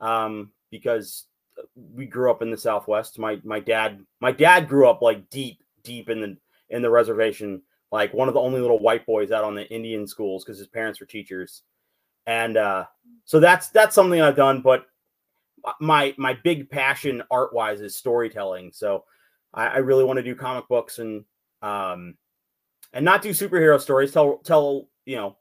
um, 0.00 0.50
because 0.70 1.26
we 1.74 2.06
grew 2.06 2.30
up 2.30 2.42
in 2.42 2.50
the 2.50 2.56
Southwest. 2.56 3.18
My 3.18 3.40
my 3.44 3.60
dad 3.60 4.04
my 4.20 4.32
dad 4.32 4.68
grew 4.68 4.88
up 4.88 5.02
like 5.02 5.28
deep 5.30 5.62
deep 5.82 6.08
in 6.08 6.20
the 6.20 6.36
in 6.70 6.82
the 6.82 6.90
reservation, 6.90 7.62
like 7.92 8.14
one 8.14 8.28
of 8.28 8.34
the 8.34 8.40
only 8.40 8.60
little 8.60 8.78
white 8.78 9.06
boys 9.06 9.32
out 9.32 9.44
on 9.44 9.54
the 9.54 9.68
Indian 9.68 10.06
schools 10.06 10.44
because 10.44 10.58
his 10.58 10.68
parents 10.68 11.00
were 11.00 11.06
teachers, 11.06 11.62
and 12.26 12.56
uh, 12.56 12.84
so 13.24 13.40
that's 13.40 13.68
that's 13.70 13.94
something 13.94 14.20
I've 14.20 14.36
done. 14.36 14.62
But 14.62 14.86
my 15.80 16.14
my 16.16 16.34
big 16.34 16.70
passion 16.70 17.22
art 17.30 17.52
wise 17.52 17.80
is 17.80 17.96
storytelling. 17.96 18.72
So 18.72 19.04
I, 19.52 19.66
I 19.66 19.76
really 19.78 20.04
want 20.04 20.18
to 20.18 20.22
do 20.22 20.34
comic 20.34 20.68
books 20.68 20.98
and 20.98 21.24
um 21.62 22.14
and 22.92 23.04
not 23.04 23.22
do 23.22 23.30
superhero 23.30 23.80
stories. 23.80 24.12
Tell 24.12 24.38
tell 24.38 24.88
you 25.04 25.16
know 25.16 25.36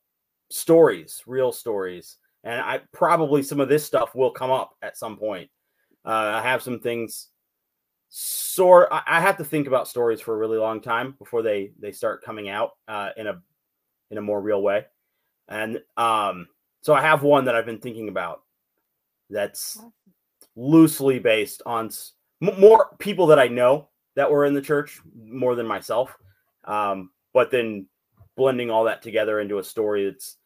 stories, 0.50 1.24
real 1.26 1.52
stories. 1.52 2.18
And 2.44 2.62
I 2.62 2.82
probably 2.94 3.44
some 3.44 3.60
of 3.60 3.70
this 3.70 3.86
stuff 3.86 4.16
will 4.16 4.32
come 4.32 4.52
up 4.52 4.76
at 4.82 4.98
some 4.98 5.18
point. 5.18 5.50
Uh, 6.06 6.32
I 6.36 6.42
have 6.42 6.62
some 6.62 6.80
things 6.80 7.28
sort 8.10 8.88
I, 8.92 9.02
I 9.06 9.22
have 9.22 9.38
to 9.38 9.44
think 9.44 9.68
about 9.68 9.88
stories 9.88 10.20
for 10.20 10.34
a 10.34 10.38
really 10.38 10.58
long 10.58 10.82
time 10.82 11.16
before 11.20 11.44
they 11.44 11.72
they 11.80 11.92
start 11.92 12.24
coming 12.24 12.50
out 12.50 12.72
uh, 12.88 13.10
in 13.18 13.28
a 13.28 13.42
in 14.10 14.18
a 14.18 14.22
more 14.22 14.42
real 14.42 14.62
way. 14.62 14.86
And 15.48 15.80
um 15.96 16.48
so 16.82 16.94
I 16.94 17.02
have 17.02 17.24
one 17.24 17.46
that 17.46 17.56
I've 17.56 17.66
been 17.66 17.80
thinking 17.80 18.10
about 18.10 18.42
that's 19.30 19.80
loosely 20.56 21.20
based 21.20 21.62
on 21.66 21.92
m- 22.42 22.60
more 22.60 22.96
people 23.00 23.28
that 23.28 23.40
I 23.40 23.48
know 23.48 23.90
that 24.16 24.32
were 24.32 24.46
in 24.46 24.54
the 24.54 24.62
church 24.62 25.00
more 25.16 25.56
than 25.56 25.68
myself. 25.68 26.16
Um, 26.64 27.12
but 27.34 27.52
then 27.52 27.88
blending 28.36 28.72
all 28.72 28.86
that 28.86 29.02
together 29.02 29.40
into 29.40 29.60
a 29.60 29.64
story 29.64 30.10
that's 30.10 30.38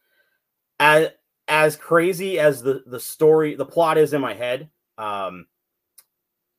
as 0.80 1.10
as 1.48 1.76
crazy 1.76 2.40
as 2.40 2.62
the 2.62 2.84
the 2.86 3.00
story 3.00 3.56
the 3.56 3.66
plot 3.66 3.98
is 3.98 4.14
in 4.14 4.22
my 4.22 4.34
head. 4.34 4.70
Um, 4.98 5.48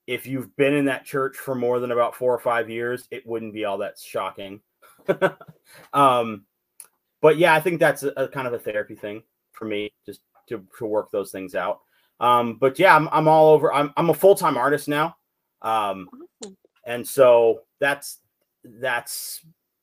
if 0.07 0.27
you've 0.27 0.55
been 0.57 0.75
in 0.75 0.85
that 0.87 1.05
church 1.05 1.37
for 1.37 1.55
more 1.55 1.81
than 1.81 1.91
about 1.91 2.15
four 2.15 2.35
or 2.35 2.39
five 2.39 2.69
years, 2.69 3.09
it 3.11 3.27
wouldn't 3.27 3.55
be 3.55 3.65
all 3.65 3.79
that 3.79 3.99
shocking. 3.99 4.61
um, 5.93 6.45
but 7.23 7.39
yeah, 7.39 7.55
I 7.55 7.61
think 7.61 7.81
that's 7.81 8.03
a, 8.03 8.13
a, 8.17 8.29
kind 8.29 8.47
of 8.47 8.53
a 8.53 8.59
therapy 8.59 8.95
thing 8.95 9.23
for 9.53 9.65
me, 9.65 9.93
just 10.05 10.21
to, 10.49 10.63
to 10.79 10.85
work 10.85 11.11
those 11.11 11.31
things 11.31 11.55
out. 11.55 11.81
Um, 12.21 12.59
but 12.61 12.79
yeah, 12.79 12.95
I'm, 12.95 13.09
I'm 13.13 13.29
all 13.29 13.55
over. 13.55 13.73
I'm, 13.73 13.93
I'm 13.97 14.11
a 14.11 14.15
full 14.15 14.35
time 14.35 14.59
artist 14.59 14.89
now. 14.89 15.17
Um, 15.63 16.09
awesome. 16.43 16.57
and 16.87 17.09
so 17.09 17.61
that's 17.81 18.19
that's 18.63 19.41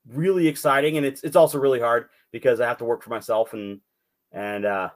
really 0.08 0.48
exciting, 0.48 0.98
and 0.98 1.06
it's 1.06 1.24
it's 1.24 1.36
also 1.36 1.58
really 1.58 1.80
hard 1.80 2.10
because 2.32 2.62
I 2.62 2.68
have 2.68 2.78
to 2.78 2.86
work 2.86 3.02
for 3.02 3.10
myself 3.10 3.54
and 3.54 3.82
and 4.32 4.66
uh, 4.66 4.90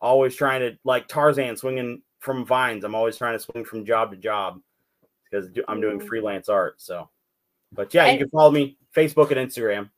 always 0.00 0.34
trying 0.34 0.60
to 0.60 0.78
like 0.84 1.08
Tarzan 1.08 1.56
swinging 1.56 2.02
from 2.18 2.44
vines. 2.44 2.84
I'm 2.84 2.94
always 2.94 3.16
trying 3.16 3.36
to 3.36 3.44
swing 3.44 3.64
from 3.64 3.84
job 3.84 4.10
to 4.10 4.16
job 4.16 4.60
because 5.30 5.48
I'm 5.68 5.80
doing 5.80 6.00
freelance 6.00 6.48
art. 6.48 6.80
So, 6.80 7.08
but 7.72 7.92
yeah, 7.94 8.10
you 8.10 8.18
can 8.18 8.30
follow 8.30 8.50
me 8.50 8.76
Facebook 8.94 9.30
and 9.30 9.50
Instagram. 9.50 9.90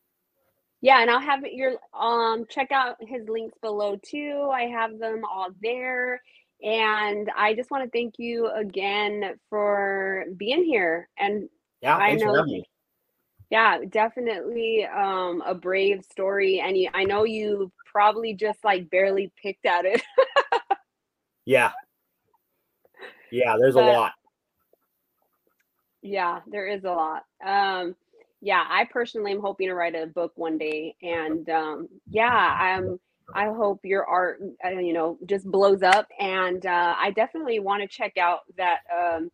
Yeah, 0.80 1.00
and 1.00 1.10
I'll 1.10 1.20
have 1.20 1.44
your 1.44 1.74
um 1.98 2.44
check 2.48 2.72
out 2.72 2.96
his 3.00 3.28
links 3.28 3.56
below 3.62 3.98
too. 4.02 4.50
I 4.52 4.62
have 4.62 4.98
them 4.98 5.22
all 5.30 5.48
there. 5.62 6.20
And 6.62 7.28
I 7.36 7.54
just 7.54 7.72
want 7.72 7.84
to 7.84 7.90
thank 7.90 8.14
you 8.18 8.48
again 8.48 9.34
for 9.50 10.26
being 10.36 10.64
here. 10.64 11.08
And 11.18 11.48
yeah, 11.80 11.96
I 11.96 12.14
know, 12.14 12.46
yeah, 13.52 13.80
definitely 13.86 14.86
um, 14.86 15.42
a 15.44 15.54
brave 15.54 16.02
story. 16.10 16.60
And 16.60 16.74
you, 16.74 16.88
I 16.94 17.04
know 17.04 17.24
you 17.24 17.70
probably 17.84 18.32
just 18.32 18.64
like 18.64 18.88
barely 18.88 19.30
picked 19.42 19.66
at 19.66 19.84
it. 19.84 20.00
yeah. 21.44 21.72
Yeah, 23.30 23.56
there's 23.60 23.74
but, 23.74 23.84
a 23.84 23.92
lot. 23.92 24.12
Yeah, 26.00 26.40
there 26.46 26.66
is 26.66 26.84
a 26.84 26.92
lot. 26.92 27.24
Um, 27.44 27.94
yeah, 28.40 28.64
I 28.66 28.86
personally 28.90 29.32
am 29.32 29.42
hoping 29.42 29.68
to 29.68 29.74
write 29.74 29.96
a 29.96 30.06
book 30.06 30.32
one 30.36 30.56
day. 30.56 30.96
And 31.02 31.46
um, 31.50 31.88
yeah, 32.08 32.56
I'm 32.58 32.98
I 33.34 33.44
hope 33.48 33.80
your 33.84 34.06
art, 34.06 34.40
uh, 34.64 34.70
you 34.70 34.94
know, 34.94 35.18
just 35.26 35.44
blows 35.44 35.82
up. 35.82 36.08
And 36.18 36.64
uh, 36.64 36.94
I 36.98 37.10
definitely 37.10 37.60
want 37.60 37.82
to 37.82 37.86
check 37.86 38.16
out 38.16 38.40
that 38.56 38.78
um, 38.90 39.30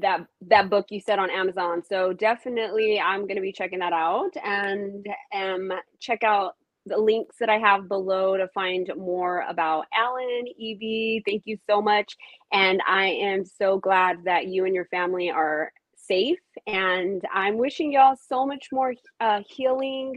that 0.00 0.26
that 0.48 0.70
book 0.70 0.86
you 0.90 1.00
said 1.00 1.18
on 1.18 1.30
Amazon. 1.30 1.82
So 1.88 2.12
definitely, 2.12 3.00
I'm 3.00 3.22
going 3.22 3.36
to 3.36 3.42
be 3.42 3.52
checking 3.52 3.80
that 3.80 3.92
out 3.92 4.32
and 4.44 5.06
um, 5.34 5.72
check 6.00 6.24
out 6.24 6.54
the 6.86 6.98
links 6.98 7.36
that 7.40 7.50
I 7.50 7.58
have 7.58 7.88
below 7.88 8.36
to 8.36 8.48
find 8.54 8.90
more 8.96 9.44
about 9.48 9.86
Alan, 9.94 10.44
Eby. 10.62 11.22
Thank 11.26 11.42
you 11.46 11.58
so 11.68 11.82
much, 11.82 12.16
and 12.52 12.82
I 12.88 13.06
am 13.06 13.44
so 13.44 13.78
glad 13.78 14.18
that 14.24 14.48
you 14.48 14.64
and 14.66 14.74
your 14.74 14.86
family 14.86 15.30
are 15.30 15.72
safe. 15.96 16.38
And 16.66 17.22
I'm 17.34 17.58
wishing 17.58 17.92
y'all 17.92 18.16
so 18.28 18.46
much 18.46 18.68
more 18.72 18.94
uh, 19.20 19.42
healing 19.48 20.14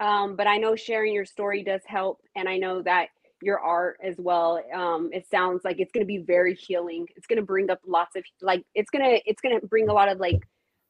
um, 0.00 0.36
but 0.36 0.46
I 0.46 0.58
know 0.58 0.76
sharing 0.76 1.12
your 1.14 1.24
story 1.24 1.62
does 1.64 1.80
help, 1.86 2.20
and 2.36 2.48
I 2.48 2.58
know 2.58 2.82
that 2.82 3.08
your 3.42 3.60
art 3.60 3.98
as 4.02 4.14
well. 4.18 4.62
Um, 4.74 5.10
it 5.12 5.26
sounds 5.30 5.62
like 5.64 5.78
it's 5.80 5.92
going 5.92 6.02
to 6.02 6.06
be 6.06 6.18
very 6.18 6.54
healing. 6.54 7.06
It's 7.16 7.26
going 7.26 7.38
to 7.38 7.44
bring 7.44 7.70
up 7.70 7.80
lots 7.86 8.16
of 8.16 8.24
like 8.42 8.64
it's 8.74 8.90
gonna 8.90 9.18
it's 9.26 9.40
gonna 9.40 9.60
bring 9.60 9.88
a 9.88 9.92
lot 9.92 10.08
of 10.08 10.18
like 10.18 10.40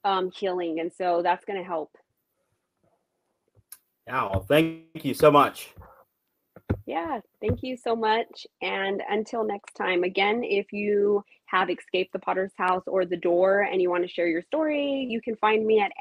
um, 0.05 0.31
healing, 0.31 0.81
and 0.81 0.93
so 0.93 1.23
that's 1.23 1.45
going 1.45 1.59
to 1.59 1.65
help. 1.65 1.91
Yeah, 4.07 4.23
well, 4.23 4.47
thank 4.49 5.05
you 5.05 5.15
so 5.15 5.31
much. 5.31 5.75
Yeah, 6.87 7.21
thank 7.43 7.63
you 7.63 7.77
so 7.77 7.95
much. 7.95 8.47
And 8.63 9.03
until 9.11 9.45
next 9.45 9.75
time, 9.75 10.05
again, 10.05 10.43
if 10.43 10.73
you 10.73 11.23
have 11.45 11.69
escaped 11.69 12.13
the 12.13 12.19
Potter's 12.19 12.53
House 12.57 12.85
or 12.87 13.05
the 13.05 13.17
door 13.17 13.63
and 13.63 13.83
you 13.83 13.91
want 13.91 14.05
to 14.05 14.09
share 14.09 14.27
your 14.27 14.43
story, 14.43 15.07
you 15.09 15.21
can 15.21 15.37
find 15.37 15.67
me 15.67 15.81
at 15.81 15.93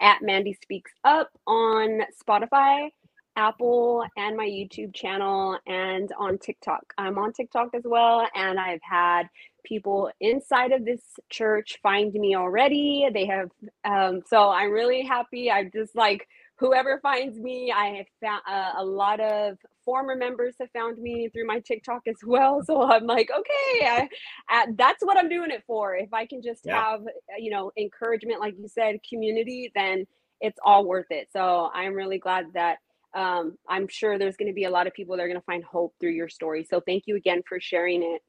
at 0.00 0.22
Mandy 0.22 0.58
Speaks 0.62 0.92
Up 1.04 1.30
on 1.46 2.00
Spotify, 2.22 2.90
Apple, 3.36 4.04
and 4.16 4.36
my 4.36 4.46
YouTube 4.46 4.94
channel, 4.94 5.58
and 5.66 6.12
on 6.18 6.38
TikTok. 6.38 6.92
I'm 6.98 7.18
on 7.18 7.32
TikTok 7.32 7.70
as 7.74 7.82
well, 7.84 8.26
and 8.34 8.58
I've 8.58 8.82
had 8.82 9.24
people 9.64 10.10
inside 10.20 10.72
of 10.72 10.84
this 10.84 11.00
church 11.30 11.78
find 11.82 12.12
me 12.12 12.36
already. 12.36 13.08
They 13.12 13.26
have, 13.26 13.50
um, 13.84 14.22
so 14.26 14.50
I'm 14.50 14.70
really 14.70 15.02
happy. 15.02 15.50
I'm 15.50 15.70
just 15.72 15.96
like, 15.96 16.28
whoever 16.56 17.00
finds 17.00 17.38
me, 17.38 17.72
I 17.72 17.86
have 17.96 18.06
found 18.20 18.42
uh, 18.48 18.72
a 18.76 18.84
lot 18.84 19.20
of 19.20 19.58
former 19.84 20.14
members 20.16 20.54
have 20.60 20.70
found 20.72 20.98
me 20.98 21.28
through 21.32 21.46
my 21.46 21.60
TikTok 21.60 22.02
as 22.06 22.16
well. 22.24 22.62
So 22.64 22.82
I'm 22.82 23.06
like, 23.06 23.30
okay, 23.30 23.86
I, 23.86 24.08
I, 24.48 24.66
that's 24.76 25.04
what 25.04 25.16
I'm 25.18 25.28
doing 25.28 25.50
it 25.50 25.64
for. 25.66 25.96
If 25.96 26.12
I 26.12 26.26
can 26.26 26.42
just 26.42 26.62
yeah. 26.64 26.82
have, 26.82 27.00
uh, 27.02 27.36
you 27.38 27.50
know, 27.50 27.72
encouragement, 27.76 28.40
like 28.40 28.54
you 28.58 28.68
said, 28.68 28.96
community, 29.08 29.72
then 29.74 30.06
it's 30.40 30.58
all 30.64 30.86
worth 30.86 31.10
it. 31.10 31.28
So 31.32 31.70
I'm 31.74 31.94
really 31.94 32.18
glad 32.18 32.46
that 32.54 32.78
um, 33.14 33.56
I'm 33.68 33.88
sure 33.88 34.18
there's 34.18 34.36
going 34.36 34.48
to 34.48 34.54
be 34.54 34.64
a 34.64 34.70
lot 34.70 34.86
of 34.86 34.92
people 34.92 35.16
that 35.16 35.22
are 35.22 35.28
going 35.28 35.40
to 35.40 35.44
find 35.44 35.64
hope 35.64 35.94
through 36.00 36.12
your 36.12 36.28
story. 36.28 36.66
So 36.68 36.80
thank 36.80 37.04
you 37.06 37.16
again 37.16 37.42
for 37.48 37.60
sharing 37.60 38.02
it. 38.02 38.22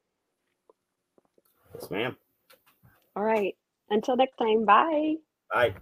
Yes, 1.74 1.90
ma'am. 1.90 2.16
All 3.14 3.24
right. 3.24 3.54
Until 3.90 4.16
next 4.16 4.36
time. 4.36 4.64
Bye. 4.64 5.14
Bye. 5.52 5.74